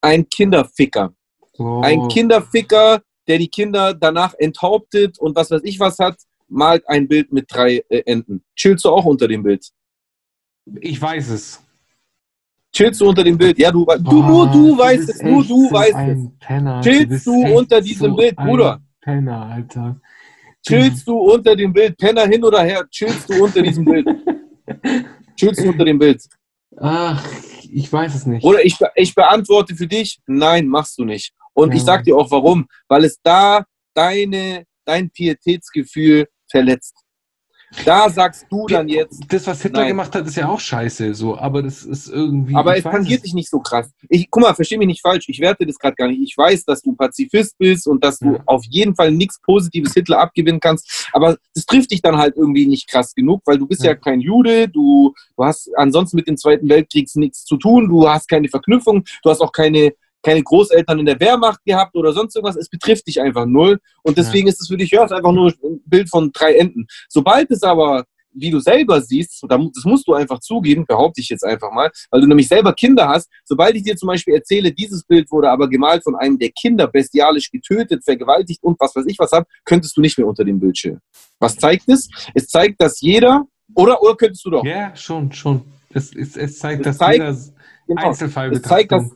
Ein 0.00 0.28
Kinderficker. 0.28 1.12
Oh. 1.58 1.80
Ein 1.82 2.08
Kinderficker, 2.08 3.02
der 3.30 3.38
die 3.38 3.48
Kinder 3.48 3.94
danach 3.94 4.34
enthauptet 4.36 5.16
und 5.20 5.36
was 5.36 5.52
weiß 5.52 5.60
ich 5.62 5.78
was 5.78 6.00
hat, 6.00 6.16
malt 6.48 6.82
ein 6.88 7.06
Bild 7.06 7.32
mit 7.32 7.46
drei 7.48 7.80
äh, 7.88 8.02
Enden. 8.04 8.42
Chillst 8.56 8.84
du 8.84 8.88
auch 8.88 9.04
unter 9.04 9.28
dem 9.28 9.44
Bild? 9.44 9.64
Ich 10.80 11.00
weiß 11.00 11.28
es. 11.30 11.62
Chillst 12.72 13.00
du 13.00 13.08
unter 13.08 13.22
dem 13.22 13.38
Bild? 13.38 13.56
Ja, 13.56 13.70
du, 13.70 13.84
Boah, 13.84 13.98
du 13.98 14.20
nur 14.20 14.50
du 14.50 14.76
weißt 14.76 15.10
es, 15.10 15.22
nur 15.22 15.44
du 15.44 15.70
weißt 15.70 16.08
es. 16.08 16.28
Penner. 16.40 16.80
Chillst 16.80 17.24
du, 17.24 17.44
du 17.44 17.56
unter 17.56 17.80
diesem 17.80 18.10
so 18.10 18.16
Bild, 18.16 18.34
Bruder? 18.34 18.80
Penner, 19.00 19.46
Alter. 19.46 20.00
Chillst 20.66 21.06
du 21.06 21.16
unter 21.16 21.54
dem 21.54 21.72
Bild, 21.72 21.96
Penner 21.96 22.26
hin 22.26 22.42
oder 22.42 22.64
her, 22.64 22.84
chillst 22.90 23.30
du 23.30 23.44
unter 23.44 23.62
diesem 23.62 23.84
Bild? 23.84 24.08
chillst 25.36 25.64
du 25.64 25.68
unter 25.68 25.84
dem 25.84 26.00
Bild? 26.00 26.20
Ach, 26.78 27.24
ich 27.70 27.92
weiß 27.92 28.12
es 28.12 28.26
nicht. 28.26 28.42
Oder 28.44 28.64
ich, 28.64 28.76
ich 28.96 29.14
beantworte 29.14 29.76
für 29.76 29.86
dich, 29.86 30.20
nein, 30.26 30.66
machst 30.66 30.98
du 30.98 31.04
nicht. 31.04 31.32
Und 31.54 31.70
ja. 31.70 31.76
ich 31.76 31.82
sag 31.82 32.04
dir 32.04 32.16
auch 32.16 32.30
warum. 32.30 32.66
Weil 32.88 33.04
es 33.04 33.18
da 33.22 33.64
deine, 33.94 34.64
dein 34.84 35.10
Pietätsgefühl 35.10 36.26
verletzt. 36.50 36.94
Da 37.84 38.10
sagst 38.10 38.46
du 38.50 38.66
dann 38.66 38.88
jetzt. 38.88 39.22
Das, 39.28 39.46
was 39.46 39.62
Hitler 39.62 39.80
nein. 39.80 39.88
gemacht 39.90 40.12
hat, 40.14 40.26
ist 40.26 40.36
ja 40.36 40.48
auch 40.48 40.58
scheiße, 40.58 41.14
so, 41.14 41.38
aber 41.38 41.62
das 41.62 41.84
ist 41.84 42.08
irgendwie. 42.08 42.54
Aber 42.56 42.76
es 42.76 42.82
tangiert 42.82 43.24
dich 43.24 43.32
nicht 43.32 43.48
so 43.48 43.60
krass. 43.60 43.92
Ich, 44.08 44.28
guck 44.28 44.42
mal, 44.42 44.54
versteh 44.54 44.76
mich 44.76 44.88
nicht 44.88 45.02
falsch, 45.02 45.28
ich 45.28 45.40
werte 45.40 45.64
das 45.66 45.78
gerade 45.78 45.94
gar 45.94 46.08
nicht. 46.08 46.20
Ich 46.20 46.36
weiß, 46.36 46.64
dass 46.64 46.82
du 46.82 46.94
Pazifist 46.94 47.56
bist 47.58 47.86
und 47.86 48.02
dass 48.02 48.18
du 48.18 48.32
ja. 48.32 48.42
auf 48.46 48.64
jeden 48.68 48.96
Fall 48.96 49.12
nichts 49.12 49.40
Positives 49.40 49.94
Hitler 49.94 50.18
abgewinnen 50.18 50.60
kannst, 50.60 51.08
aber 51.12 51.36
das 51.54 51.64
trifft 51.64 51.92
dich 51.92 52.02
dann 52.02 52.16
halt 52.16 52.36
irgendwie 52.36 52.66
nicht 52.66 52.88
krass 52.88 53.14
genug, 53.14 53.42
weil 53.44 53.58
du 53.58 53.66
bist 53.66 53.84
ja, 53.84 53.90
ja 53.90 53.94
kein 53.94 54.20
Jude, 54.20 54.68
du, 54.68 55.14
du 55.36 55.44
hast 55.44 55.70
ansonsten 55.76 56.16
mit 56.16 56.26
dem 56.26 56.36
Zweiten 56.36 56.68
Weltkrieg 56.68 57.08
nichts 57.14 57.44
zu 57.44 57.56
tun, 57.56 57.88
du 57.88 58.08
hast 58.08 58.28
keine 58.28 58.48
Verknüpfung, 58.48 59.04
du 59.22 59.30
hast 59.30 59.40
auch 59.40 59.52
keine 59.52 59.92
keine 60.22 60.42
Großeltern 60.42 60.98
in 60.98 61.06
der 61.06 61.20
Wehrmacht 61.20 61.64
gehabt 61.64 61.96
oder 61.96 62.12
sonst 62.12 62.36
irgendwas. 62.36 62.56
Es 62.56 62.68
betrifft 62.68 63.06
dich 63.06 63.20
einfach 63.20 63.46
null. 63.46 63.78
Und 64.02 64.18
deswegen 64.18 64.46
ja. 64.46 64.52
ist 64.52 64.60
es 64.60 64.68
für 64.68 64.76
dich, 64.76 64.90
ja, 64.90 65.04
ist 65.04 65.12
einfach 65.12 65.32
nur 65.32 65.48
ein 65.50 65.80
Bild 65.84 66.08
von 66.08 66.30
drei 66.32 66.54
Enden. 66.54 66.86
Sobald 67.08 67.50
es 67.50 67.62
aber, 67.62 68.04
wie 68.32 68.50
du 68.50 68.60
selber 68.60 69.00
siehst, 69.00 69.44
das 69.48 69.84
musst 69.84 70.06
du 70.06 70.14
einfach 70.14 70.38
zugeben, 70.40 70.84
behaupte 70.86 71.20
ich 71.20 71.28
jetzt 71.28 71.44
einfach 71.44 71.72
mal, 71.72 71.90
weil 72.10 72.20
du 72.20 72.26
nämlich 72.26 72.48
selber 72.48 72.72
Kinder 72.72 73.08
hast. 73.08 73.28
Sobald 73.44 73.74
ich 73.74 73.82
dir 73.82 73.96
zum 73.96 74.08
Beispiel 74.08 74.34
erzähle, 74.34 74.72
dieses 74.72 75.02
Bild 75.04 75.30
wurde 75.30 75.50
aber 75.50 75.68
gemalt 75.68 76.04
von 76.04 76.14
einem 76.16 76.38
der 76.38 76.50
Kinder 76.50 76.86
bestialisch 76.86 77.50
getötet, 77.50 78.04
vergewaltigt 78.04 78.62
und 78.62 78.78
was 78.78 78.94
weiß 78.94 79.04
ich 79.06 79.18
was 79.18 79.32
hat, 79.32 79.46
könntest 79.64 79.96
du 79.96 80.00
nicht 80.00 80.18
mehr 80.18 80.26
unter 80.26 80.44
dem 80.44 80.60
Bildschirm. 80.60 81.00
Was 81.38 81.56
zeigt 81.56 81.88
es? 81.88 82.08
Es 82.34 82.46
zeigt, 82.46 82.80
dass 82.80 83.00
jeder, 83.00 83.46
oder, 83.74 84.00
oder 84.02 84.14
könntest 84.16 84.44
du 84.44 84.50
doch? 84.50 84.64
Ja, 84.64 84.94
schon, 84.94 85.32
schon. 85.32 85.62
Es, 85.92 86.14
es, 86.14 86.36
es 86.36 86.58
zeigt, 86.58 86.80
es 86.80 86.84
dass 86.84 86.98
zeigt, 86.98 87.24
jeder 87.88 88.00
Einzelfall 88.00 88.52
es 88.52 88.62
zeigt, 88.62 88.92
dass, 88.92 89.10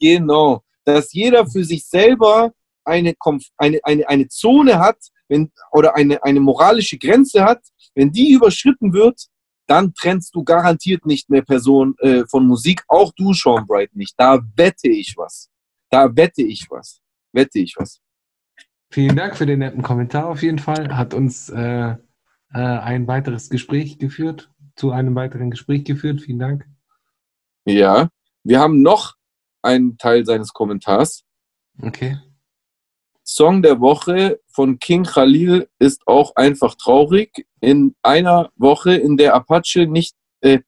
Genau. 0.00 0.62
Dass 0.84 1.12
jeder 1.12 1.46
für 1.46 1.64
sich 1.64 1.86
selber 1.86 2.52
eine, 2.84 3.14
eine, 3.56 3.80
eine, 3.82 4.08
eine 4.08 4.28
Zone 4.28 4.78
hat 4.78 4.98
wenn, 5.28 5.50
oder 5.72 5.96
eine, 5.96 6.22
eine 6.22 6.40
moralische 6.40 6.98
Grenze 6.98 7.44
hat. 7.44 7.62
Wenn 7.94 8.12
die 8.12 8.32
überschritten 8.32 8.92
wird, 8.92 9.26
dann 9.66 9.94
trennst 9.94 10.34
du 10.34 10.44
garantiert 10.44 11.06
nicht 11.06 11.28
mehr 11.28 11.42
Person 11.42 11.94
äh, 11.98 12.24
von 12.26 12.46
Musik, 12.46 12.82
auch 12.88 13.12
du, 13.16 13.32
Sean 13.32 13.66
Bright, 13.66 13.94
nicht. 13.96 14.14
Da 14.16 14.40
wette 14.54 14.88
ich 14.88 15.14
was. 15.16 15.50
Da 15.90 16.14
wette 16.14 16.42
ich 16.42 16.66
was. 16.70 17.00
Wette 17.32 17.58
ich 17.58 17.74
was. 17.76 18.00
Vielen 18.90 19.16
Dank 19.16 19.36
für 19.36 19.46
den 19.46 19.58
netten 19.58 19.82
Kommentar 19.82 20.26
auf 20.28 20.42
jeden 20.42 20.60
Fall. 20.60 20.96
Hat 20.96 21.14
uns 21.14 21.48
äh, 21.48 21.90
äh, 21.90 21.96
ein 22.52 23.08
weiteres 23.08 23.50
Gespräch 23.50 23.98
geführt, 23.98 24.52
zu 24.76 24.92
einem 24.92 25.16
weiteren 25.16 25.50
Gespräch 25.50 25.84
geführt. 25.84 26.20
Vielen 26.20 26.38
Dank. 26.38 26.66
Ja, 27.64 28.08
wir 28.44 28.60
haben 28.60 28.82
noch 28.82 29.15
einen 29.66 29.98
Teil 29.98 30.24
seines 30.24 30.52
Kommentars. 30.52 31.24
Okay. 31.82 32.18
Song 33.22 33.60
der 33.60 33.80
Woche 33.80 34.40
von 34.46 34.78
King 34.78 35.04
Khalil 35.04 35.68
ist 35.80 36.06
auch 36.06 36.36
einfach 36.36 36.76
traurig. 36.76 37.46
In 37.60 37.96
einer 38.02 38.50
Woche, 38.56 38.94
in 38.94 39.16
der 39.16 39.34
Apache 39.34 39.86
nicht, 39.86 40.14
äh, 40.40 40.60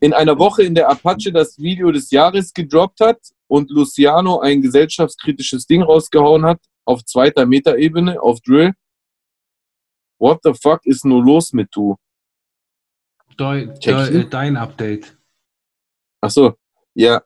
in 0.00 0.12
einer 0.12 0.38
Woche, 0.38 0.62
in 0.62 0.76
der 0.76 0.88
Apache 0.88 1.32
das 1.32 1.58
Video 1.58 1.90
des 1.90 2.12
Jahres 2.12 2.54
gedroppt 2.54 3.00
hat 3.00 3.18
und 3.48 3.68
Luciano 3.70 4.38
ein 4.38 4.62
gesellschaftskritisches 4.62 5.66
Ding 5.66 5.82
rausgehauen 5.82 6.44
hat, 6.44 6.60
auf 6.84 7.04
zweiter 7.04 7.46
Metaebene, 7.46 8.22
auf 8.22 8.40
Drill. 8.40 8.72
What 10.18 10.40
the 10.44 10.54
fuck 10.54 10.86
ist 10.86 11.04
nur 11.04 11.22
los 11.22 11.52
mit 11.52 11.68
du? 11.72 11.96
Deu, 13.36 13.66
deu, 13.84 14.24
dein 14.30 14.56
Update. 14.56 15.16
Ach 16.20 16.30
so, 16.30 16.54
ja. 16.94 17.20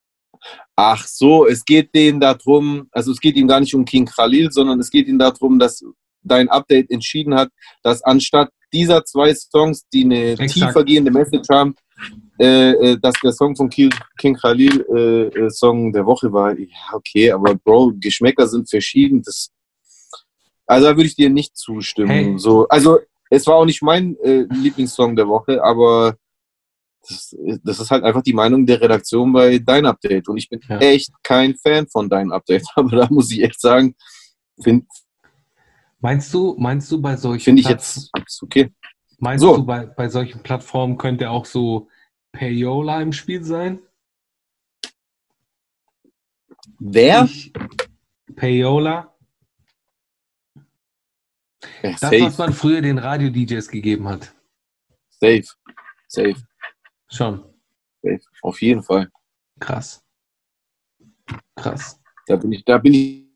Ach 0.81 1.09
so, 1.09 1.45
es 1.45 1.65
geht 1.65 1.93
denen 1.93 2.21
darum, 2.21 2.87
also 2.93 3.11
es 3.11 3.19
geht 3.19 3.35
ihm 3.35 3.49
gar 3.49 3.59
nicht 3.59 3.75
um 3.75 3.85
King 3.85 4.07
Khalil, 4.07 4.53
sondern 4.53 4.79
es 4.79 4.89
geht 4.89 5.09
ihm 5.09 5.19
darum, 5.19 5.59
dass 5.59 5.85
dein 6.23 6.49
Update 6.49 6.93
entschieden 6.93 7.35
hat, 7.35 7.51
dass 7.83 8.01
anstatt 8.05 8.51
dieser 8.73 9.05
zwei 9.05 9.35
Songs, 9.35 9.89
die 9.93 10.05
eine 10.05 10.39
Exakt. 10.39 10.53
tiefergehende 10.53 11.11
Message 11.11 11.49
haben, 11.51 11.75
äh, 12.39 12.71
äh, 12.71 12.97
dass 12.97 13.17
der 13.25 13.33
Song 13.33 13.57
von 13.57 13.69
King, 13.69 13.91
Khalil 14.41 14.87
äh, 14.95 15.47
äh, 15.47 15.51
Song 15.51 15.93
der 15.93 16.07
Woche 16.07 16.33
war. 16.33 16.57
Ja, 16.57 16.69
okay, 16.93 17.33
aber 17.33 17.57
Bro, 17.57 17.95
Geschmäcker 17.99 18.47
sind 18.47 18.71
verschieden. 18.71 19.21
Das, 19.21 19.51
also 20.65 20.87
da 20.87 20.97
würde 20.97 21.09
ich 21.09 21.17
dir 21.17 21.29
nicht 21.29 21.57
zustimmen. 21.57 22.09
Hey. 22.09 22.35
So, 22.39 22.69
also 22.69 23.01
es 23.31 23.45
war 23.49 23.57
auch 23.57 23.65
nicht 23.65 23.83
mein 23.83 24.17
äh, 24.21 24.47
Lieblingssong 24.49 25.17
der 25.17 25.27
Woche, 25.27 25.61
aber 25.61 26.17
das, 27.09 27.37
das 27.65 27.81
ist 27.81 27.91
halt 27.91 28.05
einfach 28.05 28.23
die 28.23 28.33
Meinung 28.33 28.67
der 28.67 28.81
Redaktion 28.81 29.33
bei 29.33 29.59
Dein 29.59 29.87
Update. 29.87 30.29
Und 30.29 30.37
ich 30.37 30.49
bin 30.49 30.61
Ja. 30.69 30.79
echt 30.79 31.11
kein 31.23 31.57
Fan 31.57 31.87
von 31.89 32.09
Dein 32.09 32.31
Update. 32.33 32.67
Aber 32.77 32.97
da 32.97 33.09
muss 33.11 33.31
ich 33.33 33.43
echt 33.43 33.61
sagen, 33.61 33.95
finde 34.63 34.87
Meinst 36.01 36.33
du, 36.33 36.55
meinst 36.59 36.91
du 36.93 37.01
bei 37.01 37.17
solchen 37.17 37.43
find 37.43 37.59
ich 37.59 37.69
jetzt 37.69 38.11
okay. 38.43 38.73
meinst 39.19 39.43
so. 39.43 39.57
du 39.57 39.67
bei, 39.67 39.85
bei 39.87 40.09
solchen 40.09 40.43
Plattformen 40.45 40.97
könnte 40.97 41.29
auch 41.31 41.45
so 41.45 41.89
Payola 42.31 43.03
im 43.03 43.13
Spiel 43.13 43.43
sein? 43.43 43.81
Wer? 46.79 47.25
Ich, 47.25 47.53
Payola? 48.37 49.13
Ja, 51.83 51.91
Das, 51.93 52.01
safe, 52.01 52.21
was 52.23 52.39
man 52.39 52.53
früher 52.53 52.81
den 52.81 52.99
Radio-DJs 52.99 53.69
gegeben 53.69 54.09
hat. 54.09 54.33
safe, 55.21 55.45
safe, 56.07 56.37
Schon. 57.11 57.45
Auf 58.43 58.61
jeden 58.63 58.83
Fall. 58.83 59.11
Krass. 59.59 60.05
Krass. 61.57 62.01
Da 62.27 62.37
bin 62.37 62.53
ich, 62.53 62.65
da 62.65 62.79
bin 62.79 62.95
ich 62.95 63.29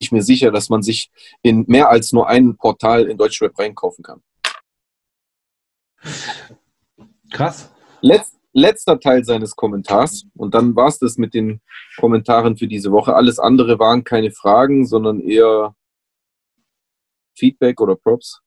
ich 0.00 0.10
mir 0.12 0.22
sicher, 0.22 0.50
dass 0.50 0.70
man 0.70 0.82
sich 0.82 1.10
in 1.42 1.64
mehr 1.68 1.90
als 1.90 2.12
nur 2.12 2.26
ein 2.28 2.56
Portal 2.56 3.06
in 3.06 3.18
Deutschrap 3.18 3.56
reinkaufen 3.58 4.02
kann. 4.02 4.22
Krass. 7.30 7.70
Letz, 8.00 8.38
letzter 8.52 8.98
Teil 8.98 9.24
seines 9.24 9.54
Kommentars 9.54 10.24
und 10.36 10.54
dann 10.54 10.74
war 10.74 10.88
es 10.88 10.98
das 10.98 11.18
mit 11.18 11.34
den 11.34 11.60
Kommentaren 11.98 12.56
für 12.56 12.66
diese 12.66 12.90
Woche. 12.90 13.14
Alles 13.14 13.38
andere 13.38 13.78
waren 13.78 14.02
keine 14.02 14.30
Fragen, 14.30 14.86
sondern 14.86 15.20
eher 15.20 15.76
Feedback 17.36 17.80
oder 17.80 17.94
Props. 17.94 18.40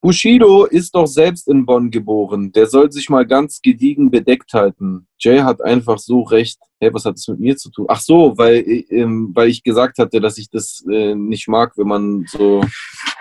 Bushido 0.00 0.64
ist 0.64 0.94
doch 0.94 1.06
selbst 1.06 1.48
in 1.48 1.66
Bonn 1.66 1.90
geboren. 1.90 2.52
Der 2.52 2.66
soll 2.66 2.92
sich 2.92 3.10
mal 3.10 3.26
ganz 3.26 3.60
gediegen 3.60 4.10
bedeckt 4.10 4.52
halten. 4.52 5.08
Jay 5.18 5.40
hat 5.40 5.60
einfach 5.60 5.98
so 5.98 6.22
recht. 6.22 6.58
Hey, 6.78 6.94
was 6.94 7.04
hat 7.04 7.16
das 7.16 7.26
mit 7.26 7.40
mir 7.40 7.56
zu 7.56 7.70
tun? 7.70 7.86
Ach 7.88 8.00
so, 8.00 8.38
weil, 8.38 8.64
ähm, 8.90 9.32
weil 9.34 9.48
ich 9.48 9.64
gesagt 9.64 9.98
hatte, 9.98 10.20
dass 10.20 10.38
ich 10.38 10.48
das 10.50 10.84
äh, 10.88 11.16
nicht 11.16 11.48
mag, 11.48 11.72
wenn 11.76 11.88
man 11.88 12.24
so. 12.28 12.60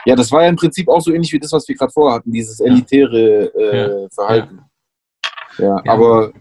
Ja, 0.05 0.15
das 0.15 0.31
war 0.31 0.43
ja 0.43 0.49
im 0.49 0.55
Prinzip 0.55 0.87
auch 0.87 1.01
so 1.01 1.11
ähnlich 1.11 1.33
wie 1.33 1.39
das, 1.39 1.51
was 1.51 1.67
wir 1.67 1.75
gerade 1.75 1.91
vorher 1.91 2.19
hatten, 2.19 2.31
dieses 2.31 2.59
elitäre 2.59 3.51
äh, 3.55 4.03
Ja. 4.03 4.09
Verhalten. 4.13 4.59
Ja. 5.57 5.81
Ja. 5.83 5.91
aber 5.91 6.31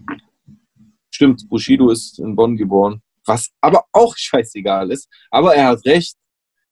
stimmt, 1.11 1.49
Bushido 1.49 1.89
ist 1.91 2.19
in 2.19 2.37
Bonn 2.37 2.57
geboren. 2.57 3.01
Was 3.25 3.51
aber 3.63 3.85
auch 3.93 4.15
scheißegal 4.17 4.91
ist. 4.91 5.09
Aber 5.31 5.55
er 5.55 5.69
hat 5.69 5.85
recht. 5.87 6.17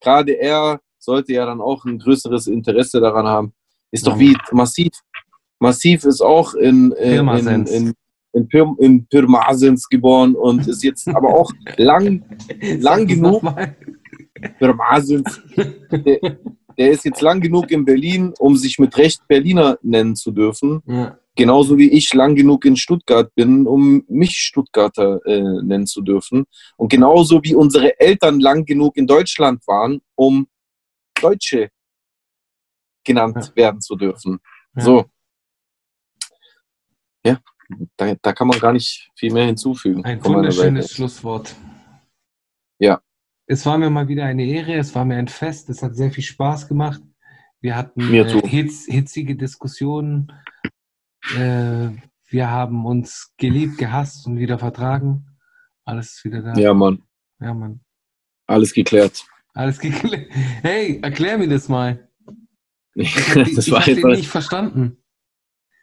Gerade 0.01 0.33
er 0.33 0.81
sollte 1.05 1.33
ja 1.33 1.47
dann 1.47 1.61
auch 1.61 1.85
ein 1.85 1.99
größeres 1.99 2.47
Interesse 2.47 3.01
daran 3.01 3.27
haben. 3.27 3.53
Ist 3.91 4.07
doch 4.07 4.19
wie 4.19 4.37
Massiv. 4.51 4.91
Massiv 5.61 6.05
ist 6.05 6.21
auch 6.21 6.55
in, 6.55 6.93
in, 6.93 6.93
in, 6.93 7.15
Pirmasens. 7.15 7.71
in, 7.71 7.95
in, 8.33 8.49
Pir 8.49 8.75
in 8.79 9.07
Pirmasens 9.07 9.89
geboren 9.89 10.35
und 10.35 10.67
ist 10.67 10.83
jetzt 10.83 11.07
aber 11.09 11.29
auch 11.35 11.53
lang, 11.77 12.25
lang 12.81 13.07
genug. 13.07 13.43
Pirmasens, 14.59 15.41
der, 15.91 16.39
der 16.77 16.91
ist 16.91 17.05
jetzt 17.05 17.21
lang 17.21 17.41
genug 17.41 17.71
in 17.71 17.85
Berlin, 17.85 18.35
um 18.39 18.57
sich 18.57 18.79
mit 18.79 18.97
Recht 18.99 19.27
Berliner 19.29 19.79
nennen 19.83 20.17
zu 20.17 20.33
dürfen. 20.33 20.83
Ja. 20.87 21.19
Genauso 21.37 21.79
wie 21.79 21.91
ich 21.91 22.13
lang 22.15 22.37
genug 22.37 22.65
in 22.65 22.77
Stuttgart 22.77 23.35
bin, 23.35 23.67
um 23.67 24.05
mich 24.09 24.37
Stuttgarter 24.37 25.21
äh, 25.27 25.63
nennen 25.63 25.87
zu 25.87 26.03
dürfen. 26.03 26.45
Und 26.77 26.91
genauso 26.91 27.43
wie 27.43 27.55
unsere 27.55 27.99
Eltern 27.99 28.39
lang 28.39 28.65
genug 28.65 28.97
in 28.97 29.07
Deutschland 29.07 29.67
waren, 29.67 30.01
um 30.15 30.47
Deutsche 31.25 31.71
genannt 33.05 33.37
Ja. 33.49 33.57
werden 33.57 33.81
zu 33.81 33.97
dürfen. 33.97 34.41
Ja. 34.77 34.83
So. 34.83 35.11
Ja, 37.25 37.39
da, 37.97 38.15
da 38.21 38.33
kann 38.33 38.49
man 38.49 38.59
gar 38.59 38.73
nicht 38.73 39.11
viel 39.17 39.33
mehr 39.33 39.47
hinzufügen. 39.47 40.05
Ein 40.05 40.23
wunderschönes. 40.25 40.93
Schlusswort. 40.93 41.55
Ja. 42.79 43.01
Es 43.47 43.65
war 43.67 43.79
mir 43.79 43.91
mal 43.91 44.09
wieder 44.09 44.25
eine 44.25 44.45
Ehre, 44.45 44.75
es 44.75 44.95
war 44.95 45.05
mir 45.05 45.17
ein 45.17 45.29
Fest, 45.29 45.69
es 45.71 45.83
hat 45.83 45.95
sehr 45.97 46.11
viel 46.11 46.25
Spaß 46.25 46.69
gemacht. 46.69 47.03
Wir 47.61 47.77
hatten 47.77 48.01
äh, 48.13 48.41
hitz, 48.47 48.87
hitzige 48.87 49.37
Diskussionen. 49.37 50.33
Äh, 51.37 51.91
wir 52.29 52.51
haben 52.51 52.85
uns 52.85 53.33
geliebt, 53.39 53.79
gehasst 53.79 54.27
und 54.27 54.39
wieder 54.39 54.59
vertragen. 54.59 55.27
Alles 55.87 56.17
ist 56.17 56.25
wieder 56.25 56.43
da. 56.43 56.55
Ja, 56.55 56.75
Mann. 56.75 57.03
ja 57.41 57.55
Mann. 57.55 57.81
Alles 58.47 58.73
geklärt. 58.75 59.27
Alles 59.55 59.79
geklärt. 59.79 60.29
Hey, 60.63 60.99
erklär 61.03 61.39
mir 61.39 61.49
das 61.49 61.69
mal. 61.69 62.09
Ich 62.95 63.17
habe 63.37 63.43
ich 63.49 63.71
hab 63.73 63.85
den 63.85 64.09
nicht 64.09 64.29
verstanden. 64.29 64.99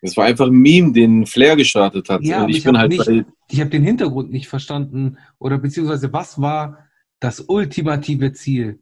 das 0.01 0.15
war 0.17 0.25
einfach 0.25 0.47
ein 0.47 0.53
Meme, 0.53 0.91
den 0.91 1.25
Flair 1.25 1.55
gestartet 1.55 2.09
hat. 2.09 2.21
Ja, 2.23 2.43
Und 2.43 2.49
ich 2.49 2.57
ich 2.57 2.63
bin 2.65 2.77
halt 2.77 2.89
nicht- 2.89 3.05
bei, 3.05 3.25
Ich 3.49 3.59
habe 3.59 3.69
den 3.69 3.83
Hintergrund 3.83 4.31
nicht 4.31 4.47
verstanden. 4.47 5.17
Oder 5.39 5.57
beziehungsweise, 5.57 6.11
was 6.13 6.39
war 6.39 6.87
das 7.19 7.39
ultimative 7.47 8.33
Ziel? 8.33 8.81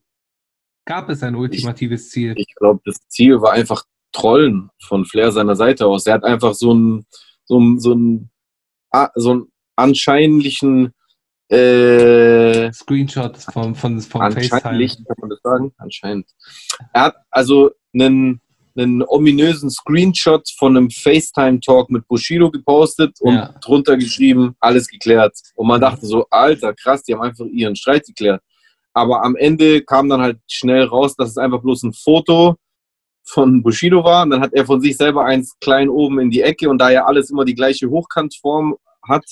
Gab 0.86 1.10
es 1.10 1.22
ein 1.24 1.36
ultimatives 1.36 2.10
Ziel? 2.10 2.34
ich 2.36 2.56
glaube, 2.56 2.82
das 2.84 2.98
Ziel 3.08 3.42
war 3.42 3.54
einfach 3.54 3.84
Trollen 4.12 4.70
von 4.82 5.06
Flair 5.06 5.32
seiner 5.32 5.56
Seite 5.56 5.86
aus. 5.86 6.08
Er 6.08 6.16
hat 6.16 6.24
einfach 6.24 6.56
so 6.56 6.72
einen, 6.72 7.06
so 7.46 7.58
einen, 7.60 7.80
so 7.80 7.92
einen, 7.92 8.32
ah, 8.92 9.10
so 9.14 9.32
einen 9.32 9.52
anscheinlichen, 9.76 10.94
äh, 11.50 12.72
Screenshot 12.72 13.38
vom, 13.38 13.76
von, 13.76 14.00
vom 14.02 14.22
anscheinlich, 14.22 14.50
FaceTime. 14.92 15.06
kann 15.06 15.16
man 15.20 15.30
das 15.30 15.40
sagen? 15.44 15.74
Anscheinend. 15.78 16.28
Er 16.94 17.02
hat 17.04 17.16
also 17.32 17.72
einen, 17.94 18.40
einen 18.78 19.04
ominösen 19.08 19.70
Screenshot 19.70 20.48
von 20.58 20.78
einem 20.78 20.90
FaceTime-Talk 20.90 21.90
mit 21.90 22.08
Bushido 22.08 22.52
gepostet 22.52 23.18
und 23.22 23.34
Ja. 23.34 23.54
drunter 23.64 23.98
geschrieben, 23.98 24.56
alles 24.60 24.88
geklärt. 24.88 25.36
Und 25.56 25.68
man 25.68 25.82
dachte 25.82 26.06
so, 26.06 26.26
Alter, 26.30 26.74
krass, 26.74 27.04
die 27.04 27.14
haben 27.14 27.22
einfach 27.22 27.46
ihren 27.46 27.76
Streit 27.76 28.06
geklärt. 28.06 28.42
Aber 28.94 29.24
am 29.24 29.36
Ende 29.36 29.82
kam 29.82 30.10
dann 30.10 30.22
halt 30.22 30.40
schnell 30.48 30.84
raus, 30.84 31.16
dass 31.16 31.30
es 31.30 31.38
einfach 31.38 31.62
bloß 31.62 31.84
ein 31.84 31.94
Foto 31.94 32.56
von 33.24 33.62
Bushido 33.62 34.04
war. 34.04 34.24
Und 34.24 34.32
dann 34.32 34.42
hat 34.42 34.54
er 34.54 34.66
von 34.66 34.82
sich 34.82 34.98
selber 34.98 35.26
eins 35.26 35.58
klein 35.60 35.90
oben 35.90 36.20
in 36.20 36.32
die 36.32 36.42
Ecke 36.42 36.70
und 36.70 36.80
da 36.80 36.90
ja 36.90 37.06
alles 37.06 37.30
immer 37.30 37.46
die 37.46 37.56
gleiche 37.56 37.90
Hochkantform 37.90 38.76
hat, 39.08 39.24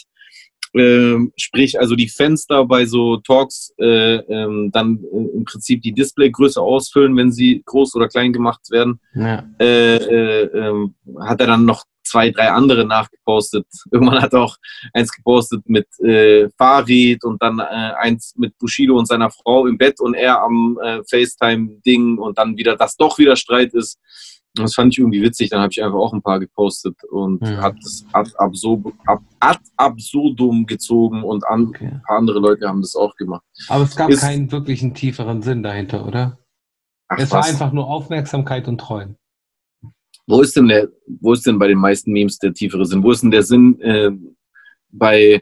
ähm, 0.78 1.34
sprich 1.36 1.80
also 1.80 1.96
die 1.96 2.10
Fenster 2.10 2.66
bei 2.66 2.86
so 2.86 3.18
Talks 3.18 3.74
äh, 3.80 4.16
ähm, 4.16 4.70
dann 4.72 5.04
äh, 5.04 5.38
im 5.38 5.46
Prinzip 5.46 5.82
die 5.82 5.94
Displaygröße 5.94 6.62
ausfüllen, 6.62 7.16
wenn 7.18 7.32
sie 7.32 7.64
groß 7.66 7.96
oder 7.96 8.08
klein 8.08 8.34
gemacht 8.34 8.70
werden, 8.72 9.00
Ja. 9.14 9.44
äh, 9.60 9.96
äh, 9.98 10.44
ähm, 10.54 10.96
hat 11.20 11.42
er 11.42 11.48
dann 11.48 11.66
noch 11.66 11.84
zwei, 12.04 12.32
drei 12.32 12.50
andere 12.52 12.86
nachgepostet. 12.86 13.66
Irgendwann 13.92 14.22
hat 14.22 14.34
er 14.34 14.42
auch 14.42 14.56
eins 14.94 15.12
gepostet 15.12 15.62
mit 15.68 15.88
äh, 16.00 16.50
Farid 16.58 17.24
und 17.26 17.42
dann 17.42 17.60
äh, 17.60 17.64
eins 18.00 18.34
mit 18.38 18.58
Bushido 18.58 18.98
und 18.98 19.08
seiner 19.08 19.30
Frau 19.30 19.68
im 19.68 19.78
Bett 19.78 20.00
und 20.00 20.14
er 20.14 20.42
am 20.42 20.78
FaceTime-Ding 21.10 22.18
und 22.18 22.38
dann 22.38 22.56
wieder, 22.58 22.78
dass 22.78 22.96
doch 22.96 23.18
wieder 23.18 23.36
Streit 23.36 23.74
ist. 23.74 24.00
Das 24.64 24.76
fand 24.76 24.94
ich 24.94 25.00
irgendwie 25.00 25.22
witzig. 25.22 25.50
Dann 25.50 25.62
habe 25.62 25.72
ich 25.72 25.84
einfach 25.84 25.98
auch 25.98 26.14
ein 26.14 26.22
paar 26.22 26.40
gepostet 26.40 26.96
und 27.12 27.42
Mhm. 27.42 27.58
hat 27.58 27.76
das 27.82 28.06
ad, 28.14 28.32
absurd, 28.38 28.94
ab, 29.06 29.22
ad 29.40 29.60
absurdum 29.76 30.66
gezogen 30.66 31.24
und 31.24 31.46
an, 31.48 31.68
Okay. 31.68 31.86
ein 31.88 32.02
paar 32.06 32.18
andere 32.18 32.40
Leute 32.40 32.68
haben 32.68 32.82
das 32.82 32.96
auch 32.96 33.16
gemacht. 33.16 33.44
Aber 33.70 33.84
es 33.84 33.96
gab 33.96 34.10
Ist- 34.10 34.22
keinen 34.22 34.52
wirklichen 34.52 34.94
tieferen 34.94 35.42
Sinn 35.42 35.64
dahinter, 35.64 36.06
oder? 36.06 36.38
Ach, 37.08 37.18
es 37.20 37.32
war 37.32 37.40
was? 37.40 37.50
einfach 37.50 37.72
nur 37.72 37.88
Aufmerksamkeit 37.88 38.68
und 38.68 38.80
Träumen. 38.80 39.16
Wo 40.30 40.42
ist 40.42 40.56
denn 40.58 40.68
der, 40.68 40.90
wo 41.22 41.32
ist 41.34 41.46
denn 41.46 41.58
bei 41.58 41.68
den 41.70 41.78
meisten 41.78 42.12
Memes 42.12 42.38
der 42.38 42.54
tiefere 42.54 42.86
Sinn? 42.86 43.02
Wo 43.02 43.12
ist 43.12 43.24
denn 43.24 43.32
der 43.32 43.44
Sinn 43.44 43.80
äh, 43.80 44.12
bei 44.92 45.42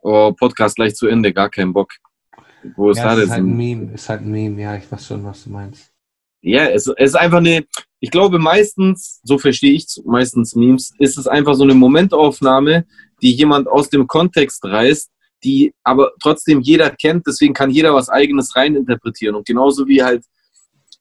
oh, 0.00 0.32
Podcast 0.32 0.76
gleich 0.76 0.94
zu 0.94 1.06
Ende? 1.06 1.32
Gar 1.32 1.48
kein 1.48 1.72
Bock. 1.72 1.90
Wo 2.76 2.90
ist 2.90 2.98
ja, 2.98 3.04
da 3.04 3.10
es 3.12 3.16
der 3.16 3.24
ist 3.24 3.30
halt 3.30 3.40
ein 3.40 3.46
Sinn? 3.46 3.56
Meme, 3.56 3.92
ist 3.94 4.08
halt 4.10 4.20
ein 4.22 4.30
Meme, 4.30 4.60
ja, 4.60 4.76
ich 4.76 4.90
weiß 4.92 5.06
schon, 5.06 5.24
was 5.24 5.44
du 5.44 5.50
meinst. 5.50 5.90
Ja, 6.42 6.66
es, 6.66 6.86
es 6.86 6.94
ist 7.10 7.14
einfach 7.14 7.38
eine, 7.38 7.64
ich 8.00 8.10
glaube 8.10 8.38
meistens, 8.38 9.20
so 9.22 9.38
verstehe 9.38 9.72
ich 9.72 9.86
meistens 10.04 10.54
Memes, 10.54 10.92
ist 10.98 11.18
es 11.18 11.26
einfach 11.26 11.54
so 11.54 11.64
eine 11.64 11.74
Momentaufnahme, 11.74 12.86
die 13.22 13.32
jemand 13.32 13.68
aus 13.68 13.88
dem 13.88 14.06
Kontext 14.06 14.64
reißt, 14.64 15.10
die 15.44 15.74
aber 15.82 16.12
trotzdem 16.22 16.60
jeder 16.60 16.90
kennt, 16.90 17.26
deswegen 17.26 17.54
kann 17.54 17.70
jeder 17.70 17.94
was 17.94 18.08
eigenes 18.08 18.54
reininterpretieren. 18.56 19.36
Und 19.36 19.46
genauso 19.46 19.86
wie 19.86 20.02
halt 20.02 20.24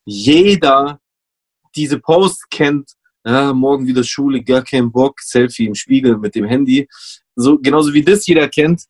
jeder 0.06 1.00
diese 1.76 2.00
Post 2.00 2.50
kennt, 2.50 2.92
ja, 3.26 3.54
morgen 3.54 3.88
wieder 3.88 4.04
Schule, 4.04 4.44
gar 4.44 4.62
kein 4.62 4.92
Bock, 4.92 5.20
Selfie 5.20 5.66
im 5.66 5.76
Spiegel 5.76 6.18
mit 6.18 6.36
dem 6.36 6.46
Handy. 6.46 6.88
So, 7.36 7.58
genauso 7.58 7.94
wie 7.94 8.04
das 8.04 8.26
jeder 8.28 8.48
kennt, 8.48 8.84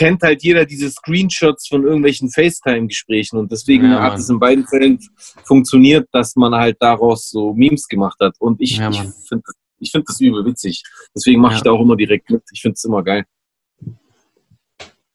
kennt 0.00 0.22
halt 0.22 0.42
jeder 0.42 0.64
diese 0.64 0.90
Screenshots 0.90 1.68
von 1.68 1.82
irgendwelchen 1.84 2.30
FaceTime-Gesprächen 2.30 3.38
und 3.38 3.52
deswegen 3.52 3.84
Ja, 3.90 4.00
hat 4.02 4.18
es 4.18 4.30
in 4.30 4.38
beiden 4.40 4.66
Fällen 4.66 4.98
funktioniert, 5.44 6.08
dass 6.12 6.36
man 6.36 6.54
halt 6.54 6.78
daraus 6.80 7.28
so 7.28 7.52
Memes 7.52 7.86
gemacht 7.86 8.16
hat. 8.18 8.34
Und 8.38 8.62
ich, 8.62 8.78
Ja, 8.78 8.88
ich 8.88 9.02
finde 9.28 9.44
ich 9.78 9.90
find 9.90 10.08
das 10.08 10.18
übel 10.18 10.42
witzig. 10.46 10.82
Deswegen 11.14 11.42
mache 11.42 11.52
Ja. 11.52 11.56
ich 11.58 11.62
da 11.64 11.72
auch 11.72 11.82
immer 11.82 11.96
direkt 11.96 12.30
mit. 12.30 12.42
Ich 12.50 12.62
finde 12.62 12.76
es 12.76 12.84
immer 12.84 13.02
geil. 13.04 13.26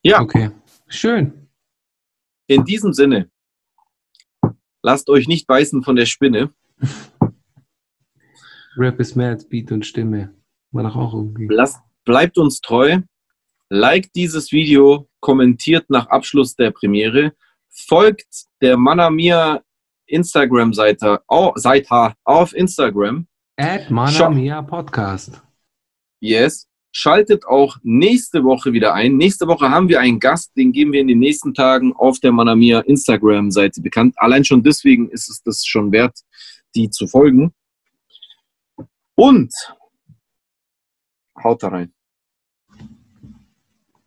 Ja. 0.04 0.22
Okay. 0.22 0.52
Schön. 0.88 1.50
In 2.46 2.64
diesem 2.64 2.94
Sinne, 2.94 3.32
lasst 4.84 5.10
euch 5.10 5.28
nicht 5.28 5.48
beißen 5.48 5.82
von 5.82 5.96
der 5.96 6.06
Spinne. 6.06 6.54
Rap 8.78 9.00
ist 9.00 9.16
mehr 9.16 9.30
als 9.30 9.50
Beat 9.50 9.72
und 9.72 9.84
Stimme. 9.84 10.36
War 10.72 10.84
doch 10.84 10.96
auch 10.96 11.16
irgendwie. 11.16 11.48
Lasst, 11.50 11.80
bleibt 12.04 12.38
uns 12.38 12.62
treu. 12.62 13.00
Liked 13.76 14.16
dieses 14.16 14.54
Video, 14.54 15.10
kommentiert 15.20 15.90
nach 15.90 16.08
Abschluss 16.08 16.56
der 16.56 16.72
Premiere, 16.72 17.34
folgt 17.70 18.46
der 18.62 18.78
Manamia 18.78 19.62
Instagram-Seite 20.06 21.22
au- 21.28 21.52
Seite 21.58 22.14
auf 22.24 22.56
Instagram. 22.56 23.28
At 23.58 23.92
Manamia 23.92 24.62
Podcast. 24.62 25.42
Yes. 26.22 26.70
Schaltet 26.94 27.46
auch 27.46 27.76
nächste 27.84 28.46
Woche 28.46 28.72
wieder 28.72 28.94
ein. 28.94 29.18
Nächste 29.18 29.46
Woche 29.46 29.70
haben 29.70 29.90
wir 29.90 30.00
einen 30.00 30.22
Gast, 30.22 30.56
den 30.56 30.72
geben 30.72 30.94
wir 30.94 31.02
in 31.02 31.10
den 31.10 31.20
nächsten 31.20 31.54
Tagen 31.54 31.92
auf 31.92 32.22
der 32.22 32.32
Manamia 32.32 32.80
Instagram-Seite 32.80 33.82
bekannt. 33.82 34.16
Allein 34.18 34.46
schon 34.46 34.64
deswegen 34.64 35.10
ist 35.10 35.30
es 35.30 35.44
das 35.44 35.66
schon 35.66 35.92
wert, 35.92 36.18
die 36.76 36.90
zu 36.90 37.08
folgen. 37.08 37.54
Und 39.16 39.54
haut 41.44 41.62
da 41.62 41.68
rein. 41.68 41.92